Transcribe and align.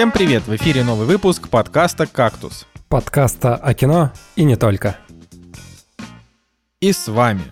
Всем 0.00 0.12
привет! 0.12 0.44
В 0.46 0.56
эфире 0.56 0.82
новый 0.82 1.06
выпуск 1.06 1.50
подкаста 1.50 2.06
«Кактус». 2.06 2.66
Подкаста 2.88 3.54
о 3.54 3.74
кино 3.74 4.12
и 4.34 4.44
не 4.44 4.56
только. 4.56 4.96
И 6.80 6.90
с 6.90 7.06
вами 7.06 7.42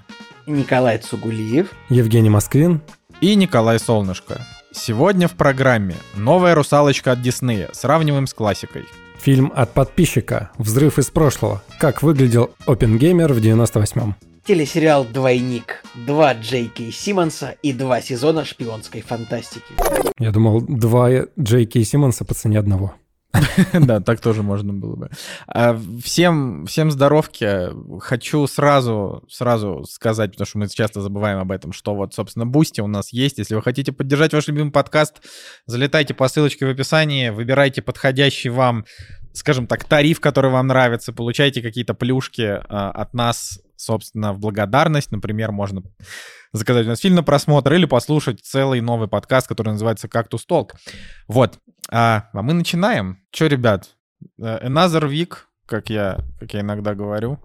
Николай 0.46 0.96
Цугулиев. 0.96 1.70
Евгений 1.90 2.30
Москвин. 2.30 2.80
и 3.20 3.34
Николай 3.34 3.78
Солнышко. 3.78 4.40
Сегодня 4.72 5.28
в 5.28 5.32
программе 5.32 5.96
«Новая 6.16 6.54
русалочка 6.54 7.12
от 7.12 7.20
Диснея». 7.20 7.68
Сравниваем 7.74 8.26
с 8.26 8.32
классикой. 8.32 8.86
Фильм 9.20 9.52
от 9.54 9.74
подписчика 9.74 10.50
«Взрыв 10.56 10.98
из 10.98 11.10
прошлого». 11.10 11.62
Как 11.78 12.02
выглядел 12.02 12.52
Опенгеймер 12.64 13.34
в 13.34 13.40
98-м. 13.40 14.16
Телесериал 14.48 15.04
«Двойник». 15.04 15.82
Два 16.06 16.32
Джей 16.32 16.68
Кей 16.68 16.90
Симмонса 16.90 17.56
и 17.62 17.74
два 17.74 18.00
сезона 18.00 18.46
шпионской 18.46 19.02
фантастики. 19.02 19.74
Я 20.18 20.30
думал, 20.30 20.62
два 20.62 21.10
Джей 21.38 21.66
Кей 21.66 21.84
Симмонса 21.84 22.24
по 22.24 22.32
цене 22.32 22.58
одного. 22.58 22.94
Да, 23.74 24.00
так 24.00 24.20
тоже 24.20 24.42
можно 24.42 24.72
было 24.72 24.96
бы. 24.96 25.10
А, 25.48 25.78
Всем, 26.02 26.64
всем 26.64 26.90
здоровки. 26.90 27.68
Хочу 28.00 28.46
сразу, 28.46 29.22
сразу 29.28 29.84
сказать, 29.84 30.30
потому 30.30 30.46
что 30.46 30.56
мы 30.56 30.68
часто 30.68 31.02
забываем 31.02 31.40
об 31.40 31.52
этом, 31.52 31.72
что 31.72 31.94
вот, 31.94 32.14
собственно, 32.14 32.46
Boosty 32.46 32.80
у 32.80 32.86
нас 32.86 33.12
есть. 33.12 33.36
Если 33.36 33.54
вы 33.54 33.60
хотите 33.60 33.92
поддержать 33.92 34.32
ваш 34.32 34.48
любимый 34.48 34.72
подкаст, 34.72 35.20
залетайте 35.66 36.14
по 36.14 36.26
ссылочке 36.26 36.64
в 36.64 36.70
описании, 36.70 37.28
выбирайте 37.28 37.82
подходящий 37.82 38.48
вам, 38.48 38.86
скажем 39.34 39.66
так, 39.66 39.84
тариф, 39.84 40.20
который 40.20 40.50
вам 40.50 40.68
нравится, 40.68 41.12
получайте 41.12 41.60
какие-то 41.60 41.92
плюшки 41.92 42.62
а, 42.66 42.90
от 42.92 43.12
нас, 43.12 43.60
собственно, 43.78 44.32
в 44.32 44.38
благодарность. 44.38 45.12
Например, 45.12 45.52
можно 45.52 45.82
заказать 46.52 46.86
у 46.86 46.90
нас 46.90 47.00
фильм 47.00 47.14
на 47.14 47.22
просмотр 47.22 47.72
или 47.72 47.86
послушать 47.86 48.40
целый 48.40 48.80
новый 48.80 49.08
подкаст, 49.08 49.48
который 49.48 49.70
называется 49.70 50.08
«Кактус 50.08 50.44
Толк». 50.44 50.74
Вот. 51.26 51.58
А, 51.90 52.28
а 52.32 52.42
мы 52.42 52.52
начинаем. 52.52 53.22
Че, 53.30 53.48
ребят, 53.48 53.96
э, 54.38 54.66
another 54.66 55.08
week, 55.08 55.36
как 55.66 55.90
я, 55.90 56.18
как 56.40 56.52
я 56.54 56.60
иногда 56.60 56.94
говорю. 56.94 57.40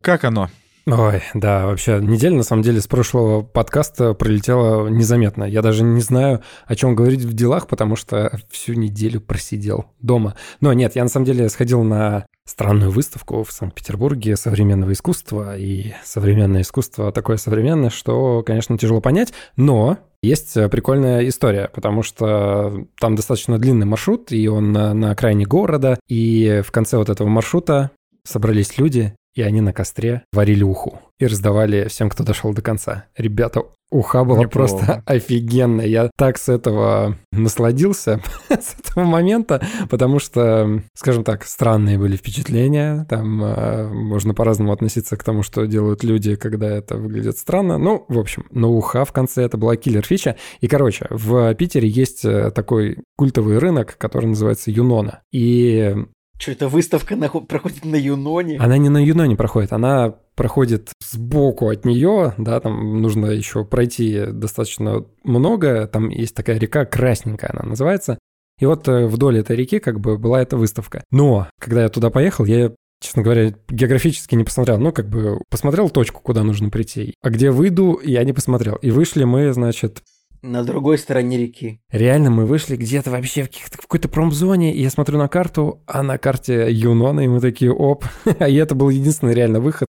Как 0.00 0.24
оно? 0.24 0.48
Ой, 0.86 1.22
да, 1.34 1.66
вообще, 1.66 2.00
неделя, 2.02 2.36
на 2.36 2.42
самом 2.42 2.62
деле, 2.62 2.80
с 2.80 2.88
прошлого 2.88 3.42
подкаста 3.42 4.14
пролетела 4.14 4.88
незаметно. 4.88 5.44
Я 5.44 5.62
даже 5.62 5.84
не 5.84 6.00
знаю, 6.00 6.42
о 6.66 6.74
чем 6.74 6.96
говорить 6.96 7.22
в 7.22 7.32
делах, 7.34 7.68
потому 7.68 7.94
что 7.94 8.36
всю 8.50 8.74
неделю 8.74 9.20
просидел 9.20 9.86
дома. 10.00 10.34
Но 10.60 10.72
нет, 10.72 10.96
я 10.96 11.04
на 11.04 11.08
самом 11.08 11.26
деле 11.26 11.48
сходил 11.50 11.84
на 11.84 12.26
странную 12.44 12.90
выставку 12.90 13.44
в 13.44 13.52
Санкт-Петербурге 13.52 14.34
современного 14.34 14.92
искусства. 14.92 15.56
И 15.56 15.92
современное 16.02 16.62
искусство 16.62 17.12
такое 17.12 17.36
современное, 17.36 17.90
что, 17.90 18.42
конечно, 18.42 18.76
тяжело 18.76 19.00
понять, 19.00 19.32
но 19.56 19.98
есть 20.20 20.54
прикольная 20.70 21.28
история, 21.28 21.70
потому 21.72 22.02
что 22.02 22.86
там 22.98 23.14
достаточно 23.14 23.58
длинный 23.58 23.86
маршрут, 23.86 24.32
и 24.32 24.48
он 24.48 24.72
на, 24.72 24.94
на 24.94 25.12
окраине 25.12 25.46
города, 25.46 25.98
и 26.08 26.62
в 26.66 26.72
конце 26.72 26.96
вот 26.96 27.08
этого 27.08 27.28
маршрута 27.28 27.92
собрались 28.24 28.78
люди, 28.78 29.14
и 29.34 29.42
они 29.42 29.60
на 29.60 29.72
костре 29.72 30.24
варили 30.32 30.62
уху 30.62 31.00
и 31.18 31.26
раздавали 31.26 31.88
всем, 31.88 32.10
кто 32.10 32.24
дошел 32.24 32.52
до 32.52 32.62
конца. 32.62 33.04
Ребята, 33.16 33.62
уха 33.92 34.24
была 34.24 34.40
Неплохо. 34.40 34.50
просто 34.50 35.02
офигенная. 35.06 35.86
Я 35.86 36.10
так 36.16 36.36
с 36.38 36.48
этого 36.48 37.16
насладился, 37.30 38.20
с 38.48 38.74
этого 38.80 39.04
момента, 39.04 39.64
потому 39.88 40.18
что, 40.18 40.82
скажем 40.94 41.22
так, 41.22 41.44
странные 41.44 41.98
были 41.98 42.16
впечатления. 42.16 43.06
Там 43.08 43.44
э, 43.44 43.88
можно 43.88 44.34
по-разному 44.34 44.72
относиться 44.72 45.16
к 45.16 45.22
тому, 45.22 45.42
что 45.42 45.66
делают 45.66 46.02
люди, 46.02 46.34
когда 46.34 46.68
это 46.68 46.96
выглядит 46.96 47.38
странно. 47.38 47.78
Ну, 47.78 48.04
в 48.08 48.18
общем, 48.18 48.46
но 48.50 48.72
уха 48.72 49.04
в 49.04 49.12
конце 49.12 49.44
это 49.44 49.56
была 49.56 49.76
киллер-фича. 49.76 50.36
И, 50.60 50.66
короче, 50.66 51.06
в 51.10 51.54
Питере 51.54 51.88
есть 51.88 52.24
э, 52.24 52.50
такой 52.50 52.98
культовый 53.16 53.58
рынок, 53.58 53.96
который 53.96 54.26
называется 54.26 54.70
Юнона. 54.70 55.20
И 55.30 55.94
Что 56.42 56.50
это 56.50 56.66
выставка 56.66 57.14
нахо- 57.14 57.46
проходит 57.46 57.84
на 57.84 57.94
Юноне? 57.94 58.58
она 58.58 58.76
не 58.76 58.88
на 58.88 58.98
Юноне 58.98 59.36
проходит, 59.36 59.72
она 59.72 60.16
проходит 60.34 60.90
сбоку 61.00 61.68
от 61.68 61.84
нее, 61.84 62.34
да, 62.36 62.58
там 62.58 63.00
нужно 63.00 63.26
еще 63.26 63.64
пройти 63.64 64.26
достаточно 64.26 65.04
много, 65.22 65.86
там 65.86 66.08
есть 66.08 66.34
такая 66.34 66.58
река 66.58 66.84
красненькая 66.84 67.52
она 67.54 67.68
называется, 67.68 68.18
и 68.58 68.66
вот 68.66 68.88
э, 68.88 69.06
вдоль 69.06 69.38
этой 69.38 69.54
реки 69.54 69.78
как 69.78 70.00
бы 70.00 70.18
была 70.18 70.42
эта 70.42 70.56
выставка. 70.56 71.04
Но, 71.12 71.46
когда 71.60 71.84
я 71.84 71.88
туда 71.88 72.10
поехал, 72.10 72.44
я 72.44 72.72
честно 73.00 73.22
говоря, 73.22 73.54
географически 73.68 74.34
не 74.34 74.44
посмотрел. 74.44 74.78
Ну, 74.78 74.92
как 74.92 75.08
бы 75.08 75.40
посмотрел 75.48 75.90
точку, 75.90 76.20
куда 76.22 76.42
нужно 76.42 76.70
прийти. 76.70 77.14
А 77.20 77.30
где 77.30 77.50
выйду, 77.50 78.00
я 78.02 78.22
не 78.22 78.32
посмотрел. 78.32 78.76
И 78.76 78.90
вышли 78.90 79.24
мы, 79.24 79.52
значит, 79.52 80.02
На 80.42 80.64
другой 80.64 80.98
стороне 80.98 81.38
реки. 81.38 81.80
Реально, 81.90 82.30
мы 82.30 82.46
вышли 82.46 82.74
где-то 82.74 83.12
вообще 83.12 83.44
в, 83.44 83.48
в 83.48 83.76
какой-то 83.82 84.08
промзоне, 84.08 84.74
и 84.74 84.82
я 84.82 84.90
смотрю 84.90 85.16
на 85.16 85.28
карту, 85.28 85.82
а 85.86 86.02
на 86.02 86.18
карте 86.18 86.66
Юнона, 86.68 87.20
и 87.20 87.28
мы 87.28 87.40
такие, 87.40 87.72
оп. 87.72 88.04
А 88.40 88.48
и 88.48 88.56
это 88.56 88.74
был 88.74 88.90
единственный 88.90 89.34
реально 89.34 89.60
выход, 89.60 89.86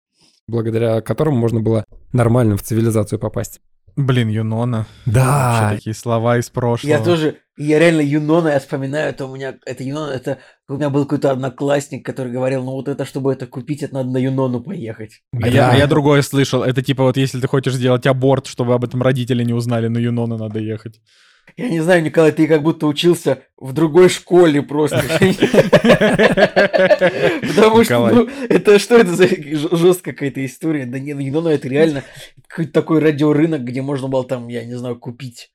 благодаря 0.47 1.01
которому 1.01 1.39
можно 1.39 1.61
было 1.61 1.87
нормально 2.13 2.59
в 2.59 2.63
цивилизацию 2.63 3.19
попасть. 3.19 3.63
Блин, 3.97 4.29
Юнона. 4.29 4.87
Да, 5.05 5.61
Вообще 5.61 5.77
такие 5.77 5.95
слова 5.95 6.39
из 6.39 6.49
прошлого. 6.49 6.91
Я 6.91 7.05
тоже, 7.05 7.37
я 7.59 7.79
реально 7.79 8.01
Юнона, 8.01 8.49
я 8.49 8.59
вспоминаю, 8.61 9.11
это 9.11 9.27
у 9.27 9.35
меня, 9.35 9.55
это 9.67 9.85
Юнона, 9.85 10.11
это 10.11 10.39
у 10.69 10.75
меня 10.75 10.89
был 10.89 11.05
какой-то 11.05 11.31
одноклассник, 11.31 12.05
который 12.05 12.33
говорил, 12.33 12.65
ну 12.65 12.73
вот 12.73 12.89
это, 12.89 13.05
чтобы 13.05 13.33
это 13.33 13.47
купить, 13.47 13.83
это 13.83 13.95
надо 13.95 14.11
на 14.11 14.17
Юнону 14.17 14.63
поехать. 14.63 15.21
А 15.41 15.49
я, 15.49 15.71
а 15.71 15.77
я 15.77 15.87
другое 15.87 16.23
слышал. 16.23 16.63
Это 16.63 16.81
типа 16.83 17.05
вот 17.05 17.19
если 17.19 17.41
ты 17.41 17.49
хочешь 17.49 17.75
сделать 17.75 18.07
аборт, 18.07 18.47
чтобы 18.47 18.73
об 18.73 18.85
этом 18.85 19.03
родители 19.03 19.45
не 19.45 19.53
узнали, 19.53 19.89
на 19.89 19.99
Юнона 19.99 20.39
надо 20.39 20.59
ехать. 20.59 21.01
Я 21.57 21.69
не 21.69 21.81
знаю, 21.81 22.03
Николай, 22.03 22.33
ты 22.33 22.47
как 22.47 22.63
будто 22.63 22.87
учился 22.87 23.41
в 23.59 23.73
другой 23.73 24.09
школе 24.09 24.63
просто. 24.63 25.03
Потому 27.47 27.85
что, 27.85 28.09
ну, 28.09 28.29
это 28.49 28.79
что 28.79 28.97
это 28.97 29.15
за 29.15 29.29
жесткая 29.29 30.15
какая-то 30.15 30.45
история? 30.45 30.87
Да 30.87 30.99
не, 30.99 31.15
ну, 31.15 31.21
Юнона 31.21 31.49
это 31.49 31.69
реально 31.69 32.05
какой-то 32.49 32.73
такой 32.73 33.01
радиорынок, 33.01 33.63
где 33.65 33.83
можно 33.83 34.09
было 34.09 34.25
там, 34.25 34.49
я 34.49 34.65
не 34.65 34.75
знаю, 34.75 34.99
купить 34.99 35.51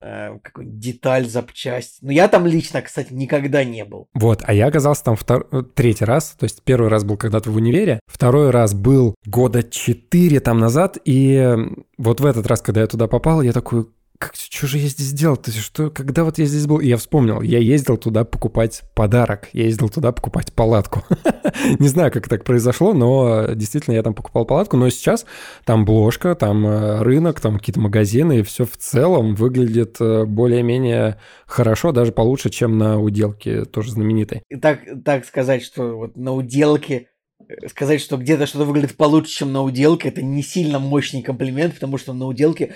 э, 0.00 0.38
какую-нибудь 0.42 0.78
деталь, 0.78 1.26
запчасть. 1.26 1.98
Но 2.02 2.12
я 2.12 2.28
там 2.28 2.46
лично, 2.46 2.80
кстати, 2.82 3.12
никогда 3.12 3.64
не 3.64 3.84
был. 3.84 4.08
Вот, 4.14 4.42
а 4.44 4.52
я 4.52 4.66
оказался 4.66 5.04
там 5.04 5.14
втор- 5.14 5.48
э, 5.50 5.62
третий 5.74 6.04
раз, 6.04 6.36
то 6.38 6.44
есть 6.44 6.62
первый 6.62 6.88
раз 6.88 7.02
был 7.04 7.16
когда-то 7.16 7.50
в 7.50 7.56
универе, 7.56 7.98
второй 8.06 8.50
раз 8.50 8.72
был 8.72 9.14
года 9.26 9.62
четыре 9.62 10.40
там 10.40 10.58
назад, 10.58 10.98
и 11.04 11.56
вот 11.98 12.20
в 12.20 12.26
этот 12.26 12.46
раз, 12.46 12.60
когда 12.62 12.80
я 12.82 12.86
туда 12.86 13.08
попал, 13.08 13.42
я 13.42 13.52
такой, 13.52 13.86
как, 14.20 14.34
что 14.36 14.66
же 14.66 14.76
я 14.76 14.86
здесь 14.88 15.12
делал? 15.14 15.38
То 15.38 15.50
есть, 15.50 15.62
что, 15.62 15.88
когда 15.88 16.24
вот 16.24 16.36
я 16.36 16.44
здесь 16.44 16.66
был? 16.66 16.78
И 16.78 16.86
я 16.86 16.98
вспомнил, 16.98 17.40
я 17.40 17.58
ездил 17.58 17.96
туда 17.96 18.24
покупать 18.24 18.82
подарок, 18.94 19.48
я 19.54 19.64
ездил 19.64 19.88
туда 19.88 20.12
покупать 20.12 20.52
палатку. 20.52 21.02
Не 21.78 21.88
знаю, 21.88 22.12
как 22.12 22.28
так 22.28 22.44
произошло, 22.44 22.92
но 22.92 23.46
действительно 23.54 23.94
я 23.94 24.02
там 24.02 24.12
покупал 24.12 24.44
палатку, 24.44 24.76
но 24.76 24.90
сейчас 24.90 25.24
там 25.64 25.86
бложка, 25.86 26.34
там 26.34 26.66
э, 26.66 27.02
рынок, 27.02 27.40
там 27.40 27.56
какие-то 27.56 27.80
магазины, 27.80 28.40
и 28.40 28.42
все 28.42 28.66
в 28.66 28.76
целом 28.76 29.34
выглядит 29.34 29.96
э, 30.00 30.26
более-менее 30.26 31.16
хорошо, 31.46 31.90
даже 31.90 32.12
получше, 32.12 32.50
чем 32.50 32.76
на 32.76 33.00
уделке, 33.00 33.64
тоже 33.64 33.92
знаменитой. 33.92 34.42
И 34.50 34.56
так, 34.56 34.80
так 35.02 35.24
сказать, 35.24 35.62
что 35.62 35.96
вот 35.96 36.18
на 36.18 36.34
уделке 36.34 37.08
э, 37.48 37.68
сказать, 37.68 38.02
что 38.02 38.18
где-то 38.18 38.44
что-то 38.44 38.66
выглядит 38.66 38.98
получше, 38.98 39.32
чем 39.32 39.50
на 39.50 39.62
уделке, 39.62 40.10
это 40.10 40.20
не 40.20 40.42
сильно 40.42 40.78
мощный 40.78 41.22
комплимент, 41.22 41.72
потому 41.72 41.96
что 41.96 42.12
на 42.12 42.26
уделке 42.26 42.74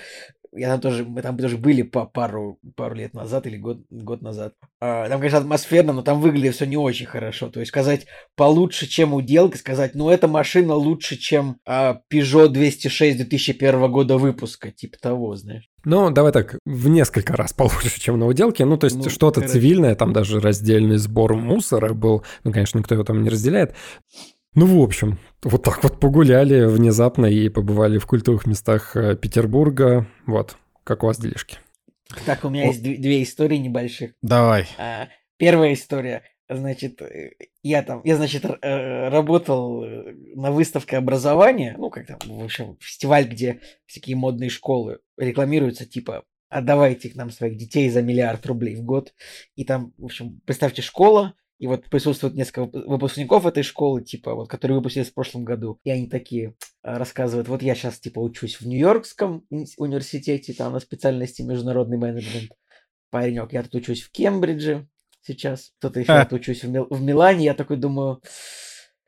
я 0.55 0.69
там 0.69 0.81
тоже, 0.81 1.05
мы 1.05 1.21
там 1.21 1.37
тоже 1.37 1.57
были 1.57 1.81
по 1.81 2.05
пару, 2.05 2.59
пару 2.75 2.95
лет 2.95 3.13
назад 3.13 3.47
или 3.47 3.57
год, 3.57 3.79
год 3.89 4.21
назад. 4.21 4.53
А, 4.79 5.07
Там, 5.07 5.19
конечно, 5.19 5.39
атмосферно, 5.39 5.93
но 5.93 6.01
там 6.01 6.21
выглядит 6.21 6.55
все 6.55 6.65
не 6.65 6.77
очень 6.77 7.05
хорошо. 7.05 7.49
То 7.49 7.59
есть 7.59 7.69
сказать 7.69 8.07
получше, 8.35 8.87
чем 8.87 9.13
уделка, 9.13 9.57
сказать, 9.57 9.95
ну, 9.95 10.09
эта 10.09 10.27
машина 10.27 10.75
лучше, 10.75 11.17
чем 11.17 11.57
а, 11.65 11.99
Peugeot 12.11 12.49
206 12.49 13.17
2001 13.17 13.91
года 13.91 14.17
выпуска, 14.17 14.71
типа 14.71 14.97
того, 14.99 15.35
знаешь. 15.35 15.69
Ну, 15.83 16.09
давай 16.09 16.31
так, 16.31 16.57
в 16.65 16.87
несколько 16.87 17.37
раз 17.37 17.53
получше, 17.53 17.99
чем 17.99 18.17
на 18.17 18.25
уделке. 18.25 18.65
Ну, 18.65 18.77
то 18.77 18.85
есть 18.85 18.97
Ну, 18.97 19.09
что-то 19.09 19.41
цивильное, 19.47 19.95
там 19.95 20.13
даже 20.13 20.39
раздельный 20.39 20.97
сбор 20.97 21.35
мусора 21.35 21.93
был. 21.93 22.23
Ну, 22.43 22.51
конечно, 22.51 22.79
никто 22.79 22.95
его 22.95 23.03
там 23.03 23.21
не 23.21 23.29
разделяет. 23.29 23.75
Ну, 24.55 24.65
в 24.65 24.81
общем, 24.81 25.19
вот 25.43 25.63
так 25.63 25.83
вот 25.83 25.99
погуляли 25.99 26.63
внезапно 26.63 27.25
и 27.25 27.49
побывали 27.49 27.97
в 27.97 28.05
культовых 28.05 28.45
местах 28.45 28.95
э, 28.95 29.17
Петербурга. 29.17 30.07
Вот, 30.25 30.55
как 30.85 31.03
у 31.03 31.07
вас 31.07 31.19
делишки? 31.19 31.57
Так, 32.25 32.45
у 32.45 32.49
меня 32.49 32.67
есть 32.67 32.81
две, 32.81 33.21
истории 33.21 33.57
небольших. 33.57 34.13
Давай. 34.21 34.65
А, 34.77 35.09
Первая 35.35 35.73
история. 35.73 36.23
Значит, 36.47 37.01
э, 37.01 37.31
я 37.63 37.83
там, 37.83 37.99
я, 38.05 38.15
значит, 38.15 38.45
э, 38.45 39.09
работал 39.09 39.83
на 39.83 40.51
выставке 40.51 40.95
образования, 40.95 41.75
ну, 41.77 41.89
как 41.89 42.07
там, 42.07 42.19
в 42.23 42.43
общем, 42.43 42.77
фестиваль, 42.79 43.27
где 43.27 43.59
всякие 43.87 44.15
модные 44.15 44.49
школы 44.49 44.99
рекламируются, 45.17 45.85
типа, 45.85 46.23
отдавайте 46.47 47.09
к 47.09 47.15
нам 47.15 47.29
своих 47.29 47.57
детей 47.57 47.89
за 47.89 48.01
миллиард 48.01 48.45
рублей 48.45 48.75
в 48.75 48.83
год. 48.83 49.13
И 49.55 49.65
там, 49.65 49.93
в 49.97 50.05
общем, 50.05 50.39
представьте, 50.45 50.81
школа, 50.81 51.33
и 51.57 51.67
вот 51.67 51.85
присутствует 51.85 52.35
несколько 52.35 52.61
выпу- 52.61 52.85
выпускников 52.85 53.45
этой 53.45 53.63
школы, 53.63 54.03
типа, 54.03 54.35
вот, 54.35 54.49
которые 54.49 54.77
выпустились 54.77 55.09
в 55.09 55.13
прошлом 55.13 55.45
году. 55.45 55.79
И 55.83 55.89
они 55.89 56.07
такие 56.07 56.55
а, 56.83 56.97
рассказывают, 56.97 57.47
вот 57.47 57.61
я 57.61 57.75
сейчас, 57.75 57.99
типа, 57.99 58.19
учусь 58.19 58.59
в 58.59 58.67
Нью-Йоркском 58.67 59.45
университете, 59.77 60.53
там 60.53 60.73
на 60.73 60.79
специальности 60.79 61.41
международный 61.41 61.97
менеджмент. 61.97 62.51
Паренек, 63.09 63.53
я 63.53 63.63
тут 63.63 63.75
учусь 63.75 64.01
в 64.01 64.11
Кембридже, 64.11 64.87
сейчас. 65.21 65.71
Кто-то 65.79 65.99
еще 65.99 66.11
а. 66.11 66.27
учусь 66.29 66.63
в, 66.63 66.69
Мил- 66.69 66.87
в 66.89 67.01
Милане. 67.01 67.45
Я 67.45 67.53
такой 67.53 67.77
думаю, 67.77 68.21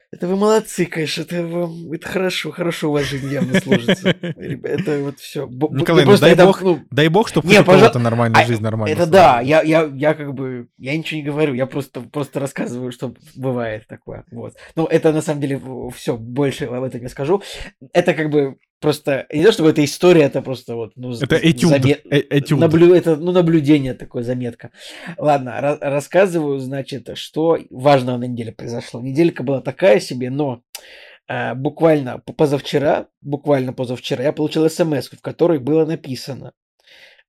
это 0.09 0.27
вы 0.27 0.37
молодцы, 0.37 0.85
конечно, 0.85 1.23
это 1.23 1.45
вам, 1.45 1.91
это 1.91 2.07
хорошо, 2.07 2.51
хорошо 2.51 2.89
у 2.89 2.93
вас 2.93 3.03
жизнь 3.03 3.29
явно 3.29 3.59
сложится. 3.59 4.09
Это 4.21 4.99
вот 5.03 5.19
все. 5.19 5.47
Николай, 5.47 6.05
ну 6.05 6.17
дай 6.17 6.33
бог, 6.35 6.61
ну, 6.61 6.79
дай 6.89 7.07
бог, 7.09 7.27
чтобы 7.27 7.49
не, 7.49 7.61
пожалуйста, 7.61 7.99
нормальная 7.99 8.45
жизнь 8.45 8.63
нормально. 8.63 8.93
Это 8.93 9.05
да, 9.05 9.41
я, 9.41 9.61
я, 9.63 9.83
я 9.83 10.13
как 10.13 10.33
бы, 10.33 10.69
я 10.77 10.97
ничего 10.97 11.19
не 11.19 11.25
говорю, 11.25 11.53
я 11.55 11.65
просто, 11.65 12.01
просто 12.01 12.39
рассказываю, 12.39 12.93
что 12.93 13.13
бывает 13.35 13.85
такое. 13.87 14.23
Вот. 14.31 14.55
Ну, 14.75 14.85
это 14.85 15.11
на 15.11 15.21
самом 15.21 15.41
деле 15.41 15.61
все, 15.93 16.15
больше 16.15 16.65
об 16.65 16.83
этом 16.83 17.01
не 17.01 17.09
скажу. 17.09 17.43
Это 17.91 18.13
как 18.13 18.29
бы 18.29 18.57
просто 18.79 19.27
не 19.31 19.43
то 19.43 19.51
чтобы 19.51 19.69
это 19.69 19.83
история, 19.83 20.23
это 20.23 20.41
просто 20.41 20.75
вот 20.75 20.93
ну 20.95 21.13
это 21.13 21.35
этюд, 21.37 21.69
замет... 21.69 22.05
э 22.09 22.23
этюд. 22.29 22.59
Наблю... 22.59 22.93
это 22.93 23.15
ну 23.15 23.31
наблюдение 23.31 23.93
такое 23.93 24.23
заметка. 24.23 24.71
Ладно, 25.17 25.77
рассказываю, 25.81 26.59
значит, 26.59 27.09
что 27.17 27.57
важного 27.69 28.17
на 28.17 28.25
неделе 28.25 28.51
произошло. 28.51 29.01
Неделька 29.01 29.43
была 29.43 29.61
такая 29.61 29.99
себе, 29.99 30.29
но 30.29 30.61
э, 31.27 31.53
буквально 31.53 32.19
позавчера, 32.19 33.07
буквально 33.21 33.73
позавчера 33.73 34.23
я 34.23 34.33
получил 34.33 34.69
смс, 34.69 35.09
в 35.09 35.21
которой 35.21 35.59
было 35.59 35.85
написано. 35.85 36.53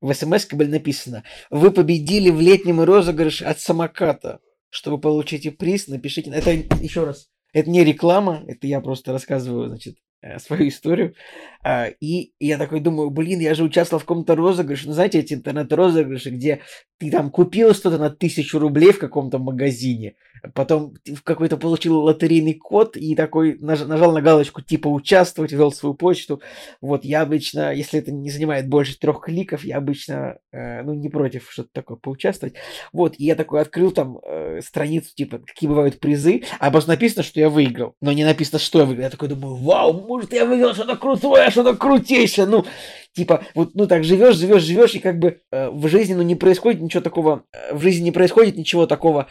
В 0.01 0.13
смс 0.13 0.47
было 0.53 0.69
написано: 0.69 1.25
вы 1.51 1.71
победили 1.71 2.31
в 2.31 2.41
летнем 2.41 2.81
розыгрыше 2.81 3.45
от 3.45 3.61
самоката. 3.61 4.41
Чтобы 4.71 5.01
получить 5.01 5.57
приз, 5.57 5.89
напишите. 5.89 6.31
Это 6.31 6.51
еще 6.51 7.05
раз. 7.05 7.31
Это 7.55 7.71
не 7.71 7.85
реклама, 7.85 8.45
это 8.47 8.67
я 8.67 8.83
просто 8.83 9.13
рассказываю, 9.13 9.69
значит, 9.69 9.97
свою 10.39 10.69
историю. 10.69 11.15
А, 11.63 11.87
и 12.01 12.33
я 12.41 12.59
такой 12.59 12.81
думаю, 12.81 13.11
блин, 13.11 13.41
я 13.41 13.55
же 13.55 13.65
участвовал 13.65 14.01
в 14.01 14.05
каком-то 14.05 14.35
розыгрыше. 14.35 14.87
Ну, 14.87 14.93
знаете, 14.93 15.19
эти 15.19 15.35
интернет-розыгрыши, 15.35 16.31
где 16.31 16.61
ты 16.99 17.11
там 17.11 17.31
купил 17.31 17.75
что-то 17.75 17.99
на 17.99 18.11
тысячу 18.11 18.59
рублей 18.59 18.93
в 18.93 18.99
каком-то 18.99 19.39
магазине, 19.39 20.15
потом 20.55 20.95
какой-то 21.25 21.57
получил 21.57 22.01
лотерейный 22.01 22.55
код 22.55 22.97
и 22.97 23.15
такой 23.15 23.57
наж, 23.61 23.85
нажал 23.87 24.13
на 24.13 24.21
галочку 24.21 24.63
типа 24.63 24.89
участвовать, 24.89 25.53
ввел 25.53 25.73
свою 25.73 25.95
почту. 25.95 26.41
Вот 26.81 27.05
я 27.05 27.23
обычно, 27.23 27.73
если 27.73 28.01
это 28.01 28.13
не 28.13 28.31
занимает 28.31 28.69
больше 28.69 28.99
трех 28.99 29.21
кликов, 29.21 29.65
я 29.65 29.77
обычно, 29.79 30.39
э, 30.53 30.83
ну, 30.83 30.95
не 30.95 31.09
против 31.09 31.51
что-то 31.51 31.71
такое 31.73 31.97
поучаствовать. 31.97 32.55
Вот, 32.93 33.15
и 33.19 33.25
я 33.25 33.35
такой 33.35 33.61
открыл 33.61 33.93
там 33.93 34.19
э, 34.25 34.61
страницу, 34.63 35.15
типа, 35.15 35.39
какие 35.39 35.69
бывают 35.69 36.01
призы, 36.01 36.43
а 36.59 36.71
просто 36.71 36.91
написано, 36.91 37.23
что 37.23 37.41
я 37.41 37.49
выиграл, 37.49 37.95
но 38.01 38.13
не 38.13 38.25
написано, 38.25 38.59
что 38.59 38.81
я 38.81 38.85
выиграл. 38.85 39.05
Я 39.05 39.11
такой 39.11 39.29
думаю, 39.29 39.55
вау, 39.57 39.93
может, 40.09 40.33
я 40.33 40.47
выиграл 40.47 40.75
что-то 40.75 40.97
крутое, 40.97 41.51
что-то 41.51 41.77
крутейшее, 41.77 42.47
ну, 42.47 42.65
типа, 43.13 43.45
вот, 43.55 43.75
ну, 43.75 43.87
так 43.87 44.05
живешь, 44.05 44.37
живешь, 44.37 44.63
живешь, 44.63 44.95
и 44.95 44.99
как 44.99 45.19
бы 45.19 45.43
э, 45.53 45.69
в 45.69 45.87
жизни, 45.89 46.15
ну, 46.15 46.23
не 46.23 46.35
происходит 46.35 46.81
ничего 46.81 47.03
такого, 47.03 47.45
э, 47.53 47.75
в 47.75 47.83
жизни 47.83 48.05
не 48.05 48.13
происходит 48.13 48.57
ничего 48.57 48.87
такого 48.87 49.29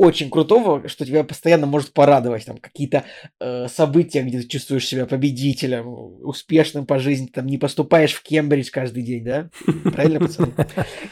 очень 0.00 0.30
крутого, 0.30 0.88
что 0.88 1.04
тебя 1.04 1.24
постоянно 1.24 1.66
может 1.66 1.92
порадовать. 1.92 2.46
Там 2.46 2.56
какие-то 2.56 3.04
э, 3.38 3.68
события, 3.68 4.22
где 4.22 4.40
ты 4.40 4.48
чувствуешь 4.48 4.86
себя 4.86 5.04
победителем, 5.04 5.86
успешным 6.24 6.86
по 6.86 6.98
жизни, 6.98 7.26
там 7.26 7.44
не 7.44 7.58
поступаешь 7.58 8.14
в 8.14 8.22
Кембридж 8.22 8.70
каждый 8.70 9.02
день, 9.02 9.24
да? 9.24 9.50
Правильно, 9.92 10.20
пацаны? 10.20 10.54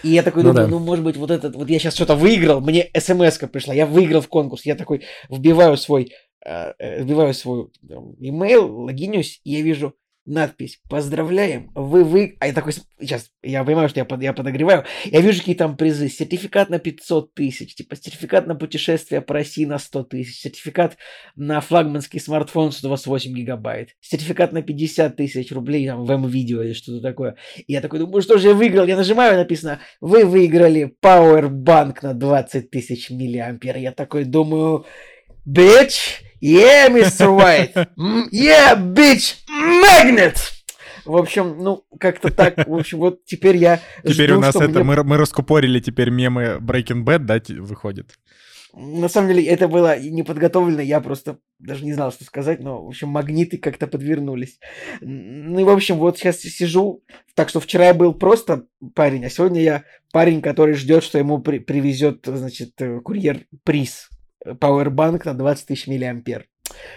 И 0.02 0.08
я 0.08 0.22
такой 0.22 0.42
ну 0.42 0.52
думаю, 0.54 0.68
ну, 0.68 0.78
может 0.78 1.04
быть, 1.04 1.18
вот 1.18 1.30
этот, 1.30 1.54
вот 1.54 1.68
я 1.68 1.78
сейчас 1.78 1.96
что-то 1.96 2.14
выиграл, 2.16 2.62
мне 2.62 2.88
смс 2.98 3.36
пришла, 3.52 3.74
я 3.74 3.84
выиграл 3.84 4.22
в 4.22 4.28
конкурс, 4.28 4.64
я 4.64 4.74
такой 4.74 5.02
вбиваю 5.28 5.76
свой, 5.76 6.14
вбиваю 6.78 7.34
свой 7.34 7.70
имейл, 8.18 8.84
логинюсь, 8.84 9.40
и 9.44 9.52
я 9.52 9.62
вижу 9.62 9.94
надпись 10.28 10.80
«Поздравляем, 10.88 11.70
вы 11.74 12.04
вы...» 12.04 12.36
А 12.40 12.46
я 12.46 12.52
такой, 12.52 12.74
сейчас, 13.00 13.30
я 13.42 13.64
понимаю, 13.64 13.88
что 13.88 14.00
я, 14.00 14.04
под, 14.04 14.22
я 14.22 14.32
подогреваю. 14.32 14.84
Я 15.04 15.20
вижу, 15.20 15.38
какие 15.38 15.54
там 15.54 15.76
призы. 15.76 16.08
Сертификат 16.08 16.68
на 16.68 16.78
500 16.78 17.34
тысяч, 17.34 17.74
типа 17.74 17.96
сертификат 17.96 18.46
на 18.46 18.54
путешествие 18.54 19.20
по 19.20 19.34
России 19.34 19.64
на 19.64 19.78
100 19.78 20.04
тысяч, 20.04 20.40
сертификат 20.40 20.98
на 21.34 21.60
флагманский 21.60 22.20
смартфон 22.20 22.72
128 22.72 23.32
гигабайт, 23.32 23.96
сертификат 24.00 24.52
на 24.52 24.62
50 24.62 25.16
тысяч 25.16 25.50
рублей 25.50 25.86
там, 25.86 26.04
в 26.04 26.10
М-видео 26.10 26.62
или 26.62 26.74
что-то 26.74 27.00
такое. 27.00 27.36
И 27.56 27.72
я 27.72 27.80
такой 27.80 27.98
думаю, 27.98 28.22
что 28.22 28.38
же 28.38 28.48
я 28.48 28.54
выиграл? 28.54 28.86
Я 28.86 28.96
нажимаю, 28.96 29.36
написано, 29.36 29.80
вы 30.00 30.24
выиграли 30.24 30.94
Powerbank 31.02 31.98
на 32.02 32.14
20 32.14 32.70
тысяч 32.70 33.10
миллиампер. 33.10 33.76
Я 33.76 33.92
такой 33.92 34.24
думаю, 34.24 34.86
bitch, 35.48 36.22
Yeah, 36.40 36.88
Mr. 36.88 37.34
White! 37.34 37.74
Yeah, 38.30 38.76
bitch! 38.76 39.36
Magnet! 39.48 40.36
В 41.04 41.16
общем, 41.16 41.56
ну, 41.58 41.84
как-то 41.98 42.30
так. 42.30 42.68
В 42.68 42.74
общем, 42.74 42.98
вот 42.98 43.24
теперь 43.24 43.56
я 43.56 43.80
Теперь 44.04 44.28
жду, 44.28 44.38
у 44.38 44.40
нас 44.40 44.54
это, 44.54 44.68
мне... 44.68 44.84
мы, 44.84 45.02
мы 45.02 45.16
раскупорили 45.16 45.80
теперь 45.80 46.10
мемы 46.10 46.58
Breaking 46.60 47.02
Bad, 47.04 47.20
да, 47.20 47.40
выходит? 47.62 48.12
На 48.74 49.08
самом 49.08 49.28
деле, 49.28 49.44
это 49.46 49.66
было 49.66 49.98
неподготовлено, 49.98 50.82
я 50.82 51.00
просто 51.00 51.38
даже 51.58 51.84
не 51.84 51.94
знал, 51.94 52.12
что 52.12 52.24
сказать, 52.24 52.60
но, 52.60 52.84
в 52.84 52.88
общем, 52.88 53.08
магниты 53.08 53.56
как-то 53.56 53.86
подвернулись. 53.86 54.60
Ну 55.00 55.58
и, 55.58 55.64
в 55.64 55.70
общем, 55.70 55.96
вот 55.96 56.18
сейчас 56.18 56.40
сижу, 56.40 57.02
так 57.34 57.48
что 57.48 57.58
вчера 57.58 57.86
я 57.86 57.94
был 57.94 58.12
просто 58.12 58.66
парень, 58.94 59.24
а 59.24 59.30
сегодня 59.30 59.62
я 59.62 59.84
парень, 60.12 60.42
который 60.42 60.74
ждет, 60.74 61.02
что 61.02 61.18
ему 61.18 61.38
при 61.38 61.58
привезет, 61.58 62.20
значит, 62.26 62.80
э, 62.80 63.00
курьер 63.00 63.46
приз 63.64 64.10
Powerbank 64.46 65.22
на 65.24 65.34
20 65.34 65.66
тысяч 65.66 65.86
миллиампер. 65.86 66.46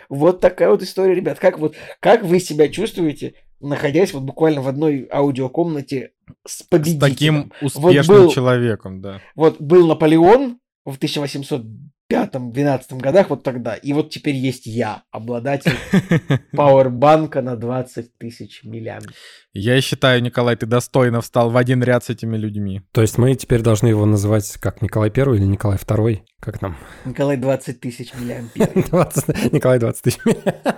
Вот 0.09 0.41
такая 0.41 0.69
вот 0.69 0.81
история, 0.83 1.15
ребят. 1.15 1.39
Как 1.39 1.59
вот, 1.59 1.75
как 1.99 2.23
вы 2.23 2.39
себя 2.39 2.67
чувствуете, 2.67 3.35
находясь 3.59 4.13
вот 4.13 4.23
буквально 4.23 4.61
в 4.61 4.67
одной 4.67 5.07
аудиокомнате 5.11 6.11
с 6.45 6.63
победителем? 6.63 6.99
С 6.99 7.11
таким 7.11 7.51
успешным 7.61 8.17
вот 8.17 8.25
был, 8.25 8.31
человеком, 8.31 9.01
да. 9.01 9.21
Вот 9.35 9.61
был 9.61 9.87
Наполеон 9.87 10.59
в 10.85 10.95
1800 10.95 11.63
пятом-двенадцатом 12.11 12.99
годах, 12.99 13.29
вот 13.29 13.41
тогда. 13.41 13.75
И 13.75 13.93
вот 13.93 14.09
теперь 14.09 14.35
есть 14.35 14.65
я, 14.65 15.03
обладатель 15.11 15.71
пауэрбанка 16.51 17.41
на 17.41 17.55
20 17.55 18.17
тысяч 18.17 18.65
миллиампер. 18.65 19.13
Я 19.53 19.79
считаю, 19.79 20.21
Николай, 20.21 20.57
ты 20.57 20.65
достойно 20.65 21.21
встал 21.21 21.51
в 21.51 21.55
один 21.55 21.81
ряд 21.81 22.03
с 22.03 22.09
этими 22.09 22.35
людьми. 22.35 22.81
То 22.91 22.99
есть 23.01 23.17
мы 23.17 23.33
теперь 23.35 23.61
должны 23.61 23.87
его 23.87 24.05
называть 24.05 24.57
как 24.57 24.81
Николай 24.81 25.09
Первый 25.09 25.39
или 25.39 25.45
Николай 25.45 25.77
Второй? 25.77 26.25
Как 26.41 26.61
нам? 26.61 26.75
Николай 27.05 27.37
20 27.37 27.79
тысяч 27.79 28.13
миллиампер. 28.13 28.69
Николай 29.53 29.79
20 29.79 30.01
тысяч 30.03 30.19
миллиампер. 30.25 30.73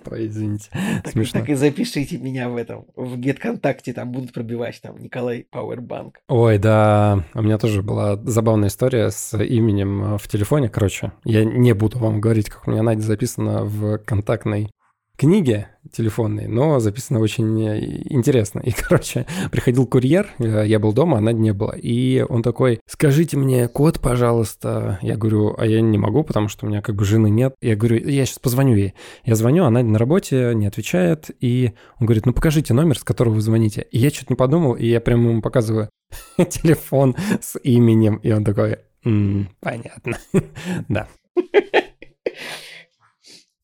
Ой, 0.10 0.26
извините. 0.26 0.70
Так, 1.02 1.12
Смешно. 1.12 1.40
так 1.40 1.48
и 1.48 1.54
запишите 1.54 2.18
меня 2.18 2.48
в 2.48 2.56
этом, 2.56 2.86
в 2.96 3.18
GetContact, 3.18 3.92
там 3.92 4.12
будут 4.12 4.32
пробивать, 4.32 4.80
там, 4.82 4.98
Николай 4.98 5.46
Пауэрбанк. 5.50 6.20
Ой, 6.28 6.58
да, 6.58 7.24
у 7.34 7.42
меня 7.42 7.58
тоже 7.58 7.82
была 7.82 8.16
забавная 8.16 8.68
история 8.68 9.10
с 9.10 9.36
именем 9.36 10.18
в 10.18 10.28
телефоне, 10.28 10.68
короче. 10.68 11.12
Я 11.24 11.44
не 11.44 11.72
буду 11.72 11.98
вам 11.98 12.20
говорить, 12.20 12.48
как 12.48 12.66
у 12.66 12.70
меня 12.70 12.82
Надя 12.82 13.02
записана 13.02 13.64
в 13.64 13.98
контактной 13.98 14.70
книге 15.16 15.68
телефонной, 15.90 16.46
но 16.46 16.80
записано 16.80 17.20
очень 17.20 17.62
э, 17.62 18.02
интересно. 18.10 18.60
И, 18.60 18.72
короче, 18.76 19.26
приходил 19.50 19.86
курьер, 19.86 20.28
э, 20.38 20.64
я 20.66 20.78
был 20.78 20.92
дома, 20.92 21.18
она 21.18 21.32
не 21.32 21.52
было. 21.52 21.72
И 21.72 22.24
он 22.28 22.42
такой, 22.42 22.80
скажите 22.86 23.36
мне 23.36 23.68
код, 23.68 24.00
пожалуйста. 24.00 24.98
Я 25.02 25.16
говорю, 25.16 25.54
а 25.58 25.66
я 25.66 25.80
не 25.80 25.98
могу, 25.98 26.24
потому 26.24 26.48
что 26.48 26.66
у 26.66 26.68
меня 26.68 26.82
как 26.82 26.94
бы 26.94 27.04
жены 27.04 27.30
нет. 27.30 27.54
Я 27.60 27.76
говорю, 27.76 27.96
я 28.08 28.24
сейчас 28.24 28.38
позвоню 28.38 28.76
ей. 28.76 28.94
Я 29.24 29.34
звоню, 29.34 29.64
она 29.64 29.82
на 29.82 29.98
работе, 29.98 30.52
не 30.54 30.66
отвечает. 30.66 31.30
И 31.40 31.72
он 31.98 32.06
говорит, 32.06 32.26
ну 32.26 32.32
покажите 32.32 32.74
номер, 32.74 32.98
с 32.98 33.04
которого 33.04 33.34
вы 33.34 33.40
звоните. 33.40 33.86
И 33.90 33.98
я 33.98 34.10
что-то 34.10 34.32
не 34.32 34.36
подумал, 34.36 34.74
и 34.74 34.86
я 34.86 35.00
прямо 35.00 35.30
ему 35.30 35.42
показываю 35.42 35.90
телефон 36.36 37.16
с 37.40 37.58
именем. 37.62 38.16
И 38.16 38.32
он 38.32 38.44
такой, 38.44 38.78
понятно. 39.02 40.18
Да. 40.88 41.08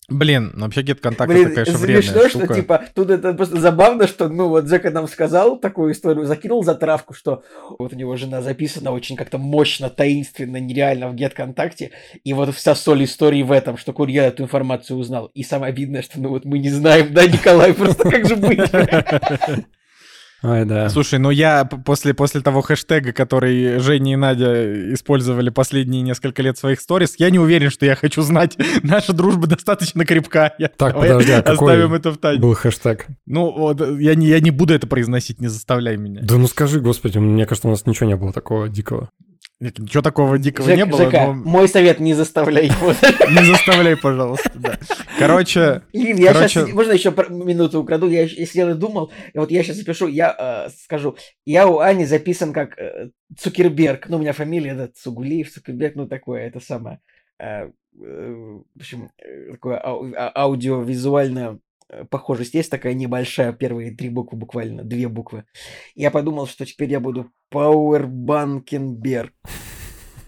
Блин, 0.09 0.53
ну 0.55 0.65
вообще 0.65 0.81
get 0.81 0.95
контакт 0.95 1.31
это, 1.31 1.51
конечно, 1.51 1.79
вредная 1.79 2.03
смешно, 2.03 2.29
штука. 2.31 2.45
что, 2.47 2.55
типа, 2.55 2.85
тут 2.95 3.11
это 3.11 3.35
просто 3.35 3.61
забавно, 3.61 4.07
что, 4.07 4.31
ну, 4.31 4.49
вот 4.49 4.65
Джека 4.65 4.91
нам 4.91 5.07
сказал 5.07 5.59
такую 5.59 5.93
историю, 5.93 6.25
закинул 6.25 6.65
за 6.65 6.75
травку, 6.75 7.13
что 7.13 7.43
вот 7.79 7.93
у 7.93 7.97
него 7.97 8.17
жена 8.17 8.41
записана 8.41 8.91
очень 8.93 9.17
как-то 9.17 9.37
мощно, 9.37 9.91
таинственно, 9.91 10.57
нереально 10.57 11.09
в 11.11 11.15
get 11.15 11.35
контакте, 11.35 11.91
и 12.25 12.33
вот 12.33 12.55
вся 12.55 12.75
соль 12.75 13.05
истории 13.05 13.43
в 13.43 13.53
этом, 13.53 13.77
что 13.77 13.93
курьер 13.93 14.25
эту 14.25 14.45
информацию 14.45 14.97
узнал. 14.99 15.27
И 15.35 15.43
самое 15.43 15.73
обидное, 15.73 16.01
что, 16.01 16.19
ну, 16.19 16.31
вот 16.31 16.47
мы 16.47 16.59
не 16.59 16.71
знаем, 16.71 17.13
да, 17.13 17.27
Николай, 17.27 17.75
просто 17.75 18.09
как 18.09 18.27
же 18.27 18.37
быть? 18.37 18.61
Ой, 20.43 20.65
да. 20.65 20.89
Слушай, 20.89 21.19
ну 21.19 21.31
я 21.31 21.65
после, 21.65 22.15
после 22.15 22.41
того 22.41 22.61
хэштега, 22.63 23.13
который 23.13 23.79
Женя 23.81 24.13
и 24.13 24.17
Надя 24.17 24.95
использовали 24.95 25.51
последние 25.51 26.03
несколько 26.03 26.43
лет 26.43 26.57
своих 26.57 26.81
сторис, 26.81 27.15
я 27.19 27.31
не 27.31 27.39
уверен, 27.39 27.71
что 27.71 27.87
я 27.87 27.97
хочу 27.97 28.23
знать. 28.23 28.57
Наша 28.83 29.13
дружба 29.13 29.49
достаточно 29.49 30.05
крепка. 30.05 30.55
Я, 30.59 30.69
так, 30.69 30.95
подожди, 30.95 31.33
а 31.33 31.41
оставим 31.41 31.93
это 31.93 32.13
в 32.13 32.19
тайне. 32.19 32.41
был 32.41 32.55
хэштег? 32.55 33.07
Ну, 33.27 33.51
вот, 33.51 33.81
я 33.99 34.15
не, 34.15 34.27
я 34.29 34.41
не 34.41 34.51
буду 34.51 34.75
это 34.75 34.87
произносить, 34.87 35.41
не 35.41 35.49
заставляй 35.49 35.97
меня. 35.97 36.21
Да 36.23 36.37
ну 36.37 36.47
скажи, 36.47 36.81
господи, 36.81 37.19
мне 37.19 37.45
кажется, 37.45 37.69
у 37.69 37.73
нас 37.73 37.85
ничего 37.87 38.09
не 38.09 38.17
было 38.17 38.33
такого 38.33 38.69
дикого. 38.69 39.11
Нет, 39.61 39.77
ничего 39.79 40.03
такого 40.03 40.39
дикого 40.39 40.69
Жек- 40.69 40.77
не 40.77 40.85
было. 40.85 41.09
ЖК, 41.09 41.15
но 41.15 41.33
мой 41.33 41.69
совет, 41.69 41.99
не 41.99 42.15
заставляй 42.15 42.67
его. 42.67 42.93
Не 43.29 43.45
заставляй, 43.45 43.97
пожалуйста. 43.97 44.53
да. 44.55 44.79
Короче, 45.19 45.83
Блин, 45.93 46.17
я 46.17 46.33
сейчас, 46.47 46.71
можно 46.73 46.93
еще 46.93 47.13
минуту 47.29 47.81
украду? 47.81 48.09
Я, 48.09 48.29
сидел 48.29 48.71
и 48.71 48.75
думал, 48.75 49.11
и 49.33 49.39
вот 49.39 49.51
я 49.51 49.65
сейчас 49.65 49.77
запишу, 49.77 50.07
я 50.07 50.67
э, 50.69 50.71
скажу, 50.85 51.17
я 51.45 51.67
у 51.67 51.81
Ани 51.81 52.05
записан 52.05 52.53
как 52.53 52.79
э, 52.79 53.11
Цукерберг, 53.37 54.09
ну, 54.09 54.19
у 54.19 54.21
меня 54.21 54.33
фамилия, 54.33 54.71
это 54.71 54.93
Цугулиев, 54.95 55.51
Цукерберг, 55.51 55.97
ну, 55.97 56.07
такое, 56.07 56.47
это 56.47 56.61
самое, 56.61 57.01
э, 57.41 57.69
в 57.95 58.63
общем, 58.77 59.11
такое 59.51 59.79
а- 59.83 60.33
аудиовизуальная 60.37 61.55
э, 61.55 61.59
похожесть 62.11 62.55
есть 62.55 62.71
такая 62.71 62.95
небольшая, 62.95 63.53
первые 63.53 63.95
три 63.95 64.09
буквы 64.09 64.39
буквально, 64.39 64.85
две 64.85 65.09
буквы. 65.09 65.45
Я 65.95 66.11
подумал, 66.11 66.47
что 66.47 66.65
теперь 66.67 66.91
я 66.91 67.01
буду 67.01 67.31
Пауэрбанкенберг. 67.51 69.33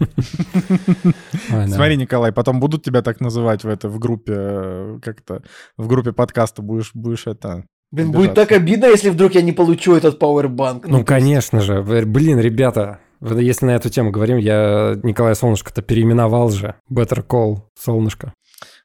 Смотри, 1.67 1.97
Николай, 1.97 2.33
потом 2.33 2.61
будут 2.61 2.85
тебя 2.85 3.02
так 3.02 3.21
называть 3.21 3.64
в 3.64 3.69
это 3.69 3.88
в 3.88 3.99
группе 3.99 4.33
э, 4.35 4.99
как-то 5.02 5.43
в 5.76 5.87
группе 5.88 6.12
подкаста 6.12 6.62
будешь 6.62 6.93
будешь 6.95 7.26
это. 7.26 7.64
Блин, 7.93 8.12
будет 8.12 8.35
так 8.35 8.52
обидно, 8.52 8.87
если 8.87 9.11
вдруг 9.11 9.35
я 9.35 9.43
не 9.43 9.52
получу 9.52 9.95
этот 9.95 10.19
пауэрбанк. 10.19 10.87
Ну, 10.87 11.05
конечно 11.05 11.61
же. 11.61 11.83
Блин, 11.83 12.38
ребята, 12.38 13.00
если 13.21 13.67
на 13.67 13.73
эту 13.73 13.90
тему 13.90 14.12
говорим, 14.12 14.37
я 14.37 14.97
Николай 15.02 15.35
Солнышко-то 15.35 15.83
переименовал 15.83 16.50
же. 16.50 16.76
Better 16.90 17.26
Call 17.26 17.62
Солнышко. 17.76 18.33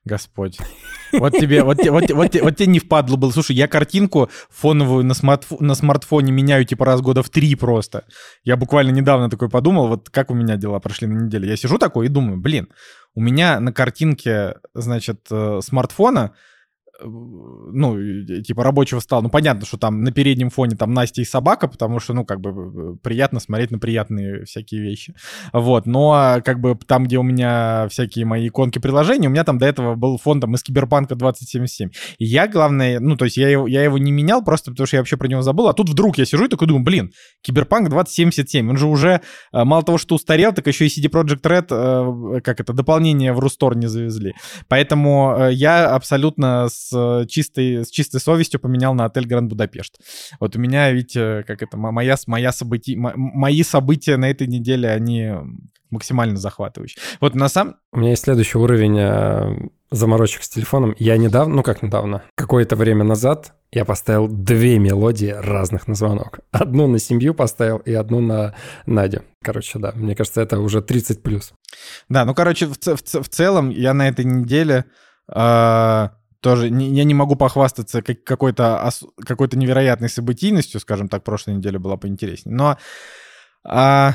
Господь. 0.06 0.60
Вот 1.14 1.34
тебе, 1.34 1.64
вот, 1.64 1.78
вот, 1.78 2.12
вот, 2.12 2.36
вот 2.36 2.56
тебе 2.56 2.68
не 2.68 2.80
впадло 2.80 3.16
было. 3.16 3.32
Слушай, 3.32 3.56
я 3.56 3.68
картинку 3.68 4.30
фоновую 4.50 5.04
на, 5.04 5.14
смартф- 5.14 5.58
на 5.60 5.74
смартфоне 5.74 6.32
меняю 6.32 6.66
типа 6.66 6.86
раз 6.86 7.02
года 7.02 7.24
в 7.24 7.30
три 7.30 7.56
просто. 7.56 8.06
Я 8.44 8.56
буквально 8.56 8.92
недавно 8.92 9.30
такой 9.30 9.50
подумал, 9.50 9.88
вот 9.88 10.10
как 10.10 10.30
у 10.30 10.36
меня 10.36 10.58
дела 10.58 10.80
прошли 10.80 11.08
на 11.08 11.24
неделе. 11.24 11.50
Я 11.50 11.58
сижу 11.58 11.78
такой 11.78 12.06
и 12.06 12.10
думаю, 12.10 12.38
блин, 12.38 12.68
у 13.16 13.22
меня 13.22 13.60
на 13.60 13.74
картинке, 13.74 14.56
значит, 14.74 15.22
э, 15.32 15.60
смартфона 15.64 16.34
ну, 17.04 17.98
типа 18.44 18.64
рабочего 18.64 19.00
стола. 19.00 19.22
Ну, 19.22 19.30
понятно, 19.30 19.66
что 19.66 19.78
там 19.78 20.02
на 20.04 20.12
переднем 20.12 20.50
фоне 20.50 20.76
там 20.76 20.94
Настя 20.94 21.22
и 21.22 21.26
собака, 21.26 21.68
потому 21.68 22.00
что, 22.00 22.14
ну, 22.14 22.26
как 22.26 22.40
бы 22.40 22.50
э, 22.50 22.96
приятно 23.02 23.40
смотреть 23.40 23.72
на 23.72 23.80
приятные 23.80 24.46
всякие 24.46 24.82
вещи. 24.82 25.16
Вот, 25.54 25.86
но 25.86 26.42
как 26.44 26.60
бы 26.60 26.78
там, 26.88 27.06
где 27.06 27.18
у 27.18 27.24
меня 27.24 27.88
всякие 27.90 28.26
мои 28.26 28.48
иконки 28.48 28.80
приложений, 28.80 29.28
у 29.28 29.32
меня 29.32 29.44
там 29.44 29.58
до 29.58 29.66
этого 29.66 29.96
был 29.96 30.18
фон 30.18 30.40
там 30.40 30.56
из 30.56 30.64
Киберпанка 30.64 31.16
2077. 31.16 31.90
И 32.18 32.26
я, 32.26 32.48
главное, 32.48 33.00
ну, 33.00 33.16
то 33.18 33.26
есть 33.26 33.38
я 33.38 33.50
его, 33.50 33.68
я 33.68 33.84
его 33.84 33.98
не 33.98 34.12
менял 34.12 34.44
просто 34.44 34.72
потому, 34.72 34.88
что 34.88 34.98
я 34.98 35.02
вообще 35.02 35.18
про 35.18 35.28
него 35.28 35.42
забыл, 35.42 35.68
а 35.68 35.74
тут 35.74 35.90
вдруг 35.90 36.18
я 36.18 36.26
сижу 36.26 36.46
и 36.46 36.50
такой 36.50 36.68
думаю, 36.68 36.84
блин, 36.84 37.12
Киберпанк 37.42 37.90
2077, 37.90 38.70
он 38.70 38.78
же 38.78 38.88
уже 38.88 39.22
э, 39.52 39.64
мало 39.64 39.84
того, 39.84 39.98
что 39.98 40.16
устарел, 40.16 40.54
так 40.54 40.68
еще 40.68 40.86
и 40.86 40.90
CD 40.90 41.10
Projekt 41.10 41.42
Red, 41.42 42.38
э, 42.38 42.42
как 42.42 42.60
это, 42.60 42.74
дополнение 42.74 43.34
в 43.34 43.40
Рустор 43.40 43.76
не 43.76 43.88
завезли. 43.88 44.34
Поэтому 44.68 45.50
я 45.52 45.90
абсолютно 45.90 46.68
с 46.70 46.85
э, 46.94 47.26
чистой, 47.28 47.86
с 47.86 47.90
чистой 47.90 48.20
совестью 48.20 48.60
поменял 48.60 48.94
на 48.94 49.06
отель 49.06 49.28
Гранд 49.28 49.50
Будапешт. 49.50 50.00
Вот 50.40 50.56
у 50.56 50.60
меня 50.60 50.92
э, 50.92 51.44
как 51.44 51.62
это, 51.62 51.78
мо- 51.78 51.92
моя, 51.92 52.18
с- 52.18 52.28
моя 52.28 52.52
события, 52.52 52.96
мо- 52.98 53.14
мои 53.16 53.64
события 53.64 54.18
на 54.18 54.30
этой 54.30 54.48
неделе, 54.48 54.90
они 54.90 55.32
максимально 55.92 56.38
захватывающие. 56.38 57.02
Вот 57.22 57.36
на 57.36 57.48
самом... 57.48 57.76
У 57.94 58.00
меня 58.00 58.10
есть 58.12 58.24
следующий 58.24 58.58
уровень 58.58 58.98
э, 59.00 59.70
заморочек 59.92 60.44
с 60.44 60.50
телефоном. 60.50 60.96
Я 61.00 61.16
недавно, 61.18 61.56
ну 61.56 61.64
как 61.64 61.84
недавно, 61.84 62.24
какое-то 62.36 62.76
время 62.76 63.04
назад 63.04 63.54
я 63.72 63.86
поставил 63.86 64.28
две 64.28 64.80
мелодии 64.80 65.34
разных 65.38 65.88
на 65.88 65.96
звонок. 65.96 66.40
Одну 66.52 66.88
на 66.88 67.00
семью 67.00 67.34
поставил 67.34 67.78
и 67.78 67.94
одну 67.94 68.20
на 68.20 68.56
Надю. 68.86 69.24
Короче, 69.44 69.80
да, 69.80 69.92
мне 69.96 70.16
кажется, 70.16 70.42
это 70.42 70.60
уже 70.60 70.82
30 70.82 71.22
плюс. 71.22 71.54
Да, 72.10 72.26
ну, 72.26 72.34
короче, 72.34 72.66
в, 72.68 72.78
в 72.78 73.24
в 73.24 73.30
целом 73.30 73.70
я 73.70 73.94
на 73.94 74.08
этой 74.08 74.26
неделе 74.26 74.86
э, 75.34 76.10
тоже 76.46 76.70
не, 76.70 76.90
я 76.92 77.06
не 77.06 77.16
могу 77.16 77.36
похвастаться 77.36 78.04
как, 78.04 78.24
какой-то 78.24 78.92
какой-то 79.26 79.58
невероятной 79.58 80.10
событийностью, 80.10 80.80
скажем 80.80 81.08
так, 81.08 81.24
прошлой 81.24 81.56
неделе 81.56 81.80
была 81.80 81.98
поинтереснее. 81.98 82.56
Но 82.56 82.78
а, 83.68 84.14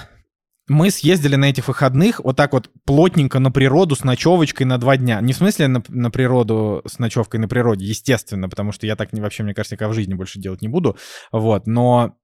мы 0.68 0.92
съездили 0.92 1.34
на 1.34 1.46
этих 1.46 1.66
выходных 1.66 2.20
вот 2.20 2.36
так 2.36 2.52
вот 2.52 2.70
плотненько 2.84 3.40
на 3.40 3.50
природу 3.50 3.96
с 3.96 4.04
ночевочкой 4.04 4.64
на 4.64 4.78
два 4.78 4.96
дня. 4.96 5.20
Не 5.20 5.32
в 5.32 5.38
смысле 5.38 5.66
на, 5.66 5.82
на 5.88 6.12
природу 6.12 6.82
с 6.86 7.00
ночевкой 7.00 7.40
на 7.40 7.48
природе, 7.48 7.84
естественно, 7.84 8.48
потому 8.48 8.70
что 8.70 8.86
я 8.86 8.94
так 8.94 9.12
не, 9.12 9.20
вообще, 9.20 9.42
мне 9.42 9.52
кажется, 9.52 9.74
никогда 9.74 9.90
в 9.90 9.96
жизни 9.96 10.14
больше 10.14 10.38
делать 10.38 10.62
не 10.62 10.68
буду. 10.68 10.96
Вот, 11.32 11.66
но 11.66 12.14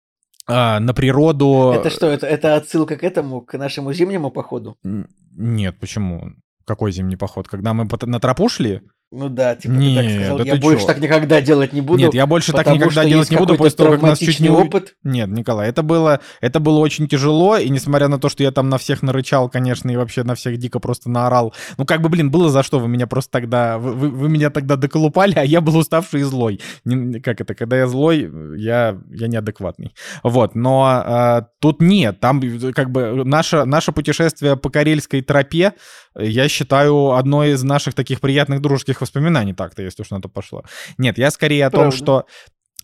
а, 0.46 0.78
на 0.78 0.94
природу... 0.94 1.72
Это 1.74 1.90
что, 1.90 2.06
это, 2.06 2.28
это 2.28 2.54
отсылка 2.54 2.94
к 2.94 3.02
этому, 3.02 3.40
к 3.40 3.58
нашему 3.58 3.92
зимнему 3.92 4.30
походу? 4.30 4.78
Нет, 4.84 5.80
почему? 5.80 6.30
Какой 6.64 6.92
зимний 6.92 7.16
поход? 7.16 7.48
Когда 7.48 7.74
мы 7.74 7.88
на 8.02 8.20
тропу 8.20 8.48
шли? 8.48 8.82
Ну 9.12 9.28
да, 9.28 9.54
типа 9.54 9.72
ты 9.74 9.80
Нет, 9.80 10.04
так 10.04 10.14
сказал, 10.14 10.38
да 10.38 10.44
я 10.44 10.54
ты 10.54 10.60
больше 10.60 10.80
чё? 10.80 10.86
так 10.88 10.98
никогда 10.98 11.40
делать 11.40 11.72
не 11.72 11.80
буду. 11.80 11.98
Нет, 12.00 12.12
я 12.14 12.26
больше 12.26 12.52
так 12.52 12.66
никогда 12.66 13.04
делать 13.04 13.30
не 13.30 13.36
буду 13.36 13.56
после 13.56 13.76
того, 13.76 13.92
как 13.92 14.02
нас 14.02 14.18
чуть 14.18 14.40
не... 14.40 14.48
опыт. 14.48 14.94
Нет, 15.04 15.28
Николай, 15.28 15.68
это 15.68 15.84
было, 15.84 16.20
это 16.40 16.58
было 16.58 16.80
очень 16.80 17.06
тяжело, 17.06 17.56
и 17.56 17.68
несмотря 17.68 18.08
на 18.08 18.18
то, 18.18 18.28
что 18.28 18.42
я 18.42 18.50
там 18.50 18.68
на 18.68 18.78
всех 18.78 19.04
нарычал, 19.04 19.48
конечно, 19.48 19.90
и 19.90 19.96
вообще 19.96 20.24
на 20.24 20.34
всех 20.34 20.56
дико 20.58 20.80
просто 20.80 21.08
наорал, 21.08 21.54
ну 21.78 21.86
как 21.86 22.02
бы, 22.02 22.08
блин, 22.08 22.32
было 22.32 22.50
за 22.50 22.64
что, 22.64 22.80
вы 22.80 22.88
меня 22.88 23.06
просто 23.06 23.30
тогда, 23.30 23.78
вы, 23.78 23.92
вы- 23.92 24.10
вы 24.10 24.28
меня 24.28 24.50
тогда 24.50 24.74
доколупали, 24.74 25.34
а 25.36 25.44
я 25.44 25.60
был 25.60 25.76
уставший 25.76 26.22
и 26.22 26.24
злой. 26.24 26.60
Не- 26.84 27.20
как 27.20 27.40
это, 27.40 27.54
когда 27.54 27.76
я 27.76 27.86
злой, 27.86 28.28
я, 28.58 28.98
я 29.10 29.28
неадекватный. 29.28 29.94
Вот, 30.24 30.56
но 30.56 30.84
а, 30.84 31.46
тут 31.60 31.80
нет, 31.80 32.18
там 32.18 32.40
э, 32.40 32.72
как 32.72 32.90
бы 32.90 33.22
наше, 33.24 33.64
наше 33.66 33.92
путешествие 33.92 34.56
по 34.56 34.68
Карельской 34.68 35.22
тропе, 35.22 35.74
э, 36.16 36.26
я 36.26 36.48
считаю, 36.48 37.12
одно 37.12 37.44
из 37.44 37.62
наших 37.62 37.94
таких 37.94 38.20
приятных 38.20 38.60
дружеских 38.60 38.95
воспоминаний 39.00 39.54
так-то, 39.54 39.82
если 39.82 40.02
уж 40.02 40.10
на 40.10 40.20
то 40.20 40.28
пошло. 40.28 40.62
Нет, 40.98 41.18
я 41.18 41.30
скорее 41.30 41.66
о 41.66 41.70
том, 41.70 41.90
что 41.92 42.26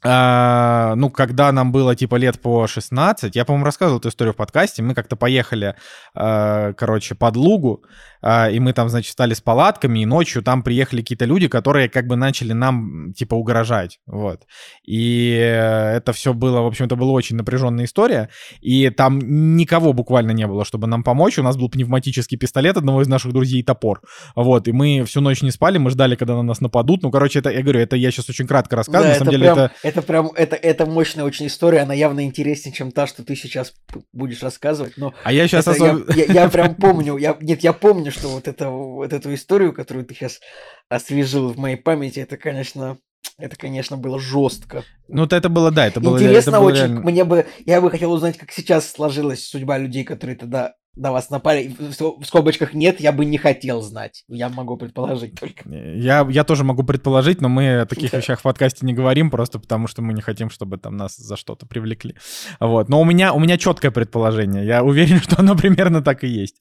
а, 0.04 0.95
ну, 0.97 1.11
когда 1.11 1.52
нам 1.52 1.71
было 1.71 1.95
типа 1.95 2.16
лет 2.16 2.40
по 2.40 2.66
16, 2.66 3.37
я, 3.37 3.45
по-моему, 3.45 3.64
рассказывал 3.64 4.00
эту 4.00 4.09
историю 4.09 4.35
в 4.35 4.37
подкасте, 4.37 4.83
мы 4.83 4.95
как-то 4.95 5.16
поехали, 5.16 5.76
а, 6.14 6.73
короче, 6.73 7.14
под 7.14 7.37
Лугу, 7.37 7.85
и 8.23 8.61
мы 8.61 8.73
там, 8.73 8.88
значит, 8.88 9.12
стали 9.12 9.35
с 9.35 9.41
палатками, 9.41 10.00
и 10.00 10.07
ночью 10.07 10.43
там 10.43 10.62
приехали 10.62 11.00
какие-то 11.00 11.25
люди, 11.25 11.49
которые 11.49 11.88
как 11.88 12.07
бы 12.07 12.17
начали 12.17 12.52
нам, 12.52 13.12
типа, 13.14 13.35
угрожать, 13.35 13.99
вот. 14.07 14.43
И 14.87 15.33
э, 15.38 15.97
это 15.97 16.12
все 16.12 16.33
было, 16.33 16.61
в 16.61 16.67
общем, 16.67 16.87
это 16.87 16.97
была 16.97 17.12
очень 17.12 17.37
напряженная 17.37 17.85
история, 17.85 18.29
и 18.61 18.91
там 18.91 19.19
никого 19.57 19.93
буквально 19.93 20.31
не 20.33 20.47
было, 20.47 20.64
чтобы 20.64 20.87
нам 20.87 21.02
помочь, 21.02 21.38
у 21.38 21.43
нас 21.43 21.57
был 21.57 21.69
пневматический 21.69 22.38
пистолет 22.38 22.76
одного 22.76 23.02
из 23.02 23.09
наших 23.09 23.33
друзей 23.33 23.61
и 23.61 23.62
топор, 23.64 24.00
вот, 24.37 24.69
и 24.69 24.73
мы 24.73 25.05
всю 25.05 25.21
ночь 25.21 25.43
не 25.43 25.50
спали, 25.50 25.79
мы 25.79 25.91
ждали, 25.91 26.14
когда 26.14 26.35
на 26.37 26.43
нас 26.43 26.61
нападут, 26.61 27.02
ну, 27.02 27.11
короче, 27.11 27.41
это, 27.41 27.50
я 27.50 27.62
говорю, 27.62 27.81
это 27.81 27.97
я 27.97 28.11
сейчас 28.11 28.29
очень 28.31 28.47
кратко 28.47 28.76
рассказываю, 28.76 29.05
Да, 29.05 29.09
на 29.11 29.19
самом 29.19 29.29
это 29.29 29.38
деле 29.38 29.52
прям, 29.52 29.59
это... 29.59 29.75
это 29.83 30.02
прям, 30.02 30.26
это, 30.37 30.57
это 30.57 30.87
мощная 30.87 31.25
очень 31.25 31.47
история, 31.47 31.81
она 31.81 31.95
явно 31.95 32.25
интереснее, 32.25 32.73
чем 32.73 32.93
та, 32.93 33.07
что 33.07 33.25
ты 33.25 33.35
сейчас 33.35 33.73
будешь 34.12 34.43
рассказывать, 34.43 34.93
но 34.97 35.12
А 35.25 35.33
я 35.33 35.49
сейчас 35.49 35.67
это 35.67 35.85
особ- 35.85 36.14
я, 36.14 36.25
я- 36.25 36.33
я 36.43 36.49
прям 36.49 36.75
помню, 36.76 37.17
я, 37.17 37.37
нет, 37.41 37.62
я 37.64 37.73
помню, 37.73 38.12
что 38.12 38.28
вот, 38.28 38.49
это, 38.49 38.71
вот 38.71 39.12
эту 39.12 39.35
историю, 39.35 39.73
которую 39.73 40.04
ты 40.04 40.14
сейчас 40.14 40.40
освежил 40.88 41.49
в 41.49 41.59
моей 41.59 41.76
памяти, 41.76 42.21
это, 42.21 42.37
конечно, 42.37 42.99
это, 43.38 43.57
конечно, 43.57 43.97
было 43.97 44.19
жестко. 44.19 44.85
Ну, 45.09 45.25
это 45.25 45.49
было, 45.49 45.71
да, 45.71 45.87
это 45.87 46.00
было... 46.00 46.16
Интересно 46.16 46.50
это 46.50 46.59
было 46.61 46.69
очень, 46.69 46.78
реально- 46.81 47.00
мне 47.00 47.25
бы, 47.25 47.47
я 47.66 47.81
бы 47.81 47.90
хотел 47.90 48.12
узнать, 48.12 48.38
как 48.38 48.52
сейчас 48.52 48.90
сложилась 48.90 49.47
судьба 49.47 49.78
людей, 49.78 50.04
которые 50.04 50.37
тогда 50.37 50.75
на 50.95 51.11
вас 51.11 51.31
напали. 51.31 51.75
В 51.79 52.25
скобочках 52.25 52.75
нет, 52.75 53.01
я 53.01 53.13
бы 53.13 53.25
не 53.25 53.39
хотел 53.39 53.81
знать. 53.81 54.25
Я 54.29 54.49
могу 54.51 54.77
предположить 54.77 55.39
только. 55.39 55.69
Я, 55.69 56.27
я 56.29 56.45
тоже 56.45 56.65
могу 56.65 56.83
предположить, 56.83 57.41
но 57.41 57.49
мы 57.49 57.81
о 57.81 57.87
таких 57.87 58.11
Да. 58.11 58.19
вещах 58.19 58.41
в 58.41 58.43
подкасте 58.43 58.85
не 58.85 58.93
говорим, 58.93 59.31
просто 59.31 59.59
потому 59.59 59.87
что 59.87 60.03
мы 60.03 60.13
не 60.13 60.21
хотим, 60.21 60.51
чтобы 60.51 60.77
там 60.77 60.97
нас 60.97 61.17
за 61.17 61.37
что-то 61.37 61.67
привлекли. 61.67 62.15
Вот. 62.61 62.89
Но 62.89 63.01
у 63.01 63.05
меня, 63.05 63.33
у 63.33 63.41
меня 63.41 63.57
четкое 63.57 63.91
предположение. 63.91 64.67
Я 64.67 64.83
уверен, 64.85 65.19
что 65.23 65.39
оно 65.41 65.57
примерно 65.57 66.03
так 66.03 66.25
и 66.25 66.29
есть. 66.29 66.57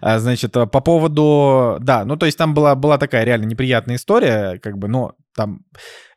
А, 0.00 0.18
Значит, 0.18 0.56
а, 0.56 0.66
по 0.66 0.80
поводу... 0.80 1.78
Да, 1.80 2.04
ну 2.04 2.16
то 2.16 2.26
есть 2.26 2.38
там 2.38 2.54
была, 2.54 2.74
была 2.74 2.98
такая 2.98 3.24
реально 3.24 3.44
неприятная 3.46 3.96
история, 3.96 4.58
как 4.58 4.78
бы, 4.78 4.88
но 4.88 5.14
там... 5.36 5.60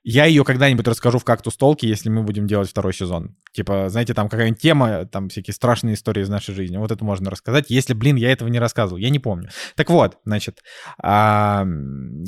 Я 0.01 0.25
ее 0.25 0.43
когда-нибудь 0.45 0.87
расскажу 0.87 1.19
в 1.19 1.25
«Кактус 1.25 1.57
Толке», 1.57 1.87
если 1.87 2.09
мы 2.09 2.23
будем 2.23 2.47
делать 2.47 2.69
второй 2.69 2.93
сезон. 2.93 3.35
Типа, 3.53 3.89
знаете, 3.89 4.13
там 4.13 4.29
какая-нибудь 4.29 4.61
тема, 4.61 5.05
там 5.05 5.27
всякие 5.27 5.53
страшные 5.53 5.95
истории 5.95 6.23
из 6.23 6.29
нашей 6.29 6.55
жизни. 6.55 6.77
Вот 6.77 6.91
это 6.91 7.03
можно 7.03 7.29
рассказать, 7.29 7.65
если, 7.69 7.93
блин, 7.93 8.15
я 8.15 8.31
этого 8.31 8.47
не 8.47 8.59
рассказывал. 8.59 8.97
Я 8.97 9.09
не 9.09 9.19
помню. 9.19 9.49
Так 9.75 9.89
вот, 9.89 10.17
значит, 10.23 10.61
а, 11.03 11.65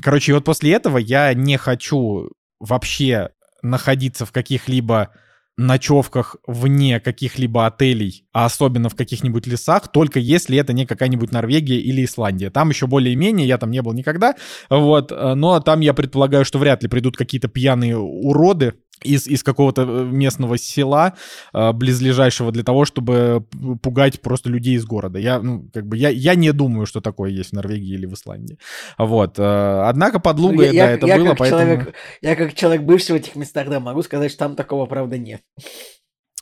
короче, 0.03 0.33
и 0.33 0.35
вот 0.35 0.43
после 0.43 0.73
этого 0.73 0.97
я 0.97 1.33
не 1.33 1.57
хочу 1.57 2.29
вообще 2.59 3.29
находиться 3.63 4.25
в 4.25 4.31
каких-либо 4.31 5.13
ночевках 5.57 6.37
вне 6.47 6.99
каких-либо 6.99 7.65
отелей, 7.65 8.25
а 8.33 8.45
особенно 8.45 8.89
в 8.89 8.95
каких-нибудь 8.95 9.47
лесах, 9.47 9.91
только 9.91 10.19
если 10.19 10.57
это 10.57 10.73
не 10.73 10.85
какая-нибудь 10.85 11.31
Норвегия 11.31 11.79
или 11.79 12.05
Исландия. 12.05 12.49
Там 12.49 12.69
еще 12.69 12.87
более-менее, 12.87 13.47
я 13.47 13.57
там 13.57 13.71
не 13.71 13.81
был 13.81 13.93
никогда, 13.93 14.35
вот, 14.69 15.11
э, 15.11 15.33
но 15.35 15.59
там 15.59 15.81
я 15.81 15.93
предполагаю, 15.93 16.45
что 16.45 16.59
вряд 16.59 16.83
ли 16.83 16.89
придут 16.89 17.17
какие-то 17.17 17.47
пьяные 17.47 17.97
уроды, 17.97 18.75
из, 19.03 19.27
из 19.27 19.43
какого-то 19.43 19.83
э, 19.83 20.03
местного 20.05 20.57
села 20.57 21.13
э, 21.53 21.71
близлежащего 21.71 22.51
для 22.51 22.63
того, 22.63 22.85
чтобы 22.85 23.45
пугать 23.81 24.21
просто 24.21 24.49
людей 24.49 24.75
из 24.75 24.85
города. 24.85 25.19
Я, 25.19 25.39
ну, 25.39 25.67
как 25.73 25.87
бы, 25.87 25.97
я, 25.97 26.09
я 26.09 26.35
не 26.35 26.51
думаю, 26.51 26.85
что 26.85 27.01
такое 27.01 27.31
есть 27.31 27.51
в 27.51 27.53
Норвегии 27.53 27.93
или 27.93 28.05
в 28.05 28.13
Исландии. 28.13 28.57
Вот. 28.97 29.39
Э, 29.39 29.83
однако 29.87 30.19
подлуга, 30.19 30.65
я, 30.65 30.85
да, 30.85 30.91
это 30.91 31.07
я 31.07 31.17
было, 31.17 31.29
как 31.29 31.37
поэтому... 31.39 31.61
Человек, 31.61 31.95
я 32.21 32.35
как 32.35 32.53
человек 32.53 32.83
бывший 32.83 33.11
в 33.11 33.15
этих 33.15 33.35
местах, 33.35 33.69
да, 33.69 33.79
могу 33.79 34.01
сказать, 34.03 34.31
что 34.31 34.39
там 34.39 34.55
такого, 34.55 34.85
правда, 34.85 35.17
нет. 35.17 35.41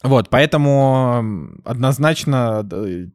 Вот, 0.01 0.29
поэтому 0.29 1.49
однозначно, 1.65 2.67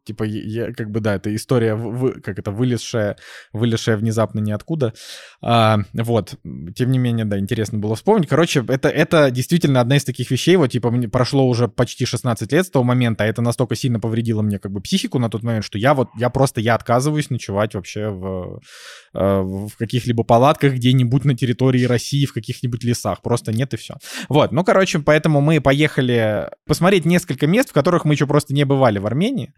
типа, 0.04 0.24
я, 0.24 0.72
как 0.72 0.90
бы, 0.90 1.00
да, 1.00 1.14
это 1.14 1.34
история, 1.34 1.74
вы, 1.74 2.20
как 2.20 2.38
это, 2.38 2.50
вылезшая, 2.50 3.16
вылезшая 3.52 3.96
внезапно 3.96 4.40
ниоткуда. 4.40 4.92
А, 5.40 5.78
вот, 5.94 6.34
тем 6.74 6.90
не 6.90 6.98
менее, 6.98 7.24
да, 7.24 7.38
интересно 7.38 7.78
было 7.78 7.96
вспомнить. 7.96 8.28
Короче, 8.28 8.64
это, 8.68 8.90
это 8.90 9.30
действительно 9.30 9.80
одна 9.80 9.96
из 9.96 10.04
таких 10.04 10.30
вещей, 10.30 10.56
вот, 10.56 10.72
типа, 10.72 10.90
мне 10.90 11.08
прошло 11.08 11.48
уже 11.48 11.68
почти 11.68 12.04
16 12.04 12.52
лет 12.52 12.66
с 12.66 12.70
того 12.70 12.84
момента, 12.84 13.24
а 13.24 13.26
это 13.26 13.40
настолько 13.40 13.76
сильно 13.76 13.98
повредило 13.98 14.42
мне, 14.42 14.58
как 14.58 14.70
бы, 14.70 14.82
психику 14.82 15.18
на 15.18 15.30
тот 15.30 15.42
момент, 15.42 15.64
что 15.64 15.78
я 15.78 15.94
вот, 15.94 16.10
я 16.18 16.28
просто, 16.28 16.60
я 16.60 16.74
отказываюсь 16.74 17.30
ночевать 17.30 17.74
вообще 17.74 18.10
в, 18.10 18.60
э, 19.14 19.40
в 19.40 19.70
каких-либо 19.78 20.22
палатках 20.22 20.74
где-нибудь 20.74 21.24
на 21.24 21.34
территории 21.34 21.84
России, 21.84 22.26
в 22.26 22.34
каких-нибудь 22.34 22.84
лесах. 22.84 23.22
Просто 23.22 23.52
нет 23.52 23.72
и 23.72 23.78
все. 23.78 23.94
Вот, 24.28 24.52
ну, 24.52 24.64
короче, 24.64 24.98
поэтому 24.98 25.40
мы 25.40 25.60
поехали 25.60 26.50
посмотреть 26.74 27.04
несколько 27.04 27.46
мест, 27.46 27.70
в 27.70 27.72
которых 27.72 28.04
мы 28.04 28.14
еще 28.14 28.26
просто 28.26 28.52
не 28.52 28.64
бывали 28.64 28.98
в 28.98 29.06
Армении. 29.06 29.54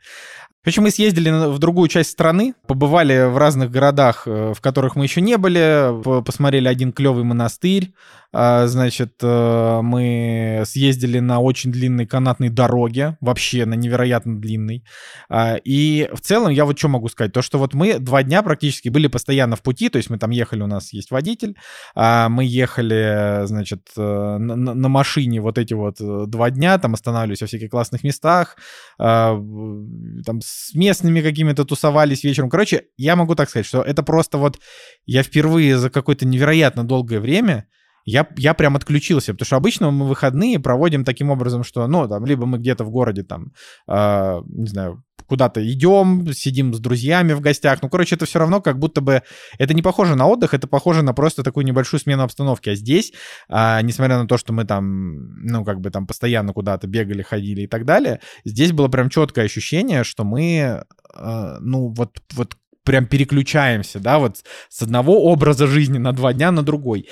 Причем 0.66 0.82
мы 0.82 0.90
съездили 0.90 1.30
в 1.30 1.60
другую 1.60 1.86
часть 1.86 2.10
страны, 2.10 2.54
побывали 2.66 3.30
в 3.30 3.38
разных 3.38 3.70
городах, 3.70 4.24
э, 4.26 4.52
в 4.52 4.60
которых 4.60 4.96
мы 4.96 5.04
еще 5.04 5.20
не 5.20 5.36
были, 5.36 5.92
посмотрели 6.24 6.66
один 6.66 6.92
клевый 6.92 7.22
монастырь, 7.22 7.92
а, 8.38 8.66
значит, 8.66 9.14
э, 9.22 9.80
мы 9.82 10.62
съездили 10.66 11.20
на 11.20 11.40
очень 11.40 11.72
длинной 11.72 12.06
канатной 12.06 12.50
дороге, 12.50 13.16
вообще 13.22 13.64
на 13.64 13.74
невероятно 13.74 14.38
длинной. 14.38 14.84
А, 15.30 15.56
и 15.56 16.06
в 16.12 16.20
целом 16.20 16.50
я 16.50 16.66
вот 16.66 16.78
что 16.78 16.88
могу 16.88 17.08
сказать, 17.08 17.32
то 17.32 17.40
что 17.40 17.58
вот 17.58 17.72
мы 17.72 17.98
два 17.98 18.22
дня 18.22 18.42
практически 18.42 18.90
были 18.90 19.06
постоянно 19.06 19.56
в 19.56 19.62
пути, 19.62 19.88
то 19.88 19.96
есть 19.96 20.10
мы 20.10 20.18
там 20.18 20.30
ехали, 20.32 20.62
у 20.62 20.66
нас 20.66 20.92
есть 20.92 21.10
водитель, 21.12 21.56
а, 21.94 22.28
мы 22.28 22.44
ехали, 22.44 23.46
значит, 23.46 23.88
э, 23.96 24.36
на 24.38 24.88
машине 24.88 25.40
вот 25.40 25.56
эти 25.56 25.72
вот 25.72 25.96
два 25.98 26.50
дня, 26.50 26.78
там 26.78 26.92
останавливались 26.92 27.40
во 27.40 27.46
всяких 27.46 27.70
классных 27.70 28.04
местах, 28.04 28.56
там 28.98 30.40
с 30.56 30.74
местными 30.74 31.20
какими-то 31.20 31.64
тусовались 31.64 32.24
вечером. 32.24 32.48
Короче, 32.48 32.84
я 32.96 33.16
могу 33.16 33.34
так 33.34 33.50
сказать, 33.50 33.66
что 33.66 33.82
это 33.82 34.02
просто 34.02 34.38
вот 34.38 34.58
я 35.04 35.22
впервые 35.22 35.76
за 35.76 35.90
какое-то 35.90 36.26
невероятно 36.26 36.84
долгое 36.84 37.20
время 37.20 37.66
я, 38.06 38.26
я 38.36 38.54
прям 38.54 38.76
отключился, 38.76 39.32
потому 39.32 39.46
что 39.46 39.56
обычно 39.56 39.90
мы 39.90 40.06
выходные 40.06 40.60
проводим 40.60 41.04
таким 41.04 41.30
образом, 41.30 41.64
что, 41.64 41.86
ну, 41.88 42.08
там, 42.08 42.24
либо 42.24 42.46
мы 42.46 42.58
где-то 42.58 42.84
в 42.84 42.90
городе, 42.90 43.24
там, 43.24 43.52
э, 43.88 44.40
не 44.46 44.68
знаю, 44.68 45.02
куда-то 45.26 45.66
идем, 45.66 46.32
сидим 46.32 46.74
с 46.74 46.80
друзьями 46.80 47.32
в 47.32 47.40
гостях. 47.40 47.82
Ну, 47.82 47.88
короче, 47.88 48.14
это 48.14 48.26
все 48.26 48.38
равно 48.38 48.60
как 48.60 48.78
будто 48.78 49.00
бы... 49.00 49.22
Это 49.58 49.74
не 49.74 49.82
похоже 49.82 50.14
на 50.14 50.26
отдых, 50.26 50.54
это 50.54 50.66
похоже 50.66 51.02
на 51.02 51.12
просто 51.12 51.42
такую 51.42 51.64
небольшую 51.66 52.00
смену 52.00 52.22
обстановки. 52.22 52.70
А 52.70 52.74
здесь, 52.74 53.12
а, 53.48 53.80
несмотря 53.82 54.18
на 54.18 54.26
то, 54.26 54.38
что 54.38 54.52
мы 54.52 54.64
там, 54.64 55.34
ну, 55.42 55.64
как 55.64 55.80
бы 55.80 55.90
там 55.90 56.06
постоянно 56.06 56.52
куда-то 56.52 56.86
бегали, 56.86 57.22
ходили 57.22 57.62
и 57.62 57.66
так 57.66 57.84
далее, 57.84 58.20
здесь 58.44 58.72
было 58.72 58.88
прям 58.88 59.10
четкое 59.10 59.44
ощущение, 59.44 60.04
что 60.04 60.24
мы, 60.24 60.84
а, 61.14 61.58
ну, 61.60 61.88
вот, 61.88 62.18
вот 62.34 62.56
прям 62.86 63.06
переключаемся, 63.06 63.98
да, 63.98 64.18
вот 64.18 64.44
с 64.68 64.80
одного 64.80 65.24
образа 65.24 65.66
жизни 65.66 65.98
на 65.98 66.12
два 66.12 66.32
дня 66.32 66.52
на 66.52 66.62
другой. 66.62 67.08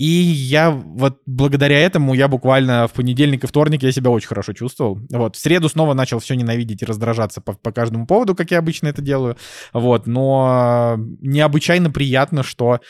И 0.00 0.06
я 0.06 0.70
вот 0.70 1.20
благодаря 1.26 1.78
этому 1.78 2.14
я 2.14 2.26
буквально 2.26 2.88
в 2.88 2.92
понедельник 2.92 3.44
и 3.44 3.46
вторник 3.46 3.82
я 3.82 3.92
себя 3.92 4.08
очень 4.08 4.28
хорошо 4.28 4.54
чувствовал. 4.54 4.98
Вот. 5.10 5.36
В 5.36 5.38
среду 5.38 5.68
снова 5.68 5.92
начал 5.92 6.20
все 6.20 6.36
ненавидеть 6.36 6.80
и 6.80 6.86
раздражаться 6.86 7.42
по, 7.42 7.52
по 7.52 7.70
каждому 7.70 8.06
поводу, 8.06 8.34
как 8.34 8.50
я 8.50 8.60
обычно 8.60 8.88
это 8.88 9.02
делаю. 9.02 9.36
Вот. 9.74 10.06
Но 10.06 10.96
необычайно 11.20 11.90
приятно, 11.90 12.42
что 12.42 12.80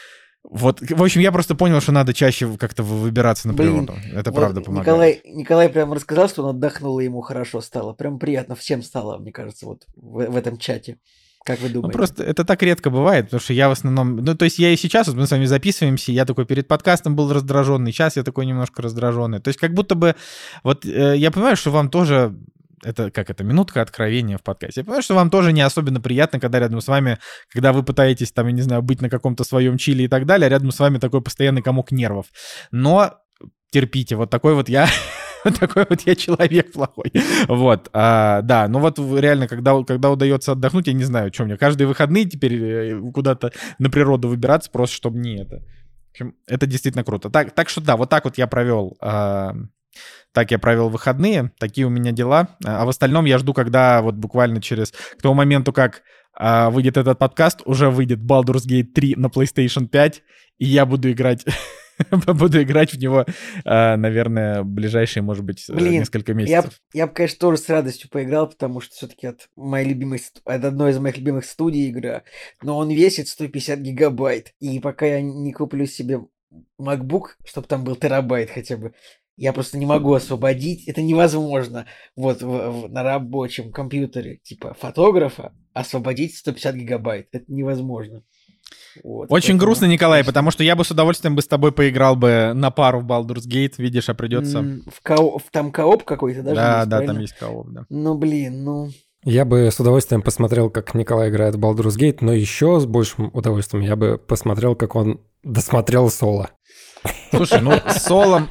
вот, 0.44 0.80
в 0.80 1.02
общем, 1.02 1.20
я 1.20 1.32
просто 1.32 1.56
понял, 1.56 1.80
что 1.80 1.90
надо 1.90 2.14
чаще 2.14 2.48
как-то 2.56 2.84
выбираться 2.84 3.48
на 3.48 3.54
Блин, 3.54 3.86
природу. 3.86 3.94
Это 4.12 4.30
вот 4.30 4.38
правда 4.38 4.60
помогает. 4.60 4.86
Николай, 4.86 5.20
Николай 5.24 5.68
прям 5.68 5.92
рассказал, 5.92 6.28
что 6.28 6.44
он 6.44 6.50
отдохнул, 6.50 7.00
и 7.00 7.04
ему 7.04 7.22
хорошо 7.22 7.60
стало. 7.60 7.92
Прям 7.92 8.20
приятно 8.20 8.54
всем 8.54 8.84
стало, 8.84 9.18
мне 9.18 9.32
кажется, 9.32 9.66
вот 9.66 9.82
в, 9.96 10.30
в 10.30 10.36
этом 10.36 10.58
чате. 10.58 10.98
Как 11.44 11.58
вы 11.60 11.68
ну, 11.68 11.74
думаете? 11.74 11.92
Ну, 11.92 11.98
просто 11.98 12.22
это 12.22 12.44
так 12.44 12.62
редко 12.62 12.90
бывает, 12.90 13.26
потому 13.26 13.40
что 13.40 13.52
я 13.52 13.68
в 13.68 13.72
основном... 13.72 14.16
Ну, 14.16 14.34
то 14.34 14.44
есть 14.44 14.58
я 14.58 14.70
и 14.70 14.76
сейчас, 14.76 15.08
вот 15.08 15.16
мы 15.16 15.26
с 15.26 15.30
вами 15.30 15.46
записываемся, 15.46 16.12
я 16.12 16.24
такой 16.24 16.44
перед 16.44 16.68
подкастом 16.68 17.16
был 17.16 17.32
раздраженный, 17.32 17.92
сейчас 17.92 18.16
я 18.16 18.22
такой 18.22 18.46
немножко 18.46 18.82
раздраженный. 18.82 19.40
То 19.40 19.48
есть 19.48 19.58
как 19.58 19.72
будто 19.72 19.94
бы... 19.94 20.16
Вот 20.62 20.84
э, 20.84 21.16
я 21.16 21.30
понимаю, 21.30 21.56
что 21.56 21.70
вам 21.70 21.88
тоже 21.88 22.34
это 22.82 23.10
как 23.10 23.30
это, 23.30 23.44
минутка 23.44 23.82
откровения 23.82 24.38
в 24.38 24.42
подкасте. 24.42 24.80
Я 24.80 24.84
понимаю, 24.84 25.02
что 25.02 25.14
вам 25.14 25.30
тоже 25.30 25.52
не 25.52 25.60
особенно 25.60 26.00
приятно, 26.00 26.40
когда 26.40 26.58
рядом 26.58 26.80
с 26.80 26.88
вами, 26.88 27.18
когда 27.50 27.72
вы 27.72 27.82
пытаетесь, 27.82 28.32
там, 28.32 28.46
я 28.46 28.52
не 28.52 28.62
знаю, 28.62 28.82
быть 28.82 29.00
на 29.00 29.10
каком-то 29.10 29.44
своем 29.44 29.76
чили 29.78 30.04
и 30.04 30.08
так 30.08 30.26
далее, 30.26 30.46
а 30.46 30.50
рядом 30.50 30.70
с 30.70 30.78
вами 30.78 30.98
такой 30.98 31.20
постоянный 31.20 31.62
комок 31.62 31.92
нервов. 31.92 32.26
Но 32.70 33.18
терпите, 33.70 34.16
вот 34.16 34.30
такой 34.30 34.54
вот 34.54 34.68
я 34.68 34.88
такой 35.58 35.86
вот 35.88 36.00
я 36.02 36.14
человек 36.14 36.72
плохой. 36.72 37.12
Вот, 37.48 37.88
а, 37.92 38.42
да, 38.42 38.68
ну 38.68 38.78
вот 38.78 38.98
реально, 38.98 39.48
когда, 39.48 39.82
когда 39.84 40.10
удается 40.10 40.52
отдохнуть, 40.52 40.86
я 40.86 40.92
не 40.92 41.04
знаю, 41.04 41.32
что 41.32 41.44
мне, 41.44 41.56
каждые 41.56 41.86
выходные 41.86 42.24
теперь 42.24 42.62
э, 42.62 43.00
куда-то 43.12 43.52
на 43.78 43.90
природу 43.90 44.28
выбираться, 44.28 44.70
просто 44.70 44.96
чтобы 44.96 45.18
не 45.18 45.42
это. 45.42 45.62
Это 46.46 46.66
действительно 46.66 47.04
круто. 47.04 47.30
Так, 47.30 47.52
так 47.52 47.68
что 47.68 47.80
да, 47.80 47.96
вот 47.96 48.10
так 48.10 48.24
вот 48.24 48.36
я 48.36 48.46
провел 48.46 48.96
а, 49.00 49.54
так 50.32 50.50
я 50.50 50.58
провел 50.58 50.88
выходные, 50.88 51.52
такие 51.58 51.86
у 51.86 51.90
меня 51.90 52.12
дела. 52.12 52.48
А 52.64 52.84
в 52.84 52.88
остальном 52.88 53.24
я 53.24 53.38
жду, 53.38 53.52
когда 53.52 54.02
вот 54.02 54.14
буквально 54.14 54.60
через 54.62 54.92
к 54.92 55.22
тому 55.22 55.34
моменту, 55.34 55.72
как 55.72 56.02
а, 56.34 56.70
выйдет 56.70 56.96
этот 56.96 57.18
подкаст, 57.18 57.62
уже 57.64 57.90
выйдет 57.90 58.20
Baldur's 58.20 58.66
Gate 58.66 58.92
3 58.94 59.16
на 59.16 59.26
PlayStation 59.26 59.88
5, 59.88 60.22
и 60.58 60.66
я 60.66 60.86
буду 60.86 61.10
играть 61.10 61.44
буду 62.34 62.62
играть 62.62 62.92
в 62.92 62.98
него, 62.98 63.26
а, 63.64 63.96
наверное, 63.96 64.62
ближайшие, 64.62 65.22
может 65.22 65.44
быть, 65.44 65.68
э, 65.68 65.74
Блин, 65.74 65.92
несколько 65.92 66.34
месяцев. 66.34 66.80
Я, 66.92 67.02
я 67.02 67.06
бы, 67.06 67.12
конечно, 67.12 67.38
тоже 67.38 67.58
с 67.58 67.68
радостью 67.68 68.10
поиграл, 68.10 68.48
потому 68.48 68.80
что 68.80 68.94
все-таки 68.94 69.26
от 69.26 69.48
моей 69.56 69.88
любимой, 69.88 70.20
это 70.44 70.68
одно 70.68 70.88
из 70.88 70.98
моих 70.98 71.18
любимых 71.18 71.44
студий 71.44 71.90
игра, 71.90 72.22
но 72.62 72.76
он 72.76 72.90
весит 72.90 73.28
150 73.28 73.78
гигабайт, 73.80 74.54
и 74.60 74.78
пока 74.80 75.06
я 75.06 75.20
не 75.20 75.52
куплю 75.52 75.86
себе 75.86 76.20
MacBook, 76.80 77.36
чтобы 77.44 77.66
там 77.66 77.84
был 77.84 77.96
терабайт 77.96 78.50
хотя 78.50 78.76
бы, 78.76 78.92
я 79.36 79.54
просто 79.54 79.78
не 79.78 79.86
могу 79.86 80.12
освободить, 80.12 80.86
это 80.86 81.00
невозможно 81.00 81.86
вот 82.14 82.42
в, 82.42 82.46
в, 82.46 82.88
на 82.90 83.02
рабочем 83.02 83.72
компьютере 83.72 84.36
типа 84.42 84.74
фотографа 84.78 85.54
освободить 85.72 86.36
150 86.36 86.74
гигабайт, 86.74 87.28
это 87.32 87.44
невозможно. 87.48 88.22
Вот, 89.04 89.26
Очень 89.30 89.56
грустно, 89.56 89.86
Николай, 89.86 90.24
потому 90.24 90.50
что 90.50 90.64
я 90.64 90.74
бы 90.76 90.84
с 90.84 90.90
удовольствием 90.90 91.36
бы 91.36 91.42
с 91.42 91.46
тобой 91.46 91.72
поиграл 91.72 92.16
бы 92.16 92.52
на 92.54 92.70
пару 92.70 93.00
в 93.00 93.06
Baldur's 93.06 93.46
Gate, 93.46 93.74
видишь, 93.78 94.08
а 94.08 94.14
придется... 94.14 94.62
В, 94.62 95.00
ко... 95.02 95.16
в 95.16 95.44
там 95.50 95.70
кооп 95.70 96.04
какой-то 96.04 96.42
даже 96.42 96.56
Да, 96.56 96.78
есть, 96.78 96.88
да, 96.88 96.96
правильно? 96.96 97.14
там 97.14 97.22
есть 97.22 97.38
кооп, 97.38 97.68
да. 97.70 97.86
Ну, 97.88 98.14
блин, 98.16 98.64
ну... 98.64 98.90
Я 99.24 99.44
бы 99.44 99.70
с 99.70 99.78
удовольствием 99.78 100.22
посмотрел, 100.22 100.70
как 100.70 100.94
Николай 100.94 101.28
играет 101.28 101.54
в 101.54 101.60
Baldur's 101.60 101.98
Gate, 101.98 102.18
но 102.20 102.32
еще 102.32 102.80
с 102.80 102.86
большим 102.86 103.30
удовольствием 103.32 103.84
я 103.84 103.94
бы 103.94 104.18
посмотрел, 104.18 104.74
как 104.74 104.96
он 104.96 105.20
досмотрел 105.42 106.10
соло. 106.10 106.50
Слушай, 107.30 107.60
ну 107.60 107.72
с 107.72 108.02
солом... 108.02 108.48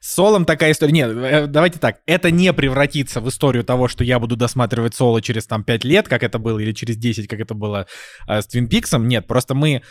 С 0.00 0.14
Солом 0.14 0.44
такая 0.44 0.72
история. 0.72 0.92
Нет, 0.92 1.10
э, 1.10 1.46
давайте 1.46 1.78
так. 1.78 2.00
Это 2.06 2.30
не 2.30 2.52
превратится 2.52 3.20
в 3.20 3.28
историю 3.28 3.64
того, 3.64 3.88
что 3.88 4.04
я 4.04 4.18
буду 4.18 4.36
досматривать 4.36 4.94
Соло 4.94 5.20
через 5.22 5.46
там 5.46 5.64
5 5.64 5.84
лет, 5.84 6.08
как 6.08 6.22
это 6.22 6.38
было, 6.38 6.58
или 6.58 6.72
через 6.72 6.96
10, 6.96 7.28
как 7.28 7.40
это 7.40 7.54
было 7.54 7.86
э, 8.28 8.40
с 8.40 8.46
Твин 8.46 8.68
Пиксом. 8.68 9.08
Нет, 9.08 9.26
просто 9.26 9.54
мы... 9.54 9.82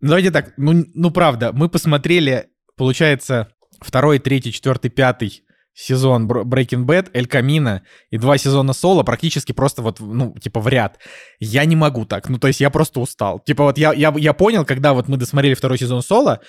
Ну, 0.00 0.08
давайте 0.08 0.30
так. 0.30 0.52
Ну, 0.56 0.84
ну, 0.94 1.10
правда, 1.10 1.52
мы 1.52 1.68
посмотрели, 1.68 2.46
получается, 2.76 3.48
второй, 3.80 4.18
третий, 4.18 4.52
четвертый, 4.52 4.90
пятый 4.90 5.44
сезон 5.74 6.28
Breaking 6.28 6.84
Bad, 6.84 7.10
Эль 7.12 7.26
Камина 7.26 7.82
и 8.10 8.18
два 8.18 8.36
сезона 8.38 8.72
Соло 8.72 9.02
практически 9.02 9.52
просто 9.52 9.82
вот, 9.82 10.00
ну, 10.00 10.34
типа 10.38 10.60
в 10.60 10.68
ряд. 10.68 10.98
Я 11.38 11.64
не 11.64 11.76
могу 11.76 12.04
так. 12.04 12.28
Ну, 12.28 12.38
то 12.38 12.48
есть 12.48 12.60
я 12.60 12.70
просто 12.70 13.00
устал. 13.00 13.40
Типа 13.40 13.64
вот 13.64 13.78
я, 13.78 13.92
я, 13.92 14.12
я 14.16 14.32
понял, 14.32 14.64
когда 14.64 14.92
вот 14.92 15.08
мы 15.08 15.16
досмотрели 15.16 15.54
второй 15.54 15.78
сезон 15.78 16.02
Соло, 16.02 16.40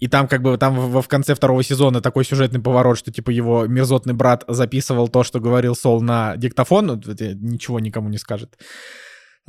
и 0.00 0.08
там 0.08 0.28
как 0.28 0.42
бы 0.42 0.56
там 0.58 0.78
в, 0.78 1.02
в 1.02 1.08
конце 1.08 1.34
второго 1.34 1.62
сезона 1.62 2.00
такой 2.00 2.24
сюжетный 2.24 2.60
поворот, 2.60 2.98
что 2.98 3.12
типа 3.12 3.30
его 3.30 3.66
мерзотный 3.66 4.14
брат 4.14 4.44
записывал 4.48 5.08
то, 5.08 5.24
что 5.24 5.40
говорил 5.40 5.74
Сол 5.74 6.00
на 6.00 6.36
диктофон, 6.36 6.86
ну, 6.86 6.94
ничего 6.96 7.80
никому 7.80 8.08
не 8.08 8.18
скажет. 8.18 8.58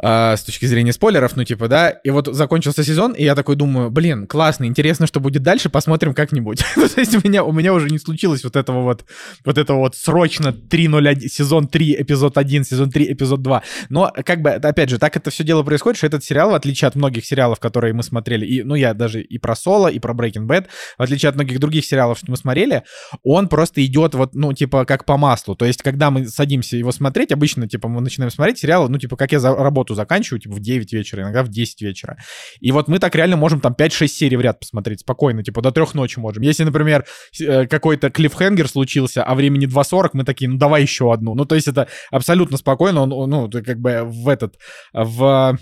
А, 0.01 0.35
с 0.35 0.43
точки 0.43 0.65
зрения 0.65 0.91
спойлеров, 0.91 1.35
ну, 1.35 1.43
типа, 1.43 1.67
да, 1.67 1.89
и 1.89 2.09
вот 2.09 2.27
закончился 2.27 2.83
сезон, 2.83 3.13
и 3.13 3.23
я 3.23 3.33
такой 3.33 3.55
думаю, 3.55 3.89
блин, 3.89 4.27
классно, 4.27 4.65
интересно, 4.65 5.07
что 5.07 5.19
будет 5.19 5.41
дальше, 5.41 5.69
посмотрим 5.69 6.13
как-нибудь. 6.13 6.63
Ну, 6.75 6.87
то 6.95 6.99
есть 6.99 7.15
у 7.15 7.27
меня, 7.27 7.43
у 7.43 7.51
меня 7.53 7.73
уже 7.73 7.89
не 7.89 7.97
случилось 7.97 8.43
вот 8.43 8.55
этого 8.55 8.81
вот, 8.81 9.05
вот 9.45 9.57
этого 9.57 9.77
вот 9.77 9.95
срочно 9.95 10.49
3.01, 10.49 11.27
сезон 11.27 11.67
3, 11.67 12.01
эпизод 12.01 12.37
1, 12.37 12.63
сезон 12.65 12.91
3, 12.91 13.13
эпизод 13.13 13.41
2. 13.41 13.63
Но, 13.89 14.11
как 14.25 14.41
бы, 14.41 14.51
опять 14.51 14.89
же, 14.89 14.99
так 14.99 15.15
это 15.15 15.29
все 15.29 15.43
дело 15.43 15.63
происходит, 15.63 15.97
что 15.97 16.07
этот 16.07 16.23
сериал, 16.23 16.51
в 16.51 16.55
отличие 16.55 16.87
от 16.87 16.95
многих 16.95 17.25
сериалов, 17.25 17.59
которые 17.59 17.93
мы 17.93 18.03
смотрели, 18.03 18.45
и, 18.45 18.63
ну, 18.63 18.75
я 18.75 18.93
даже 18.93 19.21
и 19.21 19.37
про 19.37 19.55
Соло, 19.55 19.87
и 19.87 19.99
про 19.99 20.13
Breaking 20.13 20.45
Bad, 20.45 20.65
в 20.97 21.01
отличие 21.01 21.29
от 21.29 21.35
многих 21.35 21.59
других 21.59 21.85
сериалов, 21.85 22.17
что 22.17 22.29
мы 22.29 22.37
смотрели, 22.37 22.83
он 23.23 23.47
просто 23.47 23.85
идет 23.85 24.13
вот, 24.13 24.35
ну, 24.35 24.51
типа, 24.51 24.85
как 24.85 25.05
по 25.05 25.15
маслу. 25.17 25.55
То 25.55 25.65
есть, 25.65 25.81
когда 25.81 26.11
мы 26.11 26.27
садимся 26.27 26.75
его 26.75 26.91
смотреть, 26.91 27.31
обычно, 27.31 27.69
типа, 27.69 27.87
мы 27.87 28.01
начинаем 28.01 28.31
смотреть 28.31 28.59
сериал, 28.59 28.89
ну, 28.89 28.97
типа, 28.97 29.15
как 29.15 29.31
я 29.31 29.39
за 29.39 29.55
работу 29.85 29.95
заканчиваю, 29.95 30.41
типа, 30.41 30.55
в 30.55 30.59
9 30.59 30.93
вечера, 30.93 31.21
иногда 31.21 31.43
в 31.43 31.49
10 31.49 31.81
вечера. 31.81 32.17
И 32.59 32.71
вот 32.71 32.87
мы 32.87 32.99
так 32.99 33.15
реально 33.15 33.37
можем 33.37 33.61
там 33.61 33.73
5-6 33.73 34.07
серий 34.07 34.37
в 34.37 34.41
ряд 34.41 34.59
посмотреть 34.59 35.01
спокойно, 35.01 35.43
типа, 35.43 35.61
до 35.61 35.71
трех 35.71 35.93
ночи 35.93 36.19
можем. 36.19 36.43
Если, 36.43 36.63
например, 36.63 37.05
э, 37.39 37.67
какой-то 37.67 38.09
клиффхенгер 38.09 38.67
случился, 38.67 39.23
а 39.23 39.35
времени 39.35 39.67
2.40, 39.67 40.09
мы 40.13 40.23
такие, 40.23 40.49
ну, 40.49 40.57
давай 40.57 40.81
еще 40.81 41.13
одну. 41.13 41.35
Ну, 41.35 41.45
то 41.45 41.55
есть 41.55 41.67
это 41.67 41.87
абсолютно 42.11 42.57
спокойно, 42.57 43.01
он, 43.01 43.29
ну, 43.29 43.49
как 43.49 43.79
бы 43.79 44.01
в 44.03 44.27
этот, 44.27 44.55
в 44.93 45.57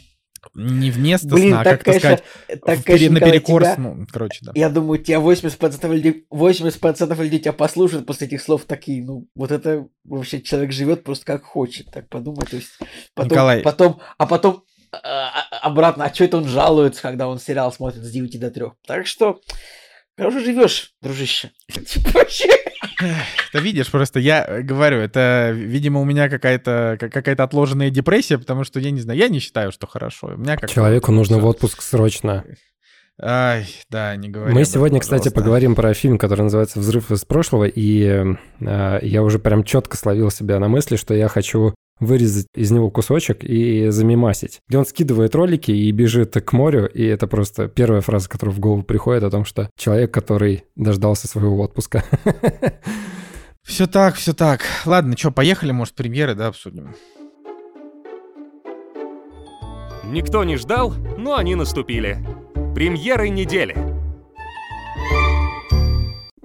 не 0.54 0.92
вместо 0.92 1.28
Блин, 1.28 1.50
сна, 1.52 1.62
а 1.62 1.64
так, 1.64 1.74
как 1.80 1.86
конечно, 1.86 2.18
сказать, 2.18 2.62
так, 2.66 2.80
в- 2.80 2.84
конечно, 2.84 3.12
наперекор 3.14 3.62
тебя- 3.64 3.76
сну. 3.76 4.08
Короче, 4.12 4.40
да. 4.42 4.52
Я 4.56 4.70
думаю, 4.70 5.00
тебя 5.04 5.20
80% 5.20 5.94
людей, 5.94 6.26
80% 6.30 7.22
людей 7.22 7.40
тебя 7.40 7.54
послушают 7.54 8.06
после 8.06 8.28
этих 8.28 8.42
слов 8.42 8.66
такие, 8.66 9.04
ну, 9.04 9.28
вот 9.36 9.52
это 9.52 9.88
вообще 10.04 10.42
человек 10.42 10.72
живет 10.72 11.04
просто 11.04 11.26
как 11.26 11.44
хочет, 11.44 11.92
так 11.92 12.10
подумай, 12.10 12.46
то 12.46 12.56
есть 12.56 12.70
потом, 13.14 13.32
Николай. 13.32 13.62
потом, 13.62 14.00
а 14.18 14.26
потом 14.28 14.64
а, 14.92 15.00
а, 15.52 15.58
обратно, 15.68 16.06
а 16.06 16.14
что 16.14 16.24
это 16.26 16.38
он 16.38 16.48
жалуется, 16.48 17.02
когда 17.02 17.28
он 17.28 17.40
сериал 17.40 17.72
смотрит 17.74 18.04
с 18.04 18.12
9 18.12 18.40
до 18.40 18.52
3? 18.52 18.66
Так 18.86 19.08
что, 19.08 19.42
хорошо 20.16 20.40
живешь, 20.40 20.94
дружище. 21.02 21.52
Типа 21.68 22.10
вообще. 22.14 22.48
Ты 22.98 23.60
видишь, 23.60 23.90
просто 23.92 24.20
я 24.20 24.46
э, 24.48 24.62
говорю, 24.62 24.98
это, 24.98 25.52
видимо, 25.54 26.00
у 26.02 26.06
меня 26.06 26.30
какая-то 26.30 26.98
ка- 27.00 27.10
какая-то 27.10 27.44
отложенная 27.44 27.90
депрессия, 27.90 28.38
потому 28.38 28.64
что 28.64 28.80
я 28.80 28.92
не 28.92 29.02
знаю, 29.02 29.20
я 29.20 29.28
не 29.30 29.40
считаю, 29.40 29.72
что 29.72 29.88
хорошо. 29.88 30.34
У 30.36 30.38
меня 30.38 30.58
Человеку 30.58 31.12
нужно 31.12 31.40
в 31.40 31.46
отпуск 31.46 31.82
срочно. 31.82 32.44
Ай, 33.22 33.68
да, 33.90 34.16
не 34.16 34.30
говори. 34.30 34.54
Мы 34.54 34.62
об 34.62 34.64
этом, 34.64 34.74
сегодня, 34.74 35.00
кстати, 35.00 35.30
поговорим 35.30 35.76
про 35.76 35.94
фильм, 35.94 36.18
который 36.18 36.42
называется 36.42 36.80
«Взрыв 36.80 37.12
из 37.12 37.24
прошлого», 37.26 37.66
и 37.66 38.36
э, 38.60 39.00
я 39.04 39.22
уже 39.22 39.38
прям 39.38 39.64
четко 39.64 39.98
словил 39.98 40.32
себя 40.32 40.60
на 40.60 40.68
мысли, 40.68 40.96
что 40.96 41.14
я 41.14 41.28
хочу 41.28 41.76
вырезать 42.06 42.48
из 42.56 42.72
него 42.72 42.90
кусочек 42.90 43.44
и 43.44 43.90
замимасить. 43.90 44.62
Где 44.68 44.78
он 44.78 44.86
скидывает 44.86 45.36
ролики 45.36 45.72
и 45.72 45.92
бежит 45.92 46.34
к 46.34 46.54
морю, 46.54 46.88
и 46.88 47.04
это 47.04 47.28
просто 47.28 47.68
первая 47.68 48.02
фраза, 48.02 48.30
которая 48.30 48.56
в 48.56 48.60
голову 48.60 48.84
приходит 48.84 49.24
о 49.24 49.32
том, 49.32 49.46
что 49.46 49.70
человек, 49.78 50.14
который 50.14 50.64
дождался 50.76 51.28
своего 51.28 51.62
отпуска. 51.62 52.04
Все 53.64 53.88
так, 53.88 54.16
все 54.16 54.34
так. 54.34 54.60
Ладно, 54.86 55.16
что, 55.18 55.32
поехали, 55.32 55.72
может, 55.72 55.96
премьеры, 55.96 56.36
да, 56.36 56.48
обсудим. 56.48 56.96
Никто 60.04 60.44
не 60.44 60.58
ждал, 60.58 60.94
но 61.18 61.38
они 61.38 61.56
наступили. 61.56 62.18
Премьеры 62.76 63.30
недели. 63.30 64.03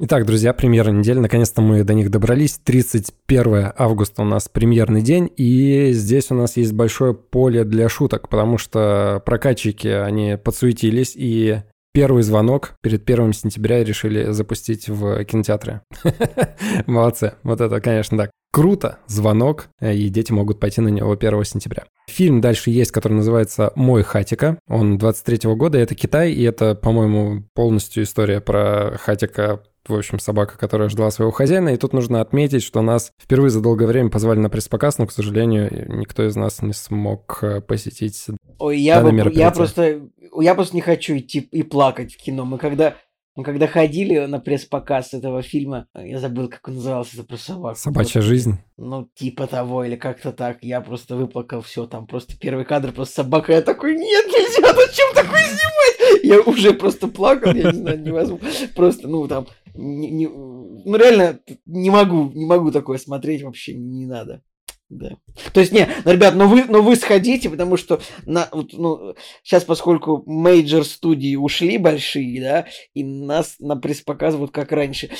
Итак, 0.00 0.26
друзья, 0.26 0.52
премьера 0.52 0.92
недели. 0.92 1.18
Наконец-то 1.18 1.60
мы 1.60 1.82
до 1.82 1.92
них 1.92 2.08
добрались. 2.08 2.60
31 2.62 3.72
августа 3.76 4.22
у 4.22 4.24
нас 4.24 4.48
премьерный 4.48 5.02
день, 5.02 5.28
и 5.36 5.90
здесь 5.90 6.30
у 6.30 6.36
нас 6.36 6.56
есть 6.56 6.72
большое 6.72 7.14
поле 7.14 7.64
для 7.64 7.88
шуток, 7.88 8.28
потому 8.28 8.58
что 8.58 9.20
прокатчики, 9.26 9.88
они 9.88 10.36
подсуетились, 10.36 11.14
и 11.16 11.62
первый 11.92 12.22
звонок 12.22 12.74
перед 12.80 13.04
первым 13.04 13.32
сентября 13.32 13.82
решили 13.82 14.30
запустить 14.30 14.88
в 14.88 15.24
кинотеатры. 15.24 15.80
Молодцы. 16.86 17.32
Вот 17.42 17.60
это, 17.60 17.80
конечно, 17.80 18.16
так. 18.16 18.30
Круто, 18.52 18.98
звонок, 19.08 19.68
э, 19.80 19.94
и 19.94 20.08
дети 20.08 20.30
могут 20.32 20.60
пойти 20.60 20.80
на 20.80 20.88
него 20.88 21.12
1 21.12 21.44
сентября. 21.44 21.84
Фильм 22.08 22.40
дальше 22.40 22.70
есть, 22.70 22.92
который 22.92 23.14
называется 23.14 23.72
«Мой 23.74 24.02
Хатика». 24.02 24.58
Он 24.68 24.96
23 24.96 25.54
года, 25.54 25.76
это 25.76 25.94
Китай, 25.94 26.32
и 26.32 26.42
это, 26.44 26.74
по-моему, 26.74 27.44
полностью 27.54 28.04
история 28.04 28.40
про 28.40 28.96
Хатика, 28.96 29.60
в 29.88 29.94
общем, 29.94 30.18
собака, 30.18 30.58
которая 30.58 30.88
ждала 30.88 31.10
своего 31.10 31.32
хозяина. 31.32 31.70
И 31.70 31.76
тут 31.76 31.92
нужно 31.92 32.20
отметить, 32.20 32.62
что 32.62 32.82
нас 32.82 33.12
впервые 33.20 33.50
за 33.50 33.60
долгое 33.60 33.86
время 33.86 34.10
позвали 34.10 34.38
на 34.38 34.50
пресс-показ, 34.50 34.98
но, 34.98 35.06
к 35.06 35.12
сожалению, 35.12 35.70
никто 35.98 36.26
из 36.26 36.36
нас 36.36 36.62
не 36.62 36.72
смог 36.72 37.38
э, 37.42 37.60
посетить 37.60 38.26
Ой, 38.58 38.78
я, 38.78 39.00
Данное 39.00 39.24
бы- 39.24 39.32
я 39.32 39.50
просто, 39.50 40.08
я 40.40 40.54
просто 40.54 40.74
не 40.74 40.82
хочу 40.82 41.16
идти 41.16 41.38
и 41.38 41.62
плакать 41.62 42.14
в 42.14 42.22
кино. 42.22 42.44
Мы 42.44 42.58
когда, 42.58 42.96
мы 43.36 43.44
когда 43.44 43.66
ходили 43.68 44.26
на 44.26 44.40
пресс-показ 44.40 45.14
этого 45.14 45.42
фильма, 45.42 45.86
я 45.94 46.18
забыл, 46.18 46.48
как 46.48 46.66
он 46.68 46.74
назывался, 46.74 47.16
это 47.16 47.24
про 47.24 47.36
собаку. 47.36 47.78
«Собачья 47.78 48.20
жизнь». 48.20 48.58
Ну, 48.76 49.08
типа 49.14 49.46
того, 49.46 49.84
или 49.84 49.96
как-то 49.96 50.32
так. 50.32 50.58
Я 50.62 50.80
просто 50.80 51.16
выплакал 51.16 51.62
все 51.62 51.86
там. 51.86 52.06
Просто 52.06 52.36
первый 52.38 52.64
кадр, 52.64 52.92
просто 52.92 53.22
собака. 53.22 53.52
Я 53.52 53.62
такой, 53.62 53.96
нет, 53.96 54.26
нельзя, 54.26 54.72
зачем 54.72 55.14
такое 55.14 55.42
снимать? 55.42 56.24
Я 56.24 56.40
уже 56.40 56.72
просто 56.72 57.08
плакал, 57.08 57.52
я 57.54 57.70
не 57.70 57.76
знаю, 57.76 58.00
невозможно. 58.00 58.48
Просто, 58.74 59.08
ну, 59.08 59.26
там, 59.28 59.46
не- 59.78 60.10
не- 60.10 60.28
ну, 60.28 60.96
реально, 60.96 61.40
не 61.66 61.90
могу, 61.90 62.30
не 62.32 62.44
могу 62.44 62.70
такое 62.70 62.98
смотреть, 62.98 63.42
вообще 63.42 63.74
не 63.74 64.06
надо. 64.06 64.42
Да. 64.88 65.18
То 65.52 65.60
есть, 65.60 65.72
не, 65.72 65.86
ну, 66.04 66.12
ребят, 66.12 66.34
ну 66.34 66.48
вы, 66.48 66.64
ну 66.64 66.82
вы 66.82 66.96
сходите, 66.96 67.50
потому 67.50 67.76
что 67.76 68.00
на, 68.24 68.48
вот, 68.52 68.72
ну, 68.72 69.14
сейчас, 69.42 69.64
поскольку 69.64 70.22
major 70.26 70.84
студии 70.84 71.36
ушли 71.36 71.76
большие, 71.76 72.40
да, 72.40 72.66
и 72.94 73.04
нас 73.04 73.56
на 73.58 73.76
пресс-показы 73.76 74.00
зовут 74.00 74.50
как 74.50 74.72
раньше. 74.72 75.10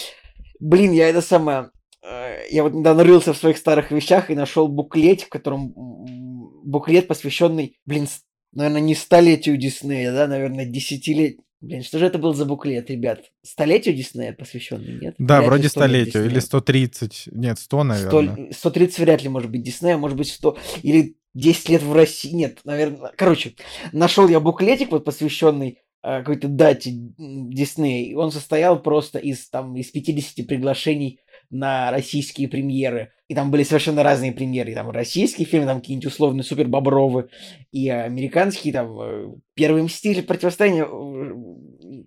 Блин, 0.59 0.92
я 0.92 1.09
это 1.09 1.21
самое... 1.21 1.71
э, 2.03 2.47
Я 2.51 2.62
вот 2.62 2.73
недавно 2.73 3.05
рылся 3.05 3.35
в 3.35 3.37
своих 3.37 3.59
старых 3.59 3.90
вещах 3.90 4.31
и 4.31 4.35
нашел 4.35 4.68
буклет, 4.68 5.21
в 5.21 5.29
котором 5.29 5.73
буклет, 6.64 7.07
посвященный, 7.07 7.79
блин, 7.85 8.09
наверное, 8.53 8.81
не 8.81 8.94
столетию 8.94 9.59
Диснея, 9.59 10.12
да, 10.12 10.27
наверное, 10.27 10.64
десятилетию. 10.64 11.42
Блин, 11.61 11.83
что 11.83 11.99
же 11.99 12.07
это 12.07 12.18
был 12.18 12.35
за 12.35 12.44
буклет, 12.44 12.88
ребят? 12.88 13.33
Столетию 13.42 13.94
Диснея 13.94 14.33
посвященный, 14.33 14.99
нет? 15.01 15.16
Да, 15.18 15.38
Вряд 15.38 15.49
вроде 15.49 15.68
100 15.68 15.81
лет 15.87 15.88
столетию, 15.88 16.23
или 16.23 16.29
Диснея. 16.29 16.40
130, 16.42 17.29
нет, 17.33 17.59
100, 17.59 17.85
наверное. 17.85 18.53
100, 18.53 18.59
130 18.59 18.99
вряд 19.01 19.23
ли 19.23 19.29
может 19.29 19.51
быть 19.51 19.62
Диснея, 19.62 19.97
может 19.97 20.16
быть 20.16 20.31
100 20.31 20.57
или 20.83 21.16
10 21.35 21.68
лет 21.68 21.83
в 21.83 21.92
России. 21.92 22.31
Нет, 22.31 22.61
наверное. 22.64 23.12
Короче, 23.16 23.55
нашел 23.92 24.29
я 24.29 24.38
буклетик, 24.38 24.92
вот 24.92 25.05
посвященный 25.05 25.81
э, 26.03 26.18
какой-то 26.21 26.47
дате 26.47 26.90
Диснея. 26.92 28.07
И 28.07 28.14
он 28.14 28.31
состоял 28.31 28.81
просто 28.81 29.18
из, 29.18 29.49
там, 29.51 29.77
из 29.77 29.90
50 29.90 30.47
приглашений 30.47 31.21
на 31.50 31.90
российские 31.90 32.48
премьеры. 32.48 33.12
И 33.28 33.34
там 33.34 33.50
были 33.50 33.62
совершенно 33.62 34.02
разные 34.02 34.32
премьеры. 34.32 34.72
И 34.72 34.74
там 34.74 34.90
российские 34.90 35.46
фильмы, 35.46 35.66
там 35.66 35.80
какие-нибудь 35.80 36.06
условные 36.06 36.44
супер 36.44 36.66
бобровы, 36.66 37.28
и 37.72 37.88
американские, 37.88 38.72
там, 38.72 38.98
э, 39.00 39.34
Первый 39.54 39.82
Мститель, 39.82 40.22
Противостояние, 40.22 40.87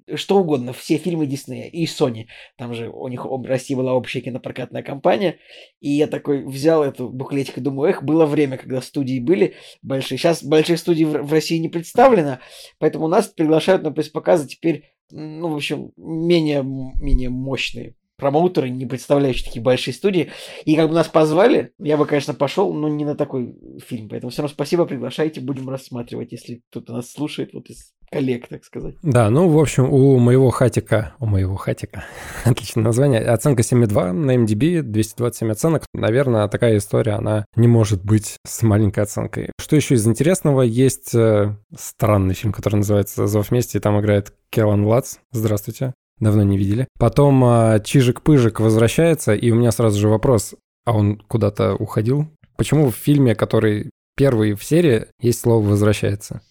э, 0.10 0.16
что 0.16 0.40
угодно, 0.40 0.74
все 0.74 0.98
фильмы 0.98 1.28
Диснея 1.28 1.68
и 1.68 1.86
Sony. 1.86 2.26
Там 2.58 2.74
же 2.74 2.90
у 2.90 3.08
них 3.08 3.26
в 3.26 3.46
России 3.46 3.76
была 3.76 3.94
общая 3.94 4.22
кинопрокатная 4.22 4.82
компания. 4.82 5.38
И 5.80 5.92
я 5.92 6.08
такой 6.08 6.44
взял 6.44 6.84
эту 6.84 7.10
буклетик 7.10 7.60
и 7.60 7.62
думаю, 7.62 7.92
эх, 7.92 8.04
было 8.04 8.26
время, 8.26 8.58
когда 8.58 8.82
студии 8.82 9.20
были 9.20 9.56
большие. 9.84 10.18
Сейчас 10.18 10.44
больших 10.44 10.80
студий 10.80 11.06
в, 11.06 11.32
России 11.32 11.58
не 11.58 11.70
представлено, 11.70 12.40
поэтому 12.80 13.08
нас 13.08 13.28
приглашают 13.28 13.84
на 13.84 13.92
пресс-показы 13.92 14.48
теперь, 14.48 14.92
ну, 15.12 15.50
в 15.50 15.56
общем, 15.56 15.92
менее, 15.98 16.64
менее 16.64 17.30
мощные 17.30 17.96
промоутеры, 18.22 18.70
не 18.70 18.86
представляющие 18.86 19.46
такие 19.46 19.62
большие 19.62 19.94
студии. 19.94 20.32
И 20.64 20.76
как 20.76 20.88
бы 20.88 20.96
нас 20.96 21.08
позвали, 21.08 21.74
я 21.80 21.98
бы, 21.98 22.06
конечно, 22.06 22.34
пошел, 22.34 22.74
но 22.74 22.88
не 22.88 23.04
на 23.04 23.16
такой 23.16 23.56
фильм. 23.86 24.08
Поэтому 24.08 24.30
все 24.30 24.44
равно 24.44 24.54
спасибо, 24.54 24.86
приглашайте, 24.86 25.42
будем 25.42 25.70
рассматривать, 25.70 26.32
если 26.32 26.62
кто-то 26.70 26.94
нас 26.94 27.12
слушает, 27.12 27.54
вот 27.54 27.70
из 27.70 27.94
коллег, 28.12 28.48
так 28.48 28.64
сказать. 28.64 28.96
Да, 29.02 29.30
ну, 29.30 29.48
в 29.48 29.58
общем, 29.58 29.92
у 29.92 30.20
моего 30.20 30.50
хатика, 30.50 31.16
у 31.20 31.26
моего 31.26 31.56
хатика, 31.56 32.04
отличное 32.46 32.84
название, 32.84 33.22
оценка 33.22 33.64
7,2 33.64 34.12
на 34.12 34.36
MDB, 34.36 34.82
227 34.82 35.52
оценок. 35.52 35.86
Наверное, 35.94 36.48
такая 36.48 36.78
история, 36.78 37.14
она 37.14 37.46
не 37.56 37.68
может 37.68 38.04
быть 38.04 38.38
с 38.46 38.62
маленькой 38.62 39.04
оценкой. 39.04 39.52
Что 39.60 39.76
еще 39.76 39.96
из 39.96 40.06
интересного? 40.06 40.62
Есть 40.62 41.16
э, 41.16 41.56
странный 41.76 42.36
фильм, 42.36 42.54
который 42.54 42.76
называется 42.76 43.28
«Зов 43.28 43.52
мести», 43.52 43.78
и 43.78 43.80
там 43.80 44.00
играет 44.00 44.34
Келлан 44.50 44.86
Лац. 44.86 45.18
Здравствуйте. 45.32 45.94
Давно 46.22 46.44
не 46.44 46.58
видели. 46.58 46.88
Потом 47.00 47.44
э, 47.44 47.82
Чижик-Пыжик 47.84 48.62
возвращается, 48.62 49.34
и 49.34 49.50
у 49.50 49.56
меня 49.56 49.72
сразу 49.72 50.00
же 50.00 50.08
вопрос, 50.08 50.54
а 50.86 50.96
он 50.96 51.18
куда-то 51.18 51.74
уходил? 51.76 52.28
Почему 52.58 52.92
в 52.92 52.96
фильме, 52.96 53.34
который 53.34 53.90
первый 54.16 54.54
в 54.54 54.64
серии, 54.64 55.08
есть 55.20 55.42
слово 55.42 55.68
«возвращается»? 55.68 56.42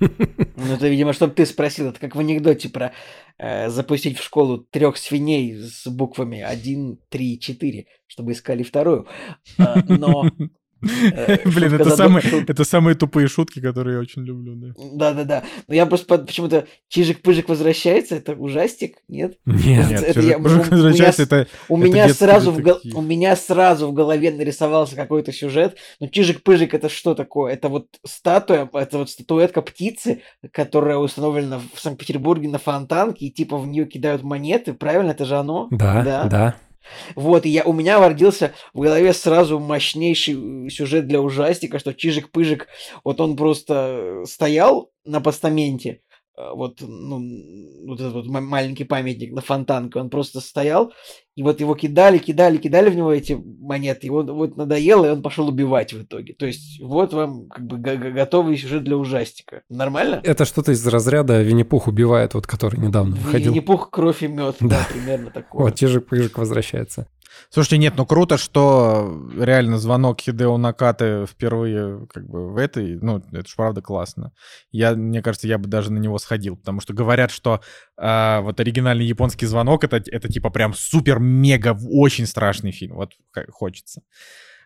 Ну, 0.56 0.72
это, 0.72 0.88
видимо, 0.88 1.12
чтобы 1.12 1.34
ты 1.34 1.44
спросил. 1.46 1.88
Это 1.88 2.00
как 2.00 2.16
в 2.16 2.20
анекдоте 2.20 2.68
про 2.68 2.92
э, 3.38 3.68
запустить 3.68 4.18
в 4.18 4.22
школу 4.22 4.58
трех 4.58 4.96
свиней 4.96 5.56
с 5.56 5.86
буквами 5.88 6.40
1, 6.40 6.98
3, 7.08 7.40
4, 7.40 7.86
чтобы 8.06 8.32
искали 8.32 8.62
вторую. 8.62 9.06
А, 9.58 9.82
но 9.88 10.30
Блин, 10.84 11.70
шутка 11.70 11.76
это 11.76 11.96
самые, 11.96 12.22
это 12.46 12.64
самые 12.64 12.94
тупые 12.94 13.28
шутки, 13.28 13.60
которые 13.60 13.94
я 13.94 14.00
очень 14.00 14.22
люблю, 14.22 14.54
да. 14.56 14.74
Да-да-да. 14.94 15.42
Но 15.68 15.74
я 15.74 15.86
просто 15.86 16.18
почему-то 16.18 16.66
Чижик-Пыжик 16.94 17.44
возвращается, 17.48 18.16
это 18.16 18.32
ужастик, 18.32 18.96
нет? 19.08 19.38
Нет. 19.46 19.90
Это 20.02 20.14
«Чужой 20.14 20.30
я- 20.30 20.38
мужик 20.38 20.58
у- 20.58 20.66
у 20.66 20.70
возвращается, 20.70 21.22
это... 21.22 21.46
У 21.68 21.76
меня 21.76 22.08
сразу 22.08 22.52
в 22.52 22.80
у 22.94 23.02
меня 23.02 23.36
сразу 23.36 23.88
в 23.88 23.92
голове 23.92 24.30
нарисовался 24.30 24.96
какой-то 24.96 25.32
сюжет. 25.32 25.76
Ну, 26.00 26.06
Чижик-Пыжик 26.08 26.74
это 26.74 26.88
что 26.88 27.14
такое? 27.14 27.52
Это 27.52 27.68
вот 27.68 27.86
статуя, 28.06 28.68
это 28.72 28.98
вот 28.98 29.10
статуэтка 29.10 29.62
птицы, 29.62 30.22
которая 30.52 30.96
установлена 30.98 31.60
в 31.74 31.80
Санкт-Петербурге 31.80 32.48
на 32.48 32.58
фонтанке, 32.58 33.26
и 33.26 33.30
типа 33.30 33.56
в 33.58 33.66
нее 33.66 33.86
кидают 33.86 34.22
монеты, 34.22 34.72
правильно? 34.74 35.10
Это 35.12 35.24
же 35.24 35.36
оно? 35.36 35.68
Да, 35.70 36.02
да. 36.28 36.54
Вот, 37.14 37.46
и 37.46 37.48
я, 37.48 37.64
у 37.64 37.72
меня 37.72 37.98
родился 37.98 38.54
в 38.72 38.80
голове 38.80 39.12
сразу 39.12 39.58
мощнейший 39.58 40.66
э, 40.66 40.70
сюжет 40.70 41.06
для 41.06 41.20
ужастика, 41.20 41.78
что 41.78 41.92
Чижик-Пыжик, 41.92 42.66
вот 43.04 43.20
он 43.20 43.36
просто 43.36 43.74
э, 43.74 44.24
стоял 44.26 44.90
на 45.04 45.20
постаменте, 45.20 46.00
вот, 46.36 46.80
ну, 46.80 47.20
вот 47.86 48.00
этот 48.00 48.12
вот 48.14 48.26
ма- 48.26 48.40
маленький 48.40 48.84
памятник 48.84 49.32
на 49.32 49.40
фонтанке, 49.40 49.98
он 50.00 50.10
просто 50.10 50.40
стоял, 50.40 50.92
и 51.36 51.42
вот 51.42 51.60
его 51.60 51.74
кидали, 51.74 52.18
кидали, 52.18 52.56
кидали 52.58 52.90
в 52.90 52.96
него 52.96 53.12
эти 53.12 53.32
монеты, 53.60 54.06
и 54.06 54.10
вот, 54.10 54.56
надоело, 54.56 55.06
и 55.06 55.10
он 55.10 55.22
пошел 55.22 55.48
убивать 55.48 55.92
в 55.92 56.02
итоге. 56.02 56.34
То 56.34 56.46
есть 56.46 56.80
вот 56.80 57.12
вам 57.12 57.48
как 57.48 57.66
бы 57.66 57.76
готовый 57.78 58.56
сюжет 58.56 58.84
для 58.84 58.96
ужастика. 58.96 59.62
Нормально? 59.68 60.20
Это 60.24 60.44
что-то 60.44 60.72
из 60.72 60.86
разряда 60.86 61.42
Винни-Пух 61.42 61.88
убивает, 61.88 62.34
вот 62.34 62.46
который 62.46 62.78
недавно 62.80 63.16
выходил. 63.16 63.52
Винни-Пух, 63.52 63.90
кровь 63.90 64.22
и 64.22 64.28
мед, 64.28 64.56
да, 64.60 64.68
Да. 64.68 64.86
примерно 64.92 65.30
такое. 65.30 65.62
Вот, 65.64 65.74
Чижик-Пыжик 65.74 66.32
возвращается. 66.38 67.06
Слушайте, 67.50 67.78
нет, 67.78 67.94
ну 67.96 68.06
круто, 68.06 68.38
что 68.38 69.28
реально 69.38 69.78
звонок 69.78 70.20
Хидео 70.20 70.56
Накаты 70.56 71.26
впервые 71.26 72.06
как 72.12 72.28
бы 72.28 72.52
в 72.52 72.56
этой, 72.56 72.98
ну, 73.00 73.22
это 73.32 73.48
ж 73.48 73.54
правда 73.56 73.82
классно. 73.82 74.32
Я, 74.72 74.92
мне 74.94 75.22
кажется, 75.22 75.48
я 75.48 75.58
бы 75.58 75.68
даже 75.68 75.92
на 75.92 75.98
него 75.98 76.18
сходил, 76.18 76.56
потому 76.56 76.80
что 76.80 76.92
говорят, 76.94 77.30
что 77.30 77.60
а, 77.96 78.40
вот 78.40 78.60
оригинальный 78.60 79.04
японский 79.04 79.46
звонок 79.46 79.84
это, 79.84 79.96
это 79.96 80.28
типа 80.28 80.50
прям 80.50 80.74
супер-мега 80.74 81.78
очень 81.90 82.26
страшный 82.26 82.72
фильм. 82.72 82.96
Вот 82.96 83.12
хочется. 83.50 84.02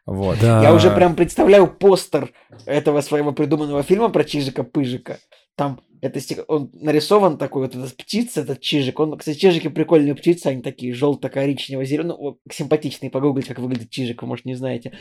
Вот. 0.06 0.38
Да. 0.40 0.62
Я 0.62 0.72
уже 0.72 0.90
прям 0.90 1.14
представляю 1.14 1.66
постер 1.66 2.32
этого 2.64 3.02
своего 3.02 3.32
придуманного 3.32 3.82
фильма 3.82 4.08
про 4.08 4.24
Чижика-Пыжика. 4.24 5.18
Там 5.54 5.80
это 6.00 6.20
стих- 6.20 6.44
он 6.48 6.70
нарисован 6.72 7.38
такой 7.38 7.62
вот 7.62 7.74
эта 7.74 7.94
птица, 7.94 8.42
этот 8.42 8.60
чижик. 8.60 9.00
Он, 9.00 9.16
кстати, 9.16 9.38
чижики 9.38 9.68
прикольные 9.68 10.14
птицы, 10.14 10.48
они 10.48 10.62
такие 10.62 10.92
желто-коричнево-зеленые. 10.92 12.16
Ну, 12.18 12.38
симпатичные, 12.50 13.10
погуглить, 13.10 13.46
как 13.46 13.58
выглядит 13.58 13.90
чижик, 13.90 14.22
вы, 14.22 14.28
может, 14.28 14.44
не 14.44 14.54
знаете. 14.54 14.92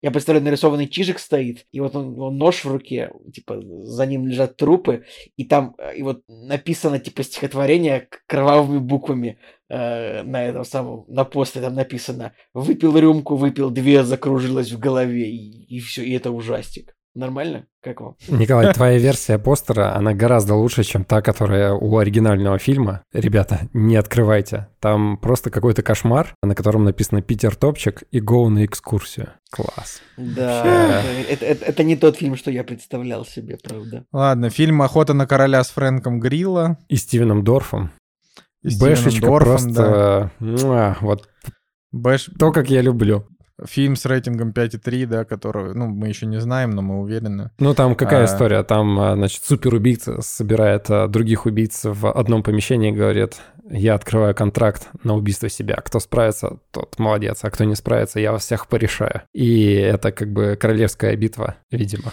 Я 0.00 0.10
представляю, 0.10 0.44
нарисованный 0.44 0.86
чижик 0.86 1.18
стоит, 1.18 1.66
и 1.72 1.80
вот 1.80 1.96
он, 1.96 2.18
он 2.20 2.36
нож 2.38 2.64
в 2.64 2.70
руке, 2.70 3.10
типа, 3.32 3.60
за 3.60 4.06
ним 4.06 4.28
лежат 4.28 4.56
трупы, 4.56 5.04
и 5.36 5.44
там, 5.44 5.74
э, 5.78 5.96
и 5.96 6.02
вот 6.02 6.22
написано, 6.28 7.00
типа, 7.00 7.24
стихотворение 7.24 8.08
кровавыми 8.26 8.78
буквами 8.78 9.38
э, 9.68 10.22
на 10.22 10.44
этом 10.44 10.64
самом, 10.64 11.04
на 11.08 11.24
постере 11.24 11.66
там 11.66 11.74
написано 11.74 12.32
«Выпил 12.54 12.96
рюмку, 12.96 13.34
выпил 13.36 13.70
две, 13.70 14.04
закружилось 14.04 14.70
в 14.70 14.78
голове», 14.78 15.30
и, 15.30 15.80
все, 15.80 16.04
и 16.04 16.12
это 16.12 16.30
ужастик. 16.30 16.94
Нормально? 17.18 17.66
Как 17.82 18.00
вам? 18.00 18.14
Николай, 18.28 18.72
твоя 18.74 18.96
версия 18.98 19.38
постера, 19.38 19.96
она 19.96 20.14
гораздо 20.14 20.54
лучше, 20.54 20.84
чем 20.84 21.04
та, 21.04 21.20
которая 21.20 21.72
у 21.72 21.98
оригинального 21.98 22.58
фильма. 22.58 23.02
Ребята, 23.12 23.62
не 23.72 23.96
открывайте. 23.96 24.68
Там 24.78 25.16
просто 25.18 25.50
какой-то 25.50 25.82
кошмар, 25.82 26.34
на 26.44 26.54
котором 26.54 26.84
написано 26.84 27.20
«Питер 27.20 27.56
Топчик» 27.56 28.04
и 28.12 28.20
«Go 28.20 28.48
на 28.50 28.64
экскурсию». 28.64 29.30
Класс. 29.50 30.00
Да, 30.16 31.02
это, 31.28 31.44
это- 31.44 31.64
это- 31.64 31.82
не 31.84 31.96
тот 31.96 32.16
фильм, 32.16 32.36
что 32.36 32.52
я 32.52 32.62
представлял 32.62 33.24
себе, 33.26 33.58
правда. 33.62 34.04
Ладно, 34.12 34.50
фильм 34.50 34.80
«Охота 34.80 35.12
на 35.12 35.26
короля» 35.26 35.64
с 35.64 35.70
Фрэнком 35.70 36.20
Грилла. 36.20 36.78
И 36.88 36.94
Стивеном 36.94 37.42
Дорфом. 37.42 37.90
и 38.62 38.70
Стивеном 38.70 38.94
Бэшечка 38.94 39.26
Дорфом, 39.26 39.72
да. 39.72 40.30
просто... 40.38 40.66
муа, 40.66 40.96
вот 41.00 41.28
Бэш... 41.90 42.30
то, 42.38 42.52
как 42.52 42.70
я 42.70 42.80
люблю. 42.80 43.26
Фильм 43.66 43.96
с 43.96 44.06
рейтингом 44.06 44.50
5,3, 44.50 45.06
да, 45.06 45.24
который, 45.24 45.74
ну, 45.74 45.86
мы 45.88 46.08
еще 46.08 46.26
не 46.26 46.40
знаем, 46.40 46.70
но 46.70 46.82
мы 46.82 47.00
уверены. 47.00 47.50
Ну, 47.58 47.74
там 47.74 47.94
какая 47.96 48.22
А. 48.22 48.24
история? 48.26 48.62
Там, 48.62 48.98
а, 49.00 49.14
значит, 49.16 49.42
суперубийца 49.44 50.20
собирает 50.22 50.88
а, 50.90 51.08
других 51.08 51.46
убийц 51.46 51.80
в 51.84 52.10
одном 52.12 52.42
помещении 52.42 52.90
и 52.90 52.94
говорит, 52.96 53.40
я 53.70 53.94
открываю 53.94 54.34
контракт 54.34 54.88
на 55.02 55.14
убийство 55.14 55.48
себя. 55.48 55.76
Кто 55.76 55.98
справится, 56.00 56.58
тот 56.70 56.98
молодец, 56.98 57.40
а 57.42 57.50
кто 57.50 57.64
не 57.64 57.74
справится, 57.74 58.20
я 58.20 58.32
вас 58.32 58.44
всех 58.44 58.68
порешаю. 58.68 59.22
И 59.34 59.72
это 59.72 60.12
как 60.12 60.32
бы 60.32 60.56
королевская 60.60 61.16
битва, 61.16 61.56
видимо. 61.70 62.12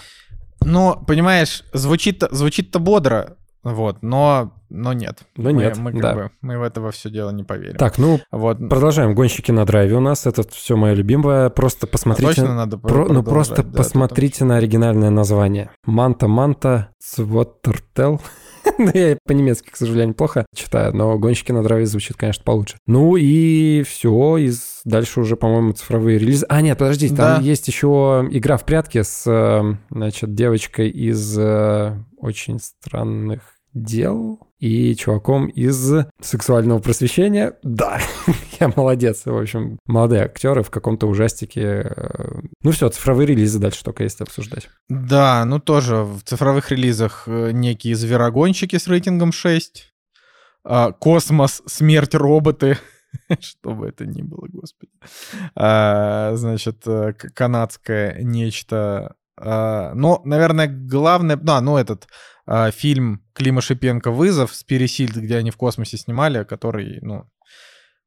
Ну, 0.62 0.96
понимаешь, 1.08 1.64
звучит-то 1.74 2.34
звучит-то 2.34 2.80
бодро, 2.80 3.38
вот, 3.64 4.02
но, 4.02 4.55
но 4.76 4.94
нет. 4.94 5.24
Но 5.38 5.52
Мы- 5.52 5.54
нет, 5.64 5.78
мы, 5.78 5.92
как 5.94 6.02
да. 6.02 6.14
бы, 6.16 6.32
мы 6.42 6.58
в 6.60 6.64
это 6.64 6.82
во 6.82 6.92
все 6.92 7.10
дело 7.10 7.32
не 7.32 7.44
поверим. 7.44 7.78
Так, 7.78 7.98
ну, 7.98 8.20
Вот. 8.32 8.58
продолжаем. 8.70 9.16
Гонщики 9.16 9.52
на 9.52 9.66
драйве 9.66 9.96
у 9.96 10.00
нас. 10.00 10.26
Это 10.26 10.44
все 10.50 10.76
мое 10.76 10.94
любимое. 10.94 11.50
Просто 11.50 11.88
посмотрите... 11.88 12.28
Точно 12.42 12.54
надо 12.56 12.78
Про- 12.78 13.08
ну, 13.08 13.24
просто 13.24 13.64
да, 13.64 13.78
посмотрите 13.78 14.44
на 14.46 14.58
оригинальное 14.58 15.10
название. 15.10 15.70
Манта-манта 15.86 16.90
Цвотертел. 17.00 18.22
Ну, 18.80 18.90
я 18.96 19.16
по-немецки, 19.28 19.70
к 19.70 19.78
сожалению, 19.78 20.16
плохо 20.16 20.48
читаю, 20.56 20.92
но 20.96 21.20
«Гонщики 21.20 21.52
на 21.52 21.62
драйве» 21.62 21.86
звучит, 21.86 22.18
конечно, 22.18 22.44
получше. 22.44 22.78
Ну 22.88 23.16
и 23.16 23.84
все, 23.84 24.38
из... 24.38 24.82
дальше 24.86 25.20
уже, 25.20 25.36
по-моему, 25.36 25.74
цифровые 25.74 26.18
релизы. 26.18 26.48
А, 26.50 26.62
нет, 26.62 26.80
подождите, 26.80 27.16
там 27.16 27.38
Да. 27.38 27.42
есть 27.48 27.68
еще 27.68 28.28
игра 28.32 28.58
в 28.58 28.66
прятки 28.66 29.04
с, 29.04 29.24
э, 29.28 29.76
значит, 29.92 30.34
девочкой 30.34 30.90
из 30.90 31.38
э, 31.38 31.96
«Очень 32.18 32.60
странных 32.60 33.42
дел» 33.76 34.40
и 34.58 34.96
чуваком 34.96 35.48
из 35.48 35.94
«Сексуального 36.22 36.80
просвещения». 36.80 37.54
Да, 37.62 38.00
я 38.60 38.72
молодец. 38.76 39.24
В 39.26 39.38
общем, 39.38 39.78
молодые 39.86 40.24
актеры 40.24 40.64
в 40.64 40.72
каком-то 40.72 41.08
ужастике. 41.08 41.62
э, 41.96 42.40
Ну 42.64 42.72
все, 42.72 42.90
цифровые 42.90 43.28
релизы 43.28 43.60
дальше 43.60 43.84
только 43.84 44.04
есть 44.04 44.22
обсуждать. 44.22 44.70
Да, 44.90 45.46
ну 45.46 45.60
тоже 45.60 45.98
в 45.98 46.24
цифровых 46.24 46.72
релизах 46.72 47.24
э, 47.28 47.52
некие 47.52 47.96
зверогонщики 47.96 48.78
с 48.78 48.88
рейтингом 48.88 49.32
6. 49.32 49.94
а, 50.64 50.92
Космос, 50.94 51.62
смерть, 51.68 52.16
роботы. 52.16 52.78
Что 53.40 53.72
бы 53.72 53.88
это 53.90 54.06
ни 54.06 54.22
было, 54.24 54.48
господи. 54.48 54.92
А, 55.56 56.32
Значит, 56.36 56.88
э, 56.88 57.14
канадское 57.14 58.22
нечто. 58.24 59.16
А, 59.38 59.94
Но, 59.94 60.22
наверное, 60.24 60.68
главное... 60.68 61.36
Да, 61.36 61.60
ну 61.62 61.78
этот 61.78 62.08
а, 62.46 62.72
фильм 62.72 63.22
Клима 63.34 63.62
Шипенко 63.62 64.12
«Вызов» 64.12 64.54
с 64.54 64.64
Пересильд, 64.64 65.16
где 65.16 65.38
они 65.38 65.52
в 65.52 65.58
космосе 65.58 65.98
снимали, 65.98 66.44
который, 66.44 67.00
ну, 67.02 67.26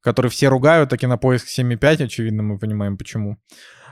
который 0.01 0.31
все 0.31 0.49
ругают, 0.49 0.93
а 0.93 0.97
кинопоиск 0.97 1.47
7,5, 1.49 2.05
очевидно, 2.05 2.43
мы 2.43 2.59
понимаем, 2.59 2.97
почему. 2.97 3.37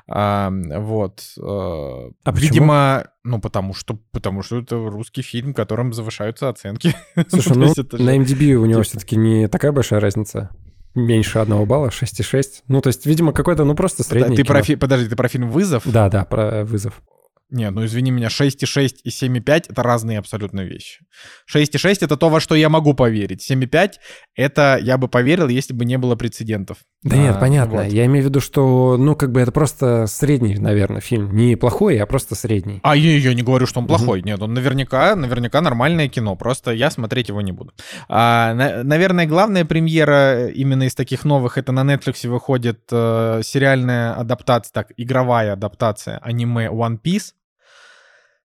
А, 0.09 0.51
вот. 0.53 1.21
э, 1.37 1.41
А 1.43 2.13
почему? 2.33 2.41
Видимо, 2.41 3.09
ну, 3.25 3.41
потому 3.41 3.75
что, 3.75 3.99
потому 4.13 4.43
что 4.43 4.61
это 4.61 4.77
русский 4.77 5.23
фильм, 5.23 5.53
которым 5.53 5.93
завышаются 5.93 6.49
оценки. 6.49 6.95
Слушай, 7.29 7.57
ну 7.57 7.75
же- 7.75 8.03
на 8.03 8.17
MDB 8.17 8.53
у 8.55 8.67
него 8.67 8.83
все-таки 8.83 9.17
не 9.17 9.49
такая 9.49 9.73
большая 9.73 9.99
разница. 9.99 10.51
Меньше 10.95 11.41
одного 11.41 11.67
балла, 11.67 11.89
6,6. 11.89 12.63
Ну, 12.69 12.81
то 12.81 12.87
есть, 12.87 13.05
видимо, 13.05 13.33
какой-то, 13.33 13.65
ну, 13.65 13.75
просто 13.75 14.03
средний 14.05 14.37
Ты 14.37 14.45
про, 14.45 14.63
фи- 14.63 14.77
подожди, 14.77 15.09
ты 15.09 15.17
про 15.17 15.29
фильм 15.29 15.51
«Вызов»? 15.51 15.83
Да, 15.85 16.09
да, 16.09 16.25
про 16.25 16.65
вызов. 16.65 17.03
Не, 17.49 17.71
ну 17.71 17.85
извини 17.85 18.11
меня, 18.11 18.27
6,6 18.27 18.97
и 19.05 19.11
7,5— 19.11 19.67
это 19.69 19.83
разные 19.83 20.19
абсолютно 20.19 20.63
вещи. 20.63 21.05
6,6— 21.47 21.99
это 22.01 22.17
то, 22.17 22.29
во 22.29 22.41
что 22.41 22.57
я 22.57 22.69
могу 22.69 22.93
поверить. 22.93 23.49
7,5— 23.49 24.01
это 24.35 24.79
я 24.83 24.99
бы 24.99 25.09
поверил, 25.09 25.47
если 25.49 25.73
бы 25.73 25.85
не 25.85 25.97
было 25.97 26.17
прецедентов. 26.17 26.79
Да 27.09 27.17
А, 27.17 27.19
нет, 27.19 27.41
понятно. 27.41 27.83
вот. 27.85 27.93
Я 27.93 28.05
имею 28.07 28.25
в 28.25 28.29
виду, 28.29 28.41
что, 28.41 28.97
ну, 28.99 29.15
как 29.15 29.31
бы 29.33 29.41
это 29.41 29.53
просто 29.53 30.07
средний, 30.07 30.57
наверное, 30.57 31.01
фильм. 31.01 31.35
Не 31.37 31.57
плохой, 31.57 31.99
а 31.99 32.07
просто 32.07 32.35
средний. 32.35 32.81
А 32.83 32.97
я, 32.97 33.17
я 33.17 33.33
не 33.35 33.43
говорю, 33.43 33.67
что 33.67 33.81
он 33.81 33.87
плохой. 33.87 34.23
Нет, 34.23 34.43
он 34.43 34.55
наверняка, 34.55 35.15
наверняка 35.15 35.61
нормальное 35.61 36.09
кино. 36.09 36.35
Просто 36.37 36.73
я 36.73 36.91
смотреть 36.91 37.29
его 37.29 37.41
не 37.41 37.53
буду. 37.53 37.73
А, 38.09 38.55
на- 38.55 38.83
наверное, 38.83 39.27
главная 39.27 39.65
премьера 39.65 40.49
именно 40.49 40.83
из 40.85 40.95
таких 40.95 41.25
новых 41.25 41.59
это 41.59 41.73
на 41.73 41.81
Netflix 41.95 42.27
выходит 42.29 42.81
э, 42.91 43.41
сериальная 43.45 44.13
адаптация, 44.15 44.73
так, 44.73 44.93
игровая 44.97 45.53
адаптация 45.53 46.19
аниме 46.23 46.67
One 46.69 46.99
Piece. 47.01 47.33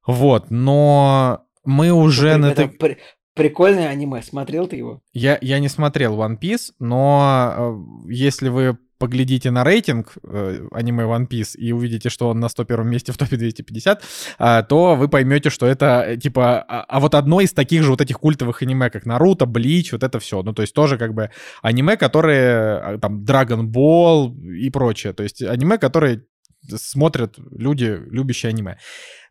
Вот, 0.06 0.50
но 0.50 1.40
мы 1.64 1.92
уже 1.92 2.28
Это 2.30 2.38
на 2.38 2.46
это 2.52 2.68
при- 2.68 2.98
прикольное 3.40 3.88
аниме. 3.88 4.22
Смотрел 4.22 4.66
ты 4.66 4.76
его? 4.76 5.00
Я, 5.14 5.38
я 5.40 5.58
не 5.60 5.68
смотрел 5.68 6.16
One 6.20 6.38
Piece, 6.38 6.72
но 6.78 7.76
э, 8.06 8.12
если 8.12 8.50
вы 8.50 8.76
поглядите 8.98 9.50
на 9.50 9.64
рейтинг 9.64 10.12
э, 10.22 10.66
аниме 10.72 11.04
One 11.04 11.26
Piece 11.26 11.56
и 11.56 11.72
увидите, 11.72 12.10
что 12.10 12.28
он 12.28 12.38
на 12.38 12.50
101 12.50 12.86
месте 12.86 13.12
в 13.12 13.16
топе 13.16 13.36
250, 13.36 14.02
а, 14.38 14.62
то 14.62 14.94
вы 14.94 15.08
поймете, 15.08 15.48
что 15.48 15.66
это 15.66 16.04
э, 16.06 16.16
типа... 16.18 16.60
А, 16.68 16.84
а 16.86 17.00
вот 17.00 17.14
одно 17.14 17.40
из 17.40 17.52
таких 17.54 17.82
же 17.82 17.90
вот 17.92 18.02
этих 18.02 18.18
культовых 18.18 18.60
аниме, 18.60 18.90
как 18.90 19.06
Наруто, 19.06 19.46
Блич, 19.46 19.92
вот 19.92 20.02
это 20.02 20.18
все. 20.18 20.42
Ну, 20.42 20.52
то 20.52 20.60
есть 20.60 20.74
тоже 20.74 20.98
как 20.98 21.14
бы 21.14 21.30
аниме, 21.62 21.96
которые... 21.96 22.96
э, 22.96 22.98
Там 23.00 23.24
Dragon 23.24 23.62
Ball 23.62 24.36
и 24.38 24.68
прочее. 24.68 25.14
То 25.14 25.22
есть 25.22 25.42
аниме, 25.42 25.78
которые 25.78 26.24
смотрят 26.68 27.36
люди, 27.50 27.98
любящие 28.10 28.50
аниме. 28.50 28.78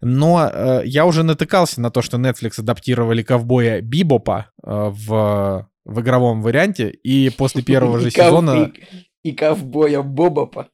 Но 0.01 0.49
э, 0.51 0.81
я 0.85 1.05
уже 1.05 1.23
натыкался 1.23 1.81
на 1.81 1.91
то, 1.91 2.01
что 2.01 2.17
Netflix 2.17 2.59
адаптировали 2.59 3.23
ковбоя 3.23 3.81
Бибопа 3.81 4.47
э, 4.63 4.69
в, 4.69 5.69
в 5.85 6.01
игровом 6.01 6.41
варианте, 6.41 6.89
и 6.89 7.29
после 7.29 7.63
первого 7.63 7.99
же 7.99 8.11
сезона... 8.11 8.71
И, 9.23 9.33
ковбоя 9.33 10.01
Бобопа. 10.01 10.69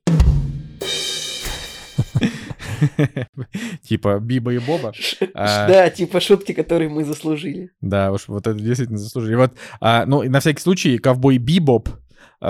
Типа 3.82 4.20
Биба 4.20 4.54
и 4.54 4.60
Боба. 4.60 4.94
А. 5.34 5.68
Да, 5.68 5.90
типа 5.90 6.20
шутки, 6.20 6.54
которые 6.54 6.90
мы 6.90 7.04
заслужили. 7.04 7.72
Да, 7.82 8.12
уж 8.12 8.28
вот 8.28 8.48
это 8.48 8.60
действительно 8.60 8.98
заслужили. 8.98 9.36
Вот, 9.36 9.54
а, 9.80 10.06
ну, 10.06 10.24
на 10.24 10.40
всякий 10.40 10.62
случай, 10.62 10.98
ковбой 10.98 11.38
Бибоп, 11.38 11.90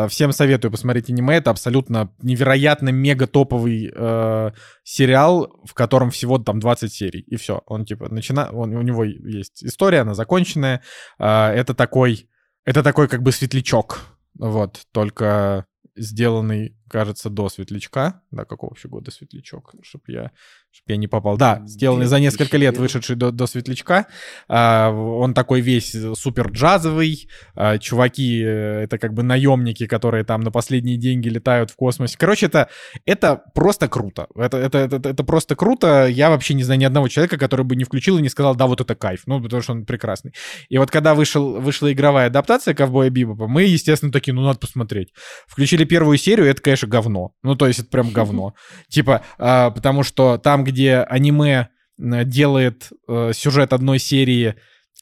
всем 0.07 0.31
советую 0.31 0.71
посмотреть 0.71 1.09
аниме. 1.09 1.37
Это 1.37 1.51
абсолютно 1.51 2.11
невероятно 2.21 2.89
мега 2.89 3.27
топовый 3.27 3.91
э, 3.93 4.51
сериал, 4.83 5.61
в 5.63 5.73
котором 5.73 6.11
всего 6.11 6.37
там 6.37 6.59
20 6.59 6.91
серий. 6.91 7.21
И 7.21 7.35
все. 7.35 7.61
Он 7.65 7.85
типа 7.85 8.13
начина... 8.13 8.49
он, 8.51 8.75
у 8.75 8.81
него 8.81 9.03
есть 9.03 9.63
история, 9.63 10.01
она 10.01 10.13
законченная. 10.13 10.81
А, 11.17 11.51
это 11.51 11.73
такой, 11.73 12.29
это 12.65 12.83
такой 12.83 13.07
как 13.07 13.21
бы 13.21 13.31
светлячок. 13.31 14.01
Вот, 14.37 14.81
только 14.91 15.65
сделанный, 15.95 16.77
кажется, 16.89 17.29
до 17.29 17.49
светлячка. 17.49 18.21
Да, 18.31 18.45
какого 18.45 18.71
вообще 18.71 18.87
года 18.87 19.11
светлячок? 19.11 19.73
Чтоб 19.81 20.01
я, 20.07 20.31
чтоб 20.71 20.89
я 20.89 20.97
не 20.97 21.07
попал. 21.07 21.37
Да, 21.37 21.63
сделанный 21.65 22.05
за 22.05 22.19
несколько 22.19 22.57
лет, 22.57 22.75
2001. 22.75 22.81
вышедший 22.81 23.15
до, 23.15 23.31
до 23.31 23.47
светлячка. 23.47 24.07
А, 24.47 24.91
он 24.91 25.33
такой 25.33 25.61
весь 25.61 25.95
супер 26.15 26.49
джазовый. 26.51 27.27
А, 27.55 27.77
чуваки, 27.77 28.41
э, 28.41 28.83
это 28.83 28.97
как 28.97 29.13
бы 29.13 29.23
наемники, 29.23 29.87
которые 29.87 30.23
там 30.23 30.41
на 30.41 30.51
последние 30.51 30.97
деньги 30.97 31.29
летают 31.29 31.71
в 31.71 31.75
космосе. 31.75 32.17
Короче, 32.17 32.45
это, 32.45 32.69
это 33.05 33.41
просто 33.53 33.87
круто. 33.87 34.27
Это, 34.35 34.57
это, 34.57 34.77
это, 34.77 35.09
это 35.09 35.23
просто 35.23 35.55
круто. 35.55 36.07
Я 36.07 36.29
вообще 36.29 36.53
не 36.53 36.63
знаю 36.63 36.79
ни 36.79 36.85
одного 36.85 37.07
человека, 37.07 37.37
который 37.37 37.65
бы 37.65 37.75
не 37.75 37.83
включил 37.83 38.17
и 38.17 38.21
не 38.21 38.29
сказал, 38.29 38.55
да, 38.55 38.67
вот 38.67 38.81
это 38.81 38.95
кайф. 38.95 39.23
Ну, 39.25 39.41
потому 39.41 39.61
что 39.61 39.73
он 39.73 39.85
прекрасный. 39.85 40.33
И 40.69 40.77
вот 40.77 40.91
когда 40.91 41.15
вышел, 41.15 41.59
вышла 41.59 41.91
игровая 41.91 42.27
адаптация 42.27 42.73
Ковбоя 42.73 43.09
Бибопа, 43.09 43.47
мы, 43.47 43.63
естественно, 43.63 44.11
такие, 44.11 44.33
ну, 44.33 44.41
надо 44.41 44.59
посмотреть. 44.59 45.13
Включили 45.47 45.83
первую 45.85 46.17
серию, 46.17 46.47
это, 46.47 46.61
конечно, 46.61 46.74
говно. 46.83 47.31
Ну, 47.43 47.55
то 47.55 47.67
есть 47.67 47.79
это 47.79 47.89
прям 47.89 48.11
говно. 48.11 48.53
Типа, 48.89 49.23
а, 49.37 49.71
потому 49.71 50.03
что 50.03 50.37
там, 50.37 50.63
где 50.63 50.97
аниме 50.97 51.69
делает 51.97 52.89
э, 53.07 53.31
сюжет 53.33 53.71
одной 53.71 53.99
серии 53.99 54.55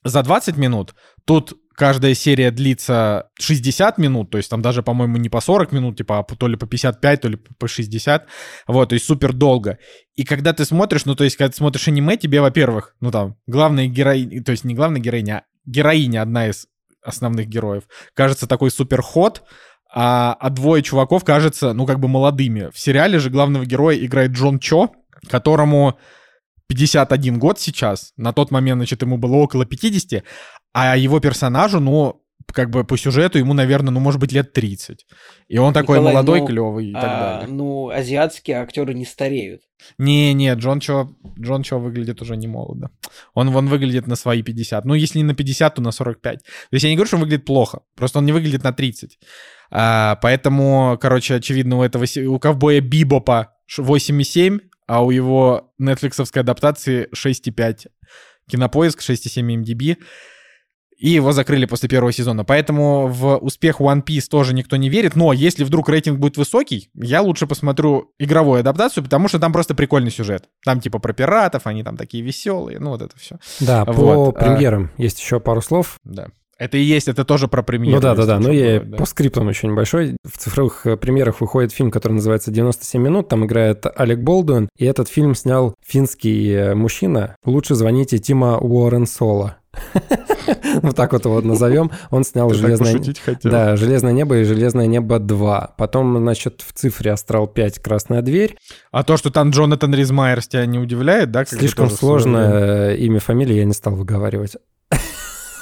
за 0.04 0.22
20 0.22 0.58
минут, 0.58 0.94
тут 1.26 1.58
каждая 1.76 2.14
серия 2.14 2.52
длится 2.52 3.30
60 3.40 3.98
минут, 3.98 4.30
то 4.30 4.38
есть 4.38 4.50
там 4.50 4.62
даже, 4.62 4.84
по-моему, 4.84 5.18
не 5.18 5.30
по 5.30 5.42
40 5.42 5.72
минут, 5.72 5.98
типа, 5.98 6.20
а 6.20 6.24
то 6.24 6.48
ли 6.48 6.56
по 6.56 6.68
55, 6.68 7.22
то 7.22 7.28
ли 7.28 7.38
по 7.38 7.68
60, 7.68 8.28
вот, 8.68 8.90
то 8.90 8.94
есть 8.94 9.06
супер 9.06 9.34
долго. 9.34 9.80
И 10.16 10.24
когда 10.24 10.54
ты 10.54 10.66
смотришь, 10.66 11.06
ну, 11.06 11.16
то 11.16 11.24
есть, 11.24 11.36
когда 11.36 11.52
ты 11.52 11.58
смотришь 11.58 11.88
аниме, 11.88 12.18
тебе, 12.18 12.42
во-первых, 12.42 12.96
ну, 13.00 13.12
там, 13.12 13.38
главная 13.48 13.88
героиня, 13.88 14.44
то 14.44 14.52
есть 14.52 14.64
не 14.64 14.76
главная 14.76 15.02
героиня, 15.02 15.40
а 15.40 15.44
героиня 15.66 16.22
одна 16.22 16.48
из 16.48 16.68
основных 17.02 17.48
героев, 17.48 17.84
кажется 18.14 18.48
такой 18.48 18.72
супер 18.72 19.02
ход, 19.02 19.44
а, 19.94 20.36
а 20.40 20.50
двое 20.50 20.82
чуваков 20.82 21.24
кажется, 21.24 21.74
ну, 21.74 21.86
как 21.86 22.00
бы 22.00 22.08
молодыми. 22.08 22.72
В 22.74 22.80
сериале 22.80 23.20
же 23.20 23.30
главного 23.30 23.66
героя 23.66 23.96
играет 23.98 24.32
Джон 24.32 24.58
Чо, 24.60 24.92
которому 25.30 26.00
51 26.68 27.38
год 27.38 27.60
сейчас. 27.60 28.12
На 28.18 28.34
тот 28.34 28.50
момент, 28.50 28.80
значит, 28.80 29.04
ему 29.04 29.18
было 29.18 29.36
около 29.36 29.66
50, 29.66 30.24
а 30.74 30.98
его 30.98 31.20
персонажу, 31.20 31.80
ну, 31.80 32.23
как 32.52 32.70
бы 32.70 32.84
по 32.84 32.98
сюжету 32.98 33.38
ему, 33.40 33.54
наверное, 33.54 33.92
ну, 33.92 34.00
может 34.00 34.20
быть, 34.20 34.32
лет 34.32 34.54
30. 34.54 35.06
И 35.48 35.58
он 35.58 35.74
такой 35.74 35.98
Николай, 35.98 36.14
молодой, 36.14 36.40
ну, 36.42 36.48
клевый 36.48 36.90
и 36.90 36.94
так 36.94 37.04
А, 37.06 37.40
далее. 37.40 37.56
ну, 37.56 37.90
азиатские 37.90 38.58
актеры 38.58 38.94
не 38.94 39.06
стареют. 39.06 39.62
Не-не, 39.98 40.54
Джон 40.56 40.80
Чо, 40.80 41.10
Джон 41.40 41.64
Чо 41.64 41.80
выглядит 41.80 42.22
уже 42.22 42.36
не 42.38 42.48
молодо. 42.48 42.90
Он, 43.34 43.50
он 43.56 43.68
выглядит 43.68 44.08
на 44.08 44.16
свои 44.16 44.42
50. 44.44 44.86
Ну, 44.86 44.94
если 44.94 45.20
не 45.20 45.24
на 45.26 45.34
50, 45.36 45.76
то 45.76 45.82
на 45.82 45.92
45. 45.92 46.44
То 46.44 46.48
есть 46.72 46.84
я 46.84 46.90
не 46.90 46.96
говорю, 46.96 47.08
что 47.08 47.18
он 47.18 47.22
выглядит 47.24 47.46
плохо. 47.46 47.82
Просто 47.96 48.20
он 48.20 48.26
не 48.26 48.32
выглядит 48.32 48.64
на 48.64 48.72
30. 48.74 49.20
А, 49.72 50.16
поэтому, 50.22 50.98
короче, 51.02 51.36
очевидно, 51.36 51.78
у 51.80 51.84
этого 51.84 52.06
у 52.28 52.40
ковбоя 52.40 52.80
Бибопа 52.82 53.54
ш- 53.66 53.82
8,7, 53.84 54.60
а 54.88 55.04
у 55.04 55.12
его 55.12 55.74
нетфликсовской 55.80 56.42
адаптации 56.44 57.08
6,5. 57.14 57.88
Кинопоиск 58.50 59.00
6,7 59.02 59.64
MDB. 59.64 59.98
И 60.98 61.10
его 61.10 61.32
закрыли 61.32 61.66
после 61.66 61.90
первого 61.90 62.12
сезона. 62.12 62.44
Поэтому 62.46 63.08
в 63.08 63.38
успех 63.38 63.82
One 63.82 64.04
Piece 64.04 64.28
тоже 64.30 64.54
никто 64.54 64.76
не 64.76 64.90
верит. 64.90 65.16
Но 65.16 65.34
если 65.34 65.64
вдруг 65.64 65.90
рейтинг 65.90 66.20
будет 66.20 66.38
высокий, 66.38 66.90
я 66.96 67.22
лучше 67.22 67.48
посмотрю 67.48 68.12
игровую 68.20 68.60
адаптацию, 68.60 69.04
потому 69.04 69.28
что 69.28 69.40
там 69.40 69.54
просто 69.54 69.76
прикольный 69.76 70.12
сюжет. 70.12 70.50
Там 70.64 70.80
типа 70.80 71.00
про 71.00 71.14
пиратов, 71.14 71.68
они 71.68 71.84
там 71.84 71.98
такие 71.98 72.24
веселые, 72.24 72.80
ну 72.80 72.92
вот 72.92 73.02
это 73.02 73.18
все. 73.18 73.38
Да, 73.60 73.86
по 73.86 73.94
Вот, 73.94 74.38
а- 74.38 74.40
премьерам 74.40 74.92
есть 74.98 75.20
еще 75.20 75.40
пару 75.40 75.62
слов. 75.62 75.98
Да. 76.04 76.28
Это 76.60 76.78
и 76.78 76.82
есть, 76.82 77.08
это 77.08 77.26
тоже 77.26 77.48
про 77.48 77.64
премьеру. 77.64 77.96
Ну 77.96 78.02
да, 78.02 78.16
да, 78.16 78.26
да. 78.26 78.42
что 78.42 78.52
я 78.52 78.80
да. 78.80 78.98
по 78.98 79.06
скриптам 79.06 79.50
еще 79.50 79.68
небольшой. 79.68 80.16
В 80.24 80.38
цифровых 80.38 80.86
э, 80.86 80.98
премьерах 80.98 81.42
выходит 81.42 81.74
фильм, 81.74 81.90
который 81.90 82.14
называется 82.14 82.52
«97 82.52 83.00
минут». 83.00 83.28
Там 83.28 83.46
играет 83.46 83.86
Алек 83.96 84.20
Болдуин. 84.20 84.70
И 84.78 84.86
этот 84.86 85.10
фильм 85.10 85.34
снял 85.36 85.74
финский 85.86 86.52
э, 86.52 86.76
мужчина. 86.76 87.36
Лучше 87.44 87.76
звоните 87.76 88.20
Тима 88.20 88.60
Уоррен 88.60 89.08
Соло. 89.08 89.58
Вот 90.82 90.96
так 90.96 91.14
вот 91.14 91.26
его 91.26 91.42
назовем. 91.42 91.92
Он 92.10 92.24
снял 92.24 92.50
«Железное...» 92.52 93.00
Да, 93.44 93.76
«Железное 93.76 94.12
небо» 94.12 94.38
и 94.38 94.44
«Железное 94.44 94.88
небо 94.88 95.18
2». 95.18 95.72
Потом, 95.78 96.18
значит, 96.18 96.64
в 96.66 96.74
цифре 96.74 97.12
«Астрал 97.12 97.48
5. 97.48 97.80
Красная 97.80 98.22
дверь». 98.22 98.58
А 98.92 99.04
то, 99.04 99.18
что 99.18 99.32
там 99.32 99.52
Джонатан 99.52 99.94
Ризмайерс 99.94 100.48
тебя 100.48 100.66
не 100.66 100.80
удивляет, 100.80 101.32
да? 101.32 101.46
Слишком 101.46 101.90
сложное 101.90 102.96
имя, 102.96 103.20
фамилия, 103.20 103.58
я 103.58 103.66
не 103.66 103.74
стал 103.74 103.96
выговаривать. 103.96 104.58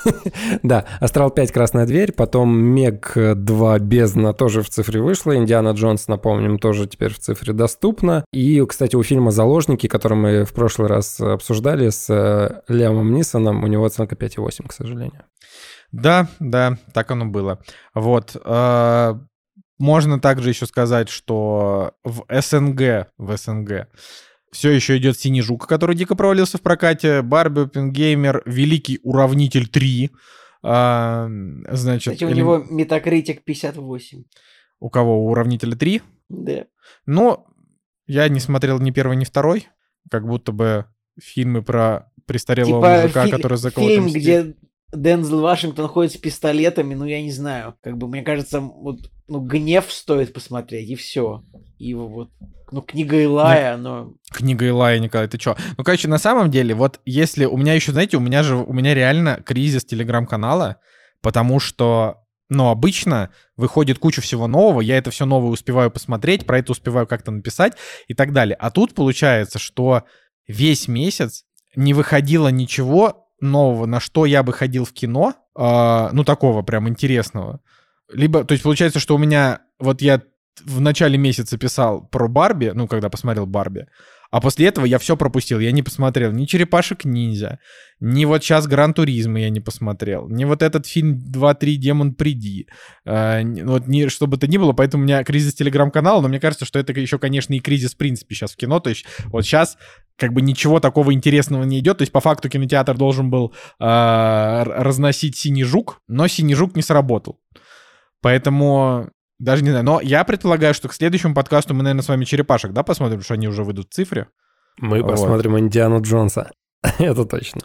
Да, 0.64 0.86
«Астрал 1.00 1.30
5. 1.32 1.52
Красная 1.52 1.86
дверь», 1.86 2.12
потом 2.12 2.56
«Мег 2.56 3.14
2. 3.16 3.80
Бездна» 3.80 4.34
тоже 4.34 4.62
в 4.62 4.70
цифре 4.70 5.02
вышла, 5.02 5.36
«Индиана 5.36 5.70
Джонс», 5.72 6.08
напомним, 6.08 6.60
тоже 6.60 6.88
теперь 6.88 7.14
в 7.14 7.20
цифре 7.20 7.54
доступна. 7.54 8.26
И, 8.32 8.64
кстати, 8.66 8.96
у 8.96 9.04
фильма 9.04 9.32
«Заложники», 9.32 9.88
который 9.88 10.18
мы 10.18 10.44
в 10.46 10.54
прошлый 10.54 10.88
раз 10.88 11.20
обсуждали 11.20 11.90
с 11.90 12.10
э, 12.10 12.62
Лямом 12.68 13.14
Нисоном, 13.14 13.64
у 13.64 13.68
него 13.68 13.86
оценка 13.86 14.16
5,8, 14.16 14.68
к 14.68 14.74
сожалению. 14.74 15.24
Да, 15.92 16.28
да, 16.40 16.78
так 16.94 17.12
оно 17.12 17.26
было. 17.26 17.60
Вот. 17.94 18.36
э, 18.44 19.14
Можно 19.80 20.20
также 20.20 20.50
еще 20.50 20.66
сказать, 20.66 21.10
что 21.10 21.94
в 22.04 22.24
СНГ, 22.30 23.08
в 23.18 23.36
СНГ 23.38 23.88
все 24.52 24.72
еще 24.72 24.98
идет 24.98 25.18
«Синий 25.18 25.42
жук», 25.42 25.68
который 25.68 25.96
дико 25.96 26.16
провалился 26.16 26.58
в 26.58 26.62
прокате, 26.62 27.22
Барби, 27.22 27.62
Оппенгеймер, 27.62 28.44
Великий 28.46 29.00
Уравнитель 29.04 29.68
3. 29.68 30.12
а, 30.64 31.28
Значит, 31.72 32.14
Кстати, 32.14 32.24
у 32.26 32.30
элем- 32.30 32.38
него 32.38 32.58
метакритик 32.70 33.44
58. 33.44 34.24
у 34.80 34.90
кого? 34.90 35.26
У 35.26 35.30
Уравнителя 35.32 35.76
3? 35.76 36.02
Да. 36.30 36.66
Но 37.06 37.46
я 38.08 38.28
не 38.30 38.40
смотрел 38.40 38.80
ни 38.80 38.92
первый, 38.92 39.18
ни 39.18 39.24
второй. 39.26 39.68
Как 40.10 40.28
будто 40.28 40.52
бы 40.52 40.86
фильмы 41.22 41.62
про 41.62 42.12
престарелого 42.26 42.82
Типа 42.86 43.02
мужика, 43.04 43.26
фи- 43.26 43.32
который 43.32 43.58
за 43.58 43.72
кого-то 43.72 43.92
фильм, 43.94 44.06
мстит. 44.06 44.22
где 44.22 44.56
Дензел 44.94 45.42
Вашингтон 45.42 45.88
ходит 45.88 46.12
с 46.14 46.18
пистолетами, 46.18 46.94
ну, 46.96 47.06
я 47.06 47.22
не 47.22 47.32
знаю. 47.32 47.76
Как 47.82 47.98
бы, 47.98 48.08
мне 48.08 48.22
кажется, 48.24 48.60
вот, 48.60 49.10
ну, 49.28 49.40
гнев 49.40 49.92
стоит 49.92 50.34
посмотреть, 50.34 50.90
и 50.90 50.96
все. 50.96 51.44
И 51.82 51.96
вот, 51.96 52.30
ну, 52.72 52.82
книга 52.84 53.20
Илая, 53.20 53.76
но... 53.76 54.14
Книга 54.32 54.68
Илая, 54.68 55.00
Николай, 55.00 55.28
ты 55.28 55.40
чё? 55.40 55.58
Ну, 55.78 55.84
короче, 55.84 56.08
на 56.08 56.20
самом 56.20 56.52
деле, 56.52 56.76
вот 56.76 57.00
если... 57.06 57.46
У 57.46 57.58
меня 57.58 57.74
еще, 57.74 57.92
знаете, 57.92 58.18
у 58.18 58.20
меня 58.20 58.44
же... 58.44 58.56
У 58.56 58.72
меня 58.72 58.94
реально 58.94 59.42
кризис 59.44 59.84
телеграм-канала, 59.84 60.78
потому 61.22 61.60
что... 61.60 62.18
Ну, 62.50 62.70
обычно 62.70 63.32
выходит 63.58 63.98
куча 63.98 64.22
всего 64.22 64.46
нового, 64.46 64.82
я 64.82 64.98
это 64.98 65.10
все 65.10 65.26
новое 65.26 65.50
успеваю 65.50 65.90
посмотреть, 65.90 66.46
про 66.46 66.60
это 66.60 66.74
успеваю 66.74 67.08
как-то 67.08 67.32
написать 67.32 67.74
и 68.08 68.14
так 68.14 68.32
далее. 68.32 68.56
А 68.60 68.70
тут 68.70 68.94
получается, 68.94 69.58
что 69.58 70.04
весь 70.48 70.88
месяц 70.88 71.46
не 71.76 71.96
выходило 71.96 72.50
ничего 72.50 73.30
нового, 73.40 73.88
на 73.88 74.00
что 74.00 74.28
я 74.28 74.44
бы 74.44 74.54
ходил 74.54 74.86
в 74.86 74.94
кино, 74.94 75.34
а, 75.56 76.12
ну, 76.14 76.24
такого 76.24 76.62
прям 76.62 76.88
интересного. 76.88 77.62
Либо, 78.14 78.44
то 78.44 78.52
есть 78.52 78.64
получается, 78.64 79.00
что 79.00 79.16
у 79.16 79.18
меня... 79.18 79.62
Вот 79.80 80.02
я 80.04 80.22
в 80.66 80.82
начале 80.82 81.18
месяца 81.18 81.58
писал 81.58 82.08
про 82.08 82.28
Барби, 82.28 82.72
ну, 82.74 82.88
когда 82.88 83.10
посмотрел 83.10 83.46
Барби, 83.46 83.88
а 84.32 84.40
после 84.40 84.68
этого 84.68 84.86
я 84.86 84.98
все 84.98 85.18
пропустил. 85.18 85.60
Я 85.60 85.72
не 85.74 85.84
посмотрел 85.84 86.32
ни 86.32 86.46
«Черепашек 86.46 87.04
ниндзя», 87.04 87.60
ни 88.00 88.26
вот 88.26 88.44
сейчас 88.44 88.66
«Гран 88.66 88.94
Туризма» 88.94 89.42
я 89.42 89.50
не 89.50 89.60
посмотрел, 89.60 90.30
ни 90.30 90.46
вот 90.46 90.64
этот 90.64 90.88
фильм 90.88 91.20
«2-3 91.20 91.76
Демон, 91.76 92.14
приди». 92.14 92.68
Э, 93.06 93.42
н- 93.42 93.68
вот 93.68 93.88
ни, 93.88 94.08
что 94.08 94.28
бы 94.28 94.38
то 94.38 94.48
ни 94.48 94.58
было, 94.58 94.72
поэтому 94.72 95.04
у 95.04 95.06
меня 95.06 95.24
кризис 95.24 95.54
телеграм-канала, 95.54 96.22
но 96.22 96.30
мне 96.30 96.40
кажется, 96.40 96.66
что 96.66 96.80
это 96.80 96.94
еще, 96.94 97.20
конечно, 97.20 97.54
и 97.54 97.60
кризис 97.60 97.94
в 97.94 97.98
принципе 97.98 98.36
сейчас 98.36 98.54
в 98.54 98.56
кино. 98.56 98.80
То 98.80 98.90
есть 98.90 99.06
вот 99.26 99.44
сейчас 99.44 99.78
как 100.16 100.34
бы 100.34 100.42
ничего 100.42 100.80
такого 100.80 101.14
интересного 101.14 101.64
не 101.64 101.80
идет. 101.80 101.98
То 101.98 102.04
есть 102.04 102.12
по 102.12 102.22
факту 102.22 102.48
кинотеатр 102.48 102.96
должен 102.96 103.30
был 103.30 103.54
э, 103.80 104.64
разносить 104.64 105.36
«Синий 105.36 105.64
жук», 105.64 106.00
но 106.08 106.28
«Синий 106.28 106.56
жук» 106.56 106.76
не 106.76 106.82
сработал. 106.82 107.40
Поэтому 108.22 109.10
Даже 109.42 109.64
не 109.64 109.72
знаю. 109.72 109.84
Но 109.84 110.00
я 110.02 110.24
предполагаю, 110.24 110.76
что 110.76 110.88
к 110.88 110.94
следующему 110.94 111.34
подкасту 111.34 111.74
мы, 111.74 111.82
наверное, 111.82 112.04
с 112.04 112.08
вами 112.08 112.26
черепашек, 112.26 112.74
да, 112.74 112.84
посмотрим, 112.84 113.22
что 113.22 113.34
они 113.34 113.48
уже 113.48 113.64
выйдут 113.64 113.90
в 113.90 113.94
цифре. 113.94 114.28
Мы 114.78 115.02
Вот. 115.02 115.10
посмотрим 115.12 115.58
Индиану 115.58 116.00
Джонса. 116.00 116.52
Это 117.00 117.26
точно. 117.26 117.62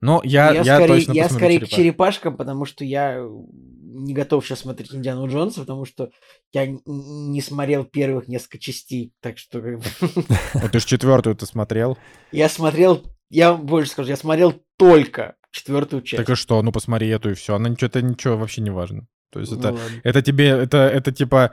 Но 0.00 0.20
я, 0.22 0.52
я, 0.52 0.76
скорее, 0.76 0.86
точно 0.86 1.12
я 1.12 1.28
скорее 1.28 1.58
к 1.58 1.62
черепашек. 1.62 1.76
черепашкам, 1.76 2.36
потому 2.36 2.64
что 2.64 2.84
я 2.84 3.26
не 3.96 4.14
готов 4.14 4.46
сейчас 4.46 4.60
смотреть 4.60 4.94
Индиану 4.94 5.26
Джонса, 5.26 5.60
потому 5.60 5.84
что 5.84 6.10
я 6.52 6.66
не 6.68 7.40
смотрел 7.40 7.84
первых 7.84 8.28
несколько 8.28 8.58
частей. 8.58 9.12
Так 9.20 9.38
что 9.38 9.60
Вот 10.54 10.70
ты 10.70 10.78
же 10.78 10.86
четвертую 10.86 11.34
ты 11.34 11.44
смотрел. 11.46 11.98
я 12.30 12.48
смотрел, 12.48 13.02
я 13.30 13.54
больше 13.54 13.90
скажу, 13.90 14.10
я 14.10 14.16
смотрел 14.16 14.54
только 14.76 15.34
четвертую 15.50 16.02
часть. 16.02 16.24
Так 16.24 16.30
и 16.30 16.36
что? 16.36 16.62
Ну 16.62 16.70
посмотри 16.70 17.08
эту 17.08 17.30
и 17.30 17.34
все. 17.34 17.56
Она 17.56 17.68
ничего, 17.68 17.86
это 17.88 18.00
ничего 18.00 18.36
вообще 18.36 18.60
не 18.60 18.70
важно. 18.70 19.08
То 19.36 19.40
есть 19.40 19.52
Ну 19.52 19.58
это, 19.58 19.72
ладно. 19.72 20.00
это 20.02 20.22
тебе, 20.22 20.48
это, 20.48 20.78
это 20.78 21.12
типа, 21.12 21.52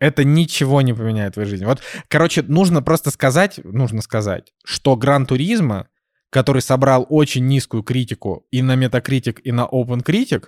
это 0.00 0.24
ничего 0.24 0.82
не 0.82 0.92
поменяет 0.92 1.32
в 1.32 1.34
твоей 1.34 1.48
жизни. 1.48 1.64
Вот, 1.64 1.80
короче, 2.08 2.42
нужно 2.42 2.82
просто 2.82 3.10
сказать, 3.10 3.60
нужно 3.62 4.02
сказать, 4.02 4.52
что 4.64 4.96
Гран 4.96 5.26
Туризма, 5.26 5.88
который 6.30 6.62
собрал 6.62 7.06
очень 7.08 7.46
низкую 7.46 7.82
критику 7.82 8.46
и 8.50 8.62
на 8.62 8.76
Metacritic, 8.76 9.40
и 9.42 9.52
на 9.52 9.66
OpenCritic, 9.66 10.46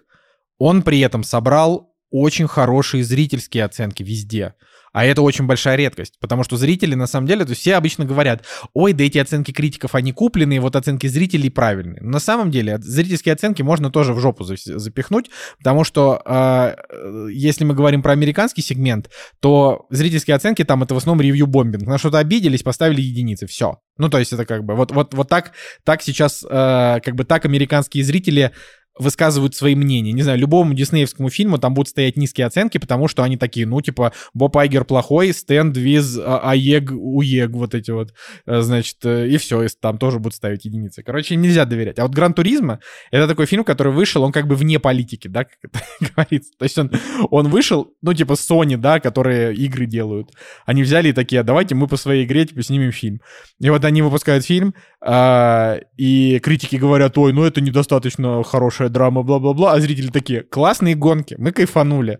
он 0.58 0.82
при 0.82 1.00
этом 1.00 1.22
собрал 1.22 1.94
очень 2.10 2.46
хорошие 2.46 3.04
зрительские 3.04 3.64
оценки 3.64 4.02
везде. 4.02 4.54
А 4.92 5.04
это 5.04 5.22
очень 5.22 5.46
большая 5.46 5.76
редкость, 5.76 6.18
потому 6.20 6.44
что 6.44 6.56
зрители, 6.56 6.94
на 6.94 7.06
самом 7.06 7.26
деле, 7.26 7.44
то 7.44 7.50
есть 7.50 7.62
все 7.62 7.76
обычно 7.76 8.04
говорят, 8.04 8.44
ой, 8.74 8.92
да 8.92 9.04
эти 9.04 9.18
оценки 9.18 9.50
критиков, 9.50 9.94
они 9.94 10.12
купленные, 10.12 10.60
вот 10.60 10.76
оценки 10.76 11.06
зрителей 11.06 11.50
правильные. 11.50 12.00
Но 12.02 12.10
на 12.10 12.20
самом 12.20 12.50
деле 12.50 12.78
зрительские 12.78 13.32
оценки 13.32 13.62
можно 13.62 13.90
тоже 13.90 14.12
в 14.12 14.20
жопу 14.20 14.44
за- 14.44 14.56
запихнуть, 14.56 15.30
потому 15.58 15.84
что 15.84 16.20
э, 16.24 16.74
э, 16.90 17.26
если 17.32 17.64
мы 17.64 17.74
говорим 17.74 18.02
про 18.02 18.12
американский 18.12 18.62
сегмент, 18.62 19.10
то 19.40 19.86
зрительские 19.90 20.36
оценки 20.36 20.64
там 20.64 20.82
это 20.82 20.94
в 20.94 20.98
основном 20.98 21.22
ревью-бомбинг. 21.22 21.86
На 21.86 21.98
что-то 21.98 22.18
обиделись, 22.18 22.62
поставили 22.62 23.00
единицы, 23.00 23.46
все. 23.46 23.78
Ну, 23.96 24.08
то 24.08 24.18
есть 24.18 24.32
это 24.32 24.44
как 24.44 24.64
бы 24.64 24.74
вот, 24.74 24.90
вот, 24.92 25.14
вот 25.14 25.28
так, 25.28 25.52
так 25.84 26.02
сейчас, 26.02 26.44
э, 26.44 27.00
как 27.02 27.14
бы 27.14 27.24
так 27.24 27.44
американские 27.44 28.04
зрители 28.04 28.52
высказывают 28.98 29.54
свои 29.54 29.74
мнения. 29.74 30.12
Не 30.12 30.22
знаю, 30.22 30.38
любому 30.38 30.74
диснеевскому 30.74 31.30
фильму 31.30 31.58
там 31.58 31.74
будут 31.74 31.88
стоять 31.88 32.16
низкие 32.16 32.46
оценки, 32.46 32.78
потому 32.78 33.08
что 33.08 33.22
они 33.22 33.36
такие, 33.36 33.66
ну, 33.66 33.80
типа, 33.80 34.12
Боб 34.34 34.56
Айгер 34.56 34.84
плохой, 34.84 35.32
Стенд, 35.32 35.76
Виз, 35.76 36.18
а- 36.18 36.50
Аег, 36.50 36.90
Уег, 36.92 37.50
вот 37.50 37.74
эти 37.74 37.90
вот, 37.90 38.12
э, 38.46 38.60
значит, 38.60 38.98
э, 39.04 39.28
и 39.28 39.36
все, 39.38 39.66
там 39.80 39.98
тоже 39.98 40.18
будут 40.18 40.34
ставить 40.34 40.64
единицы. 40.64 41.02
Короче, 41.02 41.36
нельзя 41.36 41.64
доверять. 41.64 41.98
А 41.98 42.02
вот 42.02 42.12
Гран 42.12 42.34
Туризма— 42.34 42.80
это 43.10 43.26
такой 43.26 43.46
фильм, 43.46 43.64
который 43.64 43.92
вышел, 43.92 44.22
он 44.22 44.32
как 44.32 44.46
бы 44.46 44.56
вне 44.56 44.78
политики, 44.78 45.28
да, 45.28 45.44
как 45.44 45.56
это 45.62 45.80
говорится. 46.14 46.50
То 46.58 46.64
есть 46.64 46.78
он, 46.78 46.90
он 47.30 47.48
вышел, 47.48 47.92
ну, 48.02 48.12
типа 48.12 48.32
Sony, 48.32 48.76
да, 48.76 49.00
которые 49.00 49.54
игры 49.54 49.86
делают. 49.86 50.30
Они 50.66 50.82
взяли 50.82 51.08
и 51.08 51.12
такие, 51.12 51.40
«А 51.40 51.44
давайте 51.44 51.74
мы 51.74 51.86
по 51.86 51.96
своей 51.96 52.24
игре, 52.24 52.44
типа, 52.44 52.62
снимем 52.62 52.92
фильм. 52.92 53.20
И 53.60 53.70
вот 53.70 53.84
они 53.84 54.02
выпускают 54.02 54.44
фильм, 54.44 54.74
а, 55.04 55.78
и 55.96 56.38
критики 56.40 56.76
говорят, 56.76 57.18
ой, 57.18 57.32
ну 57.32 57.42
это 57.42 57.60
недостаточно 57.60 58.42
хорошая 58.82 58.88
драма, 58.88 59.22
бла-бла-бла, 59.22 59.72
а 59.72 59.80
зрители 59.80 60.08
такие, 60.08 60.42
классные 60.42 60.94
гонки, 60.94 61.36
мы 61.38 61.52
кайфанули. 61.52 62.18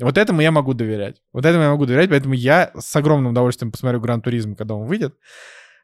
Вот 0.00 0.16
этому 0.16 0.40
я 0.40 0.50
могу 0.50 0.74
доверять. 0.74 1.16
Вот 1.32 1.44
этому 1.44 1.64
я 1.64 1.70
могу 1.70 1.84
доверять, 1.86 2.08
поэтому 2.10 2.34
я 2.34 2.70
с 2.78 2.94
огромным 2.96 3.32
удовольствием 3.32 3.72
посмотрю 3.72 4.00
Гран 4.00 4.20
Туризм, 4.22 4.54
когда 4.54 4.74
он 4.74 4.86
выйдет. 4.86 5.14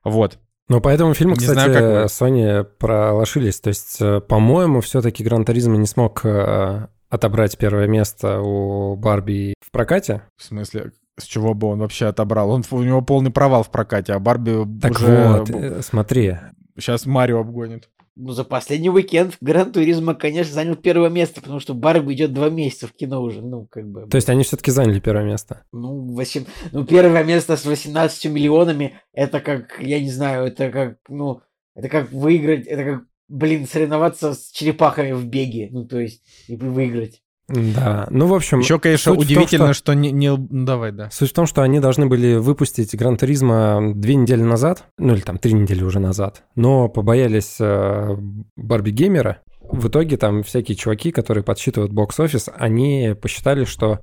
Вот. 0.04 0.38
Ну, 0.68 0.80
по 0.80 0.88
этому 0.88 1.14
фильму, 1.14 1.34
Не 1.34 1.40
кстати, 1.40 1.54
знаю, 1.54 1.72
как. 1.72 2.10
Sony 2.10 2.64
пролошились. 2.78 3.60
То 3.60 3.68
есть, 3.68 4.00
э, 4.00 4.20
по-моему, 4.20 4.80
все-таки 4.80 5.24
Гран 5.24 5.44
Туризмо 5.44 5.76
не 5.76 5.86
смог 5.86 6.24
э, 6.24 6.86
отобрать 7.10 7.58
первое 7.58 7.86
место 7.88 8.40
у 8.40 8.96
Барби 8.96 9.54
в 9.60 9.70
прокате. 9.72 10.22
В 10.36 10.44
смысле, 10.44 10.92
с 11.18 11.24
чего 11.24 11.52
бы 11.54 11.66
он 11.66 11.80
вообще 11.80 12.06
отобрал? 12.06 12.50
Он, 12.50 12.62
у 12.70 12.82
него 12.82 13.02
полный 13.02 13.30
провал 13.32 13.62
в 13.62 13.70
прокате, 13.70 14.12
а 14.12 14.20
Барби 14.20 14.64
Так 14.80 14.92
уже 14.92 15.28
вот, 15.28 15.50
э, 15.50 15.82
смотри. 15.82 16.36
сейчас 16.78 17.04
Марио 17.04 17.40
обгонит. 17.40 17.90
Ну, 18.16 18.30
за 18.30 18.44
последний 18.44 18.90
уикенд 18.90 19.36
Гран 19.40 19.72
Туризма, 19.72 20.14
конечно, 20.14 20.54
занял 20.54 20.76
первое 20.76 21.10
место, 21.10 21.40
потому 21.40 21.58
что 21.58 21.74
Барби 21.74 22.12
идет 22.14 22.32
два 22.32 22.48
месяца 22.48 22.86
в 22.86 22.92
кино 22.92 23.20
уже. 23.20 23.42
Ну, 23.42 23.66
как 23.66 23.90
бы. 23.90 24.06
То 24.08 24.16
есть 24.16 24.28
они 24.28 24.44
все-таки 24.44 24.70
заняли 24.70 25.00
первое 25.00 25.24
место. 25.24 25.64
Ну, 25.72 26.12
восем... 26.14 26.46
ну, 26.70 26.84
первое 26.84 27.24
место 27.24 27.56
с 27.56 27.64
18 27.64 28.26
миллионами, 28.26 29.00
это 29.12 29.40
как, 29.40 29.80
я 29.80 30.00
не 30.00 30.10
знаю, 30.10 30.46
это 30.46 30.70
как, 30.70 30.98
ну, 31.08 31.40
это 31.74 31.88
как 31.88 32.12
выиграть, 32.12 32.66
это 32.66 32.84
как, 32.84 33.04
блин, 33.28 33.66
соревноваться 33.66 34.34
с 34.34 34.50
черепахами 34.50 35.10
в 35.10 35.26
беге, 35.26 35.68
ну, 35.72 35.84
то 35.84 35.98
есть, 35.98 36.22
и 36.46 36.54
выиграть. 36.54 37.23
Да. 37.48 38.06
Ну, 38.10 38.26
в 38.26 38.34
общем, 38.34 38.60
Еще, 38.60 38.78
конечно, 38.78 39.12
в 39.12 39.16
том, 39.16 39.22
удивительно, 39.22 39.74
что- 39.74 39.92
что... 39.92 39.94
не, 39.94 40.10
не- 40.12 40.30
ну, 40.34 40.64
давай, 40.64 40.92
да. 40.92 41.10
Суть 41.10 41.30
в 41.30 41.34
том, 41.34 41.46
что 41.46 41.62
они 41.62 41.78
должны 41.78 42.06
были 42.06 42.36
выпустить 42.36 42.94
Гран 42.96 43.16
Туризмо 43.18 43.92
две 43.94 44.14
недели 44.14 44.42
назад, 44.42 44.84
ну 44.98 45.14
или 45.14 45.20
там 45.20 45.38
три 45.38 45.52
недели 45.52 45.82
уже 45.82 46.00
назад, 46.00 46.44
но 46.56 46.88
побоялись 46.88 47.56
э, 47.60 48.16
Барби 48.56 48.90
Геймера. 48.90 49.38
В 49.60 49.88
итоге 49.88 50.16
там 50.16 50.42
всякие 50.42 50.76
чуваки, 50.76 51.10
которые 51.10 51.44
подсчитывают 51.44 51.92
бокс-офис, 51.92 52.48
они 52.56 53.14
посчитали, 53.20 53.64
что 53.64 54.00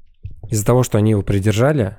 из-за 0.50 0.66
того, 0.66 0.84
что 0.84 0.98
они 0.98 1.12
его 1.12 1.22
придержали, 1.24 1.98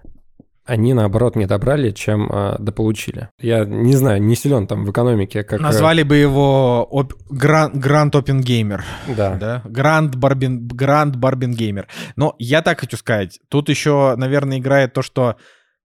они, 0.65 0.95
наоборот, 0.95 1.35
не 1.37 1.47
добрали, 1.47 1.91
чем 1.91 2.31
э, 2.31 2.57
дополучили. 2.59 3.29
Я 3.41 3.65
не 3.65 3.95
знаю, 3.97 4.23
не 4.23 4.37
силен 4.37 4.67
там 4.67 4.85
в 4.85 4.91
экономике, 4.91 5.43
как... 5.43 5.59
э, 5.61 5.63
Назвали 5.63 6.03
бы 6.03 6.17
его 6.17 6.85
оп- 6.85 7.15
Гран- 7.31 7.73
Гранд 7.79 8.15
Опен 8.15 8.41
Геймер. 8.41 8.85
Да. 9.17 9.35
Да, 9.37 9.63
Гранд 9.65 10.15
Барбин, 10.17 10.67
Гранд 10.69 11.17
Барбин 11.17 11.53
Геймер. 11.55 11.89
Но 12.17 12.35
я 12.39 12.63
так 12.63 12.81
хочу 12.81 12.97
сказать, 12.97 13.41
тут 13.49 13.69
еще, 13.69 14.15
наверное, 14.17 14.59
играет 14.59 14.93
то, 14.93 15.03
что 15.03 15.37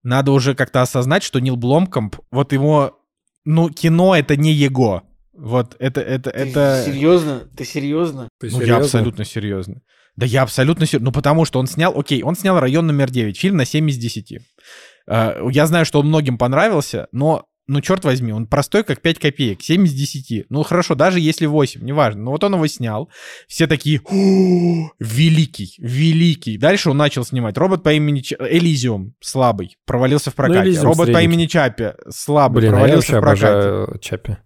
надо 0.03 0.31
уже 0.31 0.53
как-то 0.55 0.81
осознать, 0.83 1.23
что 1.23 1.39
Нил 1.39 1.55
Бломкомп, 1.55 2.15
вот 2.31 2.53
его, 2.53 2.99
ну, 3.45 3.69
кино 3.69 4.15
это 4.15 4.35
не 4.37 4.51
его. 4.51 5.03
Вот 5.33 5.75
это, 5.79 6.01
это, 6.01 6.29
это... 6.31 6.83
Ты 6.85 6.91
серьезно? 6.91 7.43
Ты 7.55 7.65
серьезно? 7.65 8.27
Ты 8.39 8.47
Ну, 8.47 8.53
я 8.53 8.59
серьезно? 8.59 8.83
абсолютно 8.85 9.25
серьезно. 9.25 9.81
Да 10.15 10.25
я 10.25 10.41
абсолютно 10.41 10.87
серьезно. 10.87 11.05
Ну, 11.05 11.11
потому 11.11 11.45
что 11.45 11.59
он 11.59 11.67
снял, 11.67 11.93
окей, 11.95 12.23
он 12.23 12.35
снял 12.35 12.59
«Район 12.59 12.87
номер 12.87 13.09
9», 13.09 13.33
фильм 13.33 13.57
на 13.57 13.65
7 13.65 13.87
из 13.89 13.97
10. 13.97 14.39
Э, 15.07 15.39
Я 15.51 15.65
знаю, 15.67 15.85
что 15.85 15.99
он 15.99 16.07
многим 16.07 16.37
понравился, 16.37 17.07
но, 17.11 17.45
ну, 17.67 17.81
черт 17.81 18.03
возьми, 18.05 18.31
он 18.31 18.47
простой, 18.47 18.83
как 18.83 19.01
5 19.01 19.19
копеек, 19.19 19.61
7 19.61 19.85
из 19.85 19.93
10. 19.93 20.45
Ну, 20.49 20.63
хорошо, 20.63 20.95
даже 20.95 21.19
если 21.19 21.45
8, 21.45 21.83
неважно. 21.83 22.21
Но 22.23 22.31
вот 22.31 22.43
он 22.43 22.53
его 22.55 22.65
снял. 22.67 23.09
Все 23.47 23.67
такие, 23.67 23.99
«О, 24.05 24.89
великий, 24.99 25.73
великий. 25.79 26.57
Дальше 26.57 26.89
он 26.89 26.97
начал 26.97 27.25
снимать. 27.25 27.57
Робот 27.57 27.83
по 27.83 27.93
имени 27.93 28.19
Ч- 28.21 28.37
Элизиум, 28.39 29.13
слабый, 29.21 29.77
провалился 29.85 30.31
в 30.31 30.35
прокате. 30.35 30.61
«Элизиум» 30.69 30.85
Робот 30.85 30.97
по 30.97 31.03
средненький. 31.05 31.25
имени 31.35 31.45
Чапи, 31.47 31.91
слабый, 32.09 32.61
Блин, 32.61 32.73
а 32.73 32.77
я 32.77 32.81
провалился 32.83 33.17
в 33.17 33.21
прокате. 33.21 33.99
Чапи. 34.01 34.37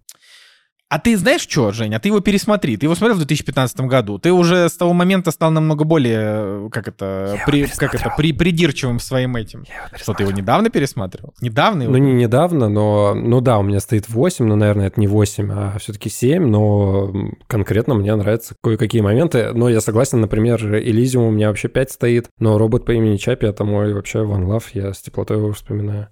А 0.92 0.98
ты 0.98 1.16
знаешь 1.16 1.40
что, 1.40 1.72
Женя? 1.72 1.96
А 1.96 2.00
ты 2.00 2.08
его 2.08 2.20
пересмотри. 2.20 2.76
Ты 2.76 2.84
его 2.84 2.94
смотрел 2.94 3.14
в 3.14 3.20
2015 3.20 3.80
году. 3.80 4.18
Ты 4.18 4.30
уже 4.30 4.68
с 4.68 4.76
того 4.76 4.92
момента 4.92 5.30
стал 5.30 5.50
намного 5.50 5.84
более, 5.84 6.66
э, 6.66 6.68
как 6.70 6.86
это, 6.86 7.36
Я 7.38 7.46
при- 7.46 7.64
как 7.64 7.94
это, 7.94 8.12
при, 8.14 8.34
придирчивым 8.34 9.00
своим 9.00 9.36
этим. 9.36 9.64
Что, 9.96 10.12
ты 10.12 10.24
его 10.24 10.32
недавно 10.32 10.68
пересматривал? 10.68 11.32
Недавно 11.40 11.84
его? 11.84 11.92
Ну, 11.92 11.96
не 11.96 12.12
недавно, 12.12 12.68
но... 12.68 13.14
Ну 13.14 13.40
да, 13.40 13.58
у 13.58 13.62
меня 13.62 13.80
стоит 13.80 14.10
8, 14.10 14.44
но, 14.44 14.54
наверное, 14.54 14.88
это 14.88 15.00
не 15.00 15.06
8, 15.06 15.50
а 15.50 15.78
все-таки 15.78 16.10
7, 16.10 16.46
но 16.46 17.10
конкретно 17.46 17.94
мне 17.94 18.14
нравятся 18.14 18.54
кое-какие 18.62 19.00
моменты. 19.00 19.52
Но 19.54 19.70
я 19.70 19.80
согласен, 19.80 20.20
например, 20.20 20.60
Элизиум 20.76 21.24
у 21.24 21.30
меня 21.30 21.48
вообще 21.48 21.68
5 21.68 21.90
стоит, 21.90 22.26
но 22.38 22.58
робот 22.58 22.84
по 22.84 22.90
имени 22.90 23.16
Чапи— 23.16 23.46
это 23.46 23.64
мой 23.64 23.94
вообще 23.94 24.18
one 24.18 24.44
love, 24.44 24.64
я 24.74 24.92
с 24.92 25.00
теплотой 25.00 25.38
его 25.38 25.52
вспоминаю. 25.52 26.08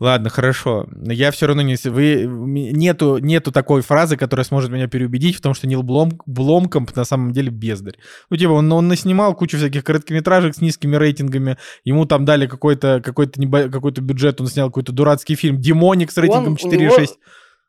Ладно, 0.00 0.30
хорошо. 0.30 0.86
Но 0.90 1.12
я 1.12 1.32
все 1.32 1.46
равно 1.46 1.62
не... 1.62 1.76
Вы... 1.84 2.24
Нету, 2.72 3.18
нету 3.18 3.50
такой 3.50 3.82
фразы, 3.82 4.16
которая 4.16 4.44
сможет 4.44 4.70
меня 4.70 4.86
переубедить 4.86 5.34
в 5.36 5.40
том, 5.40 5.54
что 5.54 5.66
Нил 5.66 5.82
Блом... 5.82 6.20
Бломкомп 6.24 6.94
на 6.94 7.04
самом 7.04 7.32
деле 7.32 7.50
бездарь. 7.50 7.96
Ну, 8.30 8.36
типа, 8.36 8.50
он, 8.50 8.72
он 8.72 8.86
наснимал 8.86 9.34
кучу 9.34 9.56
всяких 9.56 9.82
короткометражек 9.82 10.54
с 10.54 10.60
низкими 10.60 10.94
рейтингами, 10.94 11.56
ему 11.82 12.06
там 12.06 12.24
дали 12.24 12.46
какой-то 12.46 13.00
какой-то 13.04 13.40
небо... 13.40 13.68
какой-то 13.68 14.00
бюджет, 14.00 14.40
он 14.40 14.46
снял 14.46 14.68
какой-то 14.68 14.92
дурацкий 14.92 15.34
фильм 15.34 15.60
«Демоник» 15.60 16.12
с 16.12 16.16
рейтингом 16.16 16.56
Он- 16.62 16.68
у 16.68 16.74
него- 16.74 16.96
4,6. 16.96 17.08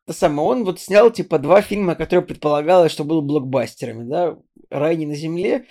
То 0.06 0.14
самое, 0.14 0.48
он 0.50 0.66
вот 0.66 0.80
снял, 0.80 1.10
типа, 1.12 1.40
два 1.40 1.62
фильма, 1.64 1.96
которые 1.96 2.24
предполагалось, 2.24 2.92
что 2.92 3.04
будут 3.06 3.26
блокбастерами, 3.26 4.08
да? 4.08 4.38
«Рай 4.70 4.98
не 4.98 5.08
на 5.08 5.16
земле» 5.16 5.66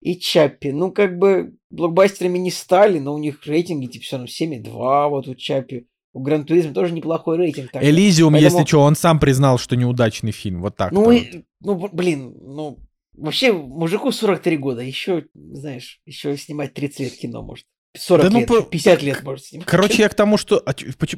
и 0.00 0.18
«Чаппи». 0.18 0.68
Ну, 0.68 0.90
как 0.90 1.18
бы, 1.18 1.54
блокбастерами 1.70 2.38
не 2.38 2.50
стали, 2.50 2.98
но 2.98 3.12
у 3.12 3.18
них 3.18 3.46
рейтинги, 3.46 3.86
типа, 3.86 4.04
все 4.04 4.16
равно 4.16 4.28
7,2 4.28 5.08
вот 5.10 5.28
у 5.28 5.34
«Чаппи». 5.34 5.86
У 6.12 6.20
«Гран 6.20 6.44
Туризма» 6.44 6.72
тоже 6.72 6.92
неплохой 6.92 7.36
рейтинг. 7.36 7.70
так 7.70 7.82
Элизиум, 7.82 8.32
Поэтому- 8.32 8.58
если 8.60 8.68
что, 8.68 8.80
он 8.80 8.94
сам 8.96 9.20
признал, 9.20 9.58
что 9.58 9.76
неудачный 9.76 10.32
фильм. 10.32 10.62
Вот 10.62 10.76
так. 10.76 10.90
Ну, 10.92 11.10
и- 11.10 11.44
ну, 11.60 11.88
блин, 11.92 12.34
ну, 12.40 12.78
вообще, 13.14 13.52
мужику 13.52 14.10
43 14.10 14.56
года, 14.56 14.80
еще, 14.82 15.26
знаешь, 15.34 16.00
еще 16.06 16.36
снимать 16.36 16.74
30 16.74 17.00
лет 17.00 17.12
кино 17.12 17.42
может. 17.42 17.66
40 17.96 18.24
Да 18.26 18.30
ну 18.30 18.38
лет, 18.40 18.48
по- 18.48 18.60
50 18.62 19.02
лет 19.02 19.22
может 19.24 19.46
снимать. 19.46 19.66
Короче, 19.66 20.02
я 20.02 20.08
к 20.08 20.14
тому, 20.14 20.36
что... 20.36 20.62
а 20.66 20.72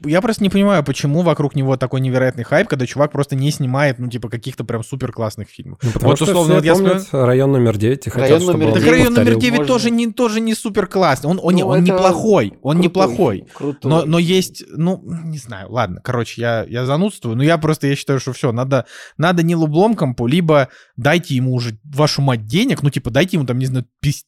Я 0.05 0.21
просто 0.21 0.43
не 0.43 0.51
понимаю, 0.51 0.85
почему 0.85 1.23
вокруг 1.23 1.55
него 1.57 1.77
такой 1.77 2.01
невероятный 2.01 2.45
хайп, 2.45 2.69
когда 2.69 2.87
чувак 2.87 3.11
просто 3.13 3.35
не 3.35 3.51
снимает, 3.51 3.99
ну, 3.99 4.09
типа, 4.09 4.29
каких-то 4.29 4.63
прям 4.65 4.85
супер 4.85 5.13
классных 5.13 5.49
фильмов. 5.49 5.81
Ну, 5.83 5.91
потому 5.91 6.11
Вот, 6.13 6.17
что 6.17 6.25
условно, 6.27 6.45
все 6.47 6.55
вот 6.55 6.65
я 6.65 6.75
помнят 6.75 7.09
район 7.13 7.53
номер 7.53 7.77
9 7.77 8.07
и 8.07 8.11
хотят, 8.11 8.29
Район 8.29 8.41
чтобы 8.43 8.53
номер 8.59 8.67
он 8.69 8.75
Так 8.75 8.83
девять 8.85 8.93
район 8.99 9.15
номер 9.15 9.33
повторил. 9.33 9.41
9 9.41 9.59
Можно. 9.59 9.75
тоже 9.75 9.91
не, 9.91 10.13
тоже 10.13 10.41
не 10.41 10.55
супер 10.55 10.87
классный. 10.87 11.31
Он, 11.31 11.41
он, 11.43 11.55
не- 11.55 11.63
Ну, 11.63 11.69
он 11.69 11.83
это 11.83 11.93
неплохой. 11.93 12.47
Он 12.63 12.77
Крутой 12.77 12.83
неплохой. 12.85 13.45
крутой. 13.53 13.91
Но, 13.91 14.05
но 14.05 14.19
есть, 14.21 14.63
ну, 14.71 15.03
не 15.25 15.39
знаю, 15.39 15.71
ладно, 15.73 16.01
короче, 16.05 16.41
я, 16.41 16.65
я 16.69 16.87
занудствую, 16.87 17.37
но 17.37 17.43
я 17.43 17.59
просто, 17.59 17.89
я 17.89 17.97
считаю, 17.97 18.21
что 18.21 18.33
все, 18.33 18.53
надо, 18.53 18.87
надо 19.19 19.43
Нилу 19.43 19.67
Бломкомпу, 19.67 20.27
либо 20.27 20.69
дайте 20.97 21.35
ему 21.35 21.53
уже, 21.53 21.79
вашу 21.85 22.23
мать, 22.23 22.47
денег, 22.47 22.83
ну, 22.83 22.91
типа, 22.91 23.11
дайте 23.11 23.37
ему 23.37 23.47
там, 23.47 23.59
не 23.59 23.67
знаю, 23.67 23.87
пис- 24.05 24.23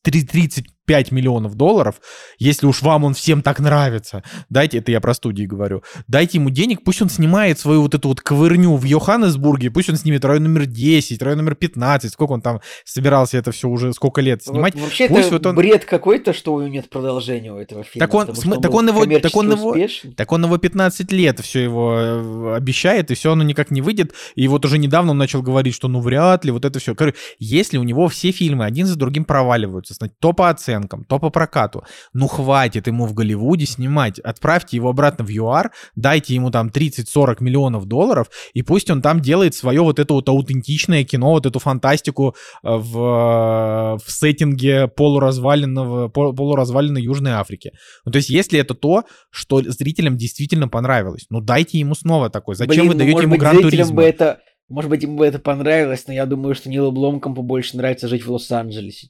три- 0.87 0.93
35 0.93 1.13
миллионов 1.13 1.55
долларов, 1.55 2.01
если 2.39 2.67
уж 2.67 2.83
вам 2.83 3.05
он 3.05 3.15
всем 3.15 3.43
так 3.43 3.61
нравится, 3.61 4.23
дайте, 4.51 4.79
это 4.79 4.91
я 4.91 5.01
про 5.01 5.15
студии 5.15 5.45
говорю, 5.45 5.83
дайте 6.09 6.39
ему 6.39 6.51
денег, 6.51 6.83
пусть 6.85 7.01
он 7.03 7.09
снимает 7.09 7.59
свою 7.59 7.83
вот 7.83 7.95
эту 7.95 8.09
вот 8.09 8.21
ковырню 8.21 8.77
в 8.77 8.85
Йоханнесбурге, 8.85 9.71
пусть 9.71 9.89
он 9.91 9.97
снимет 9.97 10.25
район 10.25 10.43
номер 10.45 10.67
10, 10.67 11.23
район 11.23 11.39
номер 11.39 11.55
15, 11.55 12.13
сколько 12.13 12.33
он 12.33 12.43
там 12.43 12.61
собирался 12.85 13.39
это 13.39 13.53
все 13.53 13.69
уже 13.69 13.93
сколько 13.93 14.21
лет 14.21 14.43
Вот 14.47 14.55
снимать. 14.55 14.75
вообще 14.75 15.09
Пусть 15.09 15.27
это 15.29 15.37
вот 15.37 15.47
он- 15.47 15.55
бред 15.57 15.85
какой-то, 15.85 16.33
что 16.33 16.55
у 16.55 16.61
него 16.61 16.69
нет 16.71 16.91
продолжения 16.91 17.53
у 17.53 17.57
этого 17.59 17.85
фильма. 17.85 18.07
Так 18.07 18.15
он- 18.15 18.27
см- 18.35 18.53
что 18.55 18.61
так 18.61 18.75
он 18.75 18.89
его- 18.89 19.07
так 19.21 19.37
он 19.37 19.51
его- 19.53 19.71
успешен. 19.71 20.13
Так 20.15 20.33
он 20.33 20.45
его 20.45 20.59
15 20.59 21.13
лет 21.13 21.41
все 21.41 21.61
его 21.63 22.55
обещает, 22.55 23.11
и 23.11 23.15
все 23.15 23.33
оно 23.33 23.45
никак 23.45 23.71
не 23.71 23.81
выйдет. 23.81 24.13
И 24.35 24.49
вот 24.49 24.65
уже 24.65 24.79
недавно 24.79 25.13
он 25.13 25.19
начал 25.19 25.43
говорить, 25.43 25.75
что 25.75 25.89
ну 25.89 26.01
вряд 26.01 26.45
ли, 26.45 26.51
вот 26.51 26.65
это 26.65 26.79
все. 26.79 26.95
Короче, 26.95 27.17
если 27.39 27.79
у 27.79 27.83
него 27.83 28.09
все 28.09 28.31
фильмы 28.33 28.65
один 28.65 28.87
за 28.87 28.97
другим 28.97 29.25
проваливаются, 29.25 29.95
значит, 29.95 30.17
то 30.21 30.33
по 30.33 30.51
оценкам, 30.73 31.05
то 31.05 31.19
по 31.19 31.31
прокату, 31.31 31.85
ну 32.13 32.27
хватит 32.27 32.87
ему 32.87 33.07
в 33.07 33.15
Голливуде 33.15 33.67
снимать. 33.67 34.19
Отправьте 34.19 34.77
его 34.77 34.91
обратно 34.91 35.25
в 35.25 35.29
ЮАР, 35.29 35.71
дайте 35.97 36.35
ему 36.35 36.51
там 36.51 36.69
30-40 36.69 37.37
миллионов 37.41 37.87
долларов, 37.87 38.29
и 38.55 38.63
пусть 38.63 38.91
он 38.91 39.03
там 39.03 39.21
делает 39.21 39.55
свое 39.55 39.83
вот 39.83 39.99
это 39.99 40.15
вот 40.15 40.29
аутентичное 40.29 41.05
кино, 41.05 41.31
вот 41.31 41.47
эту 41.47 41.59
фантастику 41.59 42.35
э, 42.63 42.69
в, 42.69 42.99
э, 42.99 43.99
в 44.05 44.11
сеттинге 44.11 44.89
полуразваленного, 44.89 46.09
пол- 46.09 46.35
полуразваленной 46.35 47.03
Южной 47.03 47.33
Африки. 47.33 47.73
Ну, 48.05 48.13
то 48.13 48.17
есть, 48.17 48.31
если 48.31 48.59
это 48.59 48.75
то, 48.75 49.05
что 49.31 49.63
зрителям 49.63 50.17
действительно 50.17 50.69
понравилось, 50.69 51.27
ну 51.31 51.41
дайте 51.41 51.79
ему 51.79 51.95
снова 51.95 52.31
такой. 52.31 52.55
Зачем 52.55 52.87
Блин, 52.87 52.89
вы 52.89 52.95
ну, 52.95 52.99
даете 52.99 53.13
может 53.13 53.29
ему 53.29 53.37
гран 53.37 53.95
бы 53.95 54.03
это, 54.03 54.41
может 54.69 54.91
быть, 54.91 55.03
ему 55.03 55.19
бы 55.19 55.27
это 55.27 55.39
понравилось, 55.39 56.05
но 56.07 56.15
я 56.15 56.27
думаю, 56.27 56.55
что 56.55 56.71
Нилу 56.71 56.93
Бломкомпу 56.93 57.43
больше 57.43 57.77
нравится 57.77 58.09
жить 58.09 58.25
в 58.25 58.33
Лос-Анджелесе. 58.33 59.09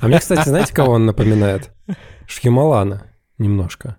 А 0.00 0.08
мне, 0.08 0.18
кстати, 0.18 0.48
знаете, 0.48 0.72
кого 0.72 0.92
он 0.92 1.06
напоминает? 1.06 1.70
Шхималана 2.26 3.04
немножко. 3.38 3.96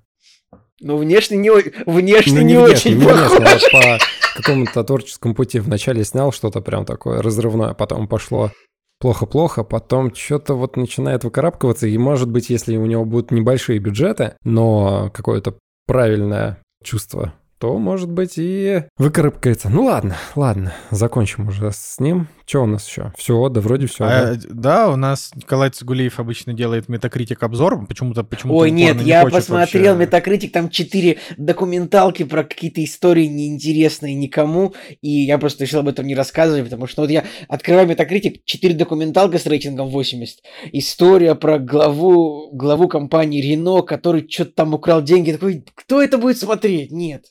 Ну, 0.82 0.98
внешне 0.98 1.38
не, 1.38 1.52
внешне 1.52 1.84
Ну, 1.86 2.42
не, 2.42 2.58
внешне, 2.58 2.72
очень 2.72 2.98
не 2.98 3.06
внешне, 3.06 3.06
похож. 3.06 3.40
вот 3.42 3.72
по 3.72 3.98
какому-то 4.38 4.84
творческому 4.84 5.36
пути 5.36 5.60
вначале 5.60 6.06
снял 6.06 6.32
что-то 6.32 6.62
прям 6.62 6.86
такое 6.86 7.22
разрывное, 7.22 7.74
потом 7.74 8.08
пошло 8.08 8.52
плохо-плохо, 9.00 9.64
потом 9.64 10.14
что-то 10.14 10.54
вот 10.54 10.78
начинает 10.78 11.24
выкарабкиваться, 11.24 11.88
и 11.88 11.98
может 11.98 12.30
быть, 12.30 12.50
если 12.50 12.78
у 12.78 12.86
него 12.86 13.06
будут 13.06 13.32
небольшие 13.32 13.80
бюджеты, 13.80 14.36
но 14.44 15.10
какое-то 15.14 15.56
правильное 15.86 16.62
чувство, 16.84 17.34
то, 17.60 17.78
может 17.78 18.10
быть, 18.10 18.34
и 18.38 18.84
выкарабкается. 18.98 19.70
Ну 19.70 19.84
ладно, 19.84 20.16
ладно, 20.36 20.74
закончим 20.92 21.50
уже 21.50 21.72
с 21.72 22.00
ним. 22.00 22.28
Что 22.46 22.64
у 22.64 22.66
нас 22.66 22.88
еще? 22.88 23.14
Все, 23.16 23.48
да 23.50 23.62
вроде 23.62 23.86
все. 23.86 24.06
А, 24.06 24.36
да, 24.50 24.90
у 24.90 24.96
нас 24.96 25.32
Николай 25.36 25.70
Цигулиев 25.70 26.20
обычно 26.20 26.54
делает 26.54 26.90
метакритик 26.90 27.44
обзор, 27.44 27.86
почему-то 27.86 28.24
почему 28.24 28.56
Ой, 28.56 28.72
нет, 28.72 28.98
не 28.98 29.10
я 29.10 29.22
хочет 29.22 29.38
посмотрел 29.38 29.94
вообще. 29.94 30.06
Метакритик, 30.06 30.52
там 30.52 30.70
четыре 30.70 31.18
документалки 31.38 32.24
про 32.24 32.44
какие-то 32.44 32.84
истории 32.84 33.26
неинтересные 33.26 34.16
никому, 34.16 34.74
и 35.02 35.10
я 35.10 35.38
просто 35.38 35.66
решил 35.66 35.82
об 35.82 35.90
этом 35.90 36.08
не 36.08 36.16
рассказывать, 36.16 36.64
потому 36.64 36.88
что 36.88 37.02
ну, 37.02 37.08
вот 37.08 37.12
я 37.12 37.26
открываю 37.48 37.88
Метакритик, 37.88 38.44
четыре 38.46 38.74
документалка 38.74 39.38
с 39.38 39.46
рейтингом 39.46 39.90
80, 39.90 40.40
история 40.72 41.36
про 41.36 41.60
главу, 41.60 42.50
главу 42.52 42.88
компании 42.88 43.42
Рено, 43.42 43.82
который 43.84 44.28
что-то 44.28 44.54
там 44.54 44.74
украл 44.74 45.04
деньги, 45.04 45.34
такой, 45.34 45.64
кто 45.76 46.02
это 46.02 46.18
будет 46.18 46.38
смотреть? 46.38 46.92
Нет, 46.92 47.26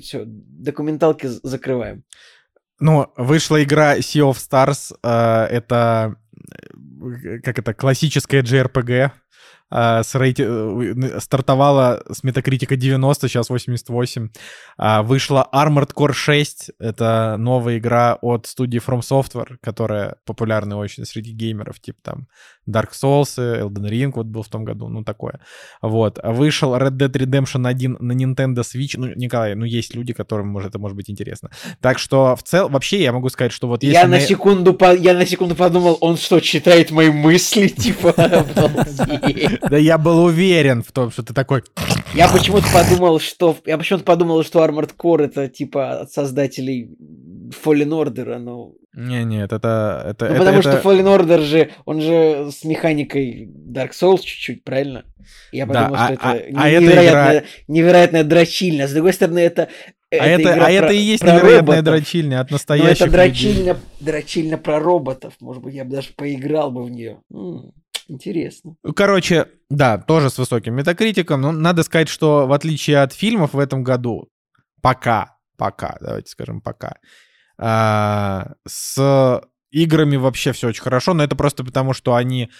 все, 0.00 0.24
документалки 0.26 1.26
закрываем. 1.42 2.04
Ну, 2.80 3.12
вышла 3.16 3.62
игра 3.62 3.98
Sea 3.98 4.30
of 4.30 4.36
Stars, 4.38 4.94
э, 5.02 5.54
это, 5.54 6.16
э, 6.50 7.38
как 7.40 7.58
это, 7.58 7.74
классическая 7.74 8.42
JRPG, 8.42 9.12
э, 9.70 10.02
с 10.02 10.14
рейти... 10.14 10.44
э, 10.46 11.20
стартовала 11.20 12.02
с 12.10 12.22
метакритика 12.22 12.76
90, 12.76 13.28
сейчас 13.28 13.50
88. 13.50 14.28
А, 14.78 15.02
Вышла 15.02 15.48
Armored 15.52 15.92
Core 15.94 16.12
6, 16.12 16.70
это 16.78 17.36
новая 17.38 17.78
игра 17.78 18.18
от 18.20 18.46
студии 18.46 18.80
From 18.80 19.00
Software, 19.00 19.56
которая 19.62 20.16
популярна 20.24 20.76
очень 20.76 21.04
среди 21.04 21.32
геймеров, 21.32 21.80
типа 21.80 21.98
там 22.02 22.26
Dark 22.68 22.90
Souls, 22.92 23.36
Elden 23.36 23.88
Ring 23.88 24.12
вот 24.14 24.26
был 24.26 24.42
в 24.42 24.48
том 24.48 24.64
году, 24.64 24.88
ну 24.88 25.04
такое. 25.04 25.40
Вот. 25.82 26.18
А 26.22 26.32
Вышел 26.32 26.74
Red 26.76 26.92
Dead 26.92 27.10
Redemption 27.10 27.66
1 27.66 27.96
на 28.00 28.12
Nintendo 28.12 28.62
Switch. 28.62 28.94
Ну, 28.96 29.08
Николай, 29.14 29.54
ну 29.54 29.64
есть 29.64 29.94
люди, 29.94 30.12
которым 30.12 30.48
может, 30.48 30.70
это 30.70 30.78
может 30.78 30.96
быть 30.96 31.10
интересно. 31.10 31.50
Так 31.80 31.98
что 31.98 32.36
в 32.36 32.42
целом, 32.42 32.72
вообще 32.72 33.02
я 33.02 33.12
могу 33.12 33.28
сказать, 33.28 33.52
что 33.52 33.68
вот 33.68 33.82
если... 33.82 33.94
Я 33.94 34.06
на 34.06 34.20
секунду, 34.20 34.74
по- 34.74 34.94
я 34.94 35.14
на 35.14 35.26
секунду 35.26 35.54
подумал, 35.54 35.98
он 36.00 36.16
что, 36.16 36.40
читает 36.40 36.90
мои 36.90 37.10
мысли, 37.10 37.68
типа. 37.68 38.14
Да 39.68 39.76
я 39.76 39.98
был 39.98 40.24
уверен 40.24 40.82
в 40.82 40.92
том, 40.92 41.10
что 41.10 41.22
ты 41.22 41.34
такой... 41.34 41.62
Я 42.14 42.28
почему-то 42.28 42.66
подумал, 42.72 43.20
что 43.20 43.56
я 43.66 43.78
почему-то 43.78 44.04
подумал, 44.04 44.42
что 44.42 44.64
Armored 44.64 44.92
Core 44.96 45.26
это 45.26 45.48
типа 45.48 46.00
от 46.00 46.12
создателей 46.12 46.90
Fallen 47.64 47.88
Order, 47.90 48.38
ну, 48.38 48.74
Не, 48.94 49.24
нет, 49.24 49.52
это... 49.52 50.04
это, 50.08 50.24
ну, 50.26 50.30
это- 50.32 50.38
потому 50.38 50.58
это- 50.60 50.72
что 50.80 50.88
Fallen 50.88 51.04
Order 51.18 51.40
же, 51.42 51.70
он 51.84 52.00
же 52.00 52.50
с 52.50 52.64
механикой 52.64 53.48
Dark 53.48 53.90
Souls 53.90 54.20
чуть-чуть, 54.22 54.64
правильно? 54.64 55.04
Я 55.52 55.66
Да, 55.66 55.82
подумал, 55.84 55.96
а- 56.00 56.04
что 56.06 56.14
это 56.14 56.22
а- 56.24 56.62
а 56.62 56.70
невероятная, 56.70 57.44
невероятная 57.68 58.24
дрочильня. 58.24 58.88
С 58.88 58.92
другой 58.92 59.12
стороны, 59.12 59.38
это 59.40 59.68
А 60.10 60.16
это, 60.16 60.42
игра 60.42 60.66
а 60.66 60.70
это 60.70 60.86
про- 60.88 60.94
и 60.94 60.98
есть 60.98 61.22
невероятная 61.22 61.60
роботов. 61.60 61.84
дрочильня 61.84 62.40
от 62.40 62.50
Но 62.50 62.54
настоящих 62.56 62.90
это 62.92 63.04
людей. 63.04 63.12
дрочильня, 63.52 63.76
дрочильня 64.00 64.56
про 64.58 64.80
роботов. 64.80 65.34
Может 65.40 65.62
быть, 65.62 65.74
я 65.74 65.84
бы 65.84 65.92
даже 65.92 66.08
поиграл 66.16 66.72
бы 66.72 66.82
в 66.82 66.90
нее. 66.90 67.18
Интересно. 68.10 68.76
Короче, 68.94 69.48
да, 69.68 69.98
тоже 69.98 70.30
с 70.30 70.38
высоким 70.38 70.74
метакритиком. 70.74 71.40
Но 71.40 71.52
надо 71.52 71.82
сказать, 71.82 72.08
что 72.08 72.46
в 72.46 72.52
отличие 72.52 73.02
от 73.02 73.12
фильмов 73.12 73.54
в 73.54 73.58
этом 73.58 73.82
году, 73.82 74.28
пока, 74.82 75.36
пока, 75.56 75.96
давайте 76.00 76.30
скажем 76.30 76.60
пока, 76.60 76.96
а, 77.58 78.54
с 78.66 79.42
играми 79.70 80.16
вообще 80.16 80.52
все 80.52 80.68
очень 80.68 80.82
хорошо, 80.82 81.14
но 81.14 81.24
это 81.24 81.36
просто 81.36 81.64
потому, 81.64 81.92
что 81.92 82.14
они, 82.14 82.50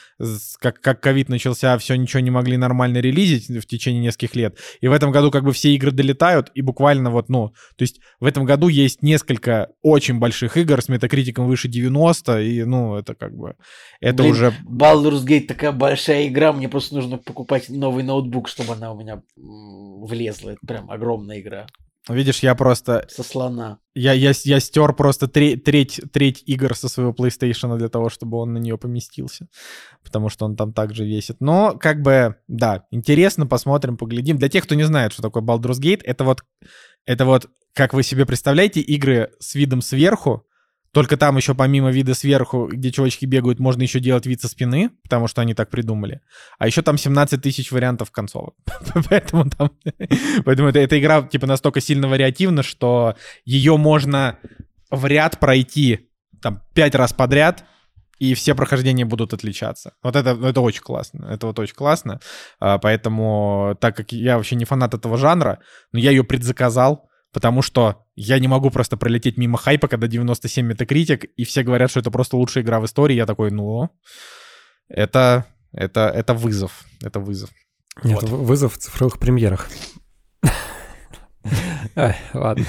как, 0.58 0.80
как 0.80 1.00
ковид 1.00 1.28
начался, 1.28 1.76
все 1.78 1.96
ничего 1.96 2.20
не 2.20 2.30
могли 2.30 2.56
нормально 2.56 2.98
релизить 2.98 3.48
в 3.48 3.66
течение 3.66 4.02
нескольких 4.02 4.36
лет. 4.36 4.58
И 4.80 4.88
в 4.88 4.92
этом 4.92 5.10
году 5.10 5.30
как 5.30 5.44
бы 5.44 5.52
все 5.52 5.74
игры 5.74 5.90
долетают, 5.90 6.50
и 6.54 6.62
буквально 6.62 7.10
вот, 7.10 7.28
ну, 7.28 7.48
то 7.76 7.82
есть 7.82 8.00
в 8.20 8.26
этом 8.26 8.44
году 8.44 8.68
есть 8.68 9.02
несколько 9.02 9.68
очень 9.82 10.18
больших 10.18 10.56
игр 10.56 10.80
с 10.80 10.88
метакритиком 10.88 11.46
выше 11.46 11.68
90, 11.68 12.40
и, 12.42 12.64
ну, 12.64 12.96
это 12.96 13.14
как 13.14 13.36
бы, 13.36 13.54
это 14.00 14.22
Блин, 14.22 14.32
уже 14.32 14.54
Baldur's 14.68 15.24
Gate 15.24 15.46
такая 15.46 15.72
большая 15.72 16.28
игра, 16.28 16.52
мне 16.52 16.68
просто 16.68 16.94
нужно 16.94 17.18
покупать 17.18 17.68
новый 17.68 18.04
ноутбук, 18.04 18.48
чтобы 18.48 18.74
она 18.74 18.92
у 18.92 18.98
меня 18.98 19.22
влезла. 19.36 20.50
Это 20.50 20.66
прям 20.66 20.90
огромная 20.90 21.40
игра. 21.40 21.66
Видишь, 22.14 22.40
я 22.40 22.54
просто... 22.54 23.06
Со 23.08 23.22
слона. 23.22 23.78
Я, 23.94 24.12
я, 24.12 24.32
я 24.44 24.60
стер 24.60 24.92
просто 24.94 25.28
треть, 25.28 25.64
треть, 25.64 26.00
треть 26.12 26.42
игр 26.46 26.74
со 26.74 26.88
своего 26.88 27.12
PlayStation 27.12 27.76
для 27.78 27.88
того, 27.88 28.08
чтобы 28.08 28.38
он 28.38 28.52
на 28.52 28.58
нее 28.58 28.78
поместился. 28.78 29.48
Потому 30.02 30.28
что 30.28 30.44
он 30.44 30.56
там 30.56 30.72
также 30.72 31.04
весит. 31.04 31.40
Но, 31.40 31.76
как 31.78 32.02
бы, 32.02 32.36
да, 32.48 32.84
интересно, 32.90 33.46
посмотрим, 33.46 33.96
поглядим. 33.96 34.38
Для 34.38 34.48
тех, 34.48 34.64
кто 34.64 34.74
не 34.74 34.84
знает, 34.84 35.12
что 35.12 35.22
такое 35.22 35.42
Baldur's 35.42 35.80
Gate, 35.80 36.02
это 36.04 36.24
вот, 36.24 36.42
это 37.06 37.24
вот, 37.24 37.46
как 37.72 37.94
вы 37.94 38.02
себе 38.02 38.26
представляете, 38.26 38.80
игры 38.80 39.32
с 39.38 39.54
видом 39.54 39.80
сверху, 39.80 40.46
только 40.92 41.16
там 41.16 41.36
еще 41.36 41.54
помимо 41.54 41.90
вида 41.90 42.14
сверху, 42.14 42.68
где 42.70 42.90
чувачки 42.90 43.24
бегают, 43.24 43.60
можно 43.60 43.82
еще 43.82 44.00
делать 44.00 44.26
вид 44.26 44.40
со 44.40 44.48
спины, 44.48 44.90
потому 45.04 45.28
что 45.28 45.40
они 45.40 45.54
так 45.54 45.70
придумали. 45.70 46.20
А 46.58 46.66
еще 46.66 46.82
там 46.82 46.98
17 46.98 47.40
тысяч 47.40 47.70
вариантов 47.70 48.10
концовок. 48.10 48.54
Поэтому 49.08 49.48
там... 49.48 49.70
Поэтому 50.44 50.68
эта, 50.68 50.98
игра 50.98 51.22
типа 51.22 51.46
настолько 51.46 51.80
сильно 51.80 52.08
вариативна, 52.08 52.62
что 52.62 53.14
ее 53.44 53.76
можно 53.76 54.38
в 54.90 55.06
ряд 55.06 55.38
пройти 55.38 56.08
там 56.42 56.62
пять 56.74 56.94
раз 56.94 57.12
подряд, 57.12 57.64
и 58.18 58.34
все 58.34 58.54
прохождения 58.54 59.04
будут 59.04 59.32
отличаться. 59.32 59.94
Вот 60.02 60.14
это, 60.14 60.30
это 60.30 60.60
очень 60.60 60.82
классно. 60.82 61.26
Это 61.30 61.46
вот 61.46 61.58
очень 61.58 61.74
классно. 61.74 62.20
А, 62.58 62.78
Поэтому, 62.78 63.76
так 63.80 63.96
как 63.96 64.12
я 64.12 64.36
вообще 64.36 64.56
не 64.56 64.66
фанат 64.66 64.92
этого 64.92 65.16
жанра, 65.16 65.60
но 65.92 65.98
я 65.98 66.10
ее 66.10 66.22
предзаказал, 66.22 67.09
потому 67.32 67.62
что 67.62 68.04
я 68.16 68.38
не 68.38 68.48
могу 68.48 68.70
просто 68.70 68.96
пролететь 68.96 69.36
мимо 69.38 69.58
хайпа, 69.58 69.88
когда 69.88 70.06
97 70.06 70.66
метакритик, 70.66 71.24
и 71.24 71.44
все 71.44 71.62
говорят, 71.62 71.90
что 71.90 72.00
это 72.00 72.10
просто 72.10 72.36
лучшая 72.36 72.64
игра 72.64 72.80
в 72.80 72.84
истории. 72.86 73.14
Я 73.14 73.26
такой, 73.26 73.50
ну, 73.50 73.90
это, 74.88 75.46
Это, 75.72 76.08
это 76.08 76.34
вызов. 76.34 76.84
Это 77.02 77.20
вызов. 77.20 77.50
Нет, 78.02 78.22
Вот. 78.22 78.30
вызов 78.30 78.74
в 78.74 78.78
цифровых 78.78 79.18
премьерах. 79.18 79.68
Ладно. 82.34 82.64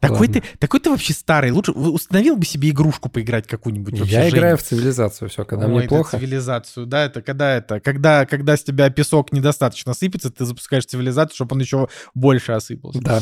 Такой 0.00 0.28
ты, 0.28 0.42
такой 0.60 0.78
ты 0.80 0.90
вообще 0.90 1.12
старый. 1.12 1.50
Лучше 1.50 1.72
установил 1.72 2.36
бы 2.36 2.44
себе 2.44 2.70
игрушку 2.70 3.08
поиграть 3.08 3.48
какую-нибудь. 3.48 3.98
вообще, 3.98 4.14
Я 4.14 4.22
Женя. 4.22 4.36
играю 4.36 4.56
в 4.56 4.62
цивилизацию, 4.62 5.28
все, 5.28 5.44
когда 5.44 5.66
Ой, 5.66 5.72
мне 5.74 5.88
плохо. 5.88 6.16
цивилизацию, 6.16 6.86
да, 6.86 7.04
это 7.04 7.20
когда 7.20 7.56
это, 7.56 7.80
когда, 7.80 8.24
когда 8.24 8.56
с 8.56 8.62
тебя 8.62 8.90
песок 8.90 9.32
недостаточно 9.32 9.94
сыпется, 9.94 10.30
ты 10.30 10.44
запускаешь 10.44 10.86
цивилизацию, 10.86 11.34
чтобы 11.34 11.54
он 11.56 11.60
еще 11.62 11.88
больше 12.14 12.52
осыпался. 12.52 13.00
Да. 13.00 13.20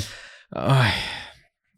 Ай, 0.53 0.93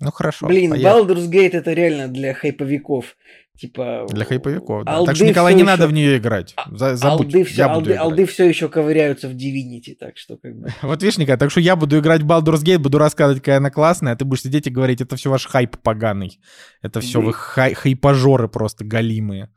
ну 0.00 0.10
хорошо. 0.12 0.46
Блин, 0.46 0.70
поехали. 0.70 1.02
Baldur's 1.02 1.28
Gate 1.30 1.52
это 1.52 1.72
реально 1.72 2.08
для 2.08 2.34
хайповиков. 2.34 3.16
Типа... 3.58 4.06
Для 4.08 4.24
хайповиков, 4.24 4.84
да. 4.84 4.92
алды 4.92 5.06
так 5.08 5.16
что, 5.16 5.24
Николай, 5.26 5.52
не 5.54 5.62
еще- 5.62 5.66
надо 5.66 5.88
в 5.88 5.92
нее 5.92 6.18
играть. 6.18 6.54
За- 6.70 6.94
забудь, 6.94 7.26
Алды 7.26 7.44
все, 7.44 7.56
я 7.56 7.66
буду 7.68 7.78
алды, 7.78 7.90
играть. 7.90 8.00
алды 8.02 8.26
все 8.26 8.48
еще 8.48 8.68
ковыряются 8.68 9.28
в 9.28 9.32
Divinity, 9.32 9.96
так 9.98 10.16
что 10.16 10.36
как 10.36 10.54
бы... 10.54 10.68
Вот 10.82 11.02
видишь, 11.02 11.18
Николай, 11.18 11.38
так 11.38 11.50
что 11.50 11.58
я 11.60 11.74
буду 11.74 11.98
играть 11.98 12.22
в 12.22 12.26
Baldur's 12.26 12.62
Gate, 12.62 12.78
буду 12.78 12.98
рассказывать, 12.98 13.42
какая 13.42 13.56
она 13.56 13.70
классная, 13.72 14.12
а 14.12 14.16
ты 14.16 14.24
будешь 14.24 14.42
сидеть 14.42 14.68
и 14.68 14.70
говорить, 14.70 15.00
это 15.00 15.16
все 15.16 15.28
ваш 15.28 15.46
хайп 15.46 15.76
поганый. 15.78 16.38
Это 16.82 17.00
все 17.00 17.20
вы 17.20 17.32
хай- 17.32 17.74
хайпажоры 17.74 18.46
просто 18.48 18.84
галимые. 18.84 19.50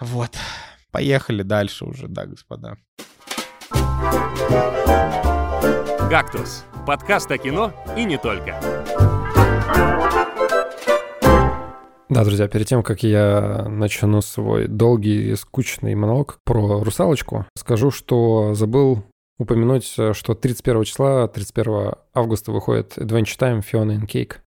Вот. 0.00 0.30
Поехали 0.90 1.42
дальше 1.42 1.84
уже, 1.84 2.08
да, 2.08 2.24
господа. 2.24 2.78
«Кактус»— 6.10 6.64
подкаст 6.88 7.30
о 7.30 7.38
кино 7.38 7.72
и 7.96 8.04
не 8.04 8.18
только. 8.18 8.60
Да, 12.08 12.24
друзья, 12.24 12.48
перед 12.48 12.66
тем, 12.66 12.82
как 12.82 13.04
я 13.04 13.66
начну 13.68 14.20
свой 14.20 14.66
долгий 14.66 15.30
и 15.30 15.36
скучный 15.36 15.94
монолог 15.94 16.40
про 16.42 16.82
русалочку, 16.82 17.46
скажу, 17.56 17.92
что 17.92 18.54
забыл 18.54 19.04
упомянуть, 19.38 19.84
что 19.84 20.34
31 20.34 20.82
числа, 20.82 21.28
31 21.28 21.92
августа 22.12 22.50
выходит 22.50 22.98
Adventure 22.98 23.38
Time 23.38 23.62
Fiona 23.62 24.00
and 24.00 24.06
Cake. 24.08 24.38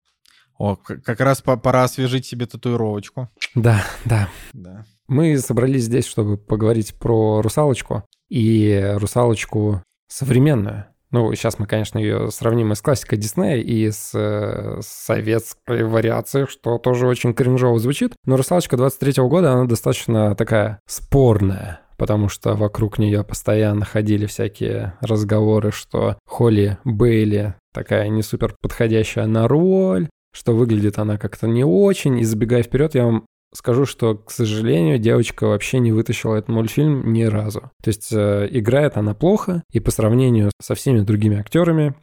О, 0.57 0.75
как 0.75 1.21
раз 1.21 1.41
по- 1.41 1.55
пора 1.55 1.83
освежить 1.83 2.25
себе 2.25 2.45
татуировочку. 2.45 3.29
Да, 3.55 3.85
да. 4.03 4.27
Да. 4.51 4.85
Мы 5.07 5.37
собрались 5.37 5.83
здесь, 5.85 6.05
чтобы 6.05 6.37
поговорить 6.37 6.93
про 6.95 7.41
русалочку 7.41 8.03
и 8.27 8.95
русалочку 8.97 9.81
современную. 10.09 10.87
Ну, 11.13 11.31
сейчас 11.35 11.59
мы, 11.59 11.67
конечно, 11.67 11.99
ее 11.99 12.31
сравним 12.31 12.71
и 12.71 12.75
с 12.75 12.81
классикой 12.81 13.19
Диснея, 13.19 13.57
и 13.57 13.91
с 13.91 14.11
э, 14.15 14.79
советской 14.81 15.83
вариацией, 15.83 16.47
что 16.47 16.79
тоже 16.79 17.05
очень 17.05 17.35
кринжово 17.35 17.77
звучит. 17.77 18.13
Но 18.25 18.35
«Русалочка» 18.35 18.77
23 18.77 19.21
года, 19.27 19.53
она 19.53 19.65
достаточно 19.65 20.35
такая 20.35 20.79
спорная, 20.87 21.81
потому 21.99 22.29
что 22.29 22.55
вокруг 22.55 22.97
нее 22.97 23.23
постоянно 23.23 23.85
ходили 23.85 24.25
всякие 24.25 24.95
разговоры, 25.01 25.71
что 25.71 26.17
Холли 26.25 26.79
Бейли 26.83 27.53
такая 27.75 28.09
не 28.09 28.23
супер 28.23 28.55
подходящая 28.59 29.27
на 29.27 29.47
роль, 29.47 30.09
что 30.35 30.53
выглядит 30.53 30.97
она 30.97 31.19
как-то 31.19 31.45
не 31.45 31.63
очень. 31.63 32.17
И 32.17 32.23
забегая 32.23 32.63
вперед, 32.63 32.95
я 32.95 33.05
вам 33.05 33.27
скажу, 33.53 33.85
что, 33.85 34.15
к 34.15 34.31
сожалению, 34.31 34.99
девочка 34.99 35.45
вообще 35.45 35.79
не 35.79 35.91
вытащила 35.91 36.35
этот 36.35 36.49
мультфильм 36.49 37.11
ни 37.13 37.23
разу. 37.23 37.71
То 37.81 37.89
есть 37.89 38.11
э, 38.11 38.47
играет 38.51 38.97
она 38.97 39.13
плохо, 39.13 39.63
и 39.71 39.79
по 39.79 39.91
сравнению 39.91 40.51
со 40.61 40.75
всеми 40.75 41.01
другими 41.01 41.39
актерами, 41.39 41.95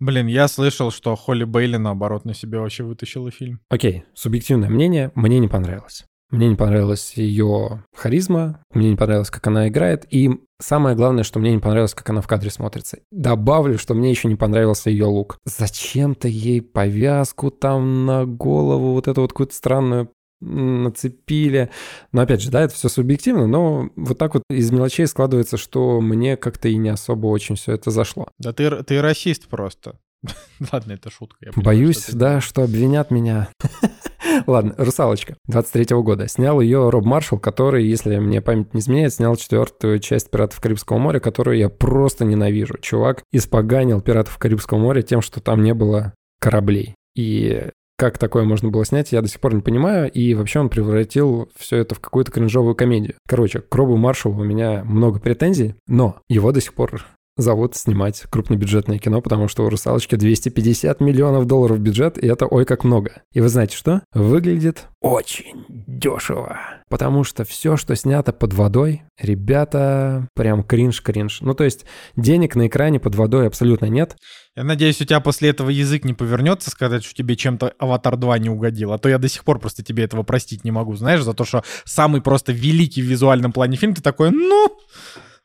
Блин, 0.00 0.26
я 0.26 0.48
слышал, 0.48 0.90
что 0.90 1.14
Холли 1.14 1.44
Бейли, 1.44 1.76
наоборот, 1.76 2.24
на 2.24 2.34
себе 2.34 2.58
вообще 2.58 2.82
вытащила 2.82 3.30
фильм. 3.30 3.60
окей, 3.68 4.04
субъективное 4.14 4.70
мнение, 4.70 5.12
мне 5.14 5.38
не 5.38 5.48
понравилось. 5.48 6.06
Мне 6.30 6.48
не 6.48 6.54
понравилась 6.54 7.14
ее 7.14 7.84
харизма, 7.94 8.62
мне 8.72 8.90
не 8.90 8.96
понравилось, 8.96 9.30
как 9.30 9.48
она 9.48 9.66
играет, 9.68 10.06
и 10.10 10.30
самое 10.60 10.94
главное, 10.94 11.24
что 11.24 11.40
мне 11.40 11.52
не 11.52 11.58
понравилось, 11.58 11.94
как 11.94 12.08
она 12.08 12.20
в 12.20 12.28
кадре 12.28 12.50
смотрится. 12.50 12.98
Добавлю, 13.10 13.78
что 13.78 13.94
мне 13.94 14.10
еще 14.10 14.28
не 14.28 14.36
понравился 14.36 14.90
ее 14.90 15.06
лук. 15.06 15.38
Зачем-то 15.44 16.28
ей 16.28 16.62
повязку 16.62 17.50
там 17.50 18.06
на 18.06 18.26
голову, 18.26 18.92
вот 18.92 19.08
эту 19.08 19.22
вот 19.22 19.32
какую-то 19.32 19.54
странную 19.54 20.10
нацепили. 20.40 21.70
Но 22.12 22.22
опять 22.22 22.42
же, 22.42 22.50
да, 22.50 22.62
это 22.62 22.74
все 22.74 22.88
субъективно, 22.88 23.46
но 23.46 23.90
вот 23.96 24.18
так 24.18 24.34
вот 24.34 24.42
из 24.50 24.70
мелочей 24.70 25.06
складывается, 25.06 25.56
что 25.56 26.00
мне 26.00 26.36
как-то 26.36 26.68
и 26.68 26.76
не 26.76 26.88
особо 26.88 27.26
очень 27.26 27.56
все 27.56 27.72
это 27.72 27.90
зашло. 27.90 28.28
Да 28.38 28.52
ты, 28.52 28.82
ты 28.82 29.00
расист 29.00 29.48
просто. 29.48 29.98
Ладно, 30.72 30.92
это 30.92 31.10
шутка. 31.10 31.38
я 31.40 31.52
понимаю, 31.52 31.64
Боюсь, 31.78 32.02
что 32.02 32.12
ты- 32.12 32.18
да, 32.18 32.40
что 32.40 32.62
обвинят 32.62 33.10
меня. 33.10 33.48
Ладно, 34.46 34.74
«Русалочка» 34.78 35.36
23 35.46 35.96
года. 35.96 36.28
Снял 36.28 36.60
ее 36.60 36.88
Роб 36.90 37.04
Маршалл, 37.04 37.38
который, 37.38 37.86
если 37.86 38.16
мне 38.18 38.40
память 38.40 38.72
не 38.74 38.80
изменяет, 38.80 39.14
снял 39.14 39.34
четвертую 39.36 39.98
часть 39.98 40.30
«Пиратов 40.30 40.60
Карибского 40.60 40.98
моря», 40.98 41.20
которую 41.20 41.58
я 41.58 41.68
просто 41.68 42.24
ненавижу. 42.24 42.76
Чувак 42.80 43.22
испоганил 43.32 44.00
«Пиратов 44.00 44.38
Карибского 44.38 44.78
моря» 44.78 45.02
тем, 45.02 45.20
что 45.20 45.40
там 45.40 45.62
не 45.62 45.74
было 45.74 46.14
кораблей. 46.38 46.94
И 47.16 47.68
как 48.00 48.16
такое 48.16 48.44
можно 48.44 48.70
было 48.70 48.82
снять, 48.86 49.12
я 49.12 49.20
до 49.20 49.28
сих 49.28 49.40
пор 49.40 49.52
не 49.52 49.60
понимаю. 49.60 50.10
И 50.10 50.32
вообще 50.32 50.60
он 50.60 50.70
превратил 50.70 51.50
все 51.54 51.76
это 51.76 51.94
в 51.94 52.00
какую-то 52.00 52.32
кринжовую 52.32 52.74
комедию. 52.74 53.16
Короче, 53.28 53.60
к 53.60 53.74
Робу 53.74 53.98
Маршалу 53.98 54.40
у 54.40 54.42
меня 54.42 54.82
много 54.84 55.20
претензий, 55.20 55.74
но 55.86 56.16
его 56.26 56.50
до 56.50 56.62
сих 56.62 56.72
пор 56.72 57.04
зовут 57.36 57.76
снимать 57.76 58.22
крупнобюджетное 58.30 58.98
кино, 58.98 59.20
потому 59.20 59.48
что 59.48 59.64
у 59.64 59.70
«Русалочки» 59.70 60.16
250 60.16 61.00
миллионов 61.00 61.46
долларов 61.46 61.78
бюджет, 61.80 62.18
и 62.22 62.26
это 62.26 62.46
ой 62.46 62.64
как 62.64 62.84
много. 62.84 63.22
И 63.32 63.40
вы 63.40 63.48
знаете 63.48 63.76
что? 63.76 64.02
Выглядит 64.12 64.88
очень 65.00 65.64
дешево. 65.68 66.58
Потому 66.88 67.24
что 67.24 67.44
все, 67.44 67.76
что 67.76 67.94
снято 67.96 68.32
под 68.32 68.52
водой, 68.52 69.02
ребята, 69.18 70.28
прям 70.34 70.62
кринж-кринж. 70.62 71.40
Ну, 71.40 71.54
то 71.54 71.64
есть 71.64 71.86
денег 72.16 72.56
на 72.56 72.66
экране 72.66 73.00
под 73.00 73.14
водой 73.14 73.46
абсолютно 73.46 73.86
нет. 73.86 74.16
Я 74.56 74.64
надеюсь, 74.64 75.00
у 75.00 75.04
тебя 75.04 75.20
после 75.20 75.50
этого 75.50 75.70
язык 75.70 76.04
не 76.04 76.12
повернется 76.12 76.70
сказать, 76.70 77.04
что 77.04 77.14
тебе 77.14 77.36
чем-то 77.36 77.72
«Аватар 77.78 78.14
2» 78.14 78.40
не 78.40 78.50
угодил. 78.50 78.92
А 78.92 78.98
то 78.98 79.08
я 79.08 79.18
до 79.18 79.28
сих 79.28 79.44
пор 79.44 79.58
просто 79.60 79.82
тебе 79.82 80.04
этого 80.04 80.22
простить 80.22 80.64
не 80.64 80.70
могу. 80.70 80.96
Знаешь, 80.96 81.22
за 81.22 81.32
то, 81.32 81.44
что 81.44 81.62
самый 81.84 82.20
просто 82.20 82.52
великий 82.52 83.00
в 83.00 83.06
визуальном 83.06 83.52
плане 83.52 83.76
фильм, 83.76 83.94
ты 83.94 84.02
такой, 84.02 84.30
ну, 84.30 84.76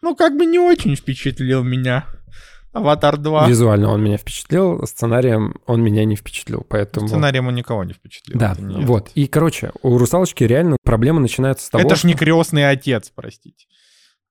ну 0.01 0.15
как 0.15 0.37
бы 0.37 0.45
не 0.45 0.59
очень 0.59 0.95
впечатлил 0.95 1.63
меня. 1.63 2.05
«Аватар 2.73 3.15
2». 3.15 3.47
Визуально 3.47 3.89
он 3.89 4.03
меня 4.03 4.17
впечатлил, 4.17 4.85
сценарием 4.85 5.55
он 5.65 5.81
меня 5.81 6.03
не 6.03 6.17
впечатлил, 6.17 6.65
поэтому... 6.67 7.07
Сценарием 7.07 7.47
он 7.47 7.55
никого 7.55 7.85
не 7.85 7.93
впечатлил. 7.93 8.37
Да, 8.37 8.53
не 8.59 8.85
вот. 8.85 9.11
И, 9.15 9.27
короче, 9.27 9.71
у 9.81 9.97
«Русалочки» 9.97 10.43
реально 10.43 10.75
проблема 10.83 11.21
начинается 11.21 11.65
с 11.65 11.69
того, 11.69 11.85
Это 11.85 11.95
ж 11.95 11.99
что... 11.99 12.07
не 12.07 12.15
крестный 12.15 12.69
отец, 12.69 13.13
простите. 13.15 13.65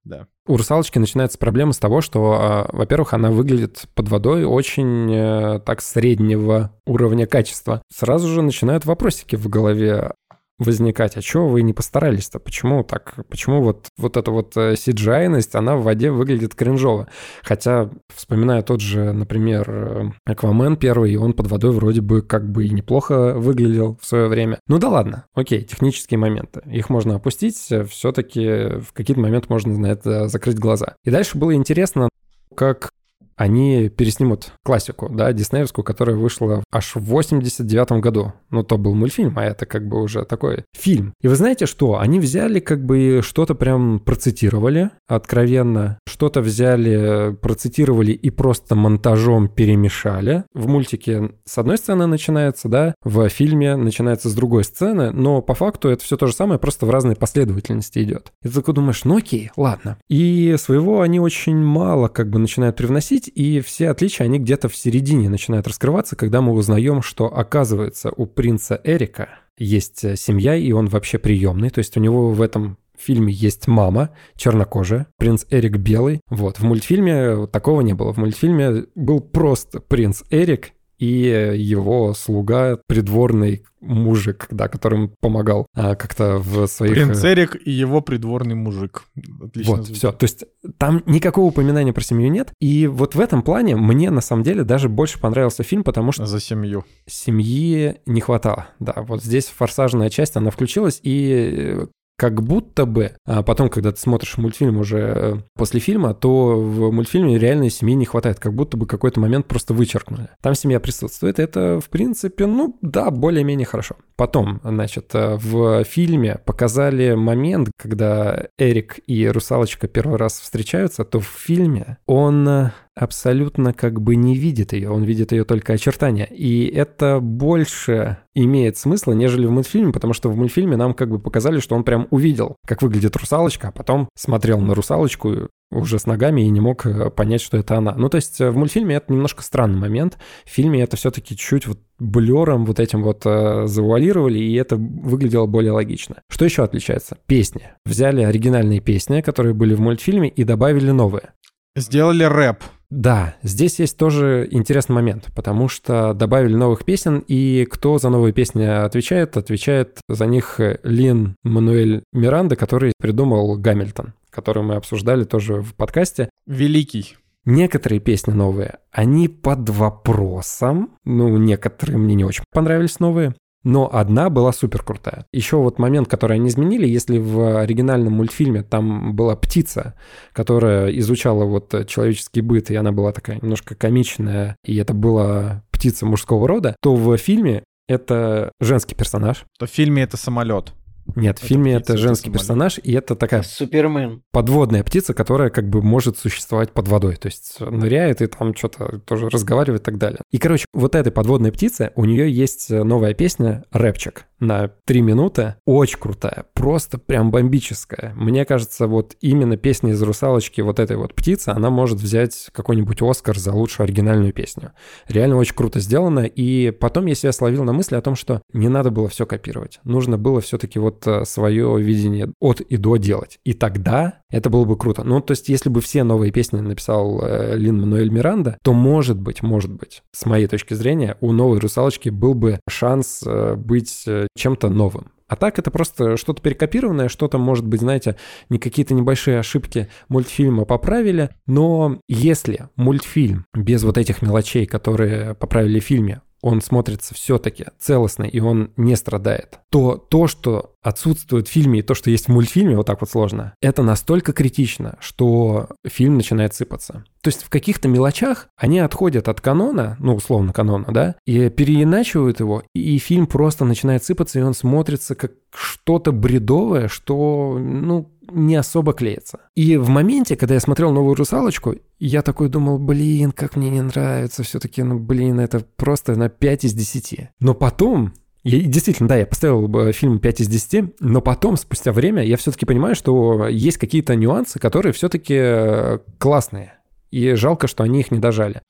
Да. 0.04 0.26
У 0.46 0.58
русалочки 0.58 0.98
начинается 0.98 1.38
проблема 1.38 1.72
с 1.72 1.78
того, 1.78 2.02
что, 2.02 2.32
а, 2.32 2.68
во-первых, 2.72 3.14
она 3.14 3.30
выглядит 3.30 3.84
под 3.94 4.10
водой 4.10 4.44
очень 4.44 5.10
э, 5.10 5.60
так 5.60 5.80
среднего 5.80 6.78
уровня 6.84 7.26
качества. 7.26 7.80
Сразу 7.90 8.28
же 8.28 8.42
начинают 8.42 8.84
вопросики 8.84 9.36
в 9.36 9.48
голове 9.48 10.12
возникать. 10.58 11.16
А 11.16 11.22
чего 11.22 11.48
вы 11.48 11.62
не 11.62 11.72
постарались-то? 11.72 12.38
Почему 12.38 12.84
так? 12.84 13.14
Почему 13.28 13.62
вот, 13.62 13.88
вот 13.96 14.16
эта 14.16 14.30
вот 14.30 14.56
э, 14.56 14.74
CGI-ность, 14.74 15.54
она 15.54 15.76
в 15.76 15.82
воде 15.82 16.10
выглядит 16.10 16.54
кринжово? 16.54 17.08
Хотя, 17.42 17.90
вспоминая 18.14 18.62
тот 18.62 18.80
же, 18.80 19.12
например, 19.12 19.66
э, 19.68 20.10
Аквамен 20.24 20.76
первый, 20.76 21.16
он 21.16 21.32
под 21.32 21.48
водой 21.48 21.72
вроде 21.72 22.00
бы 22.00 22.22
как 22.22 22.50
бы 22.50 22.66
и 22.66 22.70
неплохо 22.70 23.34
выглядел 23.34 23.98
в 24.00 24.06
свое 24.06 24.28
время. 24.28 24.58
Ну 24.66 24.78
да 24.78 24.88
ладно, 24.88 25.26
окей, 25.34 25.62
технические 25.62 26.18
моменты. 26.18 26.62
Их 26.66 26.88
можно 26.88 27.16
опустить, 27.16 27.56
все-таки 27.56 28.78
в 28.80 28.92
какие-то 28.92 29.20
моменты 29.20 29.46
можно 29.50 29.76
на 29.76 29.86
это 29.86 30.28
закрыть 30.28 30.58
глаза. 30.58 30.96
И 31.04 31.10
дальше 31.10 31.36
было 31.36 31.54
интересно, 31.54 32.08
как 32.54 32.90
они 33.36 33.88
переснимут 33.88 34.52
классику, 34.64 35.08
да, 35.08 35.32
диснеевскую, 35.32 35.84
которая 35.84 36.16
вышла 36.16 36.62
аж 36.72 36.94
в 36.94 37.00
89 37.00 38.00
году. 38.00 38.32
Ну, 38.50 38.62
то 38.62 38.78
был 38.78 38.94
мультфильм, 38.94 39.34
а 39.36 39.44
это 39.44 39.66
как 39.66 39.88
бы 39.88 40.00
уже 40.00 40.24
такой 40.24 40.64
фильм. 40.76 41.14
И 41.20 41.28
вы 41.28 41.36
знаете 41.36 41.66
что? 41.66 41.98
Они 41.98 42.20
взяли 42.20 42.60
как 42.60 42.84
бы 42.84 43.20
что-то 43.22 43.54
прям 43.54 43.98
процитировали 44.00 44.90
откровенно, 45.08 45.98
что-то 46.08 46.40
взяли, 46.40 47.36
процитировали 47.40 48.12
и 48.12 48.30
просто 48.30 48.74
монтажом 48.74 49.48
перемешали. 49.48 50.44
В 50.54 50.68
мультике 50.68 51.32
с 51.44 51.58
одной 51.58 51.78
сцены 51.78 52.06
начинается, 52.06 52.68
да, 52.68 52.94
в 53.02 53.28
фильме 53.28 53.76
начинается 53.76 54.28
с 54.28 54.34
другой 54.34 54.64
сцены, 54.64 55.10
но 55.10 55.42
по 55.42 55.54
факту 55.54 55.88
это 55.88 56.04
все 56.04 56.16
то 56.16 56.26
же 56.26 56.34
самое, 56.34 56.60
просто 56.60 56.86
в 56.86 56.90
разной 56.90 57.16
последовательности 57.16 57.98
идет. 58.02 58.32
И 58.42 58.48
ты 58.48 58.54
такой 58.54 58.74
думаешь, 58.74 59.04
ну 59.04 59.16
окей, 59.16 59.50
ладно. 59.56 59.98
И 60.08 60.54
своего 60.58 61.00
они 61.00 61.20
очень 61.20 61.56
мало 61.56 62.08
как 62.08 62.30
бы 62.30 62.38
начинают 62.38 62.76
привносить, 62.76 63.23
и 63.28 63.60
все 63.60 63.90
отличия, 63.90 64.24
они 64.24 64.38
где-то 64.38 64.68
в 64.68 64.76
середине 64.76 65.28
начинают 65.28 65.66
раскрываться, 65.66 66.16
когда 66.16 66.40
мы 66.40 66.52
узнаем, 66.52 67.02
что 67.02 67.26
оказывается 67.26 68.10
у 68.16 68.26
принца 68.26 68.80
Эрика 68.84 69.28
есть 69.56 70.04
э, 70.04 70.16
семья, 70.16 70.54
и 70.56 70.72
он 70.72 70.86
вообще 70.86 71.18
приемный, 71.18 71.70
то 71.70 71.78
есть 71.78 71.96
у 71.96 72.00
него 72.00 72.30
в 72.30 72.42
этом 72.42 72.78
фильме 72.98 73.32
есть 73.32 73.66
мама, 73.66 74.10
чернокожая, 74.36 75.06
принц 75.18 75.44
Эрик 75.50 75.76
белый. 75.76 76.20
Вот, 76.28 76.58
в 76.58 76.62
мультфильме 76.62 77.46
такого 77.48 77.80
не 77.80 77.92
было. 77.92 78.12
В 78.12 78.18
мультфильме 78.18 78.84
был 78.94 79.20
просто 79.20 79.80
принц 79.80 80.22
Эрик 80.30 80.72
и 80.98 81.52
его 81.56 82.14
слуга, 82.14 82.78
придворный 82.86 83.64
мужик, 83.80 84.46
да, 84.50 84.68
которым 84.68 85.12
помогал 85.20 85.66
а, 85.74 85.94
как-то 85.94 86.38
в 86.38 86.66
своих... 86.66 86.94
Принц 86.94 87.22
Эрик 87.24 87.56
и 87.64 87.70
его 87.70 88.00
придворный 88.00 88.54
мужик. 88.54 89.04
Отлично 89.42 89.76
вот, 89.76 89.84
звучит. 89.84 89.96
все. 89.98 90.12
То 90.12 90.24
есть 90.24 90.44
там 90.78 91.02
никакого 91.06 91.46
упоминания 91.46 91.92
про 91.92 92.02
семью 92.02 92.30
нет. 92.30 92.52
И 92.60 92.86
вот 92.86 93.14
в 93.14 93.20
этом 93.20 93.42
плане 93.42 93.76
мне 93.76 94.10
на 94.10 94.20
самом 94.20 94.42
деле 94.42 94.64
даже 94.64 94.88
больше 94.88 95.20
понравился 95.20 95.62
фильм, 95.62 95.84
потому 95.84 96.12
что 96.12 96.26
За 96.26 96.40
семью. 96.40 96.84
семьи 97.06 97.96
не 98.06 98.20
хватало. 98.20 98.68
Да, 98.80 98.94
вот 99.06 99.22
здесь 99.22 99.46
форсажная 99.46 100.10
часть, 100.10 100.36
она 100.36 100.50
включилась, 100.50 101.00
и 101.02 101.86
как 102.16 102.42
будто 102.42 102.86
бы, 102.86 103.12
а 103.26 103.42
потом, 103.42 103.68
когда 103.68 103.92
ты 103.92 103.98
смотришь 103.98 104.38
мультфильм 104.38 104.78
уже 104.78 104.98
э, 104.98 105.34
после 105.56 105.80
фильма, 105.80 106.14
то 106.14 106.60
в 106.60 106.92
мультфильме 106.92 107.38
реально 107.38 107.70
семьи 107.70 107.94
не 107.94 108.04
хватает, 108.06 108.38
как 108.38 108.54
будто 108.54 108.76
бы 108.76 108.86
какой-то 108.86 109.20
момент 109.20 109.46
просто 109.46 109.74
вычеркнули. 109.74 110.28
Там 110.40 110.54
семья 110.54 110.78
присутствует, 110.78 111.38
это, 111.38 111.80
в 111.80 111.88
принципе, 111.90 112.46
ну 112.46 112.78
да, 112.82 113.10
более-менее 113.10 113.66
хорошо. 113.66 113.96
Потом, 114.16 114.60
значит, 114.62 115.10
э, 115.14 115.36
в 115.36 115.84
фильме 115.84 116.40
показали 116.44 117.14
момент, 117.14 117.70
когда 117.76 118.46
Эрик 118.58 119.00
и 119.06 119.26
Русалочка 119.28 119.88
первый 119.88 120.18
раз 120.18 120.38
встречаются, 120.38 121.04
то 121.04 121.18
в 121.18 121.26
фильме 121.26 121.98
он 122.06 122.48
э, 122.48 122.70
абсолютно 122.96 123.72
как 123.72 124.00
бы 124.00 124.16
не 124.16 124.36
видит 124.36 124.72
ее, 124.72 124.90
он 124.90 125.02
видит 125.02 125.32
ее 125.32 125.44
только 125.44 125.72
очертания. 125.72 126.24
И 126.24 126.66
это 126.66 127.20
больше 127.20 128.18
имеет 128.34 128.76
смысла, 128.76 129.12
нежели 129.12 129.46
в 129.46 129.50
мультфильме, 129.50 129.92
потому 129.92 130.12
что 130.12 130.28
в 130.30 130.36
мультфильме 130.36 130.76
нам 130.76 130.94
как 130.94 131.10
бы 131.10 131.18
показали, 131.18 131.60
что 131.60 131.74
он 131.74 131.84
прям 131.84 132.06
увидел, 132.10 132.56
как 132.66 132.82
выглядит 132.82 133.16
русалочка, 133.16 133.68
а 133.68 133.72
потом 133.72 134.08
смотрел 134.16 134.60
на 134.60 134.74
русалочку 134.74 135.48
уже 135.70 135.98
с 135.98 136.06
ногами 136.06 136.42
и 136.42 136.50
не 136.50 136.60
мог 136.60 136.86
э, 136.86 137.10
понять, 137.10 137.40
что 137.40 137.56
это 137.56 137.76
она. 137.76 137.94
Ну, 137.96 138.08
то 138.08 138.16
есть 138.16 138.40
э, 138.40 138.50
в 138.50 138.56
мультфильме 138.56 138.96
это 138.96 139.12
немножко 139.12 139.42
странный 139.42 139.78
момент. 139.78 140.18
В 140.44 140.50
фильме 140.50 140.82
это 140.82 140.96
все-таки 140.96 141.36
чуть 141.36 141.66
вот 141.66 141.80
блером 141.98 142.64
вот 142.64 142.80
этим 142.80 143.02
вот 143.02 143.22
э, 143.24 143.66
завуалировали, 143.66 144.38
и 144.38 144.54
это 144.54 144.76
выглядело 144.76 145.46
более 145.46 145.72
логично. 145.72 146.16
Что 146.30 146.44
еще 146.44 146.62
отличается? 146.62 147.18
Песни. 147.26 147.62
Взяли 147.84 148.22
оригинальные 148.22 148.80
песни, 148.80 149.20
которые 149.20 149.54
были 149.54 149.74
в 149.74 149.80
мультфильме, 149.80 150.28
и 150.28 150.44
добавили 150.44 150.90
новые. 150.90 151.32
Сделали 151.76 152.24
рэп. 152.24 152.62
Да, 152.90 153.34
здесь 153.42 153.80
есть 153.80 153.96
тоже 153.96 154.46
интересный 154.50 154.94
момент, 154.94 155.30
потому 155.34 155.68
что 155.68 156.14
добавили 156.14 156.54
новых 156.54 156.84
песен, 156.84 157.24
и 157.26 157.66
кто 157.70 157.98
за 157.98 158.08
новые 158.10 158.32
песни 158.32 158.64
отвечает? 158.64 159.36
Отвечает 159.36 159.98
за 160.08 160.26
них 160.26 160.60
Лин 160.82 161.36
Мануэль 161.42 162.04
Миранда, 162.12 162.56
который 162.56 162.92
придумал 162.98 163.56
Гамильтон, 163.56 164.14
который 164.30 164.62
мы 164.62 164.76
обсуждали 164.76 165.24
тоже 165.24 165.62
в 165.62 165.74
подкасте. 165.74 166.30
Великий. 166.46 167.16
Некоторые 167.46 168.00
песни 168.00 168.32
новые, 168.32 168.78
они 168.90 169.28
под 169.28 169.68
вопросом, 169.68 170.96
ну, 171.04 171.36
некоторые 171.36 171.98
мне 171.98 172.14
не 172.14 172.24
очень 172.24 172.44
понравились 172.50 173.00
новые, 173.00 173.34
но 173.64 173.88
одна 173.92 174.30
была 174.30 174.52
супер 174.52 174.82
крутая. 174.82 175.26
Еще 175.32 175.56
вот 175.56 175.78
момент, 175.78 176.08
который 176.08 176.36
они 176.36 176.48
изменили, 176.48 176.86
если 176.86 177.18
в 177.18 177.60
оригинальном 177.60 178.14
мультфильме 178.14 178.62
там 178.62 179.14
была 179.16 179.34
птица, 179.36 179.94
которая 180.32 180.90
изучала 180.98 181.44
вот 181.44 181.74
человеческий 181.88 182.42
быт, 182.42 182.70
и 182.70 182.76
она 182.76 182.92
была 182.92 183.12
такая 183.12 183.38
немножко 183.40 183.74
комичная, 183.74 184.56
и 184.64 184.76
это 184.76 184.94
была 184.94 185.64
птица 185.70 186.06
мужского 186.06 186.46
рода, 186.46 186.76
то 186.80 186.94
в 186.94 187.16
фильме 187.16 187.64
это 187.88 188.52
женский 188.60 188.94
персонаж. 188.94 189.44
То 189.58 189.66
в 189.66 189.70
фильме 189.70 190.02
это 190.02 190.16
самолет. 190.16 190.72
Нет, 191.16 191.38
в 191.38 191.44
фильме 191.44 191.76
птица, 191.78 191.92
это 191.92 192.02
женский 192.02 192.30
персонаж, 192.30 192.78
и 192.82 192.92
это 192.92 193.14
такая 193.14 193.42
Супермен. 193.42 194.22
подводная 194.32 194.82
птица, 194.82 195.14
которая 195.14 195.50
как 195.50 195.68
бы 195.68 195.82
может 195.82 196.18
существовать 196.18 196.72
под 196.72 196.88
водой. 196.88 197.16
То 197.16 197.26
есть 197.26 197.56
ныряет 197.60 198.22
и 198.22 198.26
там 198.26 198.54
что-то 198.54 199.00
тоже 199.00 199.28
разговаривает 199.28 199.82
и 199.82 199.84
так 199.84 199.98
далее. 199.98 200.20
И, 200.30 200.38
короче, 200.38 200.66
вот 200.72 200.94
этой 200.94 201.12
подводной 201.12 201.52
птице 201.52 201.92
у 201.94 202.04
нее 202.04 202.30
есть 202.30 202.70
новая 202.70 203.14
песня 203.14 203.64
«Рэпчик» 203.70 204.26
на 204.40 204.68
три 204.84 205.00
минуты. 205.00 205.56
Очень 205.64 205.98
крутая, 205.98 206.46
просто 206.54 206.98
прям 206.98 207.30
бомбическая. 207.30 208.12
Мне 208.14 208.44
кажется, 208.44 208.86
вот 208.86 209.16
именно 209.20 209.56
песня 209.56 209.92
из 209.92 210.02
«Русалочки» 210.02 210.60
вот 210.60 210.78
этой 210.80 210.96
вот 210.96 211.14
птицы, 211.14 211.50
она 211.50 211.70
может 211.70 211.98
взять 211.98 212.48
какой-нибудь 212.52 213.00
«Оскар» 213.02 213.38
за 213.38 213.52
лучшую 213.52 213.84
оригинальную 213.84 214.32
песню. 214.32 214.72
Реально 215.08 215.36
очень 215.36 215.54
круто 215.54 215.80
сделано. 215.80 216.20
И 216.20 216.72
потом 216.72 217.06
я 217.06 217.14
себя 217.14 217.32
словил 217.32 217.64
на 217.64 217.72
мысли 217.72 217.96
о 217.96 218.00
том, 218.02 218.16
что 218.16 218.42
не 218.52 218.68
надо 218.68 218.90
было 218.90 219.08
все 219.08 219.24
копировать. 219.26 219.80
Нужно 219.84 220.18
было 220.18 220.40
все-таки 220.40 220.78
вот 220.78 220.93
свое 221.24 221.80
видение 221.80 222.32
от 222.40 222.60
и 222.60 222.76
до 222.76 222.96
делать. 222.96 223.38
И 223.44 223.52
тогда 223.52 224.20
это 224.30 224.50
было 224.50 224.64
бы 224.64 224.76
круто. 224.76 225.04
Ну, 225.04 225.20
то 225.20 225.32
есть, 225.32 225.48
если 225.48 225.68
бы 225.68 225.80
все 225.80 226.04
новые 226.04 226.32
песни 226.32 226.60
написал 226.60 227.20
э, 227.22 227.56
Лин 227.56 227.80
Мануэль 227.80 228.10
Миранда, 228.10 228.58
то, 228.62 228.72
может 228.72 229.18
быть, 229.20 229.42
может 229.42 229.72
быть, 229.72 230.02
с 230.12 230.26
моей 230.26 230.46
точки 230.46 230.74
зрения, 230.74 231.16
у 231.20 231.32
новой 231.32 231.58
«Русалочки» 231.58 232.08
был 232.08 232.34
бы 232.34 232.60
шанс 232.68 233.22
э, 233.26 233.54
быть 233.56 234.04
э, 234.06 234.26
чем-то 234.36 234.68
новым. 234.68 235.10
А 235.26 235.36
так 235.36 235.58
это 235.58 235.70
просто 235.70 236.16
что-то 236.16 236.42
перекопированное, 236.42 237.08
что-то, 237.08 237.38
может 237.38 237.66
быть, 237.66 237.80
знаете, 237.80 238.16
не 238.50 238.58
какие-то 238.58 238.94
небольшие 238.94 239.38
ошибки 239.38 239.88
мультфильма 240.08 240.64
поправили, 240.64 241.30
но 241.46 241.98
если 242.08 242.68
мультфильм 242.76 243.46
без 243.54 243.84
вот 243.84 243.96
этих 243.96 244.20
мелочей, 244.20 244.66
которые 244.66 245.34
поправили 245.34 245.80
в 245.80 245.84
фильме, 245.84 246.20
он 246.44 246.60
смотрится 246.60 247.14
все-таки 247.14 247.64
целостно 247.78 248.24
и 248.24 248.38
он 248.38 248.70
не 248.76 248.96
страдает, 248.96 249.60
то 249.70 249.96
то, 249.96 250.26
что 250.26 250.74
отсутствует 250.82 251.48
в 251.48 251.50
фильме 251.50 251.78
и 251.78 251.82
то, 251.82 251.94
что 251.94 252.10
есть 252.10 252.26
в 252.26 252.28
мультфильме, 252.28 252.76
вот 252.76 252.86
так 252.86 253.00
вот 253.00 253.08
сложно, 253.08 253.54
это 253.62 253.82
настолько 253.82 254.34
критично, 254.34 254.98
что 255.00 255.70
фильм 255.86 256.16
начинает 256.16 256.54
сыпаться. 256.54 257.04
То 257.22 257.28
есть 257.28 257.42
в 257.42 257.48
каких-то 257.48 257.88
мелочах 257.88 258.48
они 258.58 258.80
отходят 258.80 259.28
от 259.28 259.40
канона, 259.40 259.96
ну, 259.98 260.14
условно 260.14 260.52
канона, 260.52 260.88
да, 260.90 261.16
и 261.24 261.48
переиначивают 261.48 262.40
его, 262.40 262.62
и 262.74 262.98
фильм 262.98 263.26
просто 263.26 263.64
начинает 263.64 264.04
сыпаться, 264.04 264.38
и 264.38 264.42
он 264.42 264.52
смотрится 264.52 265.14
как 265.14 265.32
что-то 265.54 266.12
бредовое, 266.12 266.88
что, 266.88 267.58
ну, 267.58 268.13
не 268.34 268.56
особо 268.56 268.92
клеится. 268.92 269.40
И 269.54 269.76
в 269.76 269.88
моменте, 269.88 270.36
когда 270.36 270.54
я 270.54 270.60
смотрел 270.60 270.92
«Новую 270.92 271.14
русалочку», 271.14 271.76
я 271.98 272.22
такой 272.22 272.48
думал, 272.48 272.78
блин, 272.78 273.32
как 273.32 273.56
мне 273.56 273.70
не 273.70 273.82
нравится 273.82 274.42
все-таки, 274.42 274.82
ну, 274.82 274.98
блин, 274.98 275.40
это 275.40 275.60
просто 275.76 276.16
на 276.16 276.28
5 276.28 276.64
из 276.64 276.74
10. 276.74 277.30
Но 277.40 277.54
потом 277.54 278.14
я, 278.44 278.60
действительно, 278.60 279.08
да, 279.08 279.16
я 279.16 279.26
поставил 279.26 279.68
бы 279.68 279.90
фильм 279.92 280.18
5 280.18 280.42
из 280.42 280.48
10, 280.48 281.00
но 281.00 281.22
потом, 281.22 281.56
спустя 281.56 281.92
время, 281.92 282.22
я 282.22 282.36
все-таки 282.36 282.66
понимаю, 282.66 282.94
что 282.94 283.48
есть 283.48 283.78
какие-то 283.78 284.14
нюансы, 284.16 284.58
которые 284.58 284.92
все-таки 284.92 285.98
классные. 286.18 286.74
И 287.10 287.34
жалко, 287.34 287.68
что 287.68 287.84
они 287.84 288.00
их 288.00 288.10
не 288.10 288.18
дожали. 288.18 288.60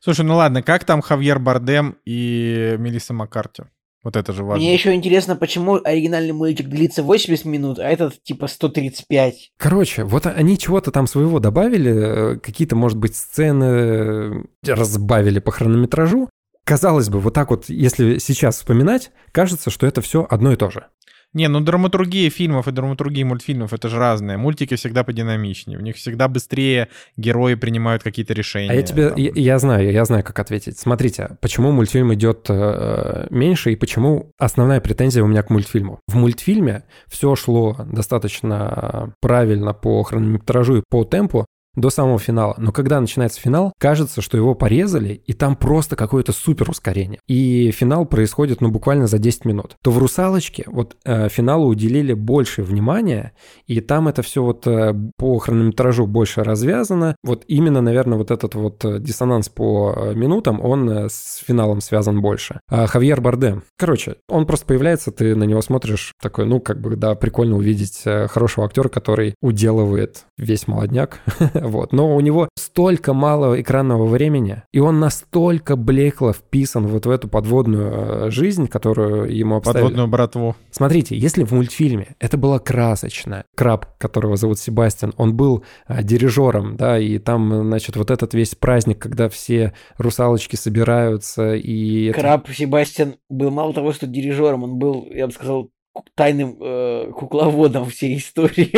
Слушай, 0.00 0.26
ну 0.26 0.36
ладно, 0.36 0.62
как 0.62 0.84
там 0.84 1.00
Хавьер 1.00 1.38
Бардем 1.38 1.96
и 2.04 2.76
Мелисса 2.78 3.14
Маккарти? 3.14 3.62
Вот 4.02 4.16
это 4.16 4.32
же 4.32 4.42
важно. 4.42 4.62
Мне 4.62 4.74
еще 4.74 4.94
интересно, 4.94 5.36
почему 5.36 5.80
оригинальный 5.82 6.32
мультик 6.32 6.68
длится 6.68 7.02
80 7.02 7.44
минут, 7.44 7.78
а 7.78 7.88
этот 7.88 8.22
типа 8.22 8.48
135. 8.48 9.52
Короче, 9.56 10.04
вот 10.04 10.26
они 10.26 10.58
чего-то 10.58 10.90
там 10.90 11.06
своего 11.06 11.38
добавили, 11.38 12.34
э, 12.34 12.38
какие-то, 12.38 12.74
может 12.74 12.98
быть, 12.98 13.14
сцены 13.14 13.64
э, 13.64 14.44
разбавили 14.66 15.38
по 15.38 15.52
хронометражу. 15.52 16.28
Казалось 16.64 17.10
бы, 17.10 17.20
вот 17.20 17.34
так 17.34 17.50
вот, 17.50 17.68
если 17.68 18.18
сейчас 18.18 18.56
вспоминать, 18.56 19.12
кажется, 19.30 19.70
что 19.70 19.86
это 19.86 20.00
все 20.00 20.26
одно 20.28 20.52
и 20.52 20.56
то 20.56 20.70
же. 20.70 20.86
Не, 21.34 21.48
ну 21.48 21.60
драматургия 21.60 22.28
фильмов 22.28 22.68
и 22.68 22.72
драматургия 22.72 23.24
мультфильмов 23.24 23.72
это 23.72 23.88
же 23.88 23.98
разные. 23.98 24.36
Мультики 24.36 24.76
всегда 24.76 25.02
подинамичнее. 25.02 25.78
В 25.78 25.82
них 25.82 25.96
всегда 25.96 26.28
быстрее 26.28 26.88
герои 27.16 27.54
принимают 27.54 28.02
какие-то 28.02 28.34
решения. 28.34 28.70
А 28.70 28.74
я 28.74 28.82
тебе, 28.82 29.08
там. 29.08 29.18
я, 29.18 29.32
я 29.34 29.58
знаю, 29.58 29.90
я 29.90 30.04
знаю, 30.04 30.24
как 30.24 30.38
ответить. 30.38 30.78
Смотрите, 30.78 31.38
почему 31.40 31.72
мультфильм 31.72 32.12
идет 32.12 32.46
э, 32.48 33.26
меньше 33.30 33.72
и 33.72 33.76
почему 33.76 34.30
основная 34.38 34.80
претензия 34.80 35.22
у 35.22 35.26
меня 35.26 35.42
к 35.42 35.50
мультфильму. 35.50 36.00
В 36.06 36.16
мультфильме 36.16 36.84
все 37.08 37.34
шло 37.34 37.76
достаточно 37.90 39.14
правильно 39.20 39.72
по 39.72 40.02
хронометражу 40.02 40.78
и 40.78 40.82
по 40.88 41.04
темпу, 41.04 41.46
до 41.74 41.90
самого 41.90 42.18
финала. 42.18 42.54
Но 42.58 42.72
когда 42.72 43.00
начинается 43.00 43.40
финал, 43.40 43.72
кажется, 43.78 44.20
что 44.20 44.36
его 44.36 44.54
порезали, 44.54 45.22
и 45.26 45.32
там 45.32 45.56
просто 45.56 45.96
какое-то 45.96 46.32
супер 46.32 46.70
ускорение. 46.70 47.20
И 47.28 47.70
финал 47.70 48.06
происходит, 48.06 48.60
ну, 48.60 48.70
буквально 48.70 49.06
за 49.06 49.18
10 49.18 49.44
минут. 49.44 49.76
То 49.82 49.90
в 49.90 49.98
«Русалочке» 49.98 50.64
вот 50.66 50.96
э, 51.04 51.28
финалу 51.28 51.68
уделили 51.68 52.12
больше 52.12 52.62
внимания, 52.62 53.32
и 53.66 53.80
там 53.80 54.08
это 54.08 54.22
все 54.22 54.42
вот 54.42 54.66
э, 54.66 54.94
по 55.16 55.38
хронометражу 55.38 56.06
больше 56.06 56.42
развязано. 56.42 57.16
Вот 57.22 57.44
именно, 57.48 57.80
наверное, 57.80 58.18
вот 58.18 58.30
этот 58.30 58.54
вот 58.54 58.84
э, 58.84 58.98
диссонанс 58.98 59.48
по 59.48 59.94
э, 59.96 60.14
минутам, 60.14 60.60
он 60.62 60.88
э, 60.88 61.08
с 61.08 61.42
финалом 61.46 61.80
связан 61.80 62.20
больше. 62.20 62.60
А 62.68 62.86
Хавьер 62.86 63.20
Бардем. 63.20 63.62
Короче, 63.78 64.16
он 64.28 64.46
просто 64.46 64.66
появляется, 64.66 65.10
ты 65.10 65.34
на 65.34 65.44
него 65.44 65.62
смотришь, 65.62 66.12
такой, 66.20 66.46
ну, 66.46 66.60
как 66.60 66.80
бы, 66.80 66.96
да, 66.96 67.14
прикольно 67.14 67.56
увидеть 67.56 68.02
э, 68.04 68.28
хорошего 68.28 68.66
актера, 68.66 68.88
который 68.88 69.34
уделывает 69.40 70.24
весь 70.36 70.68
молодняк 70.68 71.20
Вот. 71.62 71.92
Но 71.92 72.14
у 72.16 72.20
него 72.20 72.48
столько 72.58 73.12
мало 73.14 73.60
экранного 73.60 74.04
времени, 74.06 74.62
и 74.72 74.80
он 74.80 74.98
настолько 74.98 75.76
блекло 75.76 76.32
вписан 76.32 76.86
вот 76.88 77.06
в 77.06 77.10
эту 77.10 77.28
подводную 77.28 77.92
э, 78.26 78.30
жизнь, 78.30 78.66
которую 78.66 79.34
ему 79.34 79.56
обставили. 79.56 79.82
Подводную 79.82 80.08
братву. 80.08 80.56
Смотрите, 80.70 81.16
если 81.16 81.44
в 81.44 81.52
мультфильме 81.52 82.16
это 82.18 82.36
было 82.36 82.58
красочно, 82.58 83.44
краб, 83.56 83.86
которого 83.98 84.36
зовут 84.36 84.58
Себастьян, 84.58 85.14
он 85.16 85.36
был 85.36 85.64
а, 85.86 86.02
дирижером, 86.02 86.76
да, 86.76 86.98
и 86.98 87.18
там, 87.18 87.64
значит, 87.64 87.96
вот 87.96 88.10
этот 88.10 88.34
весь 88.34 88.54
праздник, 88.56 88.98
когда 88.98 89.28
все 89.28 89.72
русалочки 89.98 90.56
собираются 90.56 91.54
и... 91.54 92.06
это- 92.06 92.20
Краб 92.20 92.48
Себастьян 92.50 93.14
был 93.28 93.50
мало 93.50 93.72
того, 93.72 93.92
что 93.92 94.06
дирижером, 94.06 94.64
он 94.64 94.78
был, 94.78 95.06
я 95.10 95.26
бы 95.28 95.32
сказал, 95.32 95.70
тайным 96.14 96.56
э, 96.60 97.12
кукловодом 97.12 97.88
всей 97.88 98.16
истории. 98.16 98.72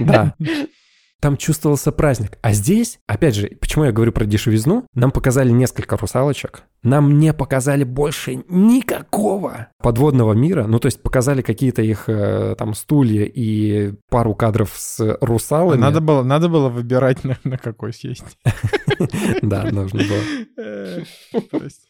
Да. 0.00 0.34
Там 1.20 1.36
чувствовался 1.36 1.92
праздник. 1.92 2.38
А 2.42 2.52
здесь, 2.52 2.98
опять 3.06 3.34
же, 3.34 3.48
почему 3.60 3.84
я 3.84 3.92
говорю 3.92 4.12
про 4.12 4.24
дешевизну, 4.24 4.86
нам 4.94 5.10
показали 5.10 5.50
несколько 5.50 5.96
русалочек, 5.96 6.62
нам 6.82 7.18
не 7.18 7.34
показали 7.34 7.84
больше 7.84 8.42
никакого 8.48 9.68
подводного 9.82 10.32
мира, 10.32 10.66
ну 10.66 10.78
то 10.78 10.86
есть 10.86 11.02
показали 11.02 11.42
какие-то 11.42 11.82
их 11.82 12.04
э, 12.08 12.54
там 12.58 12.74
стулья 12.74 13.24
и 13.24 13.92
пару 14.08 14.34
кадров 14.34 14.72
с 14.74 15.18
русалами. 15.20 15.80
Надо 15.80 16.00
было, 16.00 16.22
надо 16.22 16.48
было 16.48 16.68
выбирать, 16.70 17.22
на, 17.24 17.36
на 17.44 17.58
какой 17.58 17.92
съесть. 17.92 18.24
Да, 19.42 19.64
нужно 19.70 20.02
было. 20.04 21.04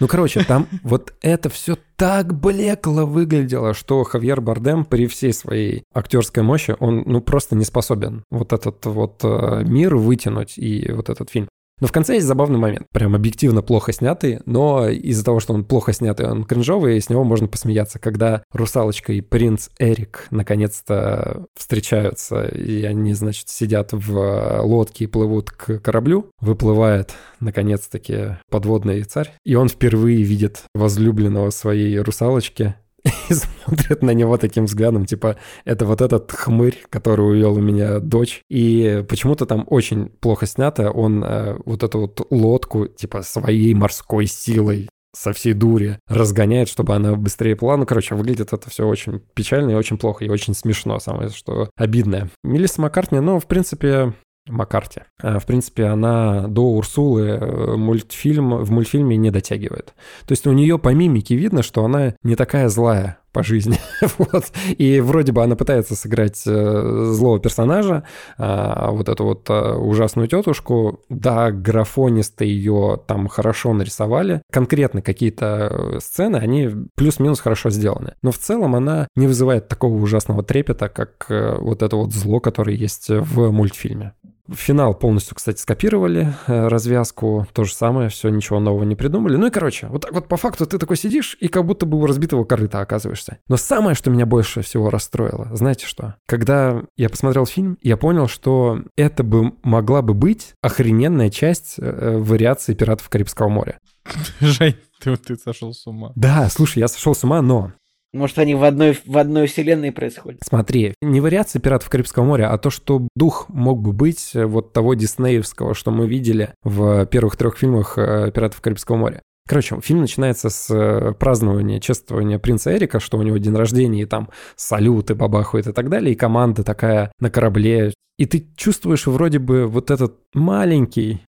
Ну, 0.00 0.08
короче, 0.08 0.44
там 0.44 0.66
вот 0.82 1.14
это 1.22 1.48
все 1.48 1.76
так 1.96 2.34
блекло 2.34 3.06
выглядело, 3.06 3.74
что 3.74 4.02
Хавьер 4.04 4.40
Бардем 4.40 4.84
при 4.84 5.06
всей 5.06 5.32
своей 5.32 5.84
актерской 5.92 6.42
мощи, 6.42 6.76
он 6.80 7.04
ну 7.06 7.20
просто 7.20 7.54
не 7.54 7.64
способен 7.64 8.24
вот 8.30 8.52
этот 8.52 8.84
вот 8.86 9.20
э, 9.22 9.62
мир 9.64 9.96
вытянуть 9.96 10.58
и 10.58 10.90
вот 10.90 11.08
этот 11.08 11.30
фильм. 11.30 11.48
Но 11.80 11.88
в 11.88 11.92
конце 11.92 12.14
есть 12.14 12.26
забавный 12.26 12.58
момент, 12.58 12.86
прям 12.92 13.14
объективно 13.14 13.62
плохо 13.62 13.92
снятый, 13.92 14.40
но 14.46 14.88
из-за 14.88 15.24
того, 15.24 15.40
что 15.40 15.54
он 15.54 15.64
плохо 15.64 15.92
снятый, 15.92 16.28
он 16.30 16.44
кринжовый, 16.44 16.96
и 16.96 17.00
с 17.00 17.08
него 17.08 17.24
можно 17.24 17.48
посмеяться, 17.48 17.98
когда 17.98 18.44
русалочка 18.52 19.12
и 19.12 19.20
принц 19.20 19.68
Эрик 19.78 20.26
наконец-то 20.30 21.46
встречаются, 21.56 22.46
и 22.46 22.84
они, 22.84 23.12
значит, 23.14 23.48
сидят 23.48 23.92
в 23.92 24.16
э, 24.16 24.60
лодке 24.60 25.04
и 25.04 25.08
плывут 25.08 25.50
к 25.50 25.80
кораблю, 25.80 26.30
выплывает 26.40 27.14
наконец-таки 27.40 28.36
подводный 28.50 29.02
царь, 29.02 29.32
и 29.44 29.54
он 29.56 29.68
впервые 29.68 30.22
видит 30.22 30.62
возлюбленного 30.74 31.50
своей 31.50 31.98
русалочки, 31.98 32.76
и 33.28 33.34
смотрит 33.34 34.02
на 34.02 34.12
него 34.12 34.36
таким 34.38 34.64
взглядом, 34.64 35.04
типа, 35.04 35.36
это 35.64 35.84
вот 35.84 36.00
этот 36.00 36.30
хмырь, 36.32 36.82
который 36.88 37.22
увел 37.22 37.54
у 37.54 37.60
меня 37.60 37.98
дочь. 37.98 38.40
И 38.48 39.04
почему-то 39.08 39.46
там 39.46 39.64
очень 39.68 40.08
плохо 40.08 40.46
снято, 40.46 40.90
он 40.90 41.22
э, 41.22 41.58
вот 41.64 41.82
эту 41.82 42.00
вот 42.00 42.26
лодку, 42.30 42.86
типа, 42.86 43.22
своей 43.22 43.74
морской 43.74 44.26
силой 44.26 44.88
со 45.14 45.32
всей 45.32 45.52
дури 45.52 45.98
разгоняет, 46.08 46.68
чтобы 46.68 46.94
она 46.94 47.14
быстрее 47.14 47.56
плыла. 47.56 47.76
Ну, 47.76 47.86
короче, 47.86 48.14
выглядит 48.14 48.52
это 48.52 48.68
все 48.68 48.86
очень 48.86 49.20
печально 49.34 49.72
и 49.72 49.74
очень 49.74 49.96
плохо, 49.98 50.24
и 50.24 50.28
очень 50.28 50.54
смешно, 50.54 50.98
самое 50.98 51.30
что 51.30 51.70
обидное. 51.76 52.30
Мелисса 52.42 52.80
Маккартни, 52.80 53.20
ну, 53.20 53.38
в 53.38 53.46
принципе, 53.46 54.14
Маккарти. 54.48 55.02
Э, 55.22 55.38
В 55.38 55.46
принципе, 55.46 55.84
она 55.84 56.46
до 56.48 56.62
Урсулы 56.72 57.22
э, 57.28 57.76
мультфильм, 57.76 58.62
в 58.62 58.70
мультфильме 58.70 59.16
не 59.16 59.30
дотягивает. 59.30 59.94
То 60.26 60.32
есть 60.32 60.46
у 60.46 60.52
нее 60.52 60.78
по 60.78 60.92
мимике 60.92 61.34
видно, 61.34 61.62
что 61.62 61.84
она 61.84 62.14
не 62.22 62.36
такая 62.36 62.68
злая 62.68 63.18
по 63.32 63.42
жизни. 63.42 63.78
вот. 64.18 64.52
И 64.78 65.00
вроде 65.00 65.32
бы 65.32 65.42
она 65.42 65.56
пытается 65.56 65.96
сыграть 65.96 66.42
э, 66.46 67.04
злого 67.10 67.40
персонажа, 67.40 68.04
а, 68.38 68.90
вот 68.92 69.08
эту 69.08 69.24
вот 69.24 69.46
а, 69.50 69.76
ужасную 69.76 70.28
тетушку. 70.28 71.00
Да, 71.08 71.50
графонисто 71.50 72.44
ее 72.44 73.00
там 73.06 73.26
хорошо 73.28 73.72
нарисовали. 73.72 74.40
Конкретно 74.52 75.02
какие-то 75.02 75.98
сцены, 76.00 76.36
они 76.36 76.70
плюс-минус 76.94 77.40
хорошо 77.40 77.70
сделаны. 77.70 78.14
Но 78.22 78.30
в 78.30 78.38
целом 78.38 78.76
она 78.76 79.08
не 79.16 79.26
вызывает 79.26 79.68
такого 79.68 79.96
ужасного 80.00 80.44
трепета, 80.44 80.88
как 80.88 81.26
вот 81.28 81.82
это 81.82 81.96
вот 81.96 82.12
зло, 82.12 82.38
которое 82.38 82.76
есть 82.76 83.08
в 83.08 83.50
мультфильме. 83.50 84.12
Финал 84.52 84.94
полностью, 84.94 85.34
кстати, 85.36 85.58
скопировали, 85.58 86.34
э, 86.46 86.68
развязку, 86.68 87.46
то 87.54 87.64
же 87.64 87.72
самое, 87.72 88.10
все, 88.10 88.28
ничего 88.28 88.60
нового 88.60 88.84
не 88.84 88.94
придумали. 88.94 89.36
Ну 89.36 89.46
и, 89.46 89.50
короче, 89.50 89.86
вот 89.86 90.02
так 90.02 90.12
вот 90.12 90.28
по 90.28 90.36
факту 90.36 90.66
ты 90.66 90.78
такой 90.78 90.96
сидишь 90.96 91.36
и 91.40 91.48
как 91.48 91.64
будто 91.64 91.86
бы 91.86 91.98
у 91.98 92.06
разбитого 92.06 92.44
корыта 92.44 92.80
оказываешься. 92.80 93.38
Но 93.48 93.56
самое, 93.56 93.94
что 93.94 94.10
меня 94.10 94.26
больше 94.26 94.60
всего 94.60 94.90
расстроило, 94.90 95.48
знаете 95.52 95.86
что? 95.86 96.16
Когда 96.26 96.82
я 96.96 97.08
посмотрел 97.08 97.46
фильм, 97.46 97.78
я 97.80 97.96
понял, 97.96 98.28
что 98.28 98.80
это 98.96 99.22
бы 99.22 99.52
могла 99.62 100.02
бы 100.02 100.12
быть 100.12 100.52
охрененная 100.60 101.30
часть 101.30 101.76
э, 101.78 102.18
вариации 102.18 102.74
«Пиратов 102.74 103.08
Карибского 103.08 103.48
моря». 103.48 103.78
Жень, 104.40 104.76
ты, 105.00 105.16
ты 105.16 105.36
сошел 105.36 105.72
с 105.72 105.86
ума. 105.86 106.12
Да, 106.16 106.50
слушай, 106.50 106.80
я 106.80 106.88
сошел 106.88 107.14
с 107.14 107.24
ума, 107.24 107.40
но 107.40 107.72
Может, 108.14 108.38
они 108.38 108.54
в 108.54 108.62
одной, 108.62 108.96
в 109.04 109.18
одной 109.18 109.46
вселенной 109.48 109.90
происходят. 109.92 110.40
Смотри, 110.42 110.94
не 111.02 111.20
вариация 111.20 111.60
«Пиратов 111.60 111.90
Карибского 111.90 112.24
моря», 112.24 112.52
а 112.52 112.58
то, 112.58 112.70
что 112.70 113.08
дух 113.16 113.46
мог 113.48 113.82
бы 113.82 113.92
быть 113.92 114.30
вот 114.34 114.72
того 114.72 114.94
диснеевского, 114.94 115.74
что 115.74 115.90
мы 115.90 116.06
видели 116.06 116.50
в 116.62 117.06
первых 117.06 117.36
трех 117.36 117.58
фильмах 117.58 117.98
э, 117.98 118.30
«Пиратов 118.32 118.60
Карибского 118.60 118.96
моря». 118.96 119.20
Короче, 119.48 119.78
фильм 119.82 120.00
начинается 120.00 120.48
с 120.48 120.70
э, 120.70 121.12
празднования, 121.18 121.80
чествования 121.80 122.38
принца 122.38 122.74
Эрика, 122.74 123.00
что 123.00 123.18
у 123.18 123.22
него 123.22 123.36
день 123.36 123.54
рождения, 123.54 124.02
и 124.02 124.06
там 124.06 124.30
салюты 124.56 125.14
бабахают 125.14 125.66
и 125.66 125.72
так 125.72 125.90
далее, 125.90 126.12
и 126.12 126.16
команда 126.16 126.62
такая 126.62 127.10
на 127.18 127.30
корабле. 127.30 127.92
И 128.16 128.26
ты 128.26 128.46
чувствуешь 128.56 129.06
вроде 129.06 129.40
бы 129.40 129.66
вот 129.66 129.90
этот 129.90 130.20
маленький 130.32 131.22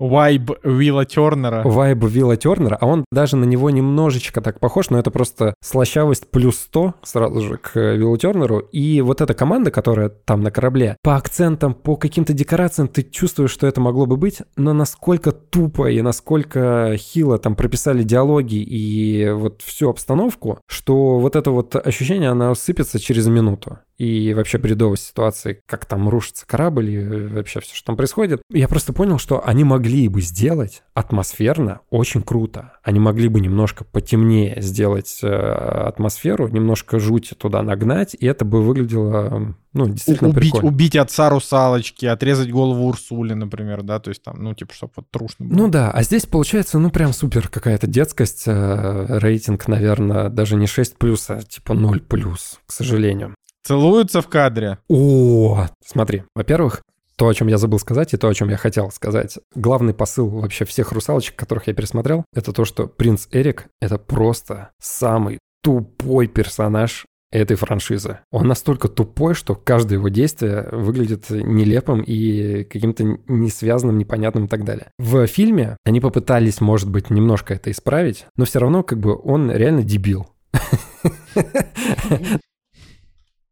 Вайб 0.00 0.50
Уилла 0.64 1.04
Тернера. 1.04 1.62
вайб 1.62 2.02
Вилла 2.04 2.38
Тернера, 2.38 2.78
а 2.80 2.86
он 2.86 3.04
даже 3.12 3.36
на 3.36 3.44
него 3.44 3.68
немножечко 3.68 4.40
так 4.40 4.58
похож, 4.58 4.88
но 4.88 4.98
это 4.98 5.10
просто 5.10 5.52
слащавость 5.62 6.30
плюс 6.30 6.56
100 6.58 6.94
сразу 7.02 7.40
же 7.42 7.58
к 7.58 7.76
э, 7.76 7.96
Виллу 7.96 8.16
Тернеру. 8.16 8.60
И 8.60 9.02
вот 9.02 9.20
эта 9.20 9.34
команда, 9.34 9.70
которая 9.70 10.08
там 10.08 10.40
на 10.40 10.50
корабле, 10.50 10.96
по 11.02 11.16
акцентам, 11.16 11.74
по 11.74 11.96
каким-то 11.96 12.32
декорациям 12.32 12.88
ты 12.88 13.02
чувствуешь, 13.02 13.50
что 13.50 13.66
это 13.66 13.82
могло 13.82 14.06
бы 14.06 14.16
быть, 14.16 14.38
но 14.56 14.72
насколько 14.72 15.32
тупо 15.32 15.90
и 15.90 16.00
насколько 16.00 16.96
хило 16.96 17.38
там 17.38 17.54
прописали 17.54 18.02
диалоги 18.02 18.56
и 18.56 19.28
вот 19.30 19.60
всю 19.60 19.90
обстановку, 19.90 20.60
что 20.66 21.18
вот 21.18 21.36
это 21.36 21.50
вот 21.50 21.76
ощущение, 21.76 22.30
оно 22.30 22.54
сыпется 22.54 22.98
через 22.98 23.26
минуту 23.26 23.78
и 24.00 24.32
вообще 24.32 24.56
бредовость 24.56 25.08
ситуации, 25.08 25.60
как 25.66 25.84
там 25.84 26.08
рушится 26.08 26.46
корабль 26.46 26.88
и 26.88 26.96
э, 26.96 27.28
вообще 27.28 27.60
все, 27.60 27.74
что 27.74 27.88
там 27.88 27.96
происходит. 27.98 28.40
Я 28.50 28.66
просто 28.66 28.94
понял, 28.94 29.18
что 29.18 29.46
они 29.46 29.62
могли 29.62 30.08
бы 30.08 30.22
сделать 30.22 30.82
атмосферно 30.94 31.80
очень 31.90 32.22
круто. 32.22 32.72
Они 32.82 32.98
могли 32.98 33.28
бы 33.28 33.42
немножко 33.42 33.84
потемнее 33.84 34.62
сделать 34.62 35.20
э, 35.22 35.28
атмосферу, 35.28 36.48
немножко 36.48 36.98
жути 36.98 37.34
туда 37.34 37.62
нагнать, 37.62 38.16
и 38.18 38.24
это 38.24 38.46
бы 38.46 38.62
выглядело, 38.62 39.54
ну, 39.74 39.86
действительно 39.86 40.30
убить, 40.30 40.44
прикольно. 40.44 40.68
убить 40.68 40.96
отца 40.96 41.28
русалочки, 41.28 42.06
отрезать 42.06 42.50
голову 42.50 42.86
Урсули, 42.88 43.34
например, 43.34 43.82
да, 43.82 44.00
то 44.00 44.08
есть 44.08 44.22
там, 44.22 44.42
ну, 44.42 44.54
типа, 44.54 44.72
чтобы 44.72 44.94
вот 44.96 45.10
трушно 45.10 45.44
было. 45.44 45.58
Ну 45.58 45.68
да, 45.68 45.90
а 45.90 46.02
здесь 46.04 46.24
получается, 46.24 46.78
ну, 46.78 46.90
прям 46.90 47.12
супер 47.12 47.48
какая-то 47.48 47.86
детскость. 47.86 48.44
э, 48.46 49.18
Рейтинг, 49.18 49.68
наверное, 49.68 50.30
даже 50.30 50.56
не 50.56 50.66
6 50.66 50.96
плюс, 50.96 51.28
а 51.28 51.42
типа 51.42 51.74
0 51.74 52.00
плюс, 52.00 52.60
к 52.64 52.72
сожалению. 52.72 53.34
Целуются 53.62 54.22
в 54.22 54.28
кадре. 54.28 54.78
О, 54.88 55.66
смотри, 55.84 56.24
во-первых, 56.34 56.82
то, 57.16 57.28
о 57.28 57.34
чем 57.34 57.48
я 57.48 57.58
забыл 57.58 57.78
сказать, 57.78 58.14
и 58.14 58.16
то, 58.16 58.28
о 58.28 58.34
чем 58.34 58.48
я 58.48 58.56
хотел 58.56 58.90
сказать. 58.90 59.38
Главный 59.54 59.92
посыл 59.92 60.28
вообще 60.28 60.64
всех 60.64 60.92
русалочек, 60.92 61.36
которых 61.36 61.66
я 61.66 61.74
пересмотрел, 61.74 62.24
это 62.34 62.52
то, 62.52 62.64
что 62.64 62.86
принц 62.86 63.28
Эрик— 63.30 63.66
это 63.80 63.98
просто 63.98 64.70
самый 64.80 65.38
тупой 65.62 66.28
персонаж 66.28 67.04
этой 67.30 67.56
франшизы. 67.56 68.20
Он 68.32 68.48
настолько 68.48 68.88
тупой, 68.88 69.34
что 69.34 69.54
каждое 69.54 69.96
его 69.96 70.08
действие 70.08 70.68
выглядит 70.72 71.30
нелепым 71.30 72.00
и 72.00 72.64
каким-то 72.64 73.04
несвязанным, 73.28 73.98
непонятным 73.98 74.46
и 74.46 74.48
так 74.48 74.64
далее. 74.64 74.90
В 74.98 75.26
фильме 75.26 75.76
они 75.84 76.00
попытались, 76.00 76.60
может 76.60 76.90
быть, 76.90 77.10
немножко 77.10 77.54
это 77.54 77.70
исправить, 77.70 78.26
но 78.36 78.44
все 78.44 78.60
равно 78.60 78.82
как 78.82 78.98
бы 78.98 79.14
он 79.22 79.50
реально 79.50 79.82
дебил. 79.82 80.26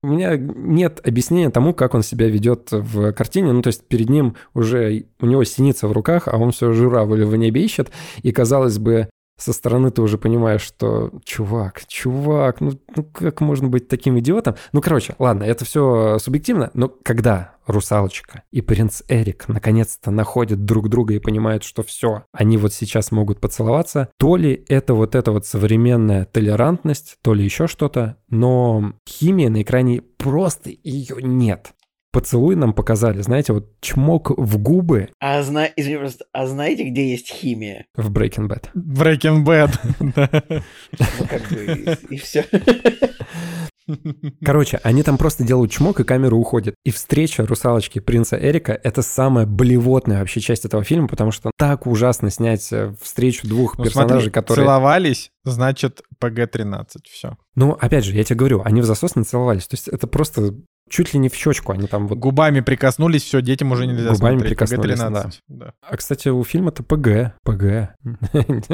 У 0.02 0.08
меня 0.08 0.36
нет 0.36 1.00
объяснения 1.06 1.50
тому, 1.50 1.74
как 1.74 1.94
он 1.94 2.02
себя 2.02 2.28
ведет 2.28 2.68
в 2.70 3.12
картине. 3.12 3.52
Ну, 3.52 3.62
то 3.62 3.68
есть 3.68 3.82
перед 3.88 4.08
ним 4.08 4.36
уже 4.54 5.06
у 5.20 5.26
него 5.26 5.42
синица 5.42 5.88
в 5.88 5.92
руках, 5.92 6.28
а 6.28 6.36
он 6.36 6.52
все 6.52 6.72
журавля 6.72 7.26
в 7.26 7.34
небе 7.34 7.64
ищет. 7.64 7.90
И, 8.22 8.30
казалось 8.30 8.78
бы, 8.78 9.08
со 9.38 9.52
стороны 9.52 9.90
ты 9.90 10.02
уже 10.02 10.18
понимаешь, 10.18 10.62
что 10.62 11.10
чувак, 11.24 11.82
чувак, 11.86 12.60
ну, 12.60 12.72
ну 12.94 13.04
как 13.04 13.40
можно 13.40 13.68
быть 13.68 13.88
таким 13.88 14.18
идиотом? 14.18 14.56
Ну, 14.72 14.80
короче, 14.80 15.14
ладно, 15.18 15.44
это 15.44 15.64
все 15.64 16.18
субъективно, 16.18 16.70
но 16.74 16.88
когда 16.88 17.54
русалочка 17.66 18.42
и 18.50 18.60
принц 18.60 19.02
Эрик 19.08 19.46
наконец-то 19.48 20.10
находят 20.10 20.64
друг 20.64 20.88
друга 20.88 21.14
и 21.14 21.20
понимают, 21.20 21.62
что 21.62 21.82
все, 21.82 22.24
они 22.32 22.56
вот 22.56 22.74
сейчас 22.74 23.12
могут 23.12 23.40
поцеловаться, 23.40 24.08
то 24.18 24.36
ли 24.36 24.64
это 24.68 24.94
вот 24.94 25.14
эта 25.14 25.30
вот 25.30 25.46
современная 25.46 26.24
толерантность, 26.24 27.16
то 27.22 27.34
ли 27.34 27.44
еще 27.44 27.68
что-то, 27.68 28.16
но 28.28 28.92
химия 29.08 29.50
на 29.50 29.62
экране 29.62 30.02
просто 30.02 30.70
ее 30.82 31.16
нет. 31.22 31.72
Поцелуй 32.18 32.56
нам 32.56 32.72
показали, 32.72 33.22
знаете, 33.22 33.52
вот 33.52 33.68
чмок 33.80 34.30
в 34.36 34.58
губы 34.58 35.10
А, 35.20 35.40
зна... 35.44 35.68
Извини, 35.76 35.98
просто, 35.98 36.24
а 36.32 36.48
знаете, 36.48 36.82
где 36.82 37.08
есть 37.12 37.28
химия? 37.30 37.86
в 37.94 38.10
Breaking 38.10 38.48
Bad. 38.48 38.64
Breaking 38.74 39.44
Bad. 39.44 39.78
Да. 40.16 40.42
Ну, 40.98 41.26
как 41.28 41.42
бы, 41.48 41.96
и, 42.10 42.16
все. 42.16 42.44
Короче, 44.44 44.80
они 44.82 45.02
там 45.02 45.18
просто 45.18 45.44
делают 45.44 45.70
чмок, 45.70 46.00
и 46.00 46.04
камера 46.04 46.34
уходит. 46.34 46.74
И 46.84 46.90
встреча 46.90 47.46
русалочки 47.46 47.98
принца 47.98 48.36
Эрика— 48.36 48.72
это 48.84 49.02
самая 49.02 49.46
блевотная 49.46 50.20
вообще 50.20 50.40
часть 50.40 50.64
этого 50.64 50.84
фильма, 50.84 51.08
потому 51.08 51.30
что 51.32 51.50
так 51.58 51.86
ужасно 51.86 52.30
снять 52.30 52.70
э, 52.72 52.94
встречу 53.00 53.46
двух 53.48 53.78
Ну, 53.78 53.84
персонажей, 53.84 54.14
смотри, 54.24 54.30
которые... 54.30 54.64
целовались, 54.66 55.30
значит, 55.44 56.02
ПГ-13, 56.20 56.86
все. 57.10 57.36
Ну, 57.54 57.72
опять 57.72 58.04
же, 58.04 58.14
я 58.14 58.24
тебе 58.24 58.36
говорю, 58.36 58.62
они 58.64 58.80
в 58.80 58.84
засос 58.84 59.16
не 59.16 59.24
целовались. 59.24 59.66
То 59.66 59.74
есть 59.74 59.88
это 59.88 60.06
просто 60.06 60.54
чуть 60.90 61.12
ли 61.12 61.20
не 61.20 61.28
в 61.28 61.34
щечку. 61.34 61.72
Они 61.72 61.86
там 61.86 62.06
вот... 62.08 62.18
Губами 62.18 62.60
прикоснулись, 62.60 63.22
все, 63.22 63.42
детям 63.42 63.72
уже 63.72 63.86
нельзя 63.86 64.12
Губами 64.12 64.38
смотреть. 64.38 64.50
прикоснулись, 64.58 64.98
ПГ-13. 65.00 65.32
Да. 65.48 65.72
А, 65.82 65.96
кстати, 65.96 66.28
у 66.28 66.42
фильма-то 66.44 66.82
ПГ. 66.82 67.34
ПГ. 67.44 67.94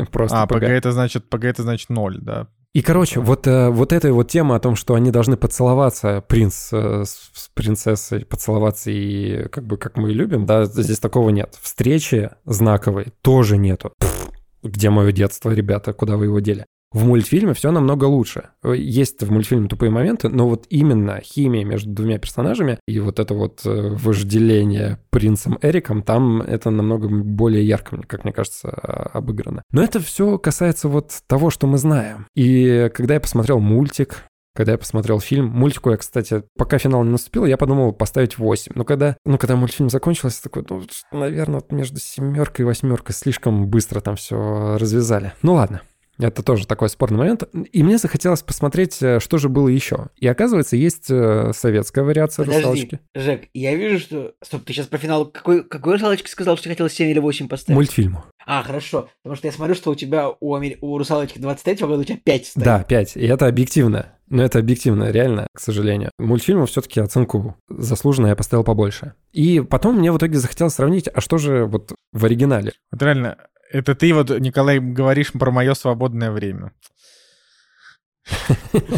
Просто 0.12 0.42
А, 0.42 0.46
ПГ. 0.46 0.62
это 0.62 0.92
значит, 0.92 1.28
ПГ 1.28 1.44
это 1.44 1.62
значит 1.62 1.88
ноль, 1.90 2.18
да. 2.20 2.48
И, 2.75 2.83
короче, 2.83 3.20
вот, 3.20 3.47
э, 3.47 3.70
вот 3.70 3.93
эта 3.93 4.12
вот 4.12 4.29
тема 4.29 4.57
о 4.57 4.61
том, 4.61 4.75
что 4.75 4.95
они 4.95 5.12
должны 5.12 5.37
поцеловаться, 5.37 6.25
принц 6.27 6.72
э, 6.72 7.05
с, 7.07 7.49
принцессой, 7.55 8.25
поцеловаться 8.25 8.91
и 8.91 9.47
как 9.49 9.64
бы 9.64 9.77
как 9.77 9.97
мы 9.97 10.11
и 10.11 10.14
любим, 10.14 10.45
да, 10.45 10.64
здесь 10.64 10.99
такого 10.99 11.31
нет. 11.31 11.57
Встречи 11.62 12.31
знаковой 12.45 13.12
тоже 13.22 13.59
нету. 13.59 13.93
Пф, 14.01 14.31
где 14.64 14.91
мое 14.91 15.12
детство, 15.12 15.51
ребята, 15.51 15.93
куда 15.93 16.16
вы 16.16 16.25
его 16.25 16.41
дели? 16.41 16.66
В 16.95 17.05
мультфильме 17.05 17.55
все 17.55 17.72
намного 17.72 18.05
лучше. 18.05 18.51
Есть 18.64 19.20
в 19.20 19.32
мультфильме 19.32 19.66
тупые 19.66 19.90
моменты, 19.90 20.28
но 20.28 20.49
вот 20.49 20.66
именно 20.70 21.20
химия 21.20 21.64
между 21.64 21.90
двумя 21.90 22.18
персонажами 22.18 22.78
и 22.86 23.01
вот 23.01 23.18
это 23.18 23.34
вот 23.34 23.62
э, 23.66 23.97
вожделение 23.97 25.01
принцем 25.11 25.59
Эриком, 25.61 26.05
там 26.05 26.40
это 26.40 26.70
намного 26.70 27.09
более 27.09 27.66
ярко, 27.66 28.01
как 28.07 28.22
мне 28.22 28.32
кажется, 28.32 28.68
а- 28.70 29.11
обыграно. 29.12 29.62
Но 29.72 29.82
это 29.82 29.99
все 29.99 30.38
касается 30.38 30.88
вот 30.88 31.11
того, 31.26 31.51
что 31.51 31.66
мы 31.66 31.78
знаем. 31.78 32.28
И 32.36 32.88
когда 32.95 33.14
я 33.14 33.20
посмотрел 33.20 33.59
мультик, 33.59 34.22
когда 34.55 34.72
я 34.72 34.78
посмотрел 34.78 35.18
фильм, 35.18 35.47
мультику 35.47 35.90
я, 35.90 35.97
кстати, 35.97 36.45
пока 36.57 36.78
финал 36.78 37.03
не 37.03 37.11
наступил, 37.11 37.45
я 37.45 37.57
подумал 37.57 37.92
поставить 37.92 38.38
8. 38.38 38.70
Но 38.76 38.84
когда, 38.84 39.16
ну, 39.24 39.36
когда 39.36 39.57
мультфильм 39.57 39.90
закончился, 39.90 40.45
такой, 40.45 40.64
ну, 40.70 40.80
наверное, 41.11 41.61
между 41.70 41.99
семеркой 41.99 42.62
и 42.62 42.66
восьмеркой 42.66 43.16
слишком 43.16 43.66
быстро 43.66 44.01
там 44.01 44.14
все 44.14 44.76
развязали. 44.78 45.32
Ну 45.42 45.55
ладно. 45.55 45.82
Это 46.18 46.42
тоже 46.42 46.66
такой 46.66 46.88
спорный 46.88 47.18
момент. 47.18 47.44
И 47.72 47.82
мне 47.82 47.98
захотелось 47.98 48.42
посмотреть, 48.42 49.02
э, 49.02 49.20
что 49.20 49.38
же 49.38 49.48
было 49.48 49.68
еще. 49.68 50.08
И 50.16 50.26
оказывается, 50.26 50.76
есть 50.76 51.10
э, 51.10 51.52
советская 51.54 52.04
вариация 52.04 52.44
Подожди, 52.44 52.62
русалочки. 52.62 53.00
Жек, 53.14 53.48
я 53.52 53.74
вижу, 53.74 53.98
что... 53.98 54.34
Стоп, 54.42 54.64
ты 54.64 54.72
сейчас 54.72 54.86
про 54.86 54.98
финал... 54.98 55.26
Какой, 55.26 55.64
какой 55.64 55.94
русалочки 55.94 56.28
сказал, 56.28 56.56
что 56.56 56.64
ты 56.64 56.70
хотел 56.70 56.88
7 56.88 57.08
или 57.08 57.18
8 57.18 57.48
поставить? 57.48 57.76
Мультфильму. 57.76 58.24
А, 58.46 58.62
хорошо. 58.62 59.08
Потому 59.22 59.36
что 59.36 59.48
я 59.48 59.52
смотрю, 59.52 59.74
что 59.74 59.90
у 59.90 59.94
тебя 59.94 60.30
у, 60.40 60.54
Амер... 60.54 60.78
у 60.80 60.98
русалочки 60.98 61.38
23 61.38 61.86
года 61.86 62.00
у 62.00 62.04
тебя 62.04 62.18
5 62.22 62.46
стоит. 62.46 62.64
Да, 62.64 62.82
5. 62.84 63.16
И 63.16 63.26
это 63.26 63.46
объективно. 63.46 64.14
Но 64.28 64.42
это 64.42 64.58
объективно, 64.58 65.10
реально, 65.10 65.46
к 65.54 65.60
сожалению. 65.60 66.10
Мультфильму 66.18 66.66
все-таки 66.66 67.00
оценку 67.00 67.56
заслуженно 67.68 68.28
я 68.28 68.36
поставил 68.36 68.64
побольше. 68.64 69.14
И 69.32 69.60
потом 69.60 69.98
мне 69.98 70.10
в 70.12 70.18
итоге 70.18 70.38
захотелось 70.38 70.74
сравнить, 70.74 71.08
а 71.12 71.20
что 71.20 71.38
же 71.38 71.66
вот 71.66 71.92
в 72.12 72.24
оригинале? 72.24 72.72
Вот 72.90 73.02
реально, 73.02 73.36
это 73.75 73.97
ты 73.97 74.14
вот, 74.14 74.31
Николай, 74.31 74.79
говоришь 74.79 75.33
про 75.33 75.51
мое 75.51 75.75
свободное 75.75 76.31
время. 76.31 76.70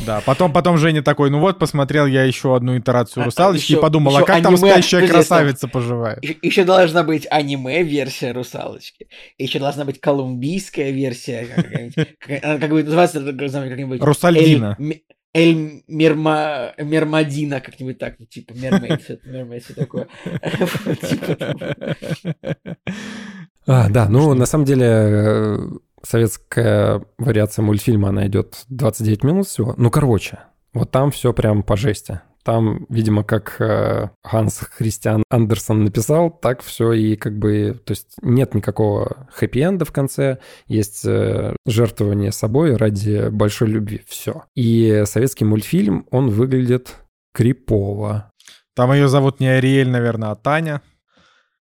Да, 0.05 0.21
потом, 0.25 0.53
потом 0.53 0.77
Женя 0.77 1.03
такой, 1.03 1.31
ну 1.31 1.41
вот, 1.41 1.59
посмотрел 1.59 2.07
я 2.07 2.25
еще 2.25 2.55
одну 2.55 2.79
итерацию 2.79 3.23
А, 3.23 3.25
а 3.25 3.27
русалочки 3.27 3.73
и 3.73 3.77
подумал, 3.77 4.19
а 4.19 4.23
как 4.23 4.43
там 4.43 4.57
спящая 4.57 5.09
красавица 5.09 5.67
поживает? 5.67 6.23
Еще, 6.43 6.65
должна 6.65 7.03
быть 7.03 7.27
аниме-версия 7.31 8.33
русалочки. 8.33 9.09
Еще 9.39 9.59
должна 9.59 9.87
быть 9.87 9.99
колумбийская 9.99 10.91
версия. 10.91 11.49
Как, 12.21 12.61
должна 12.61 13.61
быть 13.63 13.71
как-нибудь... 13.71 14.03
Русальдина. 14.03 14.77
Эль, 15.35 15.83
Мерма, 15.87 16.73
Мермадина, 16.79 17.61
как-нибудь 17.61 17.99
так, 17.99 18.17
типа 18.29 18.55
Мермейд, 18.55 19.03
все 19.03 19.75
такое. 19.75 20.09
А, 23.67 23.89
да, 23.89 24.09
ну, 24.09 24.35
на 24.35 24.47
самом 24.47 24.65
деле, 24.65 24.87
э, 24.87 25.59
советская 26.03 27.03
вариация 27.19 27.63
мультфильма, 27.63 28.11
она 28.11 28.27
идет 28.27 28.65
29 28.69 29.25
минут 29.25 29.49
всего. 29.49 29.75
Ну, 29.77 29.91
короче, 29.91 30.39
вот 30.73 30.91
там 30.91 31.11
все 31.11 31.33
прям 31.33 31.63
по 31.63 31.77
жести. 31.77 32.21
Там, 32.45 32.87
видимо, 32.89 33.25
как 33.25 33.61
э, 33.61 34.11
Ханс 34.23 34.59
Христиан 34.59 35.25
Андерсон 35.31 35.83
написал, 35.83 36.31
так 36.31 36.63
все 36.63 36.93
и 36.93 37.17
как 37.17 37.37
бы... 37.37 37.81
То 37.85 37.91
есть 37.91 38.15
нет 38.23 38.55
никакого 38.55 39.29
хэппи-энда 39.37 39.85
в 39.85 39.91
конце, 39.91 40.39
есть 40.69 41.05
э, 41.05 41.57
жертвование 41.67 42.31
собой 42.31 42.77
ради 42.77 43.31
большой 43.31 43.69
любви. 43.69 44.03
Все. 44.07 44.45
И 44.55 45.03
советский 45.07 45.45
мультфильм, 45.45 46.07
он 46.13 46.31
выглядит 46.31 46.95
крипово. 47.35 48.31
Там 48.77 48.93
ее 48.93 49.09
зовут 49.09 49.41
не 49.41 49.49
Ариэль, 49.49 49.89
наверное, 49.89 50.31
а 50.31 50.37
Таня. 50.37 50.83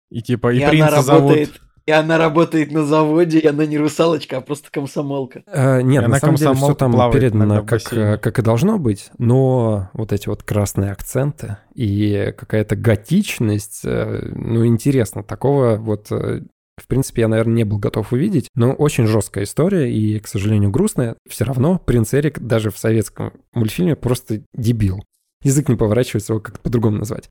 И 0.08 0.22
типа, 0.22 0.50
и, 0.54 0.60
И 0.60 0.66
принца 0.66 1.02
зовут... 1.02 1.60
и 1.86 1.92
она 1.92 2.18
работает 2.18 2.72
на 2.72 2.84
заводе, 2.84 3.38
и 3.38 3.46
она 3.46 3.66
не 3.66 3.78
русалочка, 3.78 4.38
а 4.38 4.40
просто 4.40 4.70
комсомолка. 4.70 5.42
Э, 5.46 5.82
нет, 5.82 6.02
И 6.02 6.06
на 6.06 6.06
она 6.06 6.18
самом 6.18 6.36
деле 6.36 6.54
все 6.54 6.74
там 6.74 6.92
передано 7.12 7.64
как, 7.64 7.92
э, 7.92 8.18
как 8.18 8.38
и 8.38 8.42
должно 8.42 8.78
быть, 8.78 9.10
но 9.18 9.90
вот 9.92 10.12
эти 10.12 10.28
вот 10.28 10.42
красные 10.42 10.92
акценты 10.92 11.58
и 11.74 12.34
какая-то 12.36 12.76
готичность, 12.76 13.80
э, 13.84 14.32
ну, 14.34 14.66
интересно, 14.66 15.22
такого 15.22 15.76
вот... 15.76 16.08
В 16.10 16.86
принципе, 16.86 17.20
я, 17.20 17.28
наверное, 17.28 17.56
не 17.56 17.64
был 17.64 17.76
готов 17.76 18.10
увидеть, 18.14 18.48
но 18.54 18.72
очень 18.72 19.06
жесткая 19.06 19.44
история 19.44 19.92
и, 19.92 20.18
к 20.18 20.26
сожалению, 20.26 20.70
грустная. 20.70 21.16
Все 21.28 21.44
равно 21.44 21.78
принц 21.78 22.14
Эрик 22.14 22.38
даже 22.38 22.70
в 22.70 22.78
советском 22.78 23.34
мультфильме 23.52 23.96
просто 23.96 24.44
дебил. 24.54 25.04
Язык 25.42 25.68
не 25.68 25.76
поворачивается 25.76 26.32
его 26.32 26.40
как-то 26.40 26.60
по-другому 26.62 26.96
назвать. 26.96 27.28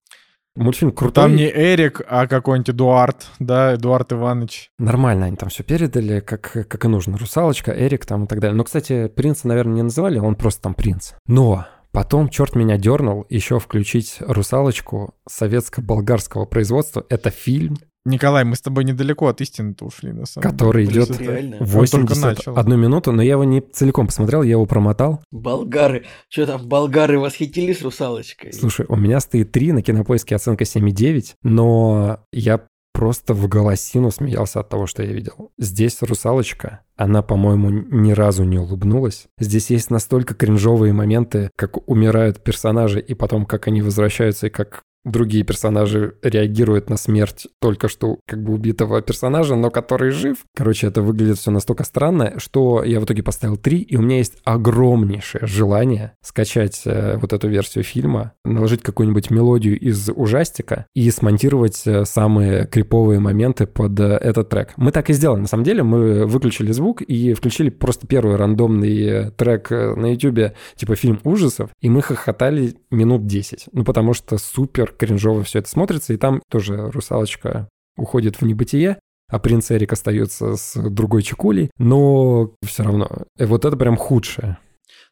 Мультфильм 0.59 0.91
крутой. 0.91 1.23
Там 1.23 1.35
не 1.35 1.49
Эрик, 1.49 2.01
а 2.07 2.27
какой-нибудь 2.27 2.71
Эдуард, 2.71 3.27
да, 3.39 3.75
Эдуард 3.75 4.11
Иванович. 4.11 4.71
Нормально 4.77 5.27
они 5.27 5.37
там 5.37 5.49
все 5.49 5.63
передали, 5.63 6.19
как, 6.19 6.51
как 6.51 6.85
и 6.85 6.87
нужно. 6.87 7.17
Русалочка, 7.17 7.71
Эрик 7.71 8.05
там 8.05 8.25
и 8.25 8.27
так 8.27 8.39
далее. 8.39 8.55
Но, 8.55 8.63
кстати, 8.63 9.07
принца, 9.07 9.47
наверное, 9.47 9.75
не 9.75 9.83
называли, 9.83 10.19
он 10.19 10.35
просто 10.35 10.63
там 10.63 10.73
принц. 10.73 11.13
Но 11.27 11.65
потом 11.91 12.27
черт 12.29 12.55
меня 12.55 12.77
дернул 12.77 13.25
еще 13.29 13.59
включить 13.59 14.17
русалочку 14.19 15.15
советско-болгарского 15.29 16.45
производства. 16.45 17.05
Это 17.09 17.29
фильм, 17.29 17.77
Николай, 18.09 18.43
мы 18.43 18.55
с 18.55 18.61
тобой 18.61 18.83
недалеко 18.83 19.27
от 19.27 19.39
истины-то 19.41 19.85
ушли, 19.85 20.11
на 20.11 20.25
самом 20.25 20.49
который 20.49 20.85
деле. 20.85 21.03
идет 21.03 21.19
Реально. 21.19 21.57
81 21.59 22.79
минуту, 22.79 23.11
но 23.11 23.21
я 23.21 23.31
его 23.31 23.43
не 23.43 23.61
целиком 23.61 24.07
посмотрел, 24.07 24.43
я 24.43 24.51
его 24.51 24.65
промотал. 24.65 25.21
Болгары. 25.31 26.05
Что 26.27 26.47
там, 26.47 26.67
болгары 26.67 27.19
восхитились 27.19 27.81
русалочкой? 27.81 28.51
Слушай, 28.53 28.85
у 28.89 28.95
меня 28.95 29.19
стоит 29.19 29.51
3, 29.51 29.73
на 29.73 29.81
кинопоиске 29.81 30.35
оценка 30.35 30.63
7,9, 30.63 31.35
но 31.43 32.19
я 32.31 32.61
просто 32.93 33.33
в 33.33 33.47
голосину 33.47 34.11
смеялся 34.11 34.59
от 34.59 34.69
того, 34.69 34.87
что 34.87 35.03
я 35.03 35.13
видел. 35.13 35.51
Здесь 35.57 36.01
русалочка, 36.01 36.81
она, 36.97 37.21
по-моему, 37.21 37.69
ни 37.69 38.11
разу 38.11 38.43
не 38.43 38.57
улыбнулась. 38.57 39.27
Здесь 39.39 39.69
есть 39.69 39.89
настолько 39.89 40.33
кринжовые 40.33 40.91
моменты, 40.91 41.49
как 41.55 41.87
умирают 41.87 42.43
персонажи, 42.43 42.99
и 42.99 43.13
потом 43.13 43.45
как 43.45 43.67
они 43.67 43.81
возвращаются, 43.81 44.47
и 44.47 44.49
как 44.49 44.81
другие 45.05 45.43
персонажи 45.43 46.15
реагируют 46.21 46.89
на 46.89 46.97
смерть 46.97 47.47
только 47.59 47.87
что 47.87 48.19
как 48.27 48.43
бы 48.43 48.53
убитого 48.53 49.01
персонажа, 49.01 49.55
но 49.55 49.69
который 49.69 50.11
жив. 50.11 50.37
Короче, 50.55 50.87
это 50.87 51.01
выглядит 51.01 51.37
все 51.37 51.51
настолько 51.51 51.83
странно, 51.83 52.35
что 52.37 52.83
я 52.83 52.99
в 52.99 53.05
итоге 53.05 53.23
поставил 53.23 53.57
3, 53.57 53.79
и 53.79 53.97
у 53.97 54.01
меня 54.01 54.17
есть 54.17 54.37
огромнейшее 54.43 55.45
желание 55.47 56.13
скачать 56.21 56.81
э, 56.85 57.17
вот 57.17 57.33
эту 57.33 57.47
версию 57.47 57.83
фильма, 57.83 58.33
наложить 58.43 58.81
какую-нибудь 58.81 59.31
мелодию 59.31 59.79
из 59.79 60.09
ужастика 60.09 60.85
и 60.93 61.09
смонтировать 61.11 61.81
э, 61.85 62.05
самые 62.05 62.67
криповые 62.67 63.19
моменты 63.19 63.67
под 63.67 63.99
э, 63.99 64.17
этот 64.17 64.49
трек. 64.49 64.73
Мы 64.77 64.91
так 64.91 65.09
и 65.09 65.13
сделали. 65.13 65.41
На 65.41 65.47
самом 65.47 65.63
деле 65.63 65.83
мы 65.83 66.25
выключили 66.25 66.71
звук 66.71 67.01
и 67.01 67.33
включили 67.33 67.69
просто 67.69 68.07
первый 68.07 68.35
рандомный 68.35 69.01
э, 69.01 69.31
трек 69.31 69.71
э, 69.71 69.95
на 69.95 70.13
YouTube, 70.13 70.53
типа 70.75 70.95
фильм 70.95 71.19
ужасов, 71.23 71.69
и 71.81 71.89
мы 71.89 72.01
хохотали 72.01 72.75
минут 72.91 73.25
10. 73.25 73.69
Ну, 73.71 73.83
потому 73.83 74.13
что 74.13 74.37
супер 74.37 74.88
кринжово 74.97 75.43
все 75.43 75.59
это 75.59 75.69
смотрится, 75.69 76.13
и 76.13 76.17
там 76.17 76.41
тоже 76.49 76.89
русалочка 76.91 77.69
уходит 77.97 78.37
в 78.41 78.45
небытие, 78.45 78.99
а 79.29 79.39
принц 79.39 79.71
Эрик 79.71 79.93
остается 79.93 80.55
с 80.55 80.73
другой 80.89 81.21
чекулей, 81.23 81.69
но 81.77 82.53
все 82.65 82.83
равно, 82.83 83.09
э, 83.37 83.45
вот 83.45 83.65
это 83.65 83.77
прям 83.77 83.95
худшее. 83.97 84.57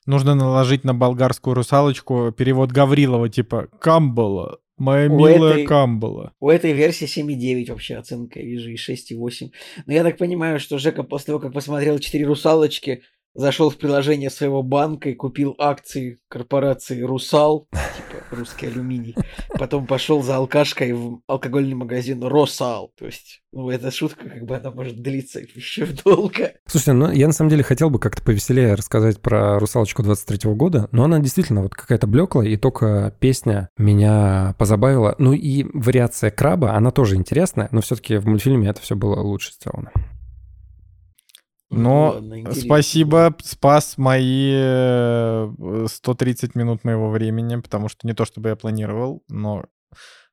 Нужно 0.06 0.36
наложить 0.36 0.84
на 0.86 0.94
болгарскую 0.96 1.54
русалочку 1.54 2.32
перевод 2.32 2.72
Гаврилова, 2.72 3.28
типа 3.30 3.68
«Камбала, 3.80 4.60
моя 4.78 5.10
У 5.10 5.18
милая 5.18 5.52
этой- 5.54 5.66
Камбала». 5.66 6.32
У 6.40 6.50
этой 6.50 6.72
версии 6.72 7.06
7,9 7.06 7.70
вообще 7.70 7.96
оценка, 7.96 8.40
я 8.40 8.46
вижу, 8.46 8.70
и 8.70 8.76
6,8. 8.78 9.52
Но 9.86 9.94
я 9.94 10.04
так 10.04 10.18
понимаю, 10.18 10.60
что 10.60 10.78
Жека 10.78 11.04
после 11.04 11.28
того, 11.28 11.40
как 11.40 11.52
посмотрел 11.54 12.00
«Четыре 12.00 12.26
русалочки», 12.26 13.02
зашел 13.38 13.70
в 13.70 13.78
приложение 13.78 14.30
своего 14.30 14.64
банка 14.64 15.10
и 15.10 15.14
купил 15.14 15.56
акции 15.60 16.18
корпорации 16.28 17.02
«Русал». 17.02 17.68
Типа, 17.72 18.36
русский 18.36 18.66
алюминий. 18.66 19.16
Потом 19.58 19.86
пошел 19.86 20.24
за 20.24 20.38
алкашкой 20.38 20.94
в 20.94 21.22
алкогольный 21.28 21.76
магазин 21.76 22.24
Росал. 22.24 22.92
То 22.98 23.06
есть, 23.06 23.44
ну, 23.54 23.70
эта 23.70 23.92
шутка, 23.92 24.28
как 24.28 24.44
бы 24.44 24.58
она 24.58 24.72
может 24.72 25.02
длиться 25.02 25.40
еще 25.40 25.86
долго. 26.04 26.54
Слушайте, 26.66 26.94
ну, 26.94 27.12
я 27.12 27.28
на 27.28 27.34
самом 27.34 27.52
деле 27.52 27.64
хотел 27.64 27.92
бы 27.92 28.00
как-то 28.00 28.24
повеселее 28.24 28.74
рассказать 28.74 29.22
про 29.22 29.60
«Русалочку» 29.60 30.02
23 30.02 30.54
года, 30.54 30.90
но 30.92 31.04
она 31.04 31.20
действительно 31.20 31.62
вот 31.62 31.76
какая-то 31.76 32.08
блеклая, 32.08 32.48
и 32.48 32.58
только 32.58 33.14
песня 33.20 33.70
меня 33.78 34.56
позабавила. 34.58 35.14
Ну 35.20 35.34
и 35.34 35.64
вариация 35.74 36.32
краба, 36.32 36.74
она 36.74 36.90
тоже 36.90 37.16
интересная, 37.16 37.70
но 37.72 37.82
все-таки 37.82 38.18
в 38.18 38.26
мультфильме 38.26 38.70
это 38.70 38.82
все 38.82 38.96
было 38.96 39.22
лучше 39.22 39.52
сделано. 39.54 39.92
Но 41.78 42.12
Ладно, 42.16 42.54
спасибо, 42.54 43.36
спас 43.44 43.98
мои 43.98 44.52
130 45.88 46.44
э, 46.56 46.60
минут 46.60 46.84
моего 46.84 47.10
времени, 47.10 47.58
потому 47.58 47.90
что 47.90 48.08
не 48.08 48.14
то, 48.14 48.26
чтобы 48.26 48.50
я 48.50 48.56
планировал, 48.56 49.24
но, 49.30 49.66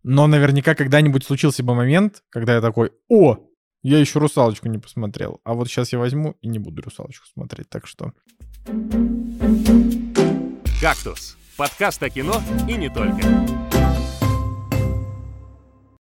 но 0.03 0.27
наверняка 0.27 0.75
когда-нибудь 0.75 1.25
случился 1.25 1.63
бы 1.63 1.75
момент, 1.75 2.23
когда 2.31 2.55
я 2.55 2.61
такой, 2.61 2.93
о, 3.09 3.39
я 3.83 3.99
еще 3.99 4.19
«Русалочку» 4.19 4.69
не 4.69 4.79
посмотрел, 4.79 5.41
а 5.45 5.55
вот 5.55 5.69
сейчас 5.69 5.93
я 5.93 5.99
возьму 5.99 6.37
и 6.41 6.49
не 6.49 6.59
буду 6.59 6.83
«Русалочку» 6.83 7.27
смотреть, 7.27 7.69
так 7.69 7.87
что... 7.87 8.13
«Кактус»— 10.81 11.37
подкаст 11.57 12.03
о 12.03 12.11
кино 12.11 12.41
и 12.69 12.75
не 12.75 12.89
только. 12.89 13.74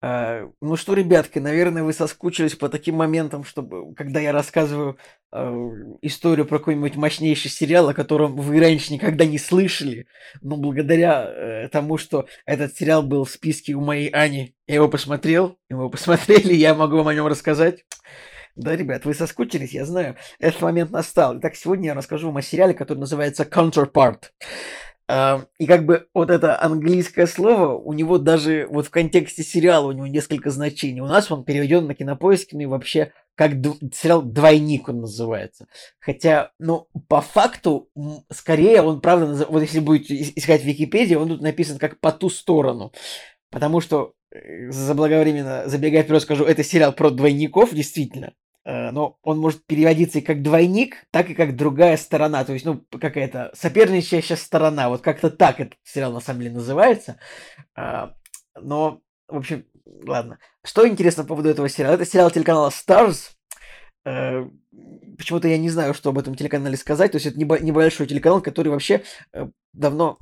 А, 0.08 0.52
ну 0.62 0.76
что, 0.76 0.94
ребятки, 0.94 1.40
наверное, 1.40 1.82
вы 1.82 1.92
соскучились 1.92 2.54
по 2.54 2.70
таким 2.70 2.94
моментам, 2.94 3.44
чтобы, 3.44 3.96
когда 3.96 4.20
я 4.20 4.32
рассказываю 4.32 5.00
э, 5.32 5.70
историю 6.04 6.46
про 6.46 6.60
какой-нибудь 6.60 6.96
мощнейший 6.96 7.50
сериал, 7.50 7.90
о 7.90 7.96
котором 7.96 8.36
вы 8.36 8.60
раньше 8.60 8.94
никогда 8.94 9.26
не 9.26 9.40
слышали, 9.40 10.06
но 10.44 10.58
благодаря 10.58 11.26
э, 11.26 11.70
тому, 11.70 11.98
что 11.98 12.28
этот 12.46 12.78
сериал 12.78 13.02
был 13.02 13.24
в 13.24 13.32
списке 13.32 13.74
у 13.74 13.82
моей 13.82 14.10
Ани, 14.10 14.54
я 14.68 14.76
его 14.76 14.90
посмотрел, 14.90 15.58
его 15.72 15.90
посмотрели, 15.90 16.54
я 16.54 16.76
могу 16.76 16.98
вам 16.98 17.08
о 17.08 17.16
нем 17.16 17.26
рассказать. 17.26 17.84
Да, 18.56 18.76
ребят, 18.76 19.06
вы 19.06 19.16
соскучились, 19.16 19.72
я 19.72 19.86
знаю. 19.86 20.18
Этот 20.38 20.62
момент 20.62 20.92
настал. 20.92 21.40
Итак, 21.40 21.56
сегодня 21.56 21.88
я 21.88 21.94
расскажу 21.96 22.28
вам 22.28 22.38
о 22.38 22.44
сериале, 22.44 22.76
который 22.76 23.00
называется 23.00 23.42
Counterpart. 23.44 24.26
И 25.08 25.68
как 25.68 25.86
бы 25.86 26.08
вот 26.16 26.32
это 26.32 26.60
английское 26.60 27.28
слово, 27.28 27.76
у 27.78 27.94
него 27.94 28.18
даже 28.18 28.68
вот 28.70 28.88
в 28.88 28.90
контексте 28.90 29.44
сериала 29.44 29.88
у 29.88 29.92
него 29.92 30.08
несколько 30.08 30.50
значений. 30.50 31.02
У 31.02 31.06
нас 31.06 31.32
он 31.32 31.44
переведен 31.44 31.86
на 31.86 31.94
кинопоиске, 31.94 32.56
ну 32.56 32.64
и 32.64 32.66
вообще 32.66 33.12
как 33.36 33.52
сериал 33.94 34.22
«Двойник» 34.24 34.90
он 34.90 35.02
называется. 35.02 35.68
Хотя, 36.00 36.52
ну, 36.58 36.88
по 37.08 37.22
факту, 37.22 37.90
скорее 38.32 38.82
он, 38.82 39.02
правда, 39.02 39.28
назов... 39.28 39.50
вот 39.50 39.62
если 39.62 39.80
будете 39.80 40.16
искать 40.36 40.62
в 40.62 40.66
Википедии, 40.66 41.16
он 41.16 41.28
тут 41.28 41.42
написан 41.42 41.78
как 41.78 42.00
«По 42.00 42.12
ту 42.12 42.30
сторону». 42.30 42.94
Потому 43.52 43.82
что, 43.82 44.14
э, 44.32 44.72
заблаговременно 44.72 45.64
забегая 45.68 46.04
вперед, 46.04 46.22
скажу, 46.22 46.46
это 46.46 46.64
сериал 46.64 46.94
про 46.94 47.10
двойников, 47.12 47.74
действительно. 47.74 48.34
Э, 48.66 48.90
но 48.90 49.18
он 49.22 49.38
может 49.38 49.64
переводиться 49.66 50.20
и 50.20 50.22
как 50.22 50.42
двойник, 50.42 51.06
так 51.12 51.30
и 51.30 51.36
как 51.36 51.56
другая 51.56 51.98
сторона, 51.98 52.44
то 52.44 52.54
есть, 52.54 52.66
ну, 52.66 52.84
какая-то 52.90 53.52
соперничающая 53.54 54.36
сторона, 54.36 54.90
вот 54.90 55.02
как-то 55.02 55.30
так 55.30 55.60
этот 55.60 55.78
сериал 55.84 56.12
на 56.12 56.20
самом 56.20 56.42
деле 56.42 56.56
называется. 56.56 57.20
А, 57.76 58.16
но, 58.60 59.02
в 59.28 59.38
общем, 59.38 59.66
ладно. 59.86 60.40
Что 60.64 60.88
интересно 60.88 61.24
по 61.24 61.30
поводу 61.30 61.50
этого 61.50 61.70
сериала? 61.70 61.94
Это 61.94 62.06
сериал 62.06 62.32
телеканала 62.32 62.70
Stars. 62.70 63.32
Э, 64.04 64.48
почему-то 65.16 65.48
я 65.48 65.60
не 65.60 65.70
знаю, 65.70 65.94
что 65.94 66.10
об 66.10 66.18
этом 66.18 66.34
телеканале 66.34 66.76
сказать. 66.76 67.12
То 67.12 67.18
есть 67.18 67.28
это 67.28 67.38
небольшой 67.38 68.08
телеканал, 68.08 68.42
который 68.42 68.70
вообще 68.70 69.04
э, 69.34 69.48
давно 69.74 70.18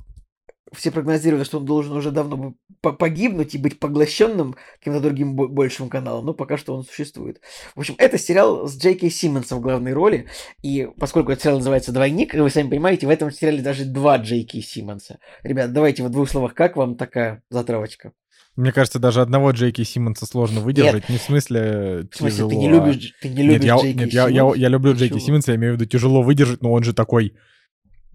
все 0.72 0.90
прогнозировали, 0.90 1.44
что 1.44 1.58
он 1.58 1.66
должен 1.66 1.96
уже 1.96 2.10
давно 2.10 2.54
погибнуть 2.80 3.54
и 3.54 3.58
быть 3.58 3.78
поглощенным 3.78 4.56
каким-то 4.78 5.00
другим 5.00 5.34
большим 5.34 5.88
каналом, 5.88 6.26
но 6.26 6.34
пока 6.34 6.56
что 6.56 6.74
он 6.74 6.84
существует. 6.84 7.40
В 7.74 7.80
общем, 7.80 7.94
это 7.98 8.18
сериал 8.18 8.66
с 8.66 8.76
Джей 8.76 8.94
Кей 8.94 9.10
Симмонсом 9.10 9.58
в 9.58 9.62
главной 9.62 9.92
роли, 9.92 10.26
и 10.62 10.88
поскольку 10.98 11.32
этот 11.32 11.42
сериал 11.42 11.58
называется 11.58 11.92
«Двойник», 11.92 12.34
вы 12.34 12.50
сами 12.50 12.70
понимаете, 12.70 13.06
в 13.06 13.10
этом 13.10 13.30
сериале 13.30 13.62
даже 13.62 13.84
два 13.84 14.18
Джей 14.18 14.44
Кей 14.44 14.62
Симмонса. 14.62 15.18
Ребят, 15.42 15.72
давайте 15.72 16.02
в 16.02 16.10
двух 16.10 16.28
словах, 16.28 16.54
как 16.54 16.76
вам 16.76 16.96
такая 16.96 17.42
затравочка? 17.50 18.12
Мне 18.56 18.70
кажется, 18.70 19.00
даже 19.00 19.20
одного 19.20 19.50
Джейки 19.50 19.82
Симмонса 19.82 20.26
сложно 20.26 20.60
выдержать. 20.60 21.08
Нет. 21.08 21.08
Не 21.08 21.18
в 21.18 21.22
смысле 21.22 22.06
В 22.10 22.16
смысле, 22.16 22.48
ты 22.48 22.56
не 22.56 22.68
любишь, 22.68 23.12
ты 23.20 23.28
не 23.28 23.42
любишь 23.42 23.64
нет, 23.64 23.80
Джейки 23.80 23.98
я, 23.98 24.04
нет, 24.04 24.12
я, 24.12 24.28
я, 24.28 24.52
я 24.54 24.68
люблю 24.68 24.94
Джейки 24.94 25.18
Симмонса, 25.18 25.52
я 25.52 25.56
имею 25.56 25.74
в 25.74 25.76
виду 25.76 25.86
тяжело 25.86 26.22
выдержать, 26.22 26.62
но 26.62 26.72
он 26.72 26.84
же 26.84 26.92
такой 26.92 27.34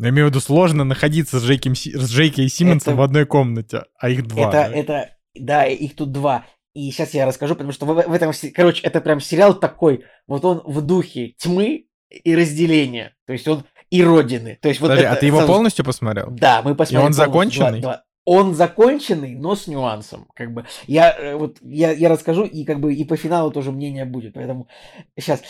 я 0.06 0.10
имею 0.10 0.28
в 0.28 0.30
виду, 0.30 0.40
сложно 0.40 0.84
находиться 0.84 1.40
с 1.40 1.44
Джейки, 1.44 1.74
с 1.74 2.10
Джейки 2.10 2.42
и 2.42 2.50
Симмонсом 2.50 2.94
это... 2.94 3.02
в 3.02 3.04
одной 3.04 3.26
комнате, 3.26 3.84
а 3.98 4.10
их 4.10 4.28
два. 4.28 4.50
Это, 4.50 4.52
да? 4.52 4.68
это, 4.76 5.10
да, 5.36 5.66
их 5.66 5.96
тут 5.96 6.12
два. 6.12 6.46
И 6.74 6.92
сейчас 6.92 7.14
я 7.14 7.26
расскажу, 7.26 7.56
потому 7.56 7.72
что 7.72 7.86
в, 7.86 7.94
в 7.94 8.14
этом, 8.14 8.32
короче, 8.54 8.82
это 8.84 9.02
прям 9.02 9.20
сериал 9.20 9.60
такой, 9.60 10.06
вот 10.28 10.46
он 10.46 10.62
в 10.66 10.82
духе 10.82 11.34
тьмы 11.38 11.88
и 12.10 12.36
разделения. 12.36 13.16
То 13.26 13.34
есть 13.34 13.48
он 13.48 13.66
и 13.90 14.04
родины. 14.04 14.58
То 14.62 14.70
есть 14.70 14.80
вот 14.80 14.88
Подожди, 14.88 15.06
это, 15.06 15.14
а 15.14 15.16
ты 15.18 15.26
его 15.26 15.38
сразу... 15.38 15.54
полностью 15.54 15.86
посмотрел? 15.86 16.28
Да, 16.32 16.62
мы 16.62 16.76
посмотрели. 16.76 17.02
И 17.02 17.06
он 17.06 17.14
законченный? 17.14 17.82
Два, 17.82 17.94
два. 17.94 18.04
Он 18.26 18.54
законченный, 18.54 19.36
но 19.36 19.56
с 19.56 19.68
нюансом. 19.68 20.28
Как 20.36 20.54
бы 20.54 20.66
я 20.86 21.12
э, 21.18 21.36
вот 21.36 21.58
я, 21.62 21.92
я 21.92 22.10
расскажу, 22.10 22.44
и 22.46 22.64
как 22.64 22.80
бы 22.80 22.94
и 22.94 23.04
по 23.04 23.18
финалу 23.18 23.52
тоже 23.52 23.72
мнение 23.72 24.06
будет. 24.06 24.36
Поэтому 24.36 24.68
сейчас 25.18 25.42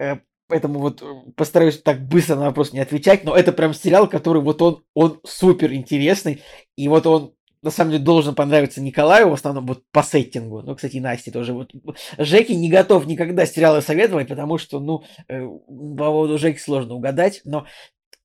э, 0.00 0.16
Поэтому 0.46 0.78
вот 0.78 1.02
э, 1.02 1.06
постараюсь 1.36 1.80
так 1.80 2.06
быстро 2.06 2.36
на 2.36 2.46
вопрос 2.46 2.72
не 2.72 2.80
отвечать, 2.80 3.24
но 3.24 3.34
это 3.34 3.52
прям 3.52 3.72
сериал, 3.72 4.08
который 4.08 4.42
вот 4.42 4.60
он, 4.60 4.84
он 4.94 5.20
супер 5.24 5.72
интересный, 5.72 6.42
и 6.76 6.86
вот 6.88 7.06
он 7.06 7.34
на 7.64 7.70
самом 7.70 7.92
деле 7.92 8.04
должен 8.04 8.34
понравиться 8.34 8.82
Николаю, 8.82 9.30
в 9.30 9.32
основном 9.32 9.66
вот 9.66 9.84
по 9.90 10.02
сеттингу. 10.02 10.60
Ну, 10.60 10.76
кстати, 10.76 10.98
Насте 10.98 11.30
тоже. 11.30 11.54
Вот 11.54 11.72
Жеки 12.18 12.52
не 12.52 12.68
готов 12.68 13.06
никогда 13.06 13.46
сериалы 13.46 13.80
советовать, 13.80 14.28
потому 14.28 14.58
что, 14.58 14.80
ну, 14.80 15.02
э, 15.28 15.40
по 15.40 15.96
поводу 15.96 16.36
Жеки 16.36 16.58
сложно 16.58 16.94
угадать. 16.94 17.40
Но 17.44 17.66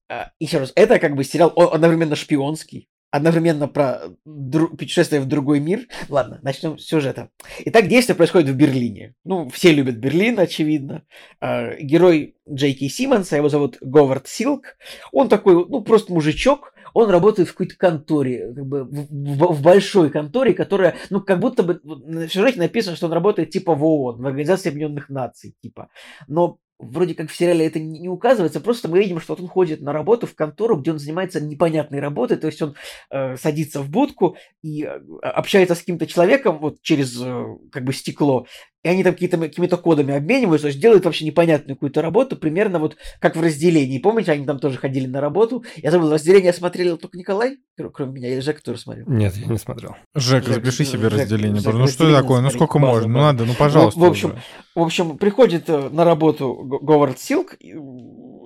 э, 0.09 0.25
еще 0.39 0.57
раз, 0.57 0.73
это 0.75 0.99
как 0.99 1.15
бы 1.15 1.23
сериал 1.23 1.53
он 1.55 1.73
одновременно 1.73 2.17
шпионский, 2.17 2.89
одновременно 3.11 3.67
про 3.67 4.01
дру- 4.25 4.75
путешествие 4.75 5.21
в 5.21 5.25
другой 5.25 5.59
мир. 5.59 5.87
Ладно, 6.09 6.39
начнем 6.41 6.77
с 6.77 6.85
сюжета. 6.85 7.29
Итак, 7.65 7.87
действие 7.87 8.15
происходит 8.15 8.49
в 8.49 8.55
Берлине. 8.55 9.15
Ну, 9.23 9.49
все 9.49 9.71
любят 9.73 9.95
Берлин, 9.95 10.39
очевидно. 10.39 11.03
Э, 11.41 11.79
герой 11.81 12.35
Джейки 12.49 12.87
Симмонса, 12.87 13.37
его 13.37 13.49
зовут 13.49 13.77
Говард 13.81 14.27
Силк. 14.27 14.77
Он 15.11 15.29
такой, 15.29 15.53
ну, 15.53 15.81
просто 15.81 16.13
мужичок, 16.13 16.73
он 16.93 17.09
работает 17.09 17.49
в 17.49 17.51
какой-то 17.53 17.75
конторе, 17.77 18.53
как 18.53 18.65
бы 18.65 18.83
в, 18.83 19.07
в, 19.09 19.53
в 19.53 19.61
большой 19.61 20.09
конторе, 20.09 20.53
которая, 20.53 20.95
ну, 21.09 21.21
как 21.21 21.39
будто 21.39 21.63
бы 21.63 21.79
в 21.83 22.29
сюжете 22.29 22.59
написано, 22.59 22.95
что 22.95 23.07
он 23.07 23.13
работает 23.13 23.51
типа 23.51 23.75
в 23.75 23.83
ООН, 23.83 24.21
в 24.21 24.27
Организации 24.27 24.69
Объединенных 24.69 25.09
Наций, 25.09 25.55
типа. 25.61 25.89
Но 26.27 26.59
вроде 26.79 27.13
как 27.13 27.29
в 27.29 27.35
сериале 27.35 27.67
это 27.67 27.79
не 27.79 28.07
указывается, 28.07 28.61
просто 28.61 28.87
мы 28.87 28.99
видим, 28.99 29.19
что 29.19 29.33
вот 29.33 29.41
он 29.41 29.47
ходит 29.47 29.81
на 29.81 29.91
работу 29.91 30.25
в 30.25 30.33
контору, 30.33 30.77
где 30.77 30.91
он 30.91 30.99
занимается 30.99 31.41
непонятной 31.41 31.99
работой, 31.99 32.37
то 32.37 32.47
есть 32.47 32.61
он 32.61 32.75
э, 33.11 33.35
садится 33.35 33.81
в 33.81 33.89
будку 33.89 34.37
и 34.63 34.85
э, 34.85 34.99
общается 35.21 35.75
с 35.75 35.79
каким-то 35.79 36.07
человеком 36.07 36.57
вот 36.59 36.81
через 36.81 37.21
э, 37.21 37.45
как 37.71 37.83
бы 37.83 37.93
стекло, 37.93 38.47
и 38.83 38.87
они 38.87 39.03
там 39.03 39.13
какие-то, 39.13 39.37
какими-то 39.37 39.77
кодами 39.77 40.13
обмениваются, 40.13 40.63
то 40.63 40.67
есть 40.69 40.79
делают 40.79 41.05
вообще 41.05 41.25
непонятную 41.25 41.75
какую-то 41.75 42.01
работу, 42.01 42.37
примерно 42.37 42.79
вот 42.79 42.95
как 43.19 43.35
в 43.35 43.41
разделении. 43.41 43.99
Помните, 43.99 44.31
они 44.31 44.45
там 44.45 44.59
тоже 44.59 44.77
ходили 44.77 45.05
на 45.05 45.19
работу? 45.19 45.63
Я 45.77 45.91
забыл, 45.91 46.11
разделение 46.11 46.53
смотрели 46.53 46.95
только 46.95 47.17
Николай, 47.17 47.57
кроме 47.93 48.13
меня, 48.13 48.29
или 48.29 48.39
Жека 48.39 48.63
тоже 48.63 48.79
смотрел? 48.79 49.05
Нет, 49.07 49.35
я 49.35 49.47
не 49.47 49.57
смотрел. 49.57 49.95
Жек, 50.15 50.45
Жек 50.45 50.55
запиши 50.55 50.85
себе 50.85 51.09
Жек, 51.09 51.19
разделение. 51.19 51.61
Жек, 51.61 51.73
ну 51.73 51.87
что 51.87 52.09
это 52.09 52.21
такое? 52.21 52.41
Ну 52.41 52.49
сколько 52.49 52.79
можно? 52.79 53.07
Ну 53.07 53.19
надо, 53.19 53.45
ну 53.45 53.53
пожалуйста. 53.53 53.99
В, 53.99 54.03
в 54.03 54.05
общем, 54.05 54.35
в 54.75 54.81
общем, 54.81 55.17
приходит 55.17 55.69
э, 55.69 55.89
на 55.89 56.05
работу 56.05 56.53
Говард 56.55 57.19
Силк, 57.19 57.55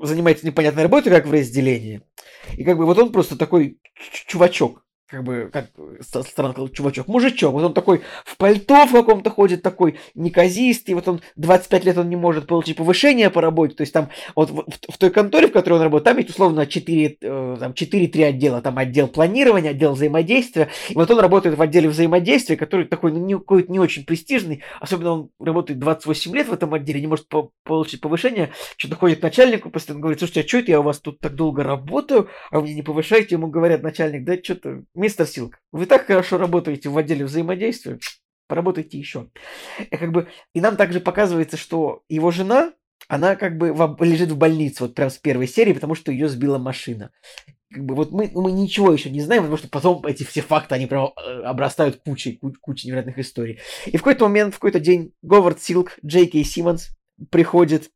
занимается 0.04 0.48
непонятной 0.48 0.84
работой, 0.84 1.12
как 1.12 1.28
в 1.28 1.32
разделении. 1.32 2.02
И 2.58 2.64
как 2.64 2.78
бы 2.78 2.86
вот 2.86 2.98
он 2.98 3.12
просто 3.12 3.38
такой 3.38 3.78
чувачок, 4.28 4.83
как 5.08 5.24
бы, 5.24 5.50
как 5.52 5.68
странно 6.02 6.54
сказал, 6.54 6.70
чувачок, 6.70 7.08
мужичок, 7.08 7.54
вот 7.54 7.64
он 7.64 7.74
такой 7.74 8.02
в 8.26 8.38
пальто 8.38 8.86
в 8.88 8.92
каком-то 8.92 9.30
ходит, 9.30 9.62
такой 9.62 10.00
неказистый, 10.16 10.96
вот 10.96 11.08
он 11.08 11.22
25 11.36 11.86
лет 11.86 11.98
он 11.98 12.10
не 12.10 12.16
может 12.16 12.48
получить 12.48 12.78
повышение 12.78 13.30
по 13.30 13.42
работе, 13.42 13.76
то 13.76 13.82
есть 13.82 13.94
там 13.94 14.10
вот 14.36 14.50
в, 14.50 14.66
в 14.90 14.98
той 14.98 15.12
конторе, 15.12 15.48
в 15.48 15.52
которой 15.52 15.76
он 15.76 15.82
работает, 15.84 16.06
там 16.06 16.18
есть 16.18 16.30
условно 16.30 16.66
4, 16.66 17.18
э, 17.22 17.58
там 17.60 17.72
4-3 17.74 18.24
отдела, 18.24 18.62
там 18.62 18.78
отдел 18.78 19.08
планирования, 19.08 19.72
отдел 19.72 19.94
взаимодействия, 19.94 20.70
и 20.90 20.96
вот 20.96 21.12
он 21.12 21.20
работает 21.20 21.58
в 21.58 21.62
отделе 21.62 21.90
взаимодействия, 21.90 22.58
который 22.58 22.86
такой, 22.86 23.12
ну, 23.12 23.20
не, 23.24 23.36
какой-то 23.36 23.72
не 23.72 23.80
очень 23.80 24.06
престижный, 24.06 24.64
особенно 24.80 25.12
он 25.12 25.30
работает 25.40 25.80
28 25.80 26.36
лет 26.36 26.48
в 26.48 26.54
этом 26.54 26.74
отделе, 26.74 27.02
не 27.02 27.08
может 27.08 27.28
по 27.28 27.52
получить 27.64 28.02
повышение, 28.02 28.52
что-то 28.78 28.96
ходит 28.96 29.20
к 29.20 29.24
начальнику, 29.24 29.70
постоянно 29.70 30.02
говорит, 30.02 30.20
слушайте, 30.20 30.42
а 30.42 30.48
что 30.48 30.58
это 30.58 30.72
я 30.72 30.80
у 30.80 30.84
вас 30.84 31.00
тут 31.00 31.20
так 31.20 31.36
долго 31.36 31.64
работаю, 31.64 32.30
а 32.50 32.58
вы 32.58 32.64
мне 32.64 32.74
не 32.74 32.82
повышаете, 32.82 33.36
ему 33.36 33.48
говорят 33.48 33.84
начальник, 33.84 34.24
да 34.24 34.36
что-то 34.42 34.84
мистер 34.96 35.26
Силк, 35.26 35.60
вы 35.72 35.86
так 35.86 36.06
хорошо 36.06 36.38
работаете 36.38 36.90
в 36.90 36.98
отделе 36.98 37.26
взаимодействия, 37.26 38.00
поработайте 38.48 38.98
еще. 38.98 39.30
И 39.80 39.98
как 39.98 40.12
бы, 40.12 40.28
и 40.54 40.62
нам 40.62 40.76
также 40.78 41.00
показывается, 41.00 41.58
что 41.58 42.04
его 42.10 42.32
жена, 42.32 42.74
она 43.08 43.36
как 43.36 43.58
бы 43.58 43.68
лежит 44.06 44.32
в 44.32 44.38
больнице 44.38 44.84
вот 44.84 44.96
прям 44.96 45.10
с 45.10 45.18
первой 45.18 45.48
серии, 45.48 45.74
потому 45.74 45.96
что 45.96 46.12
ее 46.12 46.30
сбила 46.30 46.58
машина. 46.58 47.12
Как 47.72 47.86
бы 47.86 47.96
вот 47.96 48.12
мы, 48.12 48.30
мы 48.34 48.52
ничего 48.52 48.94
еще 48.94 49.10
не 49.10 49.22
знаем, 49.22 49.44
потому 49.44 49.58
что 49.58 49.68
потом 49.68 50.06
эти 50.06 50.24
все 50.24 50.42
факты, 50.42 50.76
они 50.76 50.86
прям 50.86 51.12
э, 51.18 51.42
обрастают 51.42 52.02
кучей, 52.06 52.40
кучей 52.62 52.88
невероятных 52.88 53.18
историй. 53.18 53.60
И 53.88 53.98
в 53.98 54.02
какой-то 54.02 54.26
момент, 54.26 54.54
в 54.54 54.60
какой-то 54.60 54.80
день 54.80 55.14
Говард 55.24 55.60
Силк, 55.62 55.98
Джей 56.06 56.28
Кей 56.28 56.44
Симмонс 56.44 56.90
приходит 57.32 57.90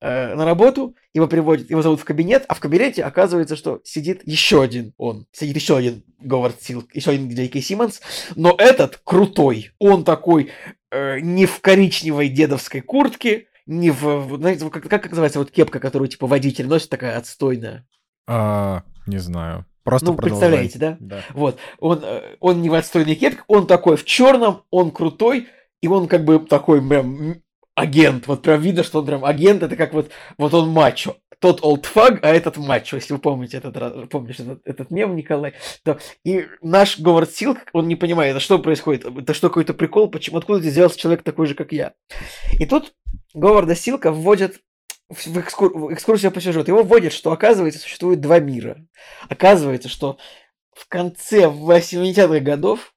э, 0.00 0.34
на 0.34 0.44
работу, 0.44 0.94
его 1.14 1.26
приводят, 1.26 1.70
его 1.70 1.82
зовут 1.82 2.00
в 2.00 2.04
кабинет, 2.04 2.44
а 2.48 2.54
в 2.54 2.60
кабинете 2.60 3.02
оказывается, 3.02 3.56
что 3.56 3.80
сидит 3.84 4.22
еще 4.24 4.62
один 4.62 4.92
он, 4.96 5.26
сидит 5.32 5.56
еще 5.56 5.76
один 5.76 6.04
Говард 6.20 6.62
Силк, 6.62 6.94
еще 6.94 7.12
один 7.12 7.28
Джей 7.28 7.48
Кей 7.48 7.62
Симмонс, 7.62 8.00
но 8.34 8.54
этот 8.56 9.00
крутой, 9.04 9.72
он 9.78 10.04
такой 10.04 10.50
э, 10.90 11.20
не 11.20 11.46
в 11.46 11.60
коричневой 11.60 12.28
дедовской 12.28 12.80
куртке, 12.80 13.46
не 13.66 13.90
в, 13.90 14.36
знаете, 14.38 14.68
как, 14.70 14.88
как 14.88 15.10
называется 15.10 15.38
вот 15.38 15.50
кепка, 15.50 15.80
которую 15.80 16.08
типа 16.08 16.26
водитель 16.26 16.66
носит, 16.66 16.88
такая 16.88 17.18
отстойная. 17.18 17.86
А, 18.28 18.82
не 19.06 19.18
знаю. 19.18 19.66
Просто 19.82 20.06
ну, 20.06 20.16
представляете, 20.16 20.78
да? 20.78 20.96
да? 20.98 21.20
Вот. 21.32 21.58
Он, 21.78 22.00
э, 22.02 22.36
он 22.40 22.60
не 22.60 22.68
в 22.68 22.74
отстойной 22.74 23.14
кепке, 23.14 23.42
он 23.46 23.66
такой 23.68 23.96
в 23.96 24.04
черном, 24.04 24.62
он 24.70 24.90
крутой, 24.90 25.46
и 25.80 25.86
он 25.86 26.08
как 26.08 26.24
бы 26.24 26.40
такой 26.40 26.86
прям 26.86 27.40
агент. 27.76 28.26
Вот 28.26 28.42
прям 28.42 28.60
видно, 28.60 28.82
что 28.82 28.98
он 28.98 29.06
прям 29.06 29.24
агент, 29.24 29.62
это 29.62 29.76
как 29.76 29.92
вот, 29.92 30.10
вот 30.38 30.52
он 30.54 30.70
мачо. 30.70 31.16
Тот 31.38 31.62
олдфаг, 31.62 32.20
а 32.22 32.28
этот 32.28 32.56
мачо, 32.56 32.96
если 32.96 33.12
вы 33.12 33.20
помните 33.20 33.58
этот, 33.58 34.08
помнишь 34.08 34.40
этот, 34.40 34.66
этот 34.66 34.90
мем, 34.90 35.14
Николай. 35.14 35.52
То, 35.84 35.98
и 36.24 36.46
наш 36.62 36.98
Говард 36.98 37.30
Силк, 37.30 37.58
он 37.74 37.86
не 37.86 37.94
понимает, 37.94 38.30
это 38.30 38.40
что 38.40 38.58
происходит, 38.58 39.04
это 39.04 39.34
что 39.34 39.50
какой-то 39.50 39.74
прикол, 39.74 40.08
почему, 40.08 40.38
откуда 40.38 40.60
здесь 40.60 40.72
взялся 40.72 40.98
человек 40.98 41.22
такой 41.22 41.46
же, 41.46 41.54
как 41.54 41.72
я. 41.72 41.92
И 42.58 42.64
тут 42.64 42.94
Говарда 43.34 43.76
Силка 43.76 44.10
вводят 44.10 44.56
в, 45.10 45.38
экскур... 45.38 45.76
в 45.76 45.92
экскурсию 45.92 46.32
по 46.32 46.40
сюжету. 46.40 46.70
Его 46.70 46.82
вводят, 46.82 47.12
что 47.12 47.30
оказывается 47.30 47.80
существует 47.80 48.20
два 48.22 48.40
мира. 48.40 48.78
Оказывается, 49.28 49.90
что 49.90 50.16
в 50.72 50.88
конце 50.88 51.44
80-х 51.44 52.40
годов 52.40 52.94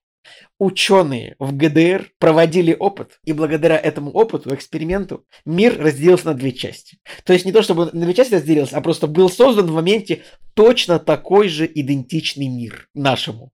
ученые 0.60 1.36
в 1.38 1.56
ГДР 1.56 2.12
проводили 2.18 2.76
опыт, 2.78 3.18
и 3.24 3.32
благодаря 3.32 3.78
этому 3.78 4.12
опыту, 4.12 4.54
эксперименту, 4.54 5.24
мир 5.46 5.80
разделился 5.80 6.26
на 6.26 6.34
две 6.34 6.52
части. 6.52 6.98
То 7.24 7.32
есть 7.32 7.46
не 7.46 7.52
то, 7.52 7.62
чтобы 7.62 7.86
на 7.86 8.04
две 8.04 8.14
части 8.14 8.34
разделился, 8.34 8.76
а 8.76 8.82
просто 8.82 9.06
был 9.06 9.30
создан 9.30 9.66
в 9.66 9.74
моменте 9.74 10.22
точно 10.54 10.98
такой 10.98 11.48
же 11.48 11.66
идентичный 11.66 12.48
мир 12.48 12.88
нашему. 12.94 13.52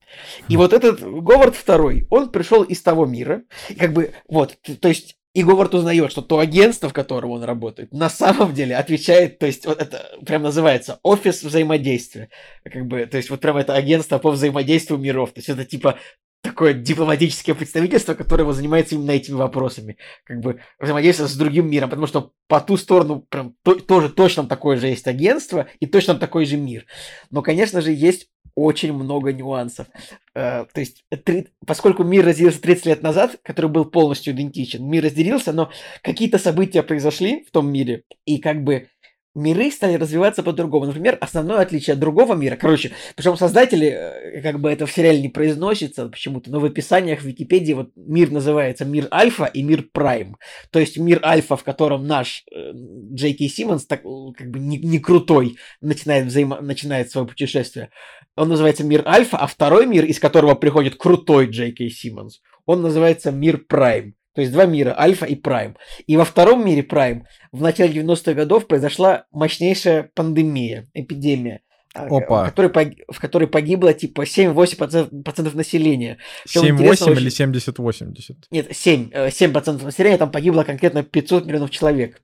И 0.50 0.58
вот 0.58 0.74
этот 0.74 1.00
Говард 1.00 1.56
второй, 1.56 2.08
он 2.10 2.32
пришел 2.32 2.64
из 2.64 2.82
того 2.82 3.06
мира, 3.06 3.44
как 3.78 3.94
бы, 3.94 4.12
вот, 4.28 4.58
то 4.82 4.88
есть 4.88 5.16
и 5.36 5.44
Говард 5.44 5.76
узнает, 5.76 6.12
что 6.12 6.22
то 6.22 6.40
агентство, 6.40 6.88
в 6.88 6.94
котором 6.94 7.32
он 7.32 7.44
работает, 7.44 7.92
на 7.92 8.10
самом 8.10 8.54
деле 8.54 8.78
отвечает, 8.78 9.38
то 9.38 9.46
есть 9.46 9.66
вот 9.66 9.82
это 9.82 10.10
прям 10.26 10.44
называется 10.44 11.00
офис 11.04 11.44
взаимодействия. 11.44 12.30
Как 12.64 12.88
бы, 12.88 13.06
то 13.06 13.18
есть 13.18 13.30
вот 13.30 13.42
прям 13.42 13.58
это 13.58 13.74
агентство 13.76 14.18
по 14.18 14.32
взаимодействию 14.32 14.98
миров. 14.98 15.34
То 15.34 15.40
есть 15.40 15.50
это 15.50 15.66
типа 15.66 16.00
такое 16.46 16.74
дипломатическое 16.74 17.56
представительство, 17.56 18.14
которое 18.14 18.52
занимается 18.54 18.96
именно 18.96 19.12
этими 19.12 19.36
вопросами. 19.36 19.98
Как 20.24 20.40
бы 20.40 20.62
взаимодействие 20.80 21.28
с 21.28 21.36
другим 21.36 21.70
миром, 21.70 21.90
потому 21.90 22.08
что 22.08 22.32
по 22.48 22.62
ту 22.62 22.78
сторону 22.78 23.26
прям 23.28 23.56
то, 23.64 23.76
тоже 23.76 24.10
точно 24.10 24.46
такое 24.46 24.78
же 24.78 24.88
есть 24.88 25.08
агентство 25.08 25.68
и 25.80 25.88
точно 25.88 26.16
такой 26.16 26.46
же 26.46 26.58
мир. 26.58 26.86
Но, 27.32 27.42
конечно 27.42 27.82
же, 27.82 27.92
есть 27.92 28.30
очень 28.56 28.94
много 28.94 29.34
нюансов. 29.34 29.88
Э, 30.34 30.66
то 30.72 30.80
есть, 30.80 31.04
три, 31.26 31.48
поскольку 31.66 32.04
мир 32.04 32.26
разделился 32.26 32.62
30 32.62 32.86
лет 32.86 33.04
назад, 33.04 33.38
который 33.44 33.70
был 33.70 33.86
полностью 33.86 34.34
идентичен, 34.34 34.88
мир 34.88 35.04
разделился, 35.04 35.52
но 35.52 35.72
какие-то 36.02 36.38
события 36.38 36.82
произошли 36.82 37.44
в 37.44 37.52
том 37.52 37.72
мире, 37.72 38.04
и 38.26 38.38
как 38.38 38.64
бы 38.64 38.88
миры 39.36 39.70
стали 39.70 39.96
развиваться 39.96 40.42
по-другому. 40.42 40.86
Например, 40.86 41.18
основное 41.22 41.60
отличие 41.60 41.94
от 41.94 42.00
другого 42.00 42.34
мира, 42.34 42.56
короче, 42.56 42.92
причем 43.16 43.38
создатели, 43.38 43.88
э, 43.88 44.42
как 44.42 44.60
бы 44.60 44.72
это 44.72 44.86
в 44.86 44.92
сериале 44.92 45.22
не 45.22 45.30
произносится 45.30 46.08
почему-то, 46.08 46.50
но 46.50 46.60
в 46.60 46.66
описаниях 46.66 47.20
в 47.20 47.26
Википедии 47.26 47.74
вот 47.74 47.92
мир 47.96 48.32
называется 48.32 48.86
мир 48.86 49.08
Альфа 49.12 49.46
и 49.46 49.62
мир 49.62 49.84
Прайм. 49.92 50.38
То 50.72 50.80
есть 50.80 50.98
мир 50.98 51.20
Альфа, 51.24 51.58
в 51.58 51.64
котором 51.64 52.08
наш 52.08 52.44
э, 52.52 52.72
Джей 53.14 53.36
Симмонс 53.50 53.86
так, 53.86 54.02
как 54.02 54.50
бы 54.50 54.60
не, 54.60 54.78
не 54.78 55.00
крутой 55.00 55.58
начинает, 55.82 56.28
взаимо... 56.28 56.62
начинает 56.62 57.12
свое 57.12 57.28
путешествие. 57.28 57.90
Он 58.36 58.50
называется 58.50 58.84
мир 58.84 59.04
Альфа, 59.08 59.38
а 59.38 59.48
второй 59.48 59.86
мир, 59.86 60.06
из 60.06 60.20
которого 60.20 60.56
приходит 60.56 60.96
крутой 60.96 61.48
Джей 61.48 61.72
Кей 61.72 61.90
Симмонс, 61.90 62.42
он 62.66 62.82
называется 62.82 63.32
мир 63.32 63.58
Прайм. 63.58 64.16
То 64.36 64.42
есть 64.42 64.54
два 64.54 64.66
мира, 64.66 64.94
Альфа 64.98 65.26
и 65.26 65.36
Прайм. 65.36 65.78
И 66.06 66.18
во 66.18 66.26
втором 66.26 66.66
мире 66.66 66.84
Прайм 66.84 67.26
в 67.52 67.62
начале 67.62 68.02
90-х 68.02 68.34
годов 68.34 68.68
произошла 68.68 69.26
мощнейшая 69.32 70.12
пандемия, 70.14 70.88
эпидемия. 70.94 71.62
А, 71.94 72.08
Опа. 72.08 72.44
В 72.44 72.50
которой, 72.50 72.98
в 73.08 73.20
которой 73.22 73.48
погибло 73.48 73.94
типа 73.94 74.24
7-8% 74.24 75.56
населения. 75.56 76.18
7-8 76.46 77.14
или 77.14 77.32
70-80? 77.32 78.36
Нет, 78.52 78.68
7, 78.76 79.12
7% 79.12 79.82
э, 79.82 79.86
населения, 79.86 80.18
там 80.18 80.30
погибло 80.30 80.64
конкретно 80.64 81.04
500 81.04 81.46
миллионов 81.46 81.70
человек 81.72 82.22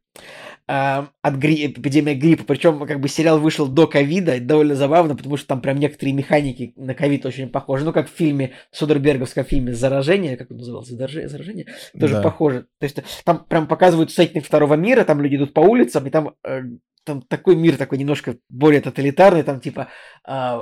от 0.72 1.36
гри... 1.38 1.68
эпидемия 1.68 2.16
гриппа. 2.16 2.46
Причем, 2.46 2.86
как 2.86 3.00
бы 3.00 3.10
сериал 3.10 3.40
вышел 3.40 3.68
до 3.68 3.88
ковида, 3.88 4.40
довольно 4.40 4.76
забавно, 4.76 5.16
потому 5.16 5.36
что 5.36 5.48
там 5.48 5.62
прям 5.62 5.78
некоторые 5.78 6.14
механики 6.14 6.74
на 6.78 6.94
ковид 6.94 7.26
очень 7.26 7.50
похожи. 7.50 7.84
Ну, 7.84 7.92
как 7.92 8.08
в 8.10 8.14
фильме, 8.14 8.54
Судерберговском 8.72 9.44
фильме 9.44 9.74
«Заражение», 9.74 10.38
как 10.38 10.52
он 10.52 10.58
назывался, 10.58 10.96
«Заражение», 10.96 11.68
тоже 12.00 12.14
да. 12.14 12.22
похоже. 12.22 12.68
То 12.80 12.86
есть 12.86 13.00
там 13.26 13.46
прям 13.46 13.68
показывают 13.68 14.12
сеттинг 14.12 14.46
второго 14.46 14.76
мира, 14.76 15.04
там 15.04 15.22
люди 15.22 15.36
идут 15.36 15.54
по 15.54 15.60
улицам, 15.60 16.08
и 16.08 16.10
там 16.10 16.36
э, 16.46 16.62
там 17.04 17.22
такой 17.22 17.56
мир 17.56 17.78
такой 17.78 17.98
немножко 17.98 18.38
более 18.50 18.82
тоталитарный, 18.82 19.44
там 19.44 19.60
типа 19.60 19.90
э, 20.28 20.60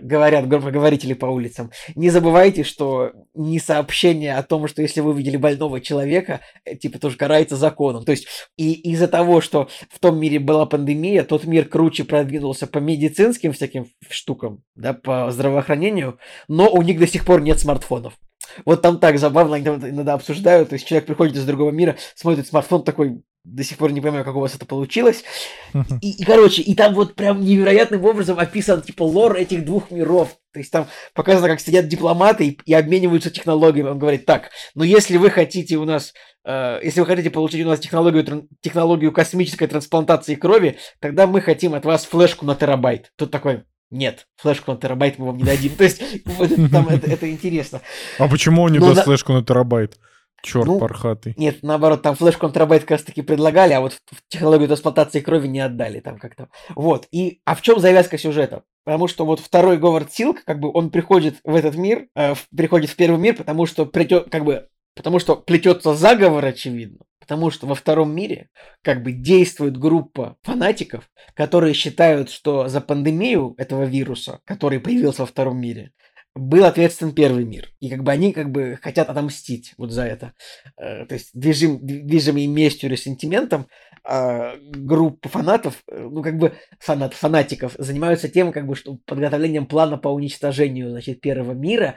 говорят 0.00 0.48
громкоговорители 0.48 1.14
по 1.14 1.26
улицам. 1.26 1.70
Не 1.94 2.10
забывайте, 2.10 2.64
что 2.64 3.12
не 3.34 3.58
сообщение 3.58 4.36
о 4.36 4.42
том, 4.42 4.68
что 4.68 4.82
если 4.82 5.00
вы 5.00 5.10
увидели 5.10 5.36
больного 5.36 5.80
человека, 5.80 6.40
э, 6.64 6.76
типа 6.76 6.98
тоже 6.98 7.16
карается 7.16 7.56
законом. 7.56 8.04
То 8.04 8.12
есть 8.12 8.26
и 8.56 8.72
из-за 8.72 9.08
того, 9.08 9.40
что 9.40 9.68
в 9.90 9.98
том 9.98 10.18
мире 10.18 10.38
была 10.38 10.66
пандемия, 10.66 11.24
тот 11.24 11.44
мир 11.44 11.68
круче 11.68 12.04
продвинулся 12.04 12.66
по 12.66 12.78
медицинским 12.78 13.52
всяким 13.52 13.86
штукам, 14.08 14.62
да, 14.74 14.92
по 14.92 15.30
здравоохранению, 15.30 16.18
но 16.48 16.70
у 16.70 16.82
них 16.82 16.98
до 16.98 17.06
сих 17.06 17.24
пор 17.24 17.40
нет 17.42 17.58
смартфонов. 17.60 18.14
Вот 18.64 18.82
там 18.82 18.98
так 18.98 19.18
забавно, 19.18 19.56
они 19.56 19.64
там 19.64 19.76
иногда 19.76 20.14
обсуждают, 20.14 20.70
то 20.70 20.74
есть 20.74 20.86
человек 20.86 21.06
приходит 21.06 21.36
из 21.36 21.44
другого 21.44 21.70
мира, 21.70 21.96
смотрит 22.14 22.46
смартфон 22.46 22.84
такой, 22.84 23.22
до 23.44 23.64
сих 23.64 23.78
пор 23.78 23.92
не 23.92 24.00
понимаю, 24.00 24.24
как 24.24 24.36
у 24.36 24.40
вас 24.40 24.54
это 24.54 24.66
получилось. 24.66 25.24
И, 26.02 26.10
и, 26.10 26.24
короче, 26.24 26.62
и 26.62 26.74
там 26.74 26.94
вот 26.94 27.14
прям 27.14 27.40
невероятным 27.42 28.04
образом 28.04 28.38
описан, 28.38 28.82
типа, 28.82 29.02
лор 29.02 29.36
этих 29.36 29.64
двух 29.64 29.90
миров. 29.90 30.36
То 30.52 30.58
есть 30.58 30.70
там 30.70 30.88
показано, 31.14 31.48
как 31.48 31.60
сидят 31.60 31.88
дипломаты 31.88 32.48
и, 32.48 32.60
и 32.66 32.74
обмениваются 32.74 33.30
технологиями. 33.30 33.88
Он 33.88 33.98
говорит, 33.98 34.26
так, 34.26 34.50
но 34.74 34.84
если 34.84 35.16
вы 35.16 35.30
хотите 35.30 35.76
у 35.76 35.84
нас, 35.84 36.12
э, 36.44 36.80
если 36.82 37.00
вы 37.00 37.06
хотите 37.06 37.30
получить 37.30 37.64
у 37.64 37.68
нас 37.68 37.80
технологию, 37.80 38.48
технологию 38.60 39.12
космической 39.12 39.68
трансплантации 39.68 40.34
крови, 40.34 40.78
тогда 41.00 41.26
мы 41.26 41.40
хотим 41.40 41.74
от 41.74 41.84
вас 41.84 42.04
флешку 42.04 42.44
на 42.44 42.54
терабайт. 42.54 43.10
Тут 43.16 43.30
такой, 43.30 43.64
нет, 43.90 44.26
флешку 44.36 44.72
на 44.72 44.78
терабайт 44.78 45.18
мы 45.18 45.26
вам 45.26 45.36
не 45.36 45.44
дадим. 45.44 45.74
То 45.76 45.84
есть 45.84 46.00
там 46.70 46.88
это 46.88 47.30
интересно. 47.30 47.80
А 48.18 48.28
почему 48.28 48.62
он 48.62 48.72
не 48.72 48.78
даст 48.78 49.04
флешку 49.04 49.32
на 49.32 49.44
терабайт? 49.44 49.98
Черт 50.42 50.66
ну, 50.66 50.78
пархатый. 50.78 51.34
Нет, 51.36 51.58
наоборот, 51.62 52.02
там 52.02 52.14
флеш 52.14 52.36
контрабайт 52.36 52.82
как 52.82 52.92
раз 52.92 53.02
таки 53.02 53.20
предлагали, 53.20 53.74
а 53.74 53.80
вот 53.80 54.00
в 54.10 54.22
технологию 54.28 54.68
трансплантации 54.68 55.20
крови 55.20 55.48
не 55.48 55.60
отдали 55.60 56.00
там 56.00 56.18
как-то. 56.18 56.48
Вот. 56.74 57.06
И, 57.12 57.40
а 57.44 57.54
в 57.54 57.60
чем 57.60 57.78
завязка 57.78 58.16
сюжета? 58.16 58.62
Потому 58.84 59.06
что 59.06 59.26
вот 59.26 59.40
второй 59.40 59.76
Говард 59.76 60.12
Силк, 60.12 60.42
как 60.44 60.58
бы 60.58 60.70
он 60.72 60.90
приходит 60.90 61.36
в 61.44 61.54
этот 61.54 61.74
мир, 61.74 62.06
э, 62.16 62.34
приходит 62.56 62.88
в 62.88 62.96
первый 62.96 63.20
мир, 63.20 63.36
потому 63.36 63.66
что 63.66 63.84
плетет, 63.84 64.30
как 64.30 64.44
бы, 64.44 64.68
потому 65.00 65.18
что 65.18 65.34
плетется 65.34 65.94
заговор, 65.94 66.44
очевидно. 66.44 66.98
Потому 67.20 67.50
что 67.50 67.66
во 67.66 67.74
втором 67.74 68.14
мире 68.14 68.50
как 68.82 69.02
бы 69.02 69.12
действует 69.12 69.78
группа 69.78 70.36
фанатиков, 70.42 71.08
которые 71.34 71.72
считают, 71.72 72.28
что 72.28 72.68
за 72.68 72.82
пандемию 72.82 73.54
этого 73.56 73.84
вируса, 73.84 74.40
который 74.44 74.78
появился 74.78 75.22
во 75.22 75.26
втором 75.26 75.58
мире, 75.58 75.92
был 76.34 76.66
ответственен 76.66 77.14
первый 77.14 77.46
мир. 77.46 77.70
И 77.80 77.88
как 77.88 78.02
бы 78.02 78.12
они 78.12 78.34
как 78.34 78.50
бы 78.50 78.78
хотят 78.82 79.08
отомстить 79.08 79.72
вот 79.78 79.90
за 79.90 80.04
это. 80.04 80.34
Э, 80.76 81.06
то 81.06 81.14
есть 81.14 81.30
движим, 81.32 81.78
движимые 81.80 82.46
местью 82.46 82.90
или 82.90 82.96
сентиментом 82.96 83.68
а, 84.04 84.56
группа 84.60 85.30
фанатов, 85.30 85.82
э, 85.88 85.98
ну 85.98 86.22
как 86.22 86.36
бы 86.36 86.52
фанат, 86.78 87.14
фанатиков 87.14 87.74
занимаются 87.78 88.28
тем, 88.28 88.52
как 88.52 88.66
бы, 88.66 88.74
что 88.76 88.98
подготовлением 89.06 89.66
плана 89.66 89.96
по 89.96 90.08
уничтожению 90.08 90.90
значит, 90.90 91.22
первого 91.22 91.52
мира 91.52 91.96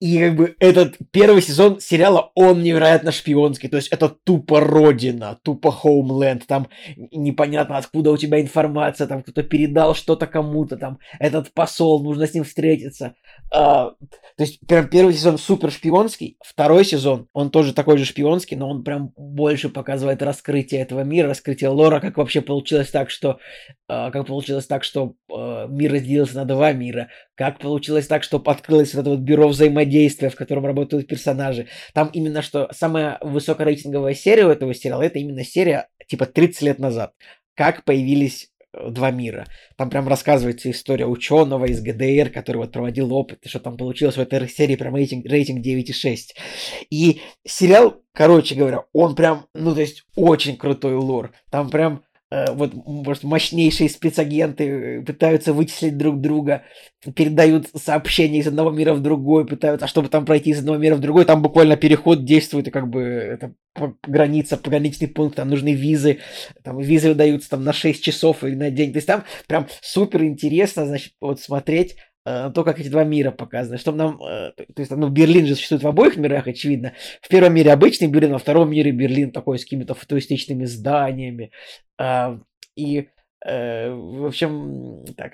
И 0.00 0.18
как 0.18 0.36
бы 0.36 0.56
этот 0.58 0.96
первый 1.12 1.40
сезон 1.40 1.80
сериала, 1.80 2.32
он 2.34 2.62
невероятно 2.62 3.12
шпионский. 3.12 3.68
То 3.68 3.76
есть 3.76 3.88
это 3.88 4.08
тупо 4.08 4.60
родина, 4.60 5.38
тупо 5.42 5.74
Homeland. 5.82 6.42
Там 6.46 6.68
непонятно, 6.96 7.78
откуда 7.78 8.10
у 8.10 8.16
тебя 8.16 8.40
информация. 8.40 9.06
Там 9.06 9.22
кто-то 9.22 9.42
передал 9.42 9.94
что-то 9.94 10.26
кому-то. 10.26 10.76
Там 10.76 10.98
этот 11.20 11.52
посол, 11.54 12.02
нужно 12.02 12.26
с 12.26 12.34
ним 12.34 12.44
встретиться. 12.44 13.14
А, 13.52 13.90
то 14.36 14.42
есть 14.42 14.60
прям 14.66 14.88
первый 14.88 15.14
сезон 15.14 15.38
супер 15.38 15.70
шпионский. 15.70 16.38
Второй 16.44 16.84
сезон, 16.84 17.28
он 17.32 17.50
тоже 17.50 17.72
такой 17.72 17.98
же 17.98 18.04
шпионский, 18.04 18.56
но 18.56 18.68
он 18.68 18.82
прям 18.82 19.12
больше 19.16 19.68
показывает 19.68 20.22
раскрытие 20.22 20.80
этого 20.80 21.00
мира, 21.00 21.28
раскрытие 21.28 21.70
лора, 21.70 22.00
как 22.00 22.16
вообще 22.16 22.40
получилось 22.40 22.90
так, 22.90 23.10
что 23.10 23.38
а, 23.86 24.10
как 24.10 24.26
получилось 24.26 24.66
так, 24.66 24.82
что 24.82 25.14
а, 25.32 25.66
мир 25.66 25.92
разделился 25.92 26.36
на 26.36 26.44
два 26.46 26.72
мира, 26.72 27.08
как 27.36 27.58
получилось 27.58 28.06
так, 28.06 28.22
что 28.22 28.38
открылось 28.38 28.94
вот 28.94 29.00
это 29.00 29.10
вот 29.10 29.20
бюро 29.20 29.48
взаимодействия, 29.48 29.83
в 30.30 30.36
котором 30.36 30.66
работают 30.66 31.06
персонажи. 31.06 31.68
Там 31.92 32.10
именно 32.12 32.42
что 32.42 32.68
самая 32.72 33.18
высокорейтинговая 33.20 34.14
серия 34.14 34.46
у 34.46 34.50
этого 34.50 34.74
сериала, 34.74 35.02
это 35.02 35.18
именно 35.18 35.44
серия 35.44 35.88
типа 36.06 36.26
30 36.26 36.62
лет 36.62 36.78
назад. 36.78 37.12
Как 37.54 37.84
появились 37.84 38.50
э, 38.72 38.90
два 38.90 39.10
мира. 39.10 39.46
Там 39.76 39.90
прям 39.90 40.08
рассказывается 40.08 40.70
история 40.70 41.06
ученого 41.06 41.66
из 41.66 41.80
ГДР, 41.80 42.30
который 42.30 42.58
вот 42.58 42.72
проводил 42.72 43.12
опыт, 43.12 43.40
и 43.42 43.48
что 43.48 43.60
там 43.60 43.76
получилось 43.76 44.16
в 44.16 44.20
этой 44.20 44.48
серии 44.48 44.76
прям 44.76 44.96
рейтинг, 44.96 45.26
рейтинг 45.26 45.64
9,6. 45.64 46.16
И 46.90 47.20
сериал, 47.46 48.02
короче 48.12 48.54
говоря, 48.54 48.84
он 48.92 49.14
прям, 49.14 49.46
ну 49.54 49.74
то 49.74 49.80
есть 49.80 50.04
очень 50.16 50.56
крутой 50.56 50.94
лор. 50.94 51.32
Там 51.50 51.70
прям 51.70 52.02
вот, 52.52 52.74
может, 52.74 53.22
мощнейшие 53.22 53.88
спецагенты 53.88 54.64
э, 54.64 55.02
пытаются 55.02 55.52
вычислить 55.52 55.96
друг 55.96 56.20
друга, 56.20 56.62
передают 57.14 57.68
сообщения 57.74 58.40
из 58.40 58.46
одного 58.46 58.70
мира 58.70 58.94
в 58.94 59.00
другой, 59.00 59.46
пытаются, 59.46 59.84
а 59.84 59.88
чтобы 59.88 60.08
там 60.08 60.24
пройти 60.24 60.50
из 60.50 60.58
одного 60.58 60.78
мира 60.78 60.96
в 60.96 61.00
другой, 61.00 61.24
там 61.24 61.42
буквально 61.42 61.76
переход 61.76 62.24
действует, 62.24 62.68
и 62.68 62.70
как 62.70 62.88
бы 62.88 63.02
это 63.02 63.54
граница, 64.06 64.56
пограничный 64.56 65.08
пункт, 65.08 65.36
там 65.36 65.50
нужны 65.50 65.74
визы, 65.74 66.20
там 66.62 66.78
визы 66.78 67.08
выдаются 67.10 67.50
там 67.50 67.64
на 67.64 67.72
6 67.72 68.02
часов 68.02 68.42
или 68.42 68.54
на 68.54 68.70
день, 68.70 68.92
то 68.92 68.98
есть 68.98 69.06
там 69.06 69.24
прям 69.46 69.66
супер 69.82 70.24
интересно, 70.24 70.86
значит, 70.86 71.12
вот 71.20 71.40
смотреть, 71.40 71.96
Э, 71.96 72.13
то, 72.24 72.64
как 72.64 72.80
эти 72.80 72.88
два 72.88 73.04
мира 73.04 73.30
показаны, 73.30 73.76
чтобы 73.78 73.98
нам, 73.98 74.22
э, 74.22 74.52
то 74.52 74.80
есть, 74.80 74.90
ну, 74.90 75.08
Берлин 75.08 75.46
же 75.46 75.54
существует 75.54 75.82
в 75.82 75.88
обоих 75.88 76.16
мирах, 76.16 76.46
очевидно. 76.46 76.94
В 77.20 77.28
первом 77.28 77.54
мире 77.54 77.72
обычный 77.72 78.08
Берлин, 78.08 78.32
во 78.32 78.38
втором 78.38 78.70
мире 78.70 78.92
Берлин 78.92 79.30
такой 79.30 79.58
с 79.58 79.64
какими-то 79.64 79.94
футуристичными 79.94 80.64
зданиями. 80.64 81.50
А, 81.98 82.40
и 82.76 83.08
Э, 83.08 83.13
в 83.44 84.26
общем, 84.26 85.04
так. 85.16 85.32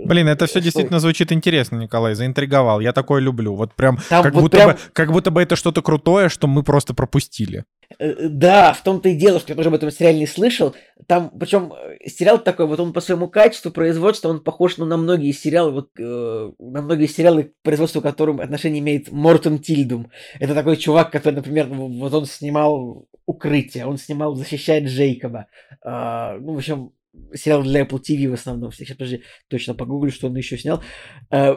Блин, 0.00 0.28
это 0.28 0.46
все 0.46 0.60
действительно 0.60 0.98
звучит 0.98 1.30
интересно, 1.30 1.76
Николай, 1.76 2.14
заинтриговал. 2.14 2.80
Я 2.80 2.92
такое 2.92 3.20
люблю. 3.20 3.54
Вот 3.54 3.74
прям, 3.74 3.98
Там 4.08 4.24
как, 4.24 4.34
вот 4.34 4.42
будто 4.42 4.56
прям... 4.56 4.70
Бы, 4.70 4.78
как 4.92 5.12
будто 5.12 5.30
бы 5.30 5.42
это 5.42 5.54
что-то 5.54 5.80
крутое, 5.82 6.28
что 6.28 6.48
мы 6.48 6.62
просто 6.64 6.92
пропустили. 6.92 7.64
Э, 7.98 8.28
да, 8.28 8.72
в 8.72 8.82
том-то 8.82 9.08
и 9.08 9.14
дело, 9.14 9.38
что 9.38 9.52
я 9.52 9.56
тоже 9.56 9.68
об 9.68 9.74
этом 9.74 9.90
сериале 9.90 10.18
не 10.18 10.26
слышал. 10.26 10.74
Там, 11.06 11.30
причем 11.38 11.72
э, 11.72 12.08
сериал 12.08 12.38
такой, 12.38 12.66
вот 12.66 12.80
он 12.80 12.92
по 12.92 13.00
своему 13.00 13.28
качеству 13.28 13.70
производства, 13.70 14.28
он 14.28 14.40
похож 14.40 14.76
ну, 14.78 14.84
на 14.84 14.96
многие 14.96 15.32
сериалы, 15.32 15.70
вот 15.72 15.90
э, 15.98 16.52
на 16.58 16.82
многие 16.82 17.06
сериалы, 17.06 17.52
производству 17.62 18.00
которым 18.00 18.40
отношение 18.40 18.80
имеет 18.80 19.12
Мортон 19.12 19.58
Тильдум. 19.58 20.10
Это 20.40 20.54
такой 20.54 20.76
чувак, 20.76 21.10
который, 21.10 21.34
например, 21.34 21.68
вот 21.68 22.12
он 22.12 22.26
снимал 22.26 23.06
«Укрытие», 23.24 23.86
он 23.86 23.98
снимал 23.98 24.34
«Защищает 24.34 24.84
Джейкоба». 24.84 25.46
Э, 25.84 26.38
ну, 26.40 26.54
в 26.54 26.58
общем, 26.58 26.92
сериал 27.34 27.62
для 27.62 27.82
Apple 27.82 28.00
TV 28.00 28.28
в 28.28 28.34
основном. 28.34 28.72
Сейчас, 28.72 28.96
подожди, 28.96 29.22
точно 29.48 29.74
погуглю, 29.74 30.10
что 30.10 30.28
он 30.28 30.36
еще 30.36 30.58
снял. 30.58 30.82
Э, 31.30 31.56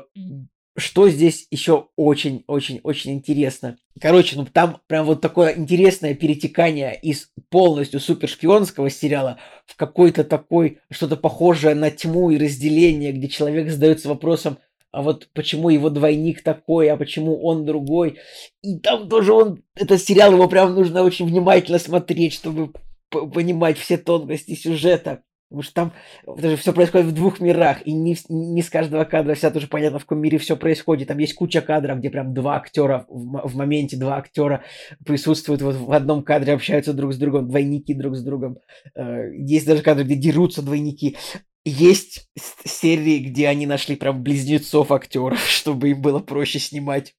что 0.80 1.10
здесь 1.10 1.48
еще 1.52 1.90
очень-очень-очень 1.96 3.14
интересно. 3.14 3.78
Короче, 4.00 4.38
ну 4.38 4.46
там 4.46 4.82
прям 4.88 5.06
вот 5.06 5.22
такое 5.22 5.58
интересное 5.58 6.16
перетекание 6.16 6.98
из 7.02 7.32
полностью 7.50 8.00
супершпионского 8.00 8.90
сериала 8.90 9.40
в 9.66 9.76
какой-то 9.76 10.24
такой, 10.24 10.80
что-то 10.90 11.18
похожее 11.18 11.76
на 11.76 11.92
тьму 11.92 12.30
и 12.30 12.38
разделение, 12.38 13.12
где 13.12 13.28
человек 13.28 13.70
задается 13.70 14.08
вопросом, 14.08 14.58
а 14.92 15.04
вот 15.04 15.30
почему 15.34 15.70
его 15.70 15.90
двойник 15.90 16.42
такой, 16.42 16.90
а 16.90 16.98
почему 16.98 17.44
он 17.44 17.66
другой. 17.66 18.18
И 18.64 18.80
там 18.80 19.08
тоже 19.08 19.34
он, 19.34 19.64
этот 19.76 20.02
сериал, 20.02 20.32
его 20.32 20.48
прям 20.48 20.74
нужно 20.74 21.04
очень 21.04 21.28
внимательно 21.28 21.78
смотреть, 21.78 22.34
чтобы 22.34 22.72
понимать 23.10 23.78
все 23.78 23.98
тонкости 23.98 24.56
сюжета. 24.56 25.24
Потому 25.50 25.64
что 25.64 25.74
там 25.74 25.94
даже 26.38 26.58
все 26.58 26.74
происходит 26.74 27.08
в 27.08 27.12
двух 27.12 27.40
мирах, 27.40 27.86
и 27.86 27.92
не, 27.92 28.16
не 28.30 28.62
с 28.62 28.70
каждого 28.70 29.04
кадра 29.04 29.34
вся 29.34 29.50
тоже 29.50 29.66
понятно, 29.66 29.98
в 29.98 30.04
каком 30.04 30.20
мире 30.20 30.38
все 30.38 30.56
происходит. 30.56 31.08
Там 31.08 31.18
есть 31.18 31.34
куча 31.34 31.62
кадров, 31.62 31.98
где 31.98 32.12
прям 32.12 32.36
два 32.36 32.58
актера 32.58 33.08
в, 33.10 33.48
в 33.48 33.56
моменте, 33.56 33.98
два 33.98 34.18
актера 34.18 34.64
присутствуют 35.04 35.64
вот 35.64 35.76
в 35.76 35.92
одном 35.92 36.22
кадре, 36.22 36.54
общаются 36.54 36.94
друг 36.94 37.14
с 37.14 37.18
другом, 37.18 37.48
двойники 37.48 37.96
друг 37.96 38.16
с 38.16 38.24
другом. 38.24 38.60
Э, 38.96 39.34
есть 39.34 39.66
даже 39.66 39.82
кадры, 39.82 40.04
где 40.04 40.16
дерутся 40.16 40.62
двойники. 40.62 41.18
Есть 41.66 42.30
серии, 42.64 43.18
где 43.18 43.48
они 43.48 43.66
нашли 43.66 43.96
прям 43.96 44.22
близнецов 44.22 44.92
актеров, 44.92 45.40
чтобы 45.48 45.90
им 45.90 46.02
было 46.04 46.20
проще 46.20 46.60
снимать 46.60 47.16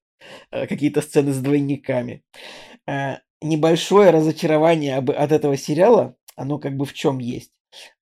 э, 0.53 0.69
какие-то 0.69 1.03
сцены 1.03 1.33
с 1.33 1.39
двойниками. 1.39 2.23
Э, 2.87 3.17
небольшое 3.43 4.11
разочарование 4.11 4.99
от 4.99 5.33
этого 5.33 5.57
сериала, 5.57 6.15
оно 6.37 6.61
как 6.61 6.77
бы 6.77 6.85
в 6.85 6.93
чем 6.95 7.19
есть 7.19 7.51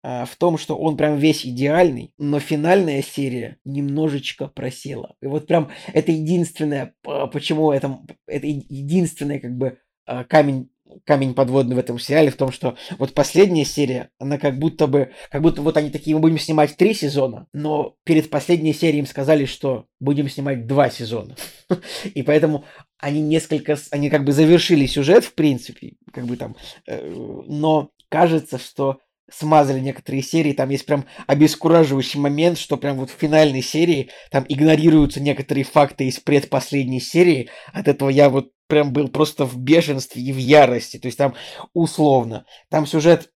в 0.03 0.31
том, 0.39 0.59
что 0.59 0.77
он 0.77 0.97
прям 0.97 1.16
весь 1.19 1.45
идеальный, 1.45 2.12
но 2.19 2.40
финальная 2.40 3.03
серия 3.03 3.59
немножечко 3.65 4.49
просела. 4.49 5.15
И 5.20 5.27
вот 5.27 5.47
прям 5.47 5.70
это 5.93 6.12
единственное, 6.12 6.95
почему 7.03 7.73
это, 7.73 8.01
это 8.27 8.47
единственный 8.47 9.40
как 9.40 9.57
бы 9.57 9.78
а, 10.07 10.24
камень 10.24 10.70
камень 11.05 11.35
подводный 11.35 11.77
в 11.77 11.78
этом 11.78 11.99
сериале 11.99 12.31
в 12.31 12.36
том, 12.36 12.51
что 12.51 12.77
вот 12.99 13.12
последняя 13.12 13.65
серия, 13.65 14.11
она 14.19 14.39
как 14.39 14.59
будто 14.59 14.86
бы, 14.86 15.12
как 15.31 15.43
будто 15.43 15.62
вот 15.62 15.77
они 15.77 15.90
такие, 15.90 16.16
мы 16.16 16.23
будем 16.23 16.39
снимать 16.39 16.77
три 16.77 16.95
сезона, 16.95 17.47
но 17.53 17.97
перед 18.05 18.31
последней 18.31 18.73
серией 18.73 19.01
им 19.01 19.07
сказали, 19.07 19.45
что 19.45 19.86
будем 20.01 20.28
снимать 20.28 20.66
два 20.66 20.90
сезона. 20.90 21.36
И 22.15 22.23
поэтому 22.23 22.65
они 22.99 23.20
несколько, 23.20 23.77
они 23.90 24.11
как 24.11 24.24
бы 24.24 24.32
завершили 24.32 24.86
сюжет, 24.86 25.24
в 25.24 25.35
принципе, 25.35 25.95
как 26.12 26.24
бы 26.24 26.36
там, 26.36 26.57
э, 26.86 27.07
но 27.47 27.90
кажется, 28.09 28.59
что 28.59 29.01
смазали 29.30 29.80
некоторые 29.80 30.22
серии, 30.22 30.52
там 30.52 30.70
есть 30.70 30.86
прям 30.86 31.05
обескураживающий 31.26 32.20
момент, 32.20 32.59
что 32.59 32.76
прям 32.76 32.96
вот 32.96 33.10
в 33.10 33.14
финальной 33.14 33.62
серии 33.62 34.10
там 34.30 34.44
игнорируются 34.48 35.20
некоторые 35.20 35.64
факты 35.64 36.09
из 36.09 36.18
предпоследней 36.18 37.00
серии, 37.00 37.50
от 37.72 37.88
этого 37.88 38.09
я 38.09 38.30
вот 38.30 38.52
прям 38.66 38.92
был 38.92 39.09
просто 39.09 39.44
в 39.44 39.56
бешенстве 39.56 40.22
и 40.22 40.32
в 40.32 40.36
ярости, 40.36 40.98
то 40.98 41.06
есть 41.06 41.18
там 41.18 41.34
условно, 41.74 42.44
там 42.70 42.86
сюжет 42.86 43.32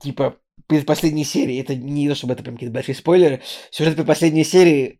типа 0.00 0.36
предпоследней 0.66 1.24
серии, 1.24 1.60
это 1.60 1.74
не 1.74 2.08
то, 2.08 2.14
чтобы 2.14 2.32
это 2.32 2.42
прям 2.42 2.54
какие-то 2.54 2.74
большие 2.74 2.94
спойлеры, 2.94 3.42
сюжет 3.70 3.96
предпоследней 3.96 4.44
серии, 4.44 4.98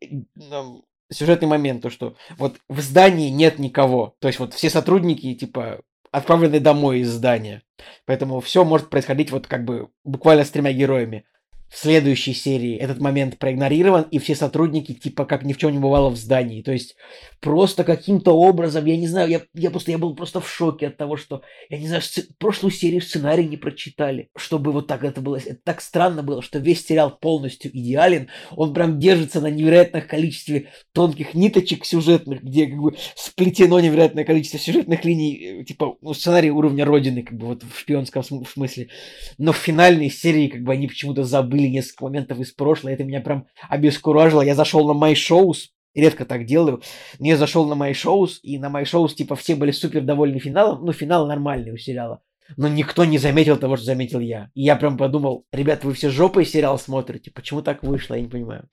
сюжетный 1.10 1.48
момент, 1.48 1.82
то 1.82 1.90
что 1.90 2.16
вот 2.38 2.56
в 2.68 2.80
здании 2.80 3.30
нет 3.30 3.58
никого, 3.58 4.16
то 4.20 4.28
есть 4.28 4.40
вот 4.40 4.54
все 4.54 4.70
сотрудники 4.70 5.34
типа 5.34 5.80
отправлены 6.14 6.60
домой 6.60 7.00
из 7.00 7.10
здания. 7.10 7.62
Поэтому 8.06 8.40
все 8.40 8.64
может 8.64 8.88
происходить 8.88 9.32
вот 9.32 9.46
как 9.48 9.64
бы 9.64 9.88
буквально 10.04 10.44
с 10.44 10.50
тремя 10.50 10.72
героями 10.72 11.26
в 11.74 11.78
следующей 11.78 12.34
серии 12.34 12.76
этот 12.76 13.00
момент 13.00 13.36
проигнорирован, 13.36 14.02
и 14.12 14.20
все 14.20 14.36
сотрудники 14.36 14.94
типа 14.94 15.24
как 15.24 15.42
ни 15.42 15.52
в 15.52 15.58
чем 15.58 15.72
не 15.72 15.80
бывало 15.80 16.08
в 16.08 16.16
здании. 16.16 16.62
То 16.62 16.70
есть 16.70 16.94
просто 17.40 17.82
каким-то 17.82 18.30
образом, 18.30 18.84
я 18.84 18.96
не 18.96 19.08
знаю, 19.08 19.28
я, 19.28 19.42
я 19.54 19.72
просто 19.72 19.90
я 19.90 19.98
был 19.98 20.14
просто 20.14 20.40
в 20.40 20.48
шоке 20.48 20.86
от 20.86 20.96
того, 20.96 21.16
что, 21.16 21.42
я 21.68 21.78
не 21.78 21.88
знаю, 21.88 22.00
сци- 22.02 22.28
прошлую 22.38 22.70
серию 22.70 23.02
сценарий 23.02 23.48
не 23.48 23.56
прочитали, 23.56 24.28
чтобы 24.36 24.70
вот 24.70 24.86
так 24.86 25.02
это 25.02 25.20
было. 25.20 25.36
Это 25.36 25.58
так 25.64 25.80
странно 25.80 26.22
было, 26.22 26.42
что 26.42 26.60
весь 26.60 26.86
сериал 26.86 27.10
полностью 27.10 27.76
идеален, 27.76 28.28
он 28.52 28.72
прям 28.72 29.00
держится 29.00 29.40
на 29.40 29.48
невероятных 29.48 30.06
количестве 30.06 30.68
тонких 30.92 31.34
ниточек 31.34 31.84
сюжетных, 31.84 32.44
где 32.44 32.68
как 32.68 32.78
бы 32.78 32.94
сплетено 33.16 33.80
невероятное 33.80 34.24
количество 34.24 34.60
сюжетных 34.60 35.04
линий, 35.04 35.60
э, 35.60 35.64
типа 35.64 35.96
ну, 36.00 36.14
сценарий 36.14 36.52
уровня 36.52 36.84
Родины, 36.84 37.24
как 37.24 37.36
бы 37.36 37.48
вот 37.48 37.64
в 37.64 37.80
шпионском 37.80 38.22
смысле. 38.22 38.90
Но 39.38 39.52
в 39.52 39.56
финальной 39.56 40.08
серии 40.08 40.46
как 40.46 40.62
бы 40.62 40.72
они 40.72 40.86
почему-то 40.86 41.24
забыли 41.24 41.63
были 41.64 41.72
несколько 41.72 42.04
моментов 42.04 42.38
из 42.38 42.52
прошлого, 42.52 42.92
это 42.92 43.04
меня 43.04 43.20
прям 43.20 43.46
обескуражило. 43.68 44.42
Я 44.42 44.54
зашел 44.54 44.92
на 44.92 44.98
My 44.98 45.14
Shows, 45.14 45.68
редко 45.94 46.24
так 46.24 46.44
делаю, 46.44 46.82
но 47.18 47.26
я 47.26 47.36
зашел 47.36 47.66
на 47.66 47.74
My 47.74 47.92
Shows, 47.92 48.40
и 48.42 48.58
на 48.58 48.66
My 48.66 48.84
Shows, 48.84 49.14
типа, 49.14 49.36
все 49.36 49.54
были 49.54 49.70
супер 49.70 50.02
довольны 50.02 50.38
финалом, 50.38 50.84
ну, 50.84 50.92
финал 50.92 51.26
нормальный 51.26 51.72
у 51.72 51.76
сериала. 51.76 52.20
Но 52.56 52.68
никто 52.68 53.06
не 53.06 53.16
заметил 53.16 53.56
того, 53.56 53.76
что 53.76 53.86
заметил 53.86 54.20
я. 54.20 54.50
И 54.54 54.62
я 54.62 54.76
прям 54.76 54.98
подумал, 54.98 55.46
ребят, 55.50 55.82
вы 55.82 55.94
все 55.94 56.10
жопой 56.10 56.44
сериал 56.44 56.78
смотрите, 56.78 57.30
почему 57.30 57.62
так 57.62 57.82
вышло, 57.82 58.14
я 58.14 58.20
не 58.20 58.28
понимаю. 58.28 58.68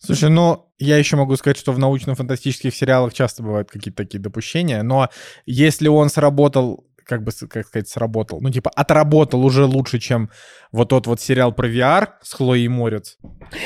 Слушай, 0.00 0.30
ну, 0.30 0.70
я 0.78 0.96
еще 0.96 1.16
могу 1.16 1.34
сказать, 1.34 1.58
что 1.58 1.72
в 1.72 1.78
научно-фантастических 1.80 2.72
сериалах 2.72 3.12
часто 3.12 3.42
бывают 3.42 3.68
какие-то 3.68 4.04
такие 4.04 4.20
допущения, 4.20 4.84
но 4.84 5.08
если 5.44 5.88
он 5.88 6.08
сработал 6.08 6.87
как 7.08 7.24
бы, 7.24 7.32
как 7.48 7.66
сказать, 7.66 7.88
сработал. 7.88 8.40
Ну, 8.40 8.50
типа, 8.50 8.70
отработал 8.70 9.42
уже 9.44 9.64
лучше, 9.64 9.98
чем 9.98 10.30
вот 10.72 10.90
тот 10.90 11.06
вот 11.06 11.20
сериал 11.20 11.52
про 11.52 11.68
VR 11.68 12.08
с 12.22 12.34
Хлоей 12.34 12.68
Морец. 12.68 13.16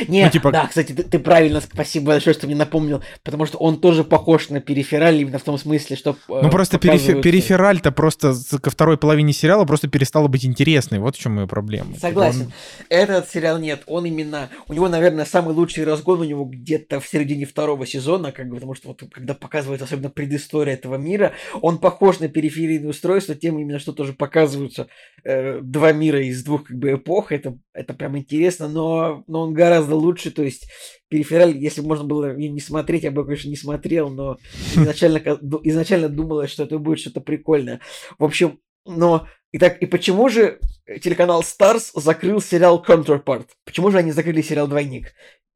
Не, 0.07 0.25
ну, 0.25 0.31
типа... 0.31 0.53
да, 0.53 0.69
кстати, 0.69 0.93
ты, 0.93 1.03
ты 1.03 1.19
правильно, 1.19 1.61
спасибо 1.61 2.07
большое, 2.07 2.35
что 2.35 2.47
мне 2.47 2.55
напомнил, 2.55 3.03
потому 3.25 3.47
что 3.47 3.59
он 3.59 3.81
тоже 3.81 4.05
похож 4.05 4.49
на 4.51 4.61
перифераль 4.61 5.17
именно 5.17 5.39
в 5.39 5.43
том 5.43 5.59
смысле, 5.59 5.97
что... 5.97 6.17
Ну 6.29 6.51
просто 6.51 6.79
показываются... 6.79 7.21
перифераль-то 7.21 7.91
просто 7.91 8.35
ко 8.63 8.71
второй 8.71 8.97
половине 8.97 9.33
сериала 9.33 9.65
просто 9.65 9.89
перестала 9.89 10.29
быть 10.29 10.45
интересной, 10.45 11.01
вот 11.01 11.17
в 11.17 11.19
чем 11.19 11.41
ее 11.41 11.49
проблема. 11.49 11.97
Согласен. 11.99 12.47
Типа 12.47 12.51
он... 12.51 12.53
Этот 12.91 13.31
сериал 13.31 13.59
нет, 13.59 13.83
он 13.87 14.05
именно... 14.05 14.49
У 14.69 14.73
него, 14.73 14.89
наверное, 14.89 15.25
самый 15.25 15.55
лучший 15.55 15.85
разгон 15.85 16.21
у 16.21 16.25
него 16.25 16.45
где-то 16.45 17.01
в 17.01 17.09
середине 17.09 17.45
второго 17.45 17.87
сезона, 17.87 18.31
как 18.31 18.49
бы, 18.49 18.55
потому 18.55 18.75
что 18.75 18.89
вот 18.89 19.03
когда 19.11 19.35
показывается 19.35 19.87
особенно 19.87 20.11
предыстория 20.11 20.75
этого 20.75 20.95
мира, 20.95 21.33
он 21.61 21.79
похож 21.79 22.21
на 22.21 22.29
периферийное 22.29 22.91
устройство, 22.91 23.32
тем 23.35 23.59
именно 23.59 23.79
что 23.79 23.93
тоже 23.93 24.13
показываются 24.13 24.89
э, 25.25 25.61
два 25.61 25.93
мира 25.93 26.21
из 26.21 26.45
двух 26.45 26.65
как 26.65 26.77
бы 26.77 26.93
эпох, 26.93 27.33
это, 27.33 27.59
это 27.73 27.95
прям 27.95 28.19
интересно, 28.19 28.69
но, 28.69 29.25
но 29.27 29.43
он 29.43 29.55
гораздо 29.55 29.97
лучше, 29.97 30.31
то 30.31 30.43
есть 30.43 30.71
перифераль, 31.09 31.57
если 31.57 31.81
можно 31.81 32.05
было 32.05 32.35
не 32.35 32.61
смотреть, 32.61 33.05
я 33.05 33.11
бы, 33.11 33.25
конечно, 33.25 33.49
не 33.49 33.57
смотрел, 33.57 34.11
но 34.11 34.39
изначально, 34.75 35.19
изначально 35.65 36.09
думалось, 36.09 36.51
что 36.51 36.65
это 36.65 36.79
будет 36.79 37.01
что-то 37.01 37.21
прикольное. 37.21 37.81
В 38.19 38.25
общем, 38.25 38.61
но 38.85 39.27
Итак, 39.55 39.83
и 39.83 39.87
почему 39.87 40.31
же 40.31 40.61
телеканал 41.03 41.43
Stars 41.43 41.91
закрыл 41.95 42.41
сериал 42.41 42.83
Counterpart? 42.87 43.49
Почему 43.67 43.91
же 43.91 43.99
они 43.99 44.11
закрыли 44.11 44.41
сериал 44.41 44.67
Двойник? 44.67 45.13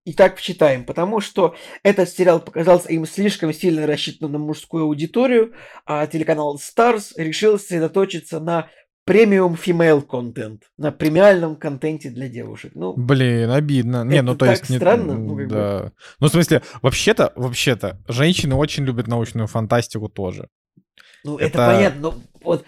Итак, 0.09 0.41
читаем. 0.41 0.85
Потому 0.85 1.21
что 1.21 1.57
этот 1.83 2.09
сериал 2.09 2.39
показался 2.41 2.89
им 2.91 3.07
слишком 3.07 3.53
сильно 3.53 3.89
рассчитанным 3.89 4.33
на 4.33 4.39
мужскую 4.39 4.85
аудиторию, 4.85 5.53
а 5.85 6.07
телеканал 6.07 6.57
Stars 6.59 7.13
решил 7.17 7.59
сосредоточиться 7.59 8.39
на 8.39 8.71
премиум 9.05 9.55
female 9.55 10.03
контент, 10.03 10.63
на 10.79 10.93
премиальном 10.93 11.57
контенте 11.57 12.11
для 12.11 12.29
девушек. 12.29 12.73
Ну, 12.77 12.95
Блин, 12.97 13.51
обидно. 13.51 14.05
Не, 14.05 14.23
ну 14.23 14.37
то 14.37 14.47
так 14.47 14.61
есть... 14.61 14.77
странно. 14.77 15.15
Ну, 15.15 15.37
как 15.37 15.49
да. 15.49 15.79
Бы... 15.81 15.93
Ну, 16.21 16.29
в 16.29 16.31
смысле, 16.31 16.63
вообще-то, 16.83 17.33
вообще-то, 17.35 18.01
женщины 18.07 18.55
очень 18.55 18.85
любят 18.85 19.09
научную 19.09 19.49
фантастику 19.49 20.09
тоже. 20.09 20.49
Ну, 21.27 21.37
это, 21.39 21.47
это 21.47 21.67
понятно, 21.67 22.01
но 22.01 22.15
вот 22.45 22.65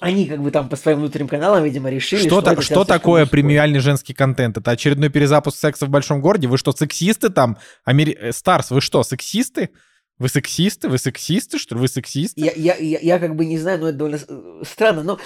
они 0.00 0.26
как 0.26 0.42
бы 0.42 0.50
там 0.50 0.68
по 0.68 0.76
своим 0.76 0.98
внутренним 0.98 1.28
каналам, 1.28 1.62
видимо, 1.62 1.90
решили, 1.90 2.26
что, 2.26 2.40
что, 2.40 2.62
что 2.62 2.84
такое 2.84 3.26
премиальный 3.26 3.80
женский 3.80 4.14
контент? 4.14 4.56
Это 4.56 4.70
очередной 4.70 5.10
перезапуск 5.10 5.58
секса 5.58 5.86
в 5.86 5.90
большом 5.90 6.20
городе? 6.22 6.48
Вы 6.48 6.56
что, 6.56 6.72
сексисты 6.72 7.28
там? 7.28 7.58
Амери... 7.84 8.16
Э, 8.18 8.32
Старс, 8.32 8.70
вы 8.70 8.80
что, 8.80 9.02
сексисты? 9.02 9.70
Вы 10.18 10.28
сексисты? 10.28 10.88
Вы 10.88 10.98
сексисты, 10.98 11.58
что 11.58 11.74
ли? 11.74 11.82
Вы 11.82 11.88
сексисты? 11.88 12.40
Я, 12.40 12.52
я, 12.56 12.76
я, 12.76 12.98
я 13.00 13.18
как 13.18 13.36
бы 13.36 13.44
не 13.44 13.58
знаю, 13.58 13.80
но 13.80 13.88
это 13.88 13.98
довольно 13.98 14.18
э, 14.26 14.62
странно. 14.64 15.02
Но, 15.02 15.18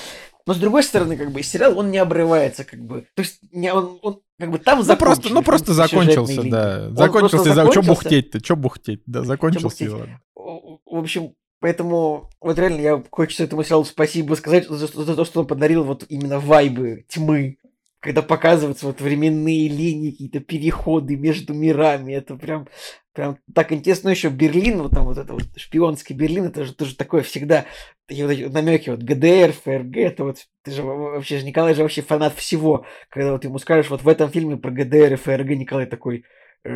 но 0.47 0.55
с 0.55 0.59
другой 0.59 0.83
стороны, 0.83 1.17
как 1.17 1.31
бы 1.31 1.43
сериал, 1.43 1.79
он 1.79 1.91
не 1.93 1.99
обрывается, 1.99 2.65
как 2.65 2.81
бы. 2.81 3.07
То 3.15 3.23
есть 3.23 3.39
не, 3.53 3.73
он, 3.73 3.99
он 4.03 4.21
как 4.39 4.51
бы 4.51 4.59
там 4.59 4.83
ну, 4.85 4.97
просто, 4.97 5.33
ну 5.33 5.43
просто 5.43 5.73
закончился, 5.73 6.43
да. 6.43 6.87
Он 6.89 6.97
закончился. 6.97 7.55
За... 7.55 7.71
Что 7.71 7.83
бухтеть-то? 7.83 8.41
Что 8.45 8.57
бухтеть? 8.57 9.03
Да, 9.07 9.23
закончился. 9.23 10.19
В 10.35 10.97
общем, 10.99 11.35
Поэтому 11.62 12.28
вот 12.40 12.59
реально 12.59 12.80
я 12.80 13.05
хочется 13.12 13.44
этому 13.44 13.62
сериалу 13.62 13.84
спасибо 13.84 14.34
сказать 14.34 14.66
за, 14.66 14.89
за, 14.89 15.14
то, 15.14 15.24
что 15.24 15.40
он 15.40 15.47
подарил 15.47 15.84
вот 15.84 16.05
именно 16.09 16.40
вайбы 16.40 17.05
тьмы, 17.09 17.59
когда 18.01 18.20
показываются 18.20 18.84
вот 18.84 19.01
временные 19.01 19.68
линии, 19.68 20.10
какие-то 20.10 20.40
переходы 20.40 21.14
между 21.14 21.55
мирами. 21.55 22.14
Это 22.14 22.34
прям, 22.34 22.66
прям 23.14 23.39
так 23.55 23.70
интересно. 23.70 24.09
Еще 24.09 24.28
Берлин, 24.28 24.82
вот 24.82 24.90
там 24.90 25.05
вот 25.05 25.18
это 25.18 25.34
вот 25.34 25.44
шпионский 25.55 26.16
Берлин, 26.16 26.47
это 26.47 26.64
же 26.64 26.74
тоже 26.74 26.97
такое 26.97 27.22
всегда, 27.22 27.64
такие 28.09 28.26
вот 28.26 28.32
эти 28.32 28.43
намеки, 28.43 28.90
вот 28.90 29.05
ГДР, 29.05 29.52
ФРГ, 29.52 29.97
это 29.98 30.24
вот, 30.24 30.39
ты 30.64 30.72
же 30.72 30.82
вообще, 30.82 31.39
же 31.39 31.47
Николай 31.47 31.76
же 31.76 31.82
вообще 31.82 32.02
фанат 32.02 32.34
всего. 32.34 32.86
Когда 33.09 33.30
вот 33.30 33.44
ему 33.44 33.60
скажешь, 33.60 33.89
вот 33.89 34.02
в 34.02 34.09
этом 34.09 34.30
фильме 34.30 34.56
про 34.56 34.72
ГДР 34.72 35.12
и 35.12 35.16
ФРГ 35.16 35.51
Николай 35.51 35.86
такой... 35.86 36.24
Э, 36.64 36.70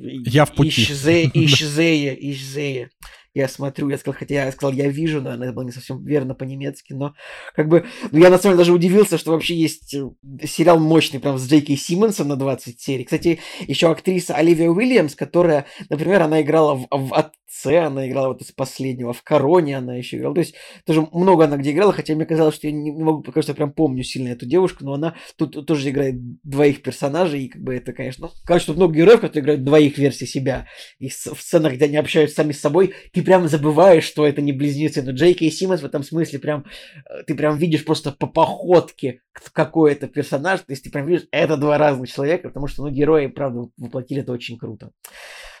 я 0.00 0.46
в 0.46 0.52
пути. 0.52 0.70
Исчезея, 0.70 1.30
исчезея, 1.32 2.12
исчезея 2.12 2.90
я 3.34 3.48
смотрю, 3.48 3.88
я 3.88 3.98
сказал, 3.98 4.16
хотя 4.18 4.44
я 4.44 4.52
сказал, 4.52 4.72
я 4.72 4.88
вижу, 4.88 5.20
наверное, 5.20 5.48
это 5.48 5.56
было 5.56 5.64
не 5.64 5.72
совсем 5.72 6.04
верно 6.04 6.34
по-немецки, 6.34 6.92
но 6.92 7.14
как 7.54 7.68
бы, 7.68 7.84
ну, 8.12 8.18
я 8.20 8.30
на 8.30 8.38
самом 8.38 8.54
деле 8.54 8.58
даже 8.58 8.72
удивился, 8.72 9.18
что 9.18 9.32
вообще 9.32 9.56
есть 9.56 9.92
э, 9.92 10.08
сериал 10.46 10.78
мощный, 10.78 11.18
прям 11.18 11.36
с 11.38 11.48
Джейки 11.48 11.74
Симмонсом 11.74 12.28
на 12.28 12.36
20 12.36 12.80
серий. 12.80 13.04
Кстати, 13.04 13.40
еще 13.66 13.90
актриса 13.90 14.36
Оливия 14.36 14.70
Уильямс, 14.70 15.16
которая, 15.16 15.66
например, 15.90 16.22
она 16.22 16.42
играла 16.42 16.74
в, 16.76 16.86
в 16.90 17.12
отце, 17.12 17.78
она 17.78 18.08
играла 18.08 18.28
вот 18.28 18.40
из 18.40 18.52
последнего, 18.52 19.12
в 19.12 19.22
Короне 19.22 19.78
она 19.78 19.96
еще 19.96 20.18
играла. 20.18 20.34
То 20.34 20.40
есть 20.40 20.54
тоже 20.86 21.06
много 21.12 21.44
она 21.44 21.56
где 21.56 21.72
играла, 21.72 21.92
хотя 21.92 22.14
мне 22.14 22.26
казалось, 22.26 22.54
что 22.54 22.68
я 22.68 22.72
не, 22.72 22.92
могу 22.92 23.22
сказать, 23.22 23.44
что 23.44 23.54
прям 23.54 23.72
помню 23.72 24.04
сильно 24.04 24.28
эту 24.28 24.46
девушку, 24.46 24.84
но 24.84 24.94
она 24.94 25.16
тут 25.36 25.66
тоже 25.66 25.90
играет 25.90 26.14
двоих 26.42 26.82
персонажей, 26.82 27.44
и 27.44 27.48
как 27.48 27.62
бы 27.62 27.74
это, 27.74 27.92
конечно, 27.92 28.30
ну, 28.46 28.58
тут 28.58 28.76
много 28.76 28.94
героев, 28.94 29.20
которые 29.20 29.42
играют 29.42 29.64
двоих 29.64 29.98
версий 29.98 30.26
себя. 30.26 30.68
И 31.00 31.08
в 31.08 31.40
сценах, 31.40 31.74
где 31.74 31.86
они 31.86 31.96
общаются 31.96 32.36
сами 32.36 32.52
с 32.52 32.60
собой, 32.60 32.94
и 33.12 33.23
прям 33.24 33.48
забываешь, 33.48 34.04
что 34.04 34.26
это 34.26 34.42
не 34.42 34.52
близнецы. 34.52 35.02
Но 35.02 35.12
Джейки 35.12 35.44
и 35.44 35.50
Симмонс 35.50 35.82
в 35.82 35.86
этом 35.86 36.02
смысле 36.02 36.38
прям, 36.38 36.64
э, 37.08 37.22
ты 37.26 37.34
прям 37.34 37.56
видишь 37.58 37.84
просто 37.84 38.12
по 38.12 38.26
походке, 38.26 39.22
какой 39.52 39.92
это 39.92 40.06
персонаж. 40.06 40.60
То 40.60 40.72
есть 40.72 40.84
ты 40.84 40.90
прям 40.90 41.06
видишь, 41.06 41.26
это 41.30 41.56
два 41.56 41.78
разных 41.78 42.10
человека, 42.10 42.48
потому 42.48 42.66
что, 42.66 42.84
ну, 42.84 42.90
герои, 42.90 43.26
правда, 43.26 43.68
воплотили 43.76 44.22
это 44.22 44.32
очень 44.32 44.58
круто. 44.58 44.92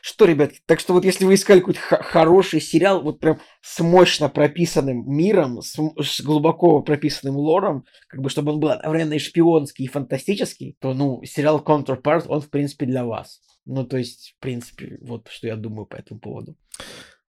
Что, 0.00 0.26
ребятки, 0.26 0.60
так 0.66 0.80
что 0.80 0.92
вот 0.92 1.04
если 1.04 1.24
вы 1.24 1.34
искали 1.34 1.60
какой-то 1.60 1.80
хороший 1.80 2.60
сериал, 2.60 3.02
вот 3.02 3.20
прям 3.20 3.40
с 3.62 3.80
мощно 3.80 4.28
прописанным 4.28 5.10
миром, 5.10 5.62
с, 5.62 5.78
с 6.02 6.20
глубоко 6.20 6.82
прописанным 6.82 7.36
лором, 7.36 7.84
как 8.08 8.20
бы 8.20 8.28
чтобы 8.28 8.52
он 8.52 8.60
был 8.60 8.68
одновременно 8.68 9.14
и 9.14 9.18
шпионский, 9.18 9.86
и 9.86 9.88
фантастический, 9.88 10.76
то, 10.78 10.92
ну, 10.92 11.22
сериал 11.24 11.62
Counterpart, 11.64 12.26
он, 12.28 12.42
в 12.42 12.50
принципе, 12.50 12.84
для 12.84 13.04
вас. 13.04 13.40
Ну, 13.64 13.86
то 13.86 13.96
есть, 13.96 14.34
в 14.36 14.42
принципе, 14.42 14.98
вот 15.00 15.28
что 15.28 15.46
я 15.46 15.56
думаю 15.56 15.86
по 15.86 15.96
этому 15.96 16.20
поводу. 16.20 16.54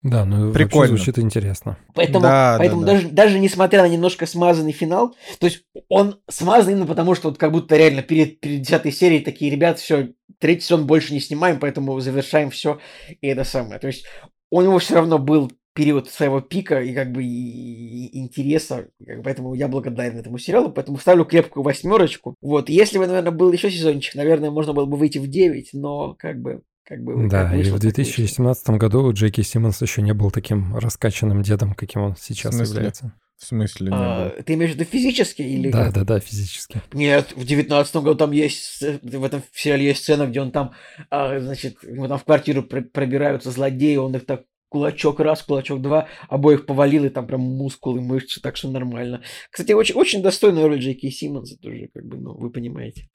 Да, 0.04 0.26
ну 0.26 0.52
Прикольно. 0.52 0.98
звучит 0.98 1.18
интересно. 1.18 1.78
Поэтому, 1.96 2.22
да, 2.22 2.56
поэтому 2.58 2.82
да, 2.82 2.88
даже, 2.88 3.08
да. 3.08 3.24
даже 3.24 3.40
несмотря 3.40 3.84
на 3.84 3.88
немножко 3.88 4.26
смазанный 4.26 4.74
финал, 4.74 5.16
то 5.40 5.46
есть 5.46 5.64
он 5.88 6.20
смазан 6.30 6.74
именно 6.74 6.86
потому, 6.86 7.16
что 7.16 7.30
вот 7.30 7.38
как 7.38 7.54
будто 7.54 7.78
реально 7.78 8.02
перед, 8.02 8.42
перед 8.42 8.62
десятой 8.62 8.92
серией 8.92 9.24
такие 9.24 9.50
ребята, 9.50 9.80
все, 9.80 10.10
третий 10.40 10.62
сезон 10.62 10.88
больше 10.88 11.14
не 11.14 11.22
снимаем, 11.22 11.58
поэтому 11.58 11.98
завершаем 12.02 12.50
все 12.50 12.80
и 13.22 13.28
это 13.28 13.46
самое. 13.46 13.80
То 13.80 13.88
есть 13.88 14.06
у 14.52 14.62
него 14.62 14.78
все 14.80 14.96
равно 14.96 15.20
был 15.20 15.50
период 15.74 16.10
своего 16.10 16.42
пика 16.42 16.82
и 16.82 16.94
как 16.94 17.12
бы 17.12 17.24
и, 17.24 18.08
и 18.08 18.20
интереса, 18.20 18.90
поэтому 19.24 19.54
я 19.54 19.70
благодарен 19.70 20.18
этому 20.18 20.38
сериалу, 20.38 20.70
поэтому 20.70 20.98
ставлю 20.98 21.26
крепкую 21.26 21.64
восьмерочку. 21.64 22.36
Вот, 22.42 22.70
если 22.70 22.98
бы, 22.98 23.08
наверное, 23.08 23.32
был 23.32 23.52
еще 23.54 23.72
сезончик, 23.72 24.16
наверное, 24.16 24.52
можно 24.52 24.74
было 24.74 24.86
бы 24.86 24.98
выйти 24.98 25.18
в 25.18 25.28
9, 25.28 25.70
но 25.74 26.14
как 26.20 26.42
бы 26.42 26.62
как 26.86 27.04
бы, 27.04 27.30
да, 27.30 27.46
как 27.46 27.54
вышло, 27.56 27.76
и 27.76 27.78
в 27.78 27.80
2017 27.80 28.70
году 28.72 29.12
Джеки 29.14 29.42
Симмонс 29.42 29.82
еще 29.82 30.02
не 30.02 30.14
был 30.14 30.32
таким 30.32 30.76
раскачанным 30.76 31.42
дедом, 31.42 31.74
каким 31.74 32.02
он 32.02 32.16
сейчас 32.16 32.60
является. 32.60 33.14
В 33.38 33.46
смысле 33.46 33.88
не 33.88 33.94
а, 33.94 34.30
Ты 34.46 34.54
имеешь 34.54 34.72
в 34.72 34.76
виду 34.76 34.86
физически 34.86 35.42
или 35.42 35.70
Да, 35.70 35.92
да, 35.92 36.06
да, 36.06 36.20
физически. 36.20 36.82
Нет, 36.94 37.34
в 37.36 37.46
девятнадцатом 37.46 38.04
году 38.04 38.18
там 38.18 38.32
есть, 38.32 38.82
в 38.82 39.24
этом 39.24 39.44
сериале 39.54 39.88
есть 39.88 40.04
сцена, 40.04 40.28
где 40.28 40.40
он 40.40 40.52
там, 40.52 40.74
а, 41.10 41.40
значит, 41.40 41.84
ему 41.84 42.08
там 42.08 42.20
в 42.20 42.24
квартиру 42.24 42.64
пробираются 42.64 43.52
злодеи, 43.52 43.98
он 43.98 44.16
их 44.16 44.26
так 44.26 44.44
кулачок 44.74 45.20
раз, 45.20 45.44
кулачок 45.44 45.82
два, 45.82 46.08
обоих 46.30 46.66
повалил, 46.66 47.06
и 47.06 47.10
там 47.10 47.28
прям 47.28 47.42
мускулы, 47.42 48.02
мышцы, 48.02 48.42
так 48.42 48.58
что 48.58 48.70
нормально. 48.70 49.22
Кстати, 49.52 49.72
очень, 49.74 49.94
очень 49.94 50.24
достойная 50.24 50.68
роль 50.68 50.80
Джейки 50.80 51.12
Симмонса 51.12 51.58
тоже, 51.62 51.90
как 51.94 52.04
бы, 52.06 52.18
ну, 52.18 52.34
вы 52.34 52.50
понимаете. 52.50 53.08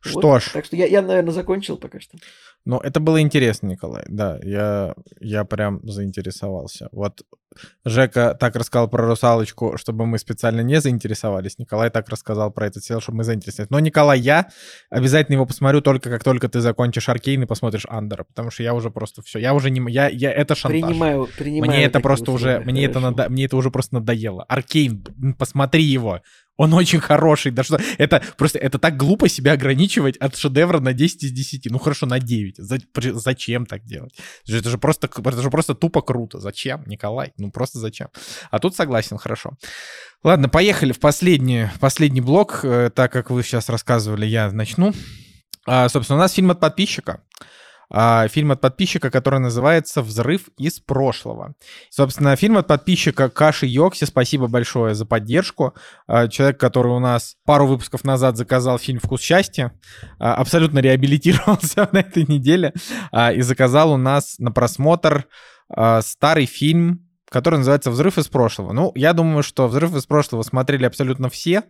Что 0.00 0.20
вот. 0.22 0.42
ж. 0.42 0.50
Так 0.54 0.64
что 0.64 0.74
я, 0.74 0.86
я, 0.86 1.02
наверное, 1.02 1.32
закончил 1.32 1.76
пока 1.76 2.00
что. 2.00 2.16
Ну, 2.64 2.78
это 2.78 3.00
было 3.00 3.20
интересно, 3.20 3.66
Николай, 3.68 4.04
да, 4.08 4.38
я, 4.42 4.94
я 5.20 5.44
прям 5.44 5.80
заинтересовался. 5.82 6.88
Вот 6.92 7.22
Жека 7.84 8.36
так 8.38 8.56
рассказал 8.56 8.88
про 8.88 9.06
русалочку, 9.06 9.76
чтобы 9.76 10.06
мы 10.06 10.18
специально 10.18 10.60
не 10.60 10.80
заинтересовались. 10.80 11.58
Николай 11.58 11.90
так 11.90 12.08
рассказал 12.08 12.50
про 12.50 12.66
этот 12.66 12.84
сериал, 12.84 13.00
чтобы 13.00 13.18
мы 13.18 13.24
заинтересовались. 13.24 13.70
Но, 13.70 13.80
Николай, 13.80 14.20
я 14.20 14.48
обязательно 14.90 15.34
его 15.34 15.46
посмотрю 15.46 15.80
только 15.80 16.10
как 16.10 16.24
только 16.24 16.48
ты 16.48 16.60
закончишь 16.60 17.08
Аркейн 17.08 17.42
и 17.42 17.46
посмотришь 17.46 17.86
Андера, 17.88 18.24
потому 18.24 18.50
что 18.50 18.62
я 18.62 18.74
уже 18.74 18.90
просто 18.90 19.22
все, 19.22 19.38
я 19.38 19.54
уже 19.54 19.70
не, 19.70 19.82
я, 19.90 20.08
я 20.08 20.32
это 20.32 20.54
шантаж. 20.54 20.82
Принимаю, 20.82 21.28
принимаю. 21.36 21.70
Мне 21.70 21.84
это 21.84 22.00
просто 22.00 22.32
уже, 22.32 22.60
мне 22.60 22.84
это, 22.84 23.00
надо, 23.00 23.28
мне 23.28 23.46
это 23.46 23.56
уже 23.56 23.70
просто 23.70 23.96
надоело. 23.96 24.44
Аркейн, 24.44 25.04
посмотри 25.38 25.82
его. 25.82 26.20
Он 26.56 26.74
очень 26.74 27.00
хороший. 27.00 27.50
Да 27.50 27.64
что 27.64 27.78
это 27.98 28.22
просто 28.36 28.58
это 28.58 28.78
так 28.78 28.96
глупо 28.96 29.28
себя 29.28 29.52
ограничивать 29.52 30.16
от 30.18 30.36
шедевра 30.36 30.80
на 30.80 30.92
10 30.92 31.24
из 31.24 31.32
10. 31.32 31.70
Ну 31.70 31.78
хорошо, 31.78 32.06
на 32.06 32.18
9. 32.18 32.56
Зачем 33.14 33.66
так 33.66 33.84
делать? 33.84 34.14
Это 34.46 34.68
же 34.68 34.78
просто, 34.78 35.08
это 35.08 35.42
же 35.42 35.50
просто 35.50 35.74
тупо 35.74 36.02
круто. 36.02 36.40
Зачем, 36.40 36.84
Николай? 36.86 37.32
Ну 37.38 37.50
просто 37.50 37.78
зачем? 37.78 38.08
А 38.50 38.58
тут 38.58 38.76
согласен, 38.76 39.18
хорошо. 39.18 39.52
Ладно, 40.22 40.48
поехали 40.48 40.92
в 40.92 41.00
последний, 41.00 41.68
последний 41.80 42.20
блок. 42.20 42.60
Э, 42.62 42.90
так 42.94 43.10
как 43.10 43.30
вы 43.30 43.42
сейчас 43.42 43.68
рассказывали, 43.68 44.26
я 44.26 44.50
начну. 44.52 44.92
А, 45.66 45.88
собственно, 45.88 46.18
у 46.18 46.20
нас 46.20 46.32
фильм 46.32 46.50
от 46.50 46.60
подписчика. 46.60 47.22
А, 47.94 48.26
фильм 48.28 48.52
от 48.52 48.60
подписчика, 48.60 49.10
который 49.10 49.38
называется 49.38 50.00
«Взрыв 50.00 50.48
из 50.56 50.80
прошлого». 50.80 51.54
Собственно, 51.90 52.34
фильм 52.36 52.56
от 52.56 52.66
подписчика 52.66 53.28
Каши 53.28 53.66
Йокси, 53.66 54.04
спасибо 54.04 54.46
большое 54.46 54.94
за 54.94 55.04
поддержку. 55.04 55.74
А, 56.06 56.26
человек, 56.26 56.58
который 56.58 56.90
у 56.92 56.98
нас 56.98 57.36
пару 57.44 57.66
выпусков 57.66 58.02
назад 58.04 58.38
заказал 58.38 58.78
фильм 58.78 58.98
«Вкус 58.98 59.20
счастья», 59.20 59.78
а, 60.18 60.34
абсолютно 60.34 60.78
реабилитировался 60.78 61.86
на 61.92 61.98
этой 61.98 62.24
неделе 62.24 62.72
и 63.34 63.42
заказал 63.42 63.92
у 63.92 63.96
нас 63.98 64.38
на 64.38 64.50
просмотр 64.50 65.26
старый 66.02 66.46
фильм 66.46 67.01
который 67.32 67.56
называется 67.56 67.90
«Взрыв 67.90 68.18
из 68.18 68.28
прошлого». 68.28 68.72
Ну, 68.72 68.92
я 68.94 69.14
думаю, 69.14 69.42
что 69.42 69.66
«Взрыв 69.66 69.94
из 69.96 70.06
прошлого» 70.06 70.42
смотрели 70.42 70.84
абсолютно 70.84 71.30
все, 71.30 71.64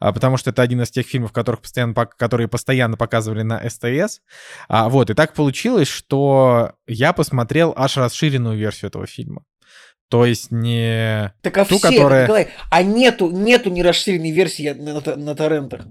а, 0.00 0.12
потому 0.12 0.38
что 0.38 0.50
это 0.50 0.62
один 0.62 0.80
из 0.80 0.90
тех 0.90 1.06
фильмов, 1.06 1.32
которых 1.32 1.60
постоянно, 1.60 1.94
которые 1.94 2.48
постоянно 2.48 2.96
показывали 2.96 3.42
на 3.42 3.62
СТС. 3.68 4.20
А, 4.68 4.88
вот, 4.88 5.10
и 5.10 5.14
так 5.14 5.34
получилось, 5.34 5.88
что 5.88 6.72
я 6.86 7.12
посмотрел 7.12 7.74
аж 7.76 7.96
расширенную 7.98 8.56
версию 8.56 8.88
этого 8.88 9.06
фильма. 9.06 9.44
То 10.08 10.26
есть 10.26 10.50
не 10.50 11.32
так, 11.42 11.56
а 11.58 11.64
ту, 11.64 11.78
все, 11.78 11.90
которая... 11.90 12.24
Николай, 12.24 12.48
а 12.70 12.82
нету, 12.82 13.30
нету 13.30 13.70
нерасширенной 13.70 14.30
версии 14.30 14.70
на, 14.70 15.00
на, 15.00 15.16
на 15.16 15.34
торрентах. 15.34 15.86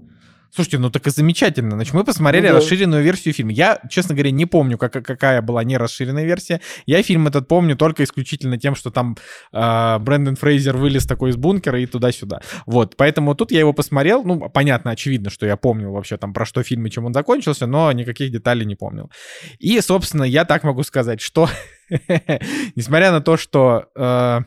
Слушайте, 0.54 0.78
ну 0.78 0.90
так 0.90 1.06
и 1.06 1.10
замечательно. 1.10 1.72
Значит, 1.72 1.94
мы 1.94 2.04
посмотрели 2.04 2.48
ну, 2.48 2.52
да. 2.52 2.58
расширенную 2.58 3.02
версию 3.02 3.32
фильма. 3.32 3.52
Я, 3.52 3.80
честно 3.88 4.14
говоря, 4.14 4.30
не 4.30 4.44
помню, 4.44 4.76
как, 4.76 4.92
какая 4.92 5.40
была 5.40 5.64
не 5.64 5.78
расширенная 5.78 6.24
версия. 6.24 6.60
Я 6.84 7.02
фильм 7.02 7.26
этот 7.26 7.48
помню 7.48 7.74
только 7.74 8.04
исключительно 8.04 8.58
тем, 8.58 8.74
что 8.74 8.90
там 8.90 9.16
э, 9.50 9.98
Брэндон 9.98 10.36
Фрейзер 10.36 10.76
вылез 10.76 11.06
такой 11.06 11.30
из 11.30 11.36
бункера 11.36 11.80
и 11.80 11.86
туда-сюда. 11.86 12.42
Вот, 12.66 12.98
поэтому 12.98 13.34
тут 13.34 13.50
я 13.50 13.60
его 13.60 13.72
посмотрел. 13.72 14.24
Ну, 14.24 14.50
понятно, 14.50 14.90
очевидно, 14.90 15.30
что 15.30 15.46
я 15.46 15.56
помнил 15.56 15.92
вообще 15.92 16.18
там 16.18 16.34
про 16.34 16.44
что 16.44 16.62
фильм 16.62 16.84
и 16.84 16.90
чем 16.90 17.06
он 17.06 17.14
закончился, 17.14 17.66
но 17.66 17.90
никаких 17.92 18.30
деталей 18.30 18.66
не 18.66 18.74
помнил. 18.74 19.10
И, 19.58 19.80
собственно, 19.80 20.24
я 20.24 20.44
так 20.44 20.64
могу 20.64 20.82
сказать, 20.82 21.22
что 21.22 21.48
несмотря 22.76 23.10
на 23.10 23.22
то, 23.22 23.38
что... 23.38 23.86
Э, 23.96 24.40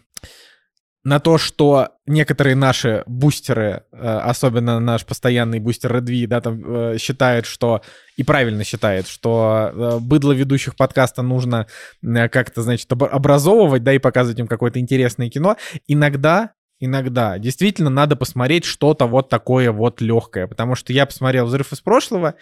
на 1.05 1.19
то, 1.19 1.37
что 1.37 1.89
некоторые 2.07 2.55
наши 2.55 3.03
бустеры, 3.05 3.83
э, 3.91 3.97
особенно 3.97 4.79
наш 4.79 5.05
постоянный 5.05 5.59
бустер 5.59 5.95
Redvi, 5.95 6.25
да, 6.25 6.41
там 6.41 6.63
э, 6.65 6.97
считают, 6.97 7.45
что 7.45 7.81
и 8.17 8.23
правильно 8.23 8.63
считает, 8.63 9.07
что 9.07 9.71
э, 9.71 9.99
быдло 9.99 10.31
ведущих 10.31 10.75
подкаста 10.75 11.21
нужно 11.21 11.67
как-то, 12.01 12.63
значит, 12.63 12.91
образовывать, 12.91 13.83
да, 13.83 13.93
и 13.93 13.99
показывать 13.99 14.39
им 14.39 14.47
какое-то 14.47 14.79
интересное 14.79 15.29
кино. 15.29 15.55
Иногда 15.87 16.51
Иногда. 16.81 17.39
Действительно, 17.39 17.89
надо 17.89 18.17
посмотреть 18.17 18.65
что-то 18.65 19.05
вот 19.05 19.29
такое 19.29 19.71
вот 19.71 20.01
легкое. 20.01 20.45
Потому 20.45 20.75
что 20.75 20.91
я 20.91 21.05
посмотрел 21.05 21.45
«Взрыв 21.45 21.71
из 21.71 21.79
прошлого», 21.79 22.35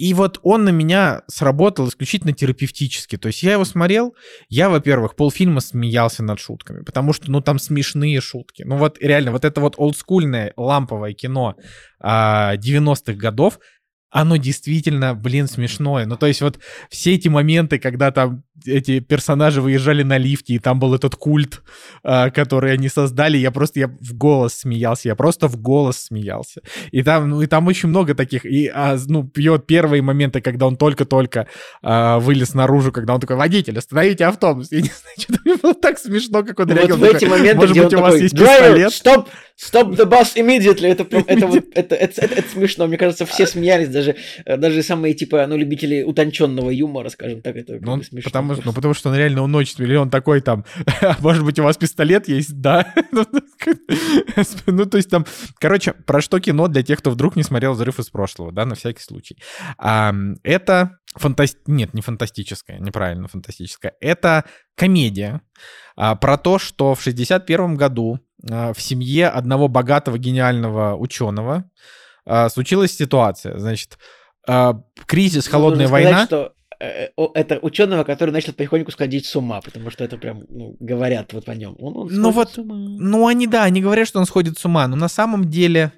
и 0.00 0.14
вот 0.14 0.40
он 0.42 0.64
на 0.64 0.70
меня 0.70 1.24
сработал 1.26 1.86
исключительно 1.86 2.32
терапевтически. 2.32 3.18
То 3.18 3.26
есть 3.26 3.42
я 3.42 3.52
его 3.52 3.66
смотрел, 3.66 4.14
я, 4.48 4.70
во-первых, 4.70 5.14
полфильма 5.14 5.60
смеялся 5.60 6.22
над 6.22 6.40
шутками, 6.40 6.82
потому 6.82 7.12
что, 7.12 7.30
ну, 7.30 7.42
там 7.42 7.58
смешные 7.58 8.22
шутки. 8.22 8.62
Ну, 8.62 8.78
вот 8.78 8.96
реально, 8.98 9.30
вот 9.30 9.44
это 9.44 9.60
вот 9.60 9.74
олдскульное 9.76 10.54
ламповое 10.56 11.12
кино 11.12 11.56
а, 12.00 12.56
90-х 12.56 13.12
годов, 13.12 13.58
оно 14.10 14.36
действительно, 14.36 15.14
блин, 15.14 15.46
смешное. 15.46 16.04
Ну, 16.06 16.16
то 16.16 16.26
есть 16.26 16.40
вот 16.42 16.58
все 16.88 17.14
эти 17.14 17.28
моменты, 17.28 17.78
когда 17.78 18.10
там 18.10 18.42
эти 18.66 19.00
персонажи 19.00 19.62
выезжали 19.62 20.02
на 20.02 20.18
лифте, 20.18 20.54
и 20.54 20.58
там 20.58 20.78
был 20.78 20.94
этот 20.94 21.14
культ, 21.14 21.62
э, 22.02 22.30
который 22.30 22.72
они 22.72 22.88
создали, 22.88 23.38
я 23.38 23.50
просто, 23.50 23.80
я 23.80 23.88
в 23.88 24.14
голос 24.14 24.54
смеялся, 24.54 25.08
я 25.08 25.14
просто 25.14 25.48
в 25.48 25.56
голос 25.56 25.98
смеялся. 25.98 26.60
И 26.90 27.02
там, 27.02 27.30
ну, 27.30 27.42
и 27.42 27.46
там 27.46 27.66
очень 27.68 27.88
много 27.88 28.14
таких, 28.14 28.44
и, 28.44 28.68
а, 28.68 28.98
ну, 29.06 29.24
пьет 29.24 29.66
первые 29.66 30.02
моменты, 30.02 30.40
когда 30.40 30.66
он 30.66 30.76
только-только 30.76 31.46
э, 31.82 32.18
вылез 32.18 32.54
наружу, 32.54 32.92
когда 32.92 33.14
он 33.14 33.20
такой, 33.20 33.36
водитель, 33.36 33.78
остановите 33.78 34.26
автобус. 34.26 34.68
Я 34.70 34.82
не 34.82 34.90
знаю, 34.90 35.16
что-то 35.18 35.40
мне 35.44 35.56
было 35.56 35.74
так 35.74 35.98
смешно, 35.98 36.42
как 36.42 36.58
он 36.60 36.66
вот 36.66 36.76
реагировал. 36.76 37.00
в 37.00 37.04
эти 37.04 37.24
моменты, 37.24 37.56
Может 37.56 37.76
быть, 37.76 37.94
у 37.94 38.00
вас 38.00 38.12
такой, 38.12 38.22
есть 38.22 38.34
пистолет? 38.36 38.92
Stop, 38.92 39.26
stop 39.60 39.94
the 39.96 40.06
bus 40.06 40.36
immediately. 40.36 40.88
Это, 40.88 41.06
это, 41.26 41.46
вот, 41.46 41.64
это, 41.72 41.94
это, 41.94 42.22
это, 42.22 42.34
это 42.34 42.48
смешно. 42.50 42.86
Мне 42.86 42.96
кажется, 42.96 43.26
все 43.26 43.46
смеялись, 43.46 43.88
даже, 43.88 44.16
даже 44.46 44.82
самые, 44.82 45.14
типа, 45.14 45.46
ну, 45.46 45.56
любители 45.56 46.02
утонченного 46.02 46.70
юмора, 46.70 47.08
скажем 47.10 47.42
так, 47.42 47.56
это 47.56 47.78
ну, 47.80 48.02
смешно. 48.02 48.30
Потому, 48.30 48.54
ну, 48.64 48.72
потому 48.72 48.94
что 48.94 49.10
он 49.10 49.16
реально 49.16 49.42
он 49.42 49.54
очень 49.54 49.82
или 49.84 49.96
он 49.96 50.10
такой 50.10 50.40
там, 50.40 50.64
может 51.20 51.44
быть, 51.44 51.58
у 51.58 51.62
вас 51.62 51.76
пистолет 51.76 52.28
есть, 52.28 52.60
да? 52.60 52.94
ну, 54.66 54.86
то 54.86 54.96
есть 54.96 55.10
там, 55.10 55.26
короче, 55.58 55.92
про 55.92 56.20
что 56.20 56.40
кино 56.40 56.68
для 56.68 56.82
тех, 56.82 56.98
кто 56.98 57.10
вдруг 57.10 57.36
не 57.36 57.42
смотрел 57.42 57.72
«Взрыв 57.72 57.98
из 57.98 58.08
прошлого», 58.10 58.52
да, 58.52 58.64
на 58.64 58.74
всякий 58.74 59.02
случай. 59.02 59.36
А, 59.78 60.12
это 60.42 60.98
фантаст... 61.14 61.58
Нет, 61.66 61.94
не 61.94 62.02
фантастическая, 62.02 62.78
неправильно 62.78 63.28
фантастическая. 63.28 63.94
Это 64.00 64.44
комедия 64.76 65.42
а, 65.96 66.16
про 66.16 66.38
то, 66.38 66.58
что 66.58 66.94
в 66.94 67.02
61 67.02 67.76
году 67.76 68.14
а, 68.14 68.29
в 68.42 68.76
семье 68.78 69.28
одного 69.28 69.68
богатого 69.68 70.18
гениального 70.18 70.96
ученого 70.96 71.64
а, 72.24 72.48
случилась 72.48 72.96
ситуация. 72.96 73.58
Значит, 73.58 73.98
а, 74.46 74.80
кризис, 75.06 75.46
холодная 75.46 75.88
Нужно 75.88 75.92
война. 75.92 76.10
Сказать, 76.10 76.28
что 76.28 76.54
Э, 76.80 77.08
это 77.34 77.58
ученого, 77.58 78.04
который 78.04 78.30
начал 78.30 78.54
потихоньку 78.54 78.90
сходить 78.90 79.26
с 79.26 79.36
ума, 79.36 79.60
потому 79.60 79.90
что 79.90 80.02
это 80.02 80.16
прям, 80.16 80.44
ну, 80.48 80.76
говорят 80.80 81.32
вот 81.34 81.48
о 81.50 81.54
нем. 81.54 81.76
Он, 81.78 81.96
он 81.96 82.08
ну 82.10 82.30
вот, 82.30 82.54
ну 82.56 83.26
они, 83.26 83.46
да, 83.46 83.64
они 83.64 83.82
говорят, 83.82 84.08
что 84.08 84.18
он 84.18 84.24
сходит 84.24 84.58
с 84.58 84.64
ума, 84.64 84.88
но 84.88 84.96
на 84.96 85.08
самом 85.08 85.50
деле 85.50 85.92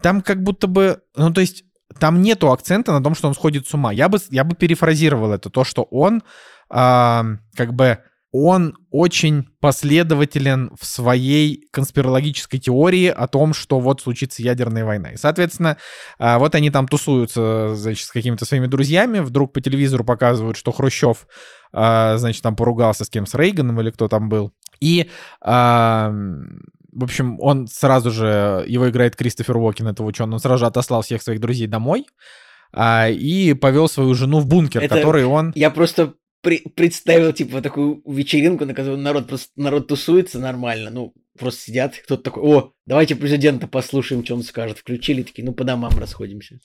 там 0.00 0.20
как 0.22 0.42
будто 0.44 0.68
бы, 0.68 1.00
ну 1.16 1.32
то 1.32 1.40
есть 1.40 1.64
там 1.98 2.22
нету 2.22 2.52
акцента 2.52 2.92
на 2.92 3.02
том, 3.02 3.16
что 3.16 3.26
он 3.26 3.34
сходит 3.34 3.66
с 3.66 3.74
ума. 3.74 3.92
Я 3.92 4.08
бы, 4.08 4.18
я 4.30 4.44
бы 4.44 4.54
перефразировал 4.54 5.32
это, 5.32 5.50
то, 5.50 5.64
что 5.64 5.82
он 5.82 6.22
а, 6.70 7.24
как 7.56 7.74
бы 7.74 7.98
он 8.38 8.76
очень 8.90 9.48
последователен 9.60 10.70
в 10.78 10.84
своей 10.84 11.66
конспирологической 11.70 12.60
теории 12.60 13.06
о 13.06 13.26
том, 13.28 13.54
что 13.54 13.80
вот 13.80 14.02
случится 14.02 14.42
ядерная 14.42 14.84
война. 14.84 15.12
И, 15.12 15.16
соответственно, 15.16 15.78
а, 16.18 16.38
вот 16.38 16.54
они 16.54 16.70
там 16.70 16.86
тусуются, 16.86 17.74
значит, 17.74 18.06
с 18.06 18.10
какими-то 18.10 18.44
своими 18.44 18.66
друзьями, 18.66 19.20
вдруг 19.20 19.54
по 19.54 19.62
телевизору 19.62 20.04
показывают, 20.04 20.58
что 20.58 20.70
Хрущев, 20.70 21.26
а, 21.72 22.18
значит, 22.18 22.42
там 22.42 22.56
поругался 22.56 23.06
с 23.06 23.08
кем, 23.08 23.24
с 23.24 23.34
Рейганом 23.34 23.80
или 23.80 23.90
кто 23.90 24.06
там 24.06 24.28
был. 24.28 24.52
И 24.80 25.08
а, 25.40 26.12
в 26.92 27.04
общем, 27.04 27.40
он 27.40 27.66
сразу 27.68 28.10
же, 28.10 28.64
его 28.68 28.90
играет 28.90 29.16
Кристофер 29.16 29.56
Уокен, 29.56 29.88
этого 29.88 30.06
ученого, 30.06 30.34
он 30.34 30.40
сразу 30.40 30.58
же 30.58 30.66
отослал 30.66 31.00
всех 31.00 31.22
своих 31.22 31.40
друзей 31.40 31.68
домой 31.68 32.06
и 32.78 33.56
повел 33.58 33.88
свою 33.88 34.14
жену 34.14 34.40
в 34.40 34.46
бункер, 34.46 34.82
Это 34.82 34.96
который 34.96 35.24
он... 35.24 35.52
Я 35.54 35.70
просто 35.70 36.14
представил, 36.74 37.32
типа, 37.32 37.62
такую 37.62 38.02
вечеринку, 38.06 38.64
на 38.64 38.74
которой 38.74 38.98
народ 38.98 39.28
просто 39.28 39.52
народ 39.56 39.88
тусуется 39.88 40.38
нормально, 40.38 40.90
ну, 40.90 41.14
просто 41.36 41.62
сидят, 41.62 41.94
кто-то 42.04 42.22
такой, 42.22 42.42
о, 42.42 42.72
давайте 42.86 43.16
президента 43.16 43.66
послушаем, 43.66 44.24
что 44.24 44.34
он 44.34 44.42
скажет. 44.42 44.78
Включили, 44.78 45.22
такие, 45.22 45.44
ну, 45.44 45.52
по 45.52 45.64
домам 45.64 45.92
расходимся. 45.98 46.60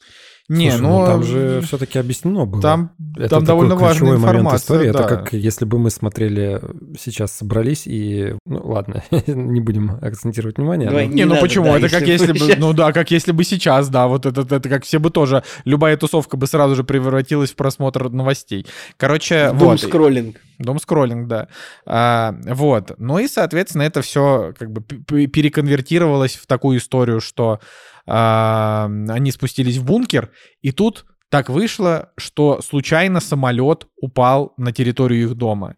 Не, 0.49 0.72
Слушай, 0.72 0.81
ну, 0.81 0.99
ну 0.99 1.06
там 1.06 1.23
же 1.23 1.61
все-таки 1.61 1.98
объяснено 1.98 2.45
было. 2.45 2.61
Там, 2.61 2.91
это 3.15 3.30
там 3.30 3.45
довольно 3.45 3.76
важная 3.76 4.15
информация. 4.15 4.57
Истории. 4.57 4.91
Да. 4.91 4.99
Это 4.99 5.07
как 5.07 5.34
если 5.34 5.65
бы 5.65 5.80
мы 5.80 5.89
смотрели, 5.89 6.61
сейчас 6.99 7.31
собрались 7.31 7.84
и, 7.85 8.35
ну 8.45 8.61
ладно, 8.64 9.03
не 9.27 9.61
будем 9.61 9.98
акцентировать 10.02 10.57
внимание. 10.57 10.89
Давай, 10.89 11.07
но... 11.07 11.11
Не, 11.11 11.18
не 11.18 11.23
ну 11.26 11.31
надо, 11.31 11.41
почему? 11.41 11.65
Да, 11.65 11.77
это 11.77 11.89
как 11.89 12.07
если 12.07 12.31
бы, 12.31 12.39
сейчас... 12.39 12.57
ну 12.57 12.73
да, 12.73 12.91
как 12.91 13.11
если 13.11 13.31
бы 13.31 13.43
сейчас, 13.43 13.89
да, 13.89 14.07
вот 14.07 14.26
это, 14.26 14.41
это, 14.41 14.56
это 14.56 14.69
как 14.69 14.84
все 14.84 14.99
бы 14.99 15.10
тоже, 15.10 15.43
любая 15.65 15.98
тусовка 15.98 16.38
бы 16.38 16.48
сразу 16.48 16.76
же 16.76 16.84
превратилась 16.84 17.52
в 17.52 17.56
просмотр 17.56 18.10
новостей. 18.10 18.65
Короче, 18.98 19.49
Дум 19.52 19.69
вот. 19.69 19.81
скроллинг. 19.81 20.38
Дом 20.64 20.80
скроллинг, 20.80 21.28
да. 21.28 21.48
А, 21.86 22.36
вот. 22.46 22.94
Ну 22.98 23.20
и, 23.20 23.28
соответственно, 23.28 23.84
это 23.84 24.02
все 24.02 24.54
как 24.58 24.72
бы 24.72 24.82
переконвертировалось 24.82 26.36
в 26.36 26.48
такую 26.48 26.80
историю, 26.80 27.22
что 27.22 27.60
а, 28.06 28.90
они 29.10 29.32
спустились 29.32 29.78
в 29.78 29.86
бункер, 29.86 30.32
и 30.62 30.72
тут 30.72 31.06
так 31.30 31.50
вышло, 31.50 32.12
что 32.18 32.62
случайно 32.62 33.22
самолет 33.22 33.88
упал 34.02 34.54
на 34.58 34.72
территорию 34.74 35.24
их 35.24 35.36
дома. 35.36 35.76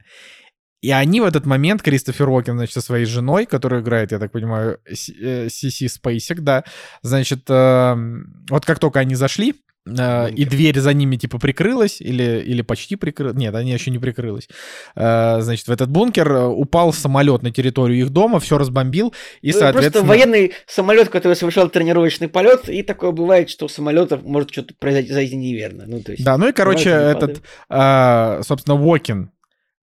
И 0.82 0.92
они 0.92 1.22
в 1.22 1.24
этот 1.24 1.46
момент, 1.46 1.82
Кристофер 1.82 2.28
Уокен, 2.28 2.58
значит, 2.58 2.74
со 2.74 2.82
своей 2.82 3.06
женой, 3.06 3.46
которую 3.46 3.82
играет, 3.82 4.12
я 4.12 4.20
так 4.20 4.34
понимаю, 4.34 4.80
Сиси 4.94 5.88
Спейсик, 5.88 6.42
да, 6.42 6.66
значит, 7.04 7.50
э, 7.50 7.96
вот 8.50 8.66
как 8.66 8.80
только 8.80 9.00
они 9.00 9.16
зашли, 9.16 9.56
Uh, 9.86 10.34
и 10.34 10.46
дверь 10.46 10.80
за 10.80 10.94
ними 10.94 11.18
типа 11.18 11.40
прикрылась 11.40 12.00
или, 12.00 12.42
или 12.46 12.62
почти 12.62 12.96
прикрылась. 12.96 13.36
Нет, 13.36 13.54
они 13.54 13.72
еще 13.72 13.92
не 13.92 14.00
прикрылась. 14.00 14.48
Uh, 14.96 15.42
значит, 15.42 15.68
в 15.68 15.72
этот 15.72 15.90
бункер 15.90 16.32
э, 16.32 16.46
упал 16.46 16.94
самолет 16.94 17.44
на 17.44 17.52
территорию 17.52 18.00
их 18.00 18.10
дома, 18.10 18.40
все 18.40 18.58
разбомбил. 18.58 19.14
И, 19.42 19.52
ну, 19.52 19.60
соответственно... 19.60 20.06
Просто 20.06 20.08
военный 20.08 20.54
самолет, 20.68 21.10
который 21.10 21.34
совершал 21.34 21.68
тренировочный 21.68 22.30
полет, 22.30 22.70
и 22.70 22.82
такое 22.82 23.12
бывает, 23.12 23.50
что 23.50 23.66
у 23.66 23.68
самолетов 23.68 24.24
может 24.24 24.52
что-то 24.52 24.74
произойти 24.80 25.36
неверно. 25.36 25.84
Ну, 25.86 26.02
то 26.02 26.14
есть, 26.14 26.24
да, 26.24 26.38
ну 26.38 26.48
и, 26.48 26.54
короче, 26.54 26.90
этот, 26.90 27.42
uh, 27.70 28.42
собственно, 28.44 28.82
Уокин, 28.82 29.33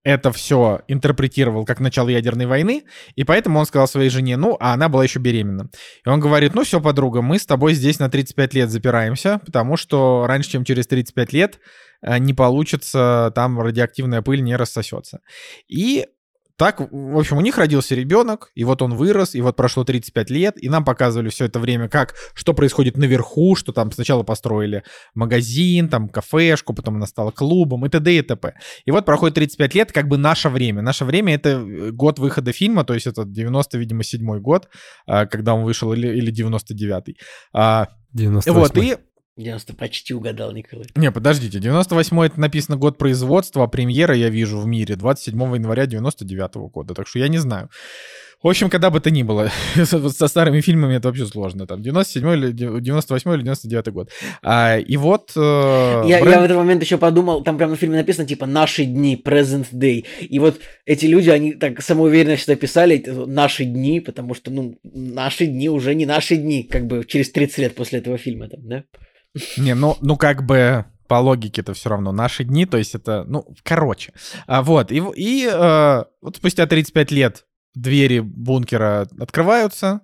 это 0.04 0.30
все 0.32 0.82
интерпретировал 0.86 1.64
как 1.64 1.80
начало 1.80 2.10
ядерной 2.10 2.46
войны, 2.46 2.84
и 3.16 3.24
поэтому 3.24 3.58
он 3.58 3.66
сказал 3.66 3.88
своей 3.88 4.10
жене, 4.10 4.36
ну, 4.36 4.56
а 4.60 4.74
она 4.74 4.88
была 4.88 5.02
еще 5.02 5.18
беременна. 5.18 5.70
И 6.04 6.08
он 6.08 6.20
говорит, 6.20 6.54
ну 6.54 6.62
все, 6.62 6.80
подруга, 6.80 7.22
мы 7.22 7.38
с 7.38 7.46
тобой 7.46 7.74
здесь 7.74 7.98
на 7.98 8.10
35 8.10 8.54
лет 8.54 8.70
запираемся, 8.70 9.40
потому 9.44 9.76
что 9.76 10.26
раньше, 10.28 10.50
чем 10.50 10.64
через 10.64 10.86
35 10.86 11.32
лет, 11.32 11.58
э, 12.02 12.18
не 12.18 12.34
получится, 12.34 13.32
там 13.34 13.58
радиоактивная 13.58 14.20
пыль 14.20 14.42
не 14.42 14.54
рассосется. 14.56 15.20
И 15.68 16.06
так, 16.56 16.80
в 16.80 17.18
общем, 17.18 17.36
у 17.36 17.40
них 17.40 17.58
родился 17.58 17.96
ребенок, 17.96 18.50
и 18.54 18.62
вот 18.62 18.80
он 18.80 18.94
вырос, 18.94 19.34
и 19.34 19.40
вот 19.40 19.56
прошло 19.56 19.82
35 19.82 20.30
лет, 20.30 20.62
и 20.62 20.68
нам 20.68 20.84
показывали 20.84 21.28
все 21.28 21.46
это 21.46 21.58
время, 21.58 21.88
как, 21.88 22.14
что 22.34 22.54
происходит 22.54 22.96
наверху, 22.96 23.56
что 23.56 23.72
там 23.72 23.90
сначала 23.90 24.22
построили 24.22 24.84
магазин, 25.14 25.88
там 25.88 26.08
кафешку, 26.08 26.72
потом 26.72 26.96
она 26.96 27.06
стала 27.06 27.32
клубом 27.32 27.84
и 27.86 27.88
т.д. 27.88 28.18
и 28.18 28.22
т.п. 28.22 28.54
И 28.84 28.90
вот 28.92 29.04
проходит 29.04 29.34
35 29.34 29.74
лет, 29.74 29.92
как 29.92 30.06
бы 30.06 30.16
наше 30.16 30.48
время. 30.48 30.80
Наше 30.80 31.04
время— 31.04 31.34
это 31.36 31.48
э, 31.48 31.90
год 31.90 32.20
выхода 32.20 32.52
фильма, 32.52 32.84
то 32.84 32.94
есть 32.94 33.08
это 33.08 33.24
90, 33.24 33.76
видимо, 33.78 34.04
седьмой 34.04 34.40
год, 34.40 34.68
а, 35.06 35.26
когда 35.26 35.54
он 35.54 35.64
вышел, 35.64 35.92
или, 35.92 36.06
или 36.06 36.32
99-й. 36.32 37.16
98 38.12 38.52
Вот, 38.52 38.76
и 38.76 38.96
90 39.36 39.74
почти 39.74 40.14
угадал, 40.14 40.52
Николай. 40.52 40.86
не, 40.94 41.10
подождите, 41.10 41.58
98 41.58 42.20
это 42.24 42.40
написано 42.40 42.76
год 42.76 42.98
производства, 42.98 43.64
а 43.64 43.66
премьера 43.66 44.14
я 44.14 44.28
вижу 44.30 44.58
в 44.60 44.66
мире 44.66 44.94
27 44.96 45.36
января 45.56 45.86
99 45.86 46.54
года, 46.72 46.94
так 46.94 47.08
что 47.08 47.18
я 47.18 47.28
не 47.28 47.38
знаю. 47.38 47.68
В 48.42 48.48
общем, 48.48 48.68
когда 48.68 48.90
бы 48.90 49.00
то 49.00 49.10
ни 49.10 49.22
было, 49.22 49.50
со 49.84 50.28
старыми 50.28 50.60
фильмами 50.60 50.96
это 50.96 51.08
вообще 51.08 51.26
сложно, 51.26 51.66
там 51.66 51.82
97 51.82 52.28
или 52.34 52.52
98 52.52 53.34
или 53.34 53.42
99 53.42 53.88
год. 53.88 54.10
А, 54.42 54.78
и 54.78 54.96
вот... 54.98 55.32
э, 55.34 56.02
Я, 56.06 56.20
Брэд- 56.20 56.30
я 56.30 56.40
в 56.40 56.44
этот 56.44 56.56
момент 56.58 56.82
еще 56.82 56.98
подумал, 56.98 57.42
там 57.42 57.56
прямо 57.56 57.72
на 57.72 57.76
фильме 57.76 57.96
написано, 57.96 58.28
типа, 58.28 58.46
«Наши 58.46 58.84
дни», 58.84 59.20
«Present 59.24 59.68
Day». 59.72 60.04
И 60.20 60.38
вот 60.38 60.60
эти 60.84 61.06
люди, 61.06 61.30
они 61.30 61.54
так 61.54 61.80
самоуверенно 61.82 62.36
всегда 62.36 62.54
писали 62.56 63.02
«Наши 63.06 63.64
дни», 63.64 64.00
потому 64.00 64.34
что, 64.34 64.50
ну, 64.50 64.78
наши 64.84 65.46
дни 65.46 65.70
уже 65.70 65.94
не 65.94 66.04
наши 66.06 66.36
дни, 66.36 66.64
как 66.64 66.86
бы 66.86 67.04
через 67.04 67.30
30 67.32 67.58
лет 67.58 67.74
после 67.74 68.00
этого 68.00 68.18
фильма, 68.18 68.48
там, 68.48 68.60
да? 68.68 68.84
Не, 69.56 69.74
ну, 69.74 69.96
ну 70.00 70.16
как 70.16 70.44
бы 70.44 70.84
по 71.08 71.16
логике 71.16 71.60
это 71.60 71.74
все 71.74 71.90
равно 71.90 72.12
наши 72.12 72.44
дни, 72.44 72.66
то 72.66 72.78
есть 72.78 72.94
это, 72.94 73.24
ну, 73.26 73.46
короче. 73.62 74.12
А, 74.46 74.62
вот, 74.62 74.90
и, 74.90 75.02
и 75.16 75.48
э, 75.50 76.04
вот 76.22 76.36
спустя 76.36 76.66
35 76.66 77.10
лет 77.10 77.46
двери 77.74 78.20
бункера 78.20 79.06
открываются, 79.20 80.00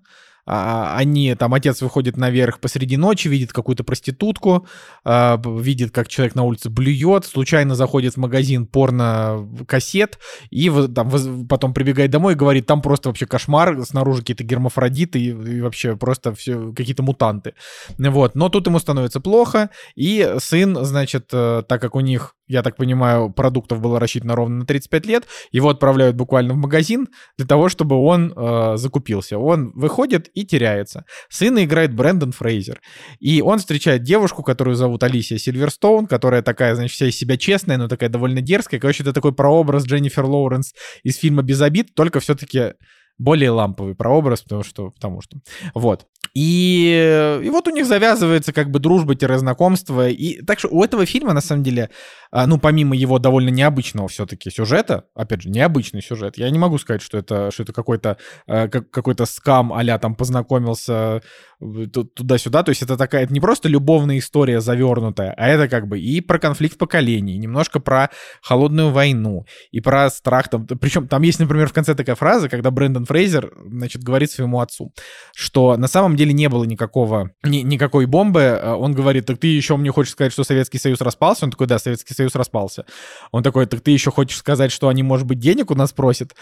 они, 0.46 1.34
там, 1.34 1.54
отец 1.54 1.82
выходит 1.82 2.16
наверх 2.16 2.60
посреди 2.60 2.96
ночи, 2.96 3.28
видит 3.28 3.52
какую-то 3.52 3.84
проститутку, 3.84 4.66
а, 5.04 5.40
видит, 5.44 5.92
как 5.92 6.08
человек 6.08 6.34
на 6.34 6.42
улице 6.42 6.70
блюет, 6.70 7.24
случайно 7.24 7.74
заходит 7.74 8.14
в 8.14 8.16
магазин 8.16 8.66
порно-кассет, 8.66 10.18
и 10.50 10.70
там 10.94 11.10
потом 11.48 11.74
прибегает 11.74 12.10
домой 12.10 12.32
и 12.34 12.36
говорит, 12.36 12.66
там 12.66 12.82
просто 12.82 13.08
вообще 13.08 13.26
кошмар, 13.26 13.84
снаружи 13.84 14.20
какие-то 14.20 14.44
гермафродиты 14.44 15.18
и, 15.18 15.28
и 15.28 15.60
вообще 15.60 15.96
просто 15.96 16.34
все 16.34 16.72
какие-то 16.72 17.02
мутанты. 17.02 17.54
Вот, 17.98 18.34
но 18.34 18.48
тут 18.48 18.66
ему 18.66 18.78
становится 18.78 19.20
плохо, 19.20 19.70
и 19.94 20.36
сын, 20.38 20.84
значит, 20.84 21.28
э, 21.32 21.62
так 21.68 21.80
как 21.80 21.94
у 21.94 22.00
них, 22.00 22.34
я 22.50 22.62
так 22.62 22.76
понимаю, 22.76 23.30
продуктов 23.30 23.80
было 23.80 24.00
рассчитано 24.00 24.34
ровно 24.34 24.58
на 24.58 24.66
35 24.66 25.06
лет, 25.06 25.24
его 25.52 25.68
отправляют 25.68 26.16
буквально 26.16 26.54
в 26.54 26.56
магазин 26.56 27.08
для 27.38 27.46
того, 27.46 27.68
чтобы 27.68 27.96
он 27.96 28.32
э, 28.34 28.76
закупился. 28.76 29.38
Он 29.38 29.70
выходит 29.74 30.28
и 30.34 30.44
теряется. 30.44 31.04
Сына 31.28 31.64
играет 31.64 31.94
Брэндон 31.94 32.32
Фрейзер. 32.32 32.80
И 33.20 33.40
он 33.40 33.60
встречает 33.60 34.02
девушку, 34.02 34.42
которую 34.42 34.74
зовут 34.74 35.04
Алисия 35.04 35.38
Сильверстоун, 35.38 36.08
которая 36.08 36.42
такая, 36.42 36.74
значит, 36.74 36.94
вся 36.94 37.06
из 37.06 37.16
себя 37.16 37.36
честная, 37.36 37.78
но 37.78 37.86
такая 37.86 38.08
довольно 38.08 38.40
дерзкая. 38.40 38.80
Короче, 38.80 39.04
это 39.04 39.12
такой 39.12 39.32
прообраз 39.32 39.84
Дженнифер 39.84 40.24
Лоуренс 40.24 40.74
из 41.04 41.16
фильма 41.16 41.42
«Без 41.42 41.60
обид», 41.60 41.94
только 41.94 42.18
все-таки 42.18 42.72
более 43.20 43.50
ламповый 43.50 43.94
прообраз, 43.94 44.42
потому 44.42 44.62
что, 44.62 44.90
потому 44.90 45.20
что, 45.20 45.38
вот. 45.74 46.06
И, 46.34 47.40
и 47.44 47.50
вот 47.50 47.66
у 47.66 47.70
них 47.70 47.86
завязывается 47.86 48.52
как 48.52 48.70
бы 48.70 48.78
дружба-знакомство. 48.78 50.08
И 50.08 50.42
так 50.42 50.58
что 50.58 50.68
у 50.68 50.84
этого 50.84 51.04
фильма, 51.04 51.32
на 51.32 51.40
самом 51.40 51.64
деле, 51.64 51.90
а, 52.30 52.46
ну, 52.46 52.58
помимо 52.58 52.94
его 52.94 53.18
довольно 53.18 53.48
необычного 53.48 54.08
все-таки 54.08 54.50
сюжета, 54.50 55.04
опять 55.14 55.42
же, 55.42 55.50
необычный 55.50 56.02
сюжет, 56.02 56.38
я 56.38 56.48
не 56.50 56.58
могу 56.58 56.78
сказать, 56.78 57.02
что 57.02 57.18
это, 57.18 57.50
что 57.50 57.64
это 57.64 57.72
какой-то 57.72 58.16
как- 58.46 58.90
какой-то 58.90 59.26
скам 59.26 59.72
а 59.72 59.98
там 59.98 60.14
познакомился 60.14 61.22
туда-сюда. 61.60 62.62
То 62.62 62.70
есть 62.70 62.82
это 62.82 62.96
такая, 62.96 63.24
это 63.24 63.32
не 63.32 63.40
просто 63.40 63.68
любовная 63.68 64.18
история 64.18 64.60
завернутая, 64.60 65.34
а 65.36 65.48
это 65.48 65.68
как 65.68 65.86
бы 65.88 66.00
и 66.00 66.20
про 66.20 66.38
конфликт 66.38 66.78
поколений, 66.78 67.36
немножко 67.36 67.80
про 67.80 68.10
холодную 68.42 68.90
войну, 68.90 69.44
и 69.70 69.80
про 69.80 70.08
страх. 70.10 70.48
Там, 70.48 70.66
причем 70.66 71.08
там 71.08 71.22
есть, 71.22 71.38
например, 71.38 71.68
в 71.68 71.72
конце 71.72 71.94
такая 71.94 72.16
фраза, 72.16 72.48
когда 72.48 72.70
Брэндон 72.70 73.04
Фрейзер, 73.04 73.52
значит, 73.66 74.02
говорит 74.02 74.30
своему 74.30 74.60
отцу, 74.60 74.92
что 75.34 75.76
на 75.76 75.88
самом 75.88 76.16
деле 76.16 76.32
не 76.32 76.48
было 76.48 76.64
никакого, 76.64 77.30
ни- 77.44 77.58
никакой 77.58 78.06
бомбы. 78.06 78.40
Э, 78.40 78.72
Он 78.72 78.92
говорит, 78.92 79.26
так 79.26 79.38
ты 79.38 79.48
еще 79.48 79.76
мне 79.76 79.90
хочешь 79.90 80.12
сказать, 80.12 80.32
что 80.32 80.44
Советский 80.44 80.78
Союз 80.78 81.00
распался? 81.00 81.44
Он 81.44 81.50
такой, 81.50 81.66
да, 81.66 81.78
Советский 81.78 82.14
Союз 82.14 82.34
распался. 82.34 82.84
Он 83.32 83.42
такой, 83.42 83.66
так 83.66 83.80
ты 83.80 83.90
еще 83.90 84.10
хочешь 84.10 84.38
сказать, 84.38 84.72
что 84.72 84.88
они, 84.88 85.02
может 85.02 85.26
быть, 85.26 85.38
денег 85.38 85.70
у 85.70 85.74
нас 85.74 85.92
просят? 85.92 86.32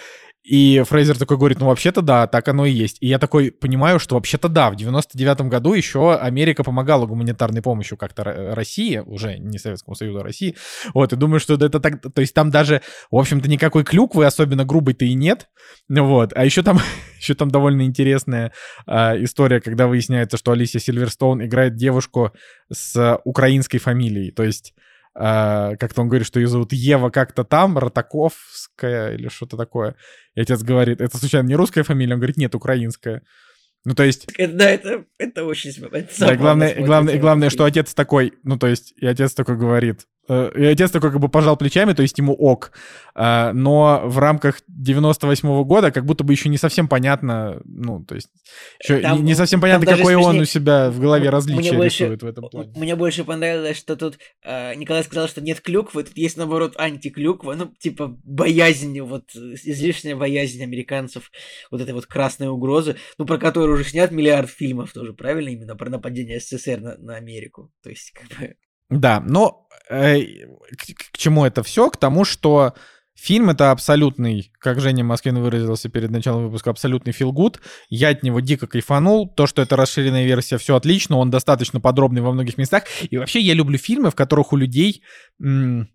И 0.44 0.82
Фрейзер 0.86 1.18
такой 1.18 1.36
говорит, 1.36 1.60
ну 1.60 1.66
вообще-то 1.66 2.00
да, 2.00 2.26
так 2.26 2.48
оно 2.48 2.64
и 2.64 2.70
есть. 2.70 2.96
И 3.00 3.06
я 3.06 3.18
такой 3.18 3.50
понимаю, 3.50 3.98
что 3.98 4.14
вообще-то 4.14 4.48
да, 4.48 4.70
в 4.70 4.76
99-м 5.14 5.48
году 5.48 5.74
еще 5.74 6.14
Америка 6.14 6.64
помогала 6.64 7.06
гуманитарной 7.06 7.62
помощью 7.62 7.96
как-то 7.96 8.22
Ро- 8.22 8.54
России, 8.54 8.98
уже 8.98 9.38
не 9.38 9.58
Советскому 9.58 9.94
Союзу, 9.94 10.20
а 10.20 10.22
России. 10.22 10.56
Вот, 10.94 11.12
и 11.12 11.16
думаю, 11.16 11.40
что 11.40 11.54
это 11.54 11.80
так, 11.80 12.00
то 12.00 12.20
есть 12.20 12.34
там 12.34 12.50
даже, 12.50 12.82
в 13.10 13.16
общем-то, 13.16 13.48
никакой 13.48 13.84
клюквы 13.84 14.26
особенно 14.26 14.64
грубой-то 14.64 15.04
и 15.04 15.14
нет. 15.14 15.48
Вот, 15.88 16.32
а 16.34 16.44
еще 16.44 16.62
там, 16.62 16.78
еще 17.18 17.34
там 17.34 17.50
довольно 17.50 17.82
интересная 17.82 18.52
а, 18.86 19.14
история, 19.22 19.60
когда 19.60 19.86
выясняется, 19.86 20.36
что 20.36 20.52
Алисия 20.52 20.80
Сильверстоун 20.80 21.44
играет 21.44 21.76
девушку 21.76 22.32
с 22.72 23.20
украинской 23.24 23.78
фамилией, 23.78 24.30
то 24.30 24.42
есть 24.42 24.74
а, 25.20 25.74
как-то 25.76 26.02
он 26.02 26.08
говорит, 26.08 26.26
что 26.28 26.38
ее 26.38 26.46
зовут 26.46 26.72
Ева 26.72 27.10
как-то 27.10 27.42
там, 27.42 27.76
Ротаковская 27.76 29.14
или 29.14 29.28
что-то 29.28 29.56
такое. 29.56 29.96
И 30.36 30.40
отец 30.40 30.62
говорит, 30.62 31.00
это 31.00 31.18
случайно 31.18 31.48
не 31.48 31.56
русская 31.56 31.82
фамилия? 31.82 32.14
Он 32.14 32.20
говорит, 32.20 32.36
нет, 32.36 32.54
украинская. 32.54 33.22
Ну, 33.88 33.94
то 33.94 34.02
есть, 34.02 34.26
да, 34.36 34.68
это, 34.68 35.06
это 35.16 35.46
очень... 35.46 35.70
это 35.70 36.06
да, 36.18 36.36
главное, 36.36 36.74
главное, 36.74 37.18
главное, 37.18 37.48
что 37.48 37.64
отец 37.64 37.94
такой, 37.94 38.34
ну, 38.42 38.58
то 38.58 38.66
есть, 38.66 38.92
и 38.98 39.06
отец 39.06 39.32
такой 39.32 39.56
говорит, 39.56 40.06
и 40.28 40.64
отец 40.64 40.90
такой 40.90 41.10
как 41.10 41.20
бы 41.20 41.28
пожал 41.28 41.56
плечами, 41.56 41.92
то 41.92 42.02
есть 42.02 42.18
ему 42.18 42.34
ок, 42.34 42.72
А, 43.20 43.52
но 43.52 44.02
в 44.04 44.18
рамках 44.18 44.60
98 44.68 45.64
года 45.64 45.90
как 45.90 46.04
будто 46.04 46.22
бы 46.22 46.32
еще 46.32 46.48
не 46.48 46.56
совсем 46.58 46.86
понятно, 46.86 47.60
ну, 47.64 48.04
то 48.04 48.14
есть, 48.14 48.28
еще 48.80 49.00
Там- 49.00 49.24
не, 49.24 49.34
совсем 49.34 49.60
понятно, 49.60 49.86
какой 49.86 50.14
он 50.14 50.22
смешнее. 50.22 50.42
у 50.42 50.44
себя 50.44 50.90
в 50.90 51.00
голове 51.00 51.28
различия 51.30 51.70
мне 51.70 51.72
больше- 51.72 52.04
рисует 52.04 52.22
в 52.22 52.26
этом 52.26 52.48
плане. 52.48 52.72
Мне 52.76 52.94
больше 52.94 53.24
понравилось, 53.24 53.76
что 53.76 53.96
тут 53.96 54.18
э, 54.44 54.74
Николай 54.76 55.02
сказал, 55.02 55.26
что 55.26 55.40
нет 55.40 55.60
клюквы, 55.60 56.04
тут 56.04 56.16
есть, 56.16 56.36
наоборот, 56.36 56.74
антиклюква, 56.78 57.54
ну, 57.54 57.72
типа, 57.78 58.16
боязнь, 58.22 59.00
вот, 59.00 59.24
э, 59.34 59.54
излишняя 59.64 60.14
боязнь 60.14 60.62
американцев, 60.62 61.30
вот 61.72 61.80
этой 61.80 61.94
вот 61.94 62.06
красной 62.06 62.48
угрозы, 62.48 62.96
ну, 63.18 63.24
про 63.26 63.38
которую 63.38 63.74
уже 63.74 63.84
снят 63.84 64.10
миллиард 64.12 64.48
фильмов 64.50 64.92
тоже, 64.92 65.12
правильно? 65.12 65.48
Именно 65.48 65.74
про 65.74 65.90
нападение 65.90 66.38
СССР 66.38 66.78
на, 66.80 66.96
на 66.98 67.16
Америку. 67.16 67.72
То 67.82 67.90
есть, 67.90 68.12
как 68.12 68.38
бы... 68.38 68.54
Да, 68.90 69.20
но 69.20 69.66
э, 69.90 70.22
к, 70.22 71.12
к 71.12 71.18
чему 71.18 71.44
это 71.44 71.62
все? 71.62 71.90
К 71.90 71.96
тому, 71.96 72.24
что 72.24 72.74
фильм 73.14 73.50
это 73.50 73.70
абсолютный, 73.72 74.52
как 74.60 74.80
Женя 74.80 75.04
Москвин 75.04 75.38
выразился 75.38 75.88
перед 75.88 76.10
началом 76.10 76.46
выпуска, 76.46 76.70
абсолютный 76.70 77.12
филгуд. 77.12 77.60
Я 77.90 78.10
от 78.10 78.22
него 78.22 78.40
дико 78.40 78.66
кайфанул. 78.66 79.28
То, 79.28 79.46
что 79.46 79.60
это 79.60 79.76
расширенная 79.76 80.24
версия, 80.24 80.56
все 80.58 80.76
отлично. 80.76 81.18
Он 81.18 81.30
достаточно 81.30 81.80
подробный 81.80 82.22
во 82.22 82.32
многих 82.32 82.56
местах. 82.58 82.84
И 83.10 83.18
вообще 83.18 83.40
я 83.40 83.54
люблю 83.54 83.76
фильмы, 83.76 84.10
в 84.10 84.14
которых 84.14 84.52
у 84.52 84.56
людей 84.56 85.02
м, 85.42 85.88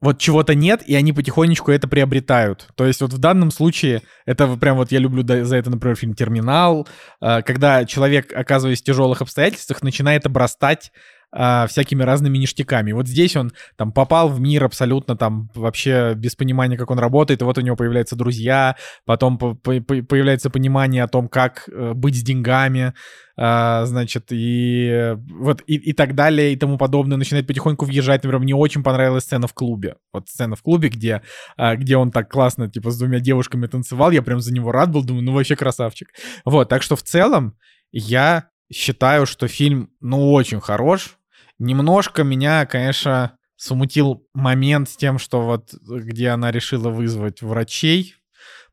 вот 0.00 0.18
чего-то 0.18 0.54
нет, 0.54 0.82
и 0.86 0.94
они 0.94 1.12
потихонечку 1.12 1.72
это 1.72 1.88
приобретают. 1.88 2.68
То 2.76 2.86
есть 2.86 3.00
вот 3.00 3.12
в 3.12 3.18
данном 3.18 3.50
случае 3.50 4.02
это 4.24 4.46
прям 4.56 4.76
вот 4.76 4.92
я 4.92 4.98
люблю 4.98 5.26
за 5.26 5.56
это, 5.56 5.70
например, 5.70 5.96
фильм 5.96 6.14
«Терминал», 6.14 6.86
э, 7.20 7.42
когда 7.42 7.84
человек, 7.84 8.32
оказываясь 8.32 8.82
в 8.82 8.84
тяжелых 8.84 9.22
обстоятельствах, 9.22 9.82
начинает 9.82 10.26
обрастать 10.26 10.92
а, 11.32 11.66
всякими 11.66 12.02
разными 12.02 12.38
ништяками. 12.38 12.92
Вот 12.92 13.08
здесь 13.08 13.36
он 13.36 13.52
там 13.76 13.92
попал 13.92 14.28
в 14.28 14.40
мир 14.40 14.64
абсолютно 14.64 15.16
там 15.16 15.50
вообще 15.54 16.14
без 16.14 16.34
понимания, 16.34 16.76
как 16.76 16.90
он 16.90 16.98
работает, 16.98 17.42
и 17.42 17.44
вот 17.44 17.58
у 17.58 17.60
него 17.60 17.76
появляются 17.76 18.16
друзья, 18.16 18.76
потом 19.04 19.38
по- 19.38 19.54
по- 19.54 19.80
по- 19.80 20.02
появляется 20.02 20.50
понимание 20.50 21.02
о 21.02 21.08
том, 21.08 21.28
как 21.28 21.68
э, 21.68 21.92
быть 21.94 22.16
с 22.16 22.22
деньгами, 22.22 22.94
а, 23.38 23.84
значит, 23.84 24.32
и 24.32 24.88
э, 24.88 25.14
вот 25.16 25.62
и, 25.66 25.74
и 25.74 25.92
так 25.92 26.14
далее, 26.14 26.52
и 26.52 26.56
тому 26.56 26.78
подобное, 26.78 27.18
начинает 27.18 27.46
потихоньку 27.46 27.84
въезжать. 27.84 28.22
Например, 28.22 28.40
мне 28.40 28.54
очень 28.54 28.82
понравилась 28.82 29.24
сцена 29.24 29.46
в 29.46 29.52
клубе. 29.52 29.96
Вот 30.12 30.28
сцена 30.28 30.56
в 30.56 30.62
клубе, 30.62 30.88
где, 30.88 31.22
а, 31.56 31.76
где 31.76 31.96
он 31.96 32.12
так 32.12 32.30
классно, 32.30 32.70
типа, 32.70 32.90
с 32.90 32.98
двумя 32.98 33.20
девушками 33.20 33.66
танцевал, 33.66 34.10
я 34.10 34.22
прям 34.22 34.40
за 34.40 34.54
него 34.54 34.72
рад 34.72 34.90
был, 34.90 35.04
думаю, 35.04 35.24
ну 35.24 35.32
вообще 35.32 35.56
красавчик. 35.56 36.08
Вот, 36.44 36.68
так 36.68 36.82
что 36.82 36.96
в 36.96 37.02
целом 37.02 37.56
я 37.92 38.48
считаю, 38.72 39.26
что 39.26 39.48
фильм, 39.48 39.90
ну, 40.00 40.32
очень 40.32 40.60
хорош. 40.60 41.18
Немножко 41.58 42.24
меня, 42.24 42.66
конечно, 42.66 43.38
смутил 43.56 44.26
момент 44.34 44.88
с 44.88 44.96
тем, 44.96 45.18
что 45.18 45.42
вот 45.42 45.72
где 45.82 46.28
она 46.28 46.50
решила 46.50 46.90
вызвать 46.90 47.42
врачей, 47.42 48.14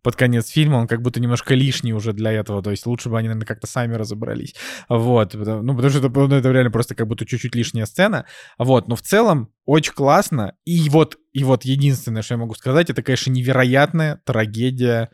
под 0.03 0.18
конец 0.18 0.49
фильма, 0.49 0.76
он 0.76 0.88
как 0.88 1.02
будто 1.02 1.22
немножко 1.22 1.56
лишний 1.56 1.94
уже 1.94 2.11
для 2.11 2.32
этого, 2.34 2.61
то 2.61 2.72
есть 2.72 2.86
лучше 2.86 3.10
бы 3.10 3.18
они, 3.18 3.30
наверное, 3.30 3.48
как-то 3.48 3.68
сами 3.68 3.95
разобрались. 3.95 4.53
Вот, 4.90 5.34
ну, 5.34 5.76
потому 5.76 5.90
что 5.90 5.99
это, 5.99 6.10
ну, 6.10 6.36
это 6.36 6.52
реально 6.52 6.72
просто 6.72 6.94
как 6.94 7.07
будто 7.07 7.26
чуть-чуть 7.26 7.56
лишняя 7.56 7.86
сцена. 7.86 8.26
Вот, 8.57 8.90
но 8.90 8.98
в 8.98 9.02
целом 9.02 9.49
очень 9.65 9.94
классно. 9.94 10.56
И 10.65 10.90
вот, 10.90 11.18
и 11.32 11.45
вот 11.45 11.64
единственное, 11.64 12.22
что 12.22 12.34
я 12.34 12.38
могу 12.38 12.53
сказать, 12.53 12.90
это, 12.90 13.02
конечно, 13.02 13.32
невероятная 13.32 14.22
трагедия 14.26 15.10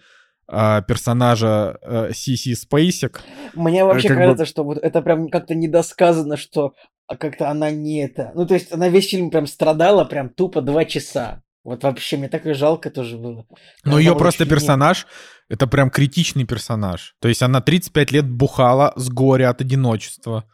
персонажа 0.49 2.09
Сиси 2.13 2.53
э, 2.53 2.55
Спейсик. 2.55 3.21
Мне 3.53 3.85
вообще 3.85 4.07
как 4.07 4.17
кажется, 4.17 4.43
бы... 4.43 4.47
что 4.47 4.63
вот 4.63 4.77
это 4.77 5.01
прям 5.01 5.29
как-то 5.29 5.55
недосказано, 5.55 6.37
что 6.37 6.73
а 7.09 7.17
как-то 7.17 7.49
она 7.49 7.71
не 7.71 8.03
это... 8.03 8.31
Ну, 8.35 8.45
то 8.45 8.53
есть 8.53 8.71
она 8.71 8.87
весь 8.87 9.09
фильм 9.09 9.31
прям 9.31 9.47
страдала 9.47 10.05
прям 10.05 10.29
тупо 10.29 10.61
два 10.61 10.85
часа. 10.85 11.41
Вот 11.63 11.83
вообще, 11.83 12.17
мне 12.17 12.29
так 12.29 12.45
и 12.45 12.53
жалко 12.53 12.91
тоже 12.91 13.17
было. 13.17 13.45
Но 13.83 13.97
ее 13.97 14.15
просто 14.15 14.45
персонаж, 14.45 15.07
не... 15.49 15.55
это 15.55 15.65
прям 15.65 15.89
критичный 15.89 16.45
персонаж. 16.45 17.15
То 17.19 17.27
есть 17.27 17.41
она 17.41 17.61
35 17.61 18.11
лет 18.11 18.29
бухала 18.29 18.93
с 18.95 19.09
горя 19.09 19.49
от 19.49 19.59
одиночества. 19.61 20.45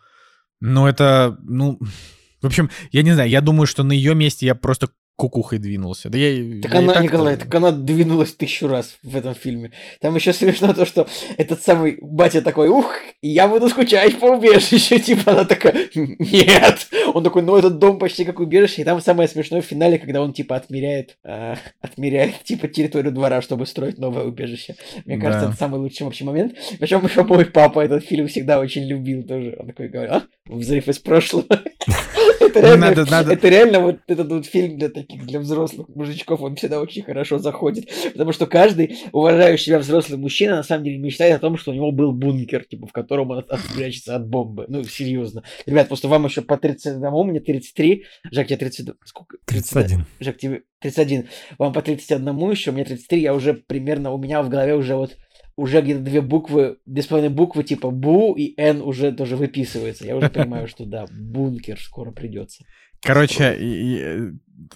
Но 0.62 0.88
это, 0.88 1.38
ну... 1.42 1.80
В 2.42 2.48
общем, 2.48 2.70
я 2.92 3.02
не 3.02 3.12
знаю, 3.12 3.30
я 3.30 3.42
думаю, 3.42 3.66
что 3.66 3.84
на 3.84 3.92
ее 3.92 4.14
месте 4.14 4.46
я 4.46 4.56
просто 4.56 4.90
кукухой 5.16 5.60
двинулся. 5.60 6.10
Да 6.10 6.18
я, 6.18 6.62
так 6.62 6.74
я 6.74 6.80
она, 6.80 6.94
так 6.94 7.04
Николай, 7.04 7.38
так 7.38 7.54
она 7.56 7.72
двинулась 7.72 8.34
тысячу 8.34 8.68
раз 8.68 8.98
в 9.02 9.16
этом 9.16 9.34
фильме. 9.34 9.72
Там 10.02 10.16
еще 10.16 10.34
смешно 10.34 10.74
то, 10.74 10.86
что 10.86 11.08
этот 11.38 11.62
самый 11.62 11.98
батя 12.02 12.42
такой, 12.42 12.68
ух, 12.68 12.94
я 13.22 13.48
буду 13.48 13.70
скучать 13.70 14.20
по 14.20 14.26
убежищу. 14.26 15.00
Типа 15.06 15.32
она 15.32 15.46
такая, 15.46 15.90
нет. 15.96 16.88
Он 17.14 17.24
такой, 17.24 17.44
ну 17.44 17.56
этот 17.56 17.80
дом 17.80 17.98
почти 17.98 18.26
как 18.26 18.40
убежище. 18.40 18.82
И 18.82 18.86
там 18.86 19.02
самое 19.02 19.30
смешное 19.30 19.62
в 19.62 19.66
финале, 19.66 20.00
когда 20.00 20.22
он 20.22 20.34
типа 20.34 20.58
отмеряет, 20.58 21.18
э, 21.24 21.56
отмеряет 21.80 22.44
типа 22.44 22.68
территорию 22.68 23.14
двора, 23.14 23.42
чтобы 23.42 23.66
строить 23.66 23.98
новое 23.98 24.26
убежище. 24.26 24.76
Мне 25.06 25.18
кажется, 25.18 25.46
да. 25.46 25.50
это 25.50 25.58
самый 25.58 25.80
лучший 25.80 26.04
вообще 26.04 26.26
момент. 26.26 26.56
Причем 26.80 27.06
еще 27.06 27.24
мой 27.24 27.46
папа 27.46 27.80
этот 27.80 28.04
фильм 28.04 28.28
всегда 28.28 28.60
очень 28.60 28.84
любил 28.84 29.24
тоже. 29.24 29.56
Он 29.60 29.68
такой 29.68 29.88
говорит, 29.88 30.12
а, 30.12 30.24
взрыв 30.46 30.88
из 30.90 31.00
прошлого. 31.00 31.46
Это 32.56 32.68
реально, 32.68 32.88
надо, 32.90 33.12
надо... 33.12 33.34
это 33.34 33.50
реально 33.50 33.80
вот 33.80 33.98
этот 34.08 34.32
вот 34.32 34.46
фильм 34.46 34.78
для 34.78 34.90
таких, 34.90 35.26
для 35.26 35.40
взрослых 35.40 35.90
мужичков, 35.90 36.42
он 36.42 36.56
всегда 36.56 36.80
очень 36.80 37.04
хорошо 37.04 37.38
заходит. 37.40 37.90
Потому 38.14 38.32
что 38.32 38.46
каждый 38.48 38.98
уважающий 39.12 39.66
себя 39.66 39.80
взрослый 39.80 40.18
мужчина 40.18 40.56
на 40.58 40.64
самом 40.64 40.86
деле 40.86 40.98
мечтает 40.98 41.36
о 41.36 41.40
том, 41.40 41.58
что 41.58 41.72
у 41.72 41.74
него 41.74 41.92
был 41.92 42.12
бункер, 42.12 42.66
типа, 42.66 42.88
в 42.88 42.92
котором 42.92 43.32
он 43.32 43.46
спрячется 43.72 44.16
от 44.16 44.28
бомбы. 44.28 44.66
Ну, 44.68 44.84
серьезно. 44.84 45.44
Ребят, 45.66 45.88
просто 45.88 46.08
вам 46.08 46.26
еще 46.26 46.42
по 46.42 46.58
31, 46.58 47.12
мне 47.28 47.40
33. 47.40 48.06
Жак, 48.32 48.48
тебе 48.48 48.58
32. 48.58 48.96
Сколько? 49.04 49.38
31. 49.46 50.06
Жак, 50.20 50.38
тебе 50.38 50.64
31. 50.80 51.28
Вам 51.58 51.74
по 51.74 51.82
31 51.82 52.52
еще, 52.52 52.72
мне 52.72 52.86
33. 52.86 53.22
Я 53.22 53.34
уже 53.34 53.54
примерно, 53.54 54.12
у 54.12 54.18
меня 54.18 54.42
в 54.42 54.50
голове 54.50 54.76
уже 54.76 54.96
вот 54.96 55.18
уже 55.56 55.82
где-то 55.82 56.02
две 56.02 56.22
буквы, 56.22 56.78
две 56.86 57.02
с 57.02 57.08
половиной 57.08 57.34
буквы 57.34 57.64
типа 57.64 57.90
Бу 57.90 58.36
и 58.36 58.60
Н 58.60 58.82
уже 58.82 59.12
тоже 59.12 59.36
выписывается. 59.36 60.06
Я 60.06 60.16
уже 60.16 60.30
понимаю, 60.30 60.68
что 60.68 60.86
да, 60.86 61.06
бункер 61.12 61.80
скоро 61.80 62.12
придется. 62.12 62.66
Короче, 63.02 63.56
и, 63.56 63.66
и, 63.66 64.00
э, 64.00 64.32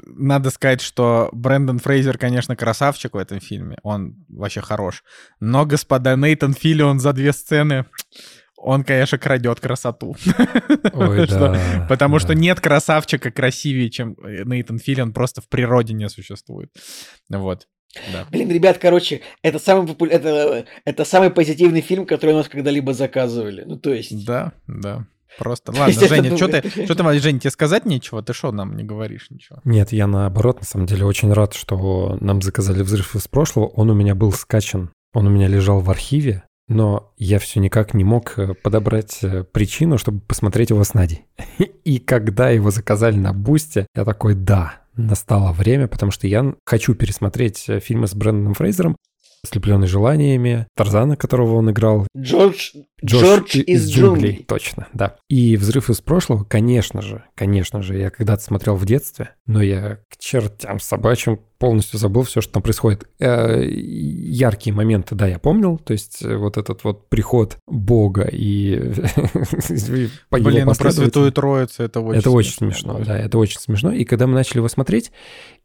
надо 0.06 0.52
сказать, 0.52 0.82
что 0.82 1.30
Брэндон 1.32 1.80
Фрейзер, 1.80 2.18
конечно, 2.18 2.56
красавчик 2.56 3.16
в 3.16 3.18
этом 3.18 3.40
фильме. 3.40 3.78
Он 3.82 4.24
вообще 4.30 4.62
хорош. 4.62 5.04
Но, 5.40 5.66
господа, 5.66 6.16
Нейтан 6.16 6.54
Филлион 6.54 7.00
за 7.00 7.14
две 7.14 7.34
сцены 7.34 7.86
он, 8.62 8.84
конечно, 8.84 9.18
крадет 9.18 9.60
красоту. 9.60 10.16
Ой, 10.94 11.28
да, 11.30 11.86
потому 11.88 12.18
да. 12.18 12.20
что 12.20 12.36
нет 12.36 12.60
красавчика 12.60 13.32
красивее, 13.32 13.90
чем 13.90 14.16
Нейтан 14.22 14.80
Филлион, 14.80 15.14
просто 15.14 15.42
в 15.42 15.48
природе 15.48 15.94
не 15.94 16.10
существует. 16.10 16.70
Вот. 17.30 17.68
Да. 18.14 18.28
Блин, 18.32 18.52
ребят, 18.52 18.78
короче, 18.78 19.22
это 19.42 19.60
самый 19.60 19.88
популя... 19.88 20.12
это, 20.12 20.66
это 20.86 21.06
самый 21.06 21.32
позитивный 21.32 21.82
фильм, 21.82 22.06
который 22.06 22.32
у 22.32 22.38
нас 22.38 22.48
когда-либо 22.48 22.94
заказывали. 22.94 23.64
Ну, 23.66 23.78
то 23.78 23.94
есть. 23.94 24.26
Да, 24.26 24.54
да. 24.68 25.08
Просто. 25.38 25.72
Ладно, 25.78 26.08
Женя, 26.08 26.38
что 26.38 26.48
ты, 26.48 26.86
что 26.86 26.96
ты, 26.96 27.20
Жень, 27.20 27.40
тебе 27.40 27.52
сказать 27.52 27.86
нечего? 27.86 28.22
Ты 28.22 28.34
что 28.34 28.52
нам 28.52 28.76
не 28.76 28.84
говоришь 28.84 29.28
ничего? 29.30 29.60
Нет, 29.64 29.92
я 29.92 30.08
наоборот, 30.08 30.60
на 30.60 30.66
самом 30.66 30.86
деле, 30.86 31.06
очень 31.06 31.34
рад, 31.34 31.54
что 31.54 32.18
нам 32.20 32.42
заказали 32.42 32.84
взрыв 32.84 33.16
из 33.16 33.28
прошлого. 33.28 33.68
Он 33.68 33.90
у 33.90 33.94
меня 33.94 34.16
был 34.16 34.32
скачан. 34.32 34.92
Он 35.14 35.28
у 35.28 35.30
меня 35.30 35.48
лежал 35.48 35.80
в 35.80 35.90
архиве, 35.90 36.44
но 36.68 37.14
я 37.18 37.40
все 37.40 37.60
никак 37.60 37.96
не 37.96 38.04
мог 38.04 38.38
э, 38.38 38.54
подобрать 38.54 39.20
э, 39.24 39.44
причину, 39.44 39.98
чтобы 39.98 40.20
посмотреть 40.20 40.70
его 40.70 40.84
с 40.84 40.94
Надей. 40.94 41.26
И 41.84 41.98
когда 41.98 42.52
его 42.52 42.70
заказали 42.70 43.16
на 43.16 43.34
Бусте, 43.34 43.88
я 43.96 44.06
такой, 44.06 44.36
да, 44.36 44.84
настало 45.00 45.52
время, 45.52 45.88
потому 45.88 46.12
что 46.12 46.28
я 46.28 46.54
хочу 46.66 46.94
пересмотреть 46.94 47.66
э, 47.68 47.80
фильмы 47.80 48.08
с 48.08 48.14
Брэндоном 48.14 48.54
Фрейзером, 48.54 48.96
«Ослепленный 49.44 49.88
желаниями», 49.88 50.68
Тарзана, 50.76 51.16
которого 51.16 51.56
он 51.56 51.72
играл. 51.72 52.06
Джордж, 52.18 52.72
Джордж, 53.04 53.24
Джордж 53.24 53.58
из, 53.58 53.86
из 53.86 53.90
джунглей. 53.90 54.30
джунглей. 54.30 54.46
Точно, 54.46 54.88
да. 54.94 55.16
И 55.30 55.56
«Взрыв 55.56 55.90
из 55.90 56.02
прошлого», 56.02 56.44
конечно 56.44 57.02
же, 57.02 57.24
конечно 57.36 57.82
же, 57.82 57.98
я 57.98 58.10
когда-то 58.10 58.44
смотрел 58.44 58.76
в 58.76 58.86
детстве, 58.86 59.36
но 59.46 59.62
я 59.62 60.00
к 60.10 60.18
чертям 60.18 60.80
собачьим 60.80 61.40
полностью 61.60 62.00
забыл 62.00 62.24
все, 62.24 62.42
что 62.42 62.54
там 62.54 62.64
происходит. 62.64 63.08
Э, 63.20 63.62
яркие 63.64 64.74
моменты, 64.74 65.14
да, 65.14 65.28
я 65.28 65.38
помнил, 65.38 65.78
то 65.78 65.94
есть 65.94 66.24
э, 66.24 66.36
вот 66.38 66.58
этот 66.58 66.84
вот 66.84 67.10
приход 67.10 67.58
Бога 67.68 68.28
и 68.32 68.76
Блин, 70.32 70.66
ну 70.66 70.74
про 70.74 70.92
Святую 70.92 71.32
Троицу 71.32 71.84
это 71.84 72.00
очень 72.00 72.20
Это 72.20 72.32
очень 72.32 72.54
смешно, 72.54 73.00
да, 73.06 73.18
это 73.18 73.38
очень 73.38 73.60
смешно. 73.60 73.92
И 73.92 74.06
когда 74.06 74.26
мы 74.26 74.34
начали 74.34 74.58
его 74.58 74.70
смотреть, 74.70 75.12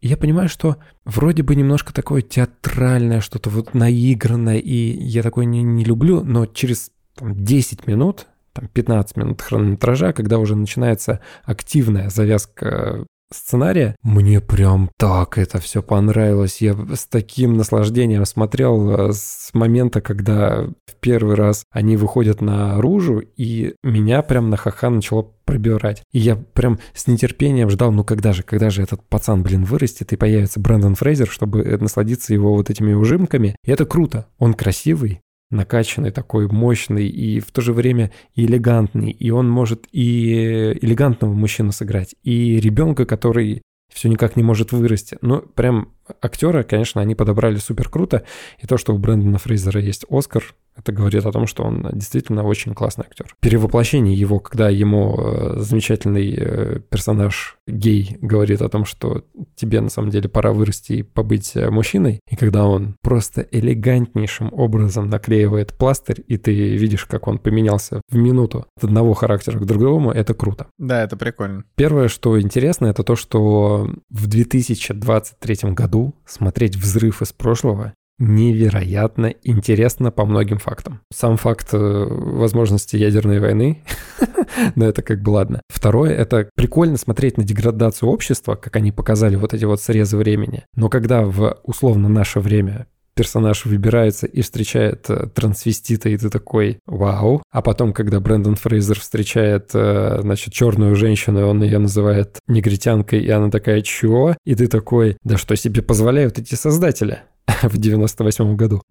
я 0.02 0.16
понимаю, 0.16 0.48
что 0.48 0.76
вроде 1.04 1.44
бы 1.44 1.54
немножко 1.54 1.94
такое 1.94 2.22
театральное, 2.22 3.20
что-то 3.20 3.48
вот 3.48 3.72
наигранное, 3.72 4.58
и 4.58 4.74
я 4.74 5.22
такое 5.22 5.44
не, 5.44 5.62
не 5.62 5.84
люблю, 5.84 6.24
но 6.24 6.46
через 6.46 6.90
там, 7.14 7.34
10 7.44 7.86
минут 7.86 8.26
там 8.52 8.68
15 8.68 9.16
минут 9.16 9.42
хронометража, 9.42 10.12
когда 10.12 10.38
уже 10.38 10.54
начинается 10.54 11.20
активная 11.44 12.08
завязка 12.08 13.04
сценария. 13.34 13.96
Мне 14.02 14.40
прям 14.40 14.90
так 14.98 15.38
это 15.38 15.58
все 15.60 15.82
понравилось. 15.82 16.60
Я 16.60 16.76
с 16.94 17.06
таким 17.06 17.56
наслаждением 17.56 18.24
смотрел 18.24 18.90
э, 19.08 19.12
с 19.12 19.50
момента, 19.52 20.00
когда 20.00 20.66
в 20.86 20.94
первый 21.00 21.34
раз 21.34 21.64
они 21.70 21.96
выходят 21.96 22.40
наружу, 22.40 23.22
и 23.36 23.74
меня 23.82 24.22
прям 24.22 24.50
на 24.50 24.56
ха-ха 24.56 24.90
начало 24.90 25.30
пробирать. 25.44 26.02
И 26.12 26.18
я 26.18 26.36
прям 26.36 26.78
с 26.94 27.06
нетерпением 27.06 27.70
ждал, 27.70 27.92
ну 27.92 28.04
когда 28.04 28.32
же, 28.32 28.42
когда 28.42 28.70
же 28.70 28.82
этот 28.82 29.02
пацан, 29.08 29.42
блин, 29.42 29.64
вырастет 29.64 30.12
и 30.12 30.16
появится 30.16 30.60
Брэндон 30.60 30.94
Фрейзер, 30.94 31.28
чтобы 31.28 31.62
насладиться 31.78 32.32
его 32.32 32.54
вот 32.54 32.70
этими 32.70 32.92
ужимками. 32.92 33.56
И 33.64 33.70
это 33.70 33.84
круто. 33.84 34.26
Он 34.38 34.54
красивый, 34.54 35.20
накачанный, 35.54 36.10
такой 36.10 36.48
мощный 36.48 37.08
и 37.08 37.40
в 37.40 37.50
то 37.50 37.60
же 37.60 37.72
время 37.72 38.12
элегантный. 38.34 39.10
И 39.10 39.30
он 39.30 39.48
может 39.48 39.86
и 39.92 40.76
элегантного 40.82 41.32
мужчину 41.32 41.72
сыграть, 41.72 42.14
и 42.22 42.60
ребенка, 42.60 43.06
который 43.06 43.62
все 43.92 44.08
никак 44.08 44.36
не 44.36 44.42
может 44.42 44.72
вырасти. 44.72 45.18
Ну, 45.20 45.40
прям 45.40 45.92
актера, 46.20 46.64
конечно, 46.64 47.00
они 47.00 47.14
подобрали 47.14 47.56
супер 47.56 47.88
круто. 47.88 48.24
И 48.58 48.66
то, 48.66 48.76
что 48.76 48.94
у 48.94 48.98
Брэндона 48.98 49.38
Фрейзера 49.38 49.80
есть 49.80 50.04
Оскар, 50.10 50.54
это 50.76 50.92
говорит 50.92 51.24
о 51.26 51.32
том, 51.32 51.46
что 51.46 51.62
он 51.62 51.88
действительно 51.92 52.42
очень 52.42 52.74
классный 52.74 53.04
актер. 53.08 53.34
Перевоплощение 53.40 54.14
его, 54.14 54.40
когда 54.40 54.68
ему 54.68 55.16
э, 55.18 55.54
замечательный 55.58 56.34
э, 56.36 56.80
персонаж 56.88 57.58
гей 57.66 58.18
говорит 58.20 58.60
о 58.62 58.68
том, 58.68 58.84
что 58.84 59.24
тебе 59.54 59.80
на 59.80 59.88
самом 59.88 60.10
деле 60.10 60.28
пора 60.28 60.52
вырасти 60.52 60.92
и 60.94 61.02
побыть 61.02 61.52
э, 61.54 61.70
мужчиной, 61.70 62.20
и 62.28 62.36
когда 62.36 62.66
он 62.66 62.96
просто 63.02 63.46
элегантнейшим 63.50 64.50
образом 64.52 65.08
наклеивает 65.08 65.74
пластырь, 65.74 66.24
и 66.26 66.36
ты 66.36 66.76
видишь, 66.76 67.04
как 67.04 67.28
он 67.28 67.38
поменялся 67.38 68.00
в 68.10 68.16
минуту 68.16 68.66
от 68.76 68.84
одного 68.84 69.14
характера 69.14 69.58
к 69.58 69.66
другому, 69.66 70.10
это 70.10 70.34
круто. 70.34 70.66
Да, 70.78 71.02
это 71.02 71.16
прикольно. 71.16 71.64
Первое, 71.76 72.08
что 72.08 72.40
интересно, 72.40 72.86
это 72.86 73.04
то, 73.04 73.16
что 73.16 73.90
в 74.10 74.26
2023 74.26 75.70
году 75.72 76.14
смотреть 76.26 76.76
«Взрыв 76.76 77.22
из 77.22 77.32
прошлого» 77.32 77.94
невероятно 78.18 79.34
интересно 79.42 80.10
по 80.10 80.24
многим 80.24 80.58
фактам. 80.58 81.00
Сам 81.12 81.36
факт 81.36 81.68
э, 81.72 81.78
возможности 81.78 82.96
ядерной 82.96 83.40
войны, 83.40 83.82
но 84.74 84.86
это 84.86 85.02
как 85.02 85.22
бы 85.22 85.30
ладно. 85.30 85.60
Второе, 85.68 86.12
это 86.12 86.48
прикольно 86.54 86.96
смотреть 86.96 87.36
на 87.38 87.44
деградацию 87.44 88.08
общества, 88.08 88.54
как 88.54 88.76
они 88.76 88.92
показали 88.92 89.36
вот 89.36 89.54
эти 89.54 89.64
вот 89.64 89.80
срезы 89.80 90.16
времени. 90.16 90.64
Но 90.76 90.88
когда 90.88 91.24
в 91.24 91.58
условно 91.64 92.08
наше 92.08 92.40
время 92.40 92.86
персонаж 93.14 93.64
выбирается 93.64 94.26
и 94.26 94.42
встречает 94.42 95.08
э, 95.08 95.28
трансвестита, 95.32 96.08
и 96.08 96.16
ты 96.16 96.28
такой 96.30 96.78
«Вау!». 96.86 97.42
А 97.50 97.62
потом, 97.62 97.92
когда 97.92 98.20
Брэндон 98.20 98.56
Фрейзер 98.56 99.00
встречает, 99.00 99.70
э, 99.74 100.18
значит, 100.20 100.52
черную 100.52 100.94
женщину, 100.96 101.40
и 101.40 101.44
он 101.44 101.62
ее 101.62 101.78
называет 101.78 102.38
негритянкой, 102.48 103.20
и 103.20 103.30
она 103.30 103.50
такая 103.50 103.82
«Чего?», 103.82 104.36
и 104.44 104.54
ты 104.54 104.66
такой 104.66 105.16
«Да 105.22 105.36
что 105.36 105.56
себе 105.56 105.82
позволяют 105.82 106.38
эти 106.38 106.54
создатели?» 106.54 107.20
в 107.62 107.78
98 107.78 108.56
году. 108.56 108.82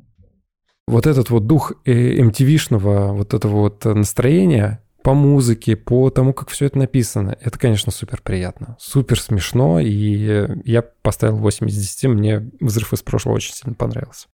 Вот 0.88 1.08
этот 1.08 1.30
вот 1.30 1.48
дух 1.48 1.74
MTV-шного 1.86 3.10
э, 3.10 3.12
вот 3.14 3.34
этого 3.34 3.62
вот 3.62 3.86
настроения 3.86 4.84
по 5.04 5.14
музыке, 5.14 5.76
по 5.76 6.10
тому, 6.10 6.34
как 6.34 6.50
все 6.50 6.66
это 6.66 6.78
написано, 6.78 7.38
это, 7.42 7.60
конечно, 7.60 7.92
супер 7.92 8.22
приятно. 8.22 8.78
Супер 8.80 9.20
смешно, 9.20 9.80
и 9.80 10.48
я 10.64 10.82
поставил 10.82 11.38
8 11.38 11.68
из 11.68 11.76
10, 11.76 12.04
мне 12.06 12.52
«Взрыв 12.62 12.94
из 12.94 13.02
прошлого» 13.02 13.36
очень 13.36 13.54
сильно 13.54 13.76
понравился. 13.76 14.28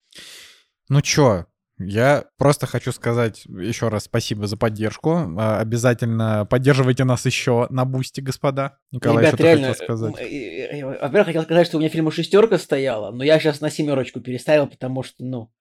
Ну 0.90 1.02
чё, 1.02 1.46
я 1.80 2.26
просто 2.38 2.68
хочу 2.68 2.91
сказать 2.91 3.45
еще 3.45 3.88
раз 3.88 4.03
спасибо 4.03 4.47
за 4.47 4.57
поддержку. 4.57 5.11
А, 5.38 5.60
Обязательно 5.60 6.45
поддерживайте 6.45 7.06
нас 7.06 7.26
еще 7.26 7.68
на 7.69 7.85
бусте, 7.85 8.22
господа. 8.22 8.77
Николай, 8.91 9.23
Ребят, 9.23 9.35
что 9.35 9.43
реально, 9.43 9.68
хотел 9.69 9.85
сказать? 9.85 10.15
м, 10.19 10.26
э, 10.26 10.80
э, 10.80 10.85
во-первых, 10.85 11.27
хотел 11.27 11.43
сказать, 11.43 11.68
что 11.68 11.77
у 11.77 11.80
меня 11.80 11.89
фильма 11.89 12.11
шестерка 12.11 12.57
стояла, 12.57 13.11
но 13.11 13.23
я 13.23 13.39
сейчас 13.39 13.61
на 13.61 13.69
семерочку 13.69 14.19
переставил, 14.19 14.68
потому 14.68 15.03
что, 15.03 15.23
ну, 15.23 15.51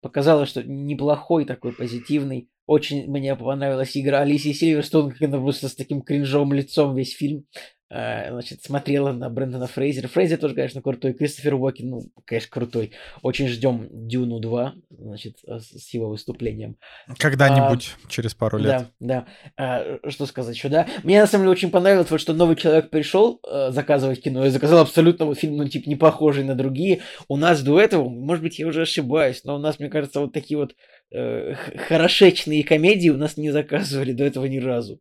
показалось, 0.00 0.48
что 0.48 0.62
неплохой 0.62 1.44
такой, 1.44 1.72
позитивный. 1.72 2.48
Очень 2.66 3.10
мне 3.10 3.34
понравилась 3.34 3.96
игра 3.96 4.20
Алисии 4.20 4.52
Сильверстон, 4.52 5.10
как 5.10 5.22
она 5.22 5.38
просто 5.38 5.68
с 5.68 5.74
таким 5.74 6.02
кринжовым 6.02 6.52
лицом 6.52 6.94
весь 6.94 7.16
фильм 7.16 7.40
э, 7.40 7.79
значит, 7.90 8.62
смотрела 8.62 9.10
на 9.12 9.28
Брэндона 9.28 9.66
Фрейзера. 9.66 10.06
Фрейзер 10.06 10.38
тоже, 10.38 10.54
конечно, 10.54 10.80
крутой. 10.80 11.12
Кристофер 11.12 11.54
Уокен, 11.54 11.90
ну, 11.90 12.02
конечно, 12.24 12.48
крутой. 12.50 12.92
Очень 13.22 13.48
ждем 13.48 13.88
Дюну 13.90 14.38
2, 14.38 14.74
значит, 14.90 15.38
э, 15.44 15.58
с 15.58 15.92
его 15.92 16.08
выступлением. 16.08 16.76
Когда-нибудь, 17.18 17.96
через 18.08 18.34
пару 18.34 18.58
лет. 18.58 18.86
Да, 19.00 19.26
да. 19.56 20.02
А, 20.04 20.08
что 20.08 20.26
сказать 20.26 20.54
еще, 20.54 20.68
да? 20.68 20.86
Мне 21.02 21.20
на 21.20 21.26
самом 21.26 21.44
деле 21.44 21.52
очень 21.52 21.70
понравилось, 21.70 22.10
вот, 22.12 22.20
что 22.20 22.32
новый 22.32 22.54
человек 22.54 22.90
пришел 22.90 23.40
э, 23.44 23.72
заказывать 23.72 24.22
кино 24.22 24.46
и 24.46 24.50
заказал 24.50 24.80
абсолютно 24.82 25.24
вот 25.24 25.38
фильм, 25.38 25.56
ну, 25.56 25.68
типа, 25.68 25.88
не 25.88 25.96
похожий 25.96 26.44
на 26.44 26.54
другие. 26.54 27.00
У 27.26 27.36
нас 27.36 27.60
до 27.60 27.80
этого, 27.80 28.08
может 28.08 28.44
быть, 28.44 28.60
я 28.60 28.68
уже 28.68 28.82
ошибаюсь, 28.82 29.42
но 29.42 29.56
у 29.56 29.58
нас, 29.58 29.80
мне 29.80 29.88
кажется, 29.88 30.20
вот 30.20 30.32
такие 30.32 30.58
вот 30.58 30.76
э, 31.10 31.54
хорошечные 31.88 32.62
комедии 32.62 33.08
у 33.08 33.16
нас 33.16 33.36
не 33.36 33.50
заказывали 33.50 34.12
до 34.12 34.22
этого 34.22 34.46
ни 34.46 34.58
разу. 34.58 35.00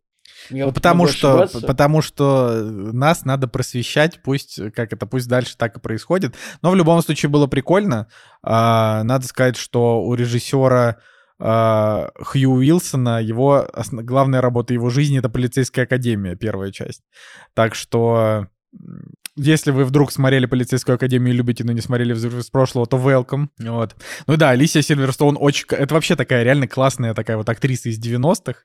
Я 0.49 0.65
Ну, 0.67 0.71
потому 0.71 1.07
что, 1.07 1.43
ошибаться. 1.43 1.67
потому 1.67 2.01
что 2.01 2.61
нас 2.63 3.25
надо 3.25 3.47
просвещать, 3.47 4.21
пусть, 4.23 4.59
как 4.73 4.93
это, 4.93 5.05
пусть 5.05 5.27
дальше 5.27 5.55
так 5.57 5.77
и 5.77 5.79
происходит. 5.79 6.35
Но 6.61 6.71
в 6.71 6.75
любом 6.75 7.01
случае 7.01 7.29
было 7.29 7.47
прикольно. 7.47 8.07
А, 8.43 9.03
надо 9.03 9.27
сказать, 9.27 9.57
что 9.57 10.01
у 10.01 10.13
режиссера 10.15 10.97
а, 11.39 12.09
Хью 12.21 12.51
Уилсона 12.51 13.21
его 13.21 13.65
основ- 13.73 14.03
главная 14.03 14.41
работа 14.41 14.73
его 14.73 14.89
жизни 14.89 15.19
это 15.19 15.29
полицейская 15.29 15.85
академия, 15.85 16.35
первая 16.35 16.71
часть. 16.71 17.01
Так 17.53 17.75
что 17.75 18.47
если 19.39 19.71
вы 19.71 19.85
вдруг 19.85 20.11
смотрели 20.11 20.45
полицейскую 20.45 20.95
академию 20.95 21.33
и 21.33 21.37
любите, 21.37 21.63
но 21.63 21.71
не 21.71 21.81
смотрели 21.81 22.13
«Взрыв 22.13 22.35
из 22.35 22.49
прошлого», 22.49 22.85
то 22.85 22.97
welcome. 22.97 23.47
Вот. 23.59 23.95
Ну 24.27 24.37
да, 24.37 24.51
Алисия 24.51 24.81
Сильверстоун 24.81 25.37
очень... 25.39 25.65
Это 25.69 25.93
вообще 25.93 26.15
такая 26.15 26.43
реально 26.43 26.67
классная 26.67 27.13
такая 27.13 27.37
вот 27.37 27.47
актриса 27.49 27.89
из 27.89 27.99
90-х, 27.99 28.61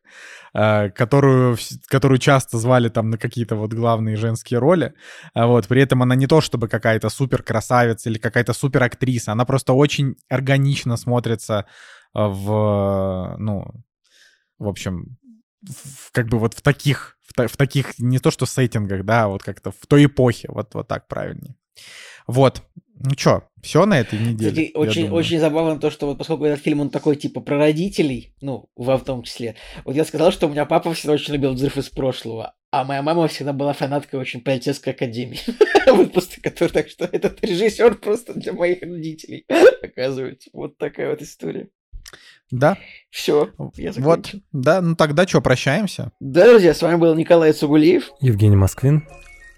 э, 0.55 0.91
которую, 0.91 1.57
которую 1.87 2.19
часто 2.19 2.59
звали 2.59 2.89
там 2.89 3.11
на 3.11 3.19
какие-то 3.19 3.57
вот 3.57 3.73
главные 3.73 4.17
женские 4.17 4.59
роли. 4.59 4.95
А 5.33 5.47
Вот. 5.47 5.69
При 5.69 5.83
этом 5.83 6.03
она 6.03 6.15
не 6.15 6.27
то 6.27 6.41
чтобы 6.41 6.69
какая-то 6.69 7.09
супер 7.09 7.43
красавица 7.43 8.11
или 8.11 8.19
какая-то 8.19 8.53
супер 8.53 8.83
актриса, 8.83 9.33
она 9.33 9.45
просто 9.45 9.73
очень 9.73 10.17
органично 10.29 10.97
смотрится 10.97 11.67
в, 12.13 13.37
ну, 13.39 13.65
в 14.59 14.69
общем, 14.69 15.19
как 16.13 16.29
бы 16.29 16.39
вот 16.39 16.55
в 16.55 16.63
таких, 16.63 17.19
в, 17.23 17.33
та- 17.33 17.49
в 17.49 17.57
таких, 17.57 17.99
не 17.99 18.19
то 18.19 18.31
что 18.31 18.47
сеттингах, 18.47 19.05
да, 19.05 19.25
а 19.25 19.29
вот 19.29 19.43
как-то 19.43 19.71
в 19.71 19.87
той 19.87 20.07
эпохе, 20.07 20.49
вот, 20.51 20.75
вот 20.75 20.89
так 20.89 21.09
правильнее. 21.09 21.57
Вот. 22.27 22.63
Ну 23.01 23.15
чё, 23.17 23.43
все 23.61 23.85
на 23.87 23.99
этой 23.99 24.19
неделе? 24.19 24.51
Кстати, 24.51 24.71
очень, 24.75 25.03
думаю. 25.07 25.19
очень 25.19 25.41
забавно 25.41 25.81
то, 25.81 25.91
что 25.91 26.07
вот 26.07 26.19
поскольку 26.19 26.45
этот 26.45 26.63
фильм, 26.63 26.81
он 26.81 26.91
такой, 26.91 27.17
типа, 27.17 27.41
про 27.41 27.59
родителей, 27.59 28.35
ну, 28.41 28.71
во 28.77 28.97
в 28.97 29.05
том 29.05 29.25
числе. 29.25 29.57
Вот 29.85 29.97
я 29.97 30.05
сказал, 30.05 30.31
что 30.31 30.47
у 30.47 30.51
меня 30.51 30.65
папа 30.65 30.95
всегда 30.95 31.15
очень 31.15 31.35
любил 31.35 31.55
«Взрыв 31.55 31.77
из 31.77 31.89
прошлого», 31.89 32.55
а 32.71 32.85
моя 32.85 33.03
мама 33.03 33.27
всегда 33.29 33.53
была 33.53 33.73
фанаткой 33.73 34.21
очень 34.21 34.43
полицейской 34.43 34.93
академии. 34.93 35.41
Вот 35.87 36.13
просто, 36.13 36.41
который, 36.41 36.71
так 36.71 36.89
что 36.89 37.05
этот 37.05 37.45
режиссер 37.45 37.97
просто 37.97 38.33
для 38.33 38.55
моих 38.55 38.81
родителей, 38.81 39.45
оказывается. 39.83 40.49
Вот 40.55 40.79
такая 40.79 41.11
вот 41.11 41.21
история. 41.21 41.69
Да, 42.52 42.78
Все, 43.12 43.52
я 43.76 43.92
вот, 43.92 43.96
закончил. 43.96 44.42
да, 44.52 44.82
ну 44.82 44.96
тогда 44.96 45.28
что, 45.28 45.40
прощаемся? 45.40 46.12
Да, 46.20 46.50
друзья, 46.50 46.74
с 46.74 46.82
вами 46.82 46.96
был 46.96 47.14
Николай 47.14 47.54
Цугулиев. 47.54 48.10
Евгений 48.22 48.56
Москвин. 48.56 49.08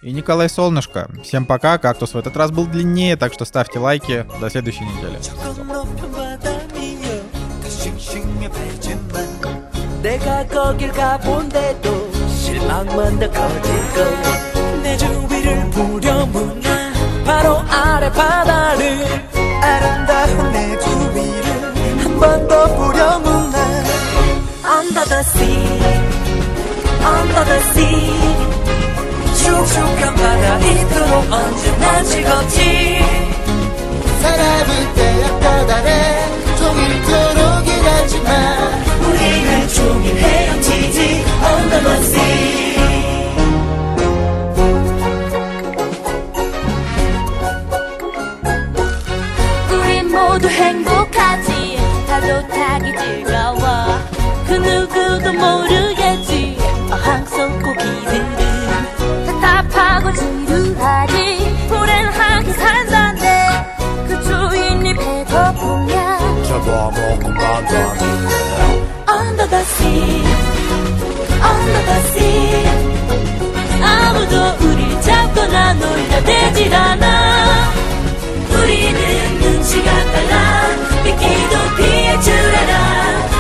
И 0.03 0.11
Николай 0.11 0.49
Солнышко. 0.49 1.09
Всем 1.23 1.45
пока, 1.45 1.77
кактус 1.77 2.13
в 2.13 2.17
этот 2.17 2.35
раз 2.35 2.51
был 2.51 2.65
длиннее, 2.65 3.15
так 3.15 3.31
что 3.33 3.45
ставьте 3.45 3.79
лайки. 3.79 4.25
До 4.41 4.49
следующей 4.49 4.83
недели. 4.83 5.17
조금 5.21 5.67
높은 5.67 6.11
바다 6.11 6.51
위여 6.73 7.21
더 7.61 7.69
싱싱해지만 7.69 10.01
내가 10.01 10.45
거길 10.47 10.91
가본데도 10.91 12.11
실망만 12.29 13.19
더 13.19 13.31
커지고 13.31 14.81
내 14.83 14.97
주위를 14.97 15.69
부려문나 15.69 16.91
바로 17.23 17.57
아래 17.69 18.11
바다를 18.11 19.05
아름다운 19.61 20.51
내 20.51 20.77
주위를 20.79 21.64
한번더 22.16 22.74
부려문나 22.76 23.56
Under 24.64 25.04
the 25.04 25.20
sea 25.20 26.16
Under 27.04 27.44
the 27.44 27.60
sea. 27.70 28.56
축축한 29.36 30.14
바다 30.16 30.58
이토록 30.58 31.32
언제나 31.32 32.02
즐겁지. 32.02 32.98
사람은 34.22 34.94
때약바다에 34.94 36.56
종일토록 36.56 37.68
일하지만 37.68 38.84
우리는 39.04 39.68
종일 39.68 40.16
헤엄치지. 40.16 41.24
Under 41.44 41.82
the 41.84 41.96
sea. 41.98 42.76
우리 49.70 50.02
모두 50.02 50.48
행복하지 50.48 51.55
파도 52.16 52.48
타기 52.48 52.96
즐거워. 52.96 53.60
그 54.46 54.54
누구도 54.54 55.32
모르겠지. 55.34 56.56
어항 56.90 57.26
속 57.26 57.36
고기들은 57.62 59.40
답답하고 59.40 60.12
지루하지 60.14 61.66
불행하게 61.68 62.52
산다네 62.52 63.66
그 64.08 64.22
주인이 64.22 64.94
배고프면 64.94 66.16
Under 69.08 69.46
the 69.48 69.60
sea 69.60 70.24
Under 71.42 71.82
the 71.84 71.98
sea 72.12 72.66
아무도 73.82 74.64
우릴 74.64 75.00
잡거나 75.02 75.74
놀려대질 75.74 76.74
않아 76.74 77.85
우리는 78.66 79.38
눈치가 79.38 79.88
빨라. 80.12 80.34
미끼도 81.04 81.54
피할 81.76 82.20
줄 82.20 82.34
알아 82.34 82.72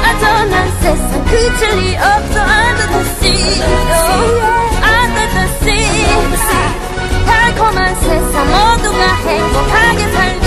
안전한 0.04 0.54
세상 0.80 1.24
그칠 1.24 1.60
리 1.80 1.96
없어 1.96 2.36
Under 2.46 2.86
the 2.92 3.02
sea 3.18 3.58
Under 4.86 5.26
the 5.34 5.44
sea 5.62 6.06
달콤한 7.26 7.78
세상 7.96 8.34
모두가 8.46 9.02
행복하게 9.26 10.00
살기 10.12 10.44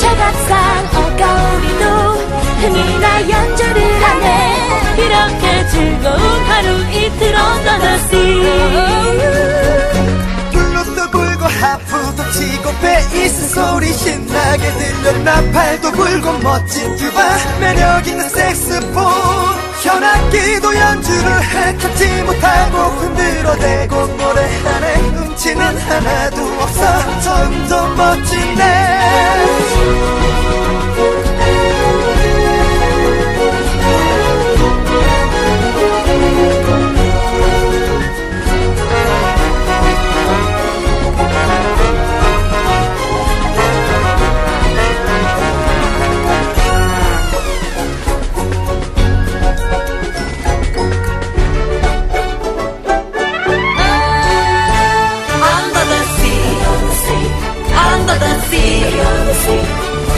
철갑산 0.00 0.50
어가우리도 0.96 1.84
흥이나 2.60 3.06
연주를 3.28 3.78
하네. 4.02 4.26
이렇게 4.96 5.44
즐거운 5.68 6.16
하루 6.48 6.66
이틀 6.90 7.20
Under 7.34 7.76
the 7.80 7.94
sea 8.06 9.95
하프도 11.60 12.30
치고 12.32 12.72
베이스 12.80 13.48
소리 13.48 13.92
신나게 13.92 14.70
들렸나 14.72 15.50
팔도 15.52 15.92
굴고 15.92 16.38
멋진 16.38 16.96
큐바. 16.96 17.36
매력있는 17.60 18.28
섹스폰. 18.28 19.04
현악기도 19.82 20.74
연주를 20.76 21.42
해. 21.42 21.78
찾지 21.78 22.22
못하고 22.22 22.78
흔들어대고 23.00 24.06
노래하네 24.06 24.96
눈치는 25.12 25.78
하나도 25.78 26.62
없어. 26.62 27.20
점점 27.20 27.96
멋진데 27.96 28.62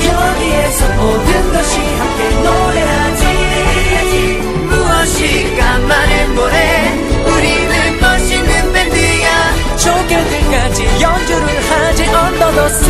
여기에서 0.05 0.89
모든 0.95 1.53
것이 1.53 1.79
함께 1.79 2.21
노래하지. 2.43 3.23
무엇일까 4.69 5.79
말해보래. 5.79 6.57
우리는 7.27 8.01
멋있는 8.01 8.73
밴드야. 8.73 9.29
조결들까지 9.79 10.85
연주를 11.01 11.47
하지 11.71 12.03
언더더시 12.09 12.85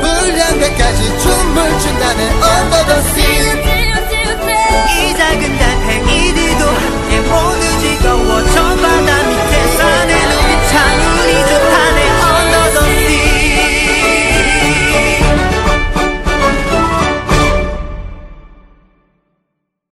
불량배까지 0.00 1.18
춤을 1.18 1.78
춘다는 1.78 2.42
언더더시 2.42 3.20
이 4.88 5.14
작은 5.16 5.58
단 5.58 5.75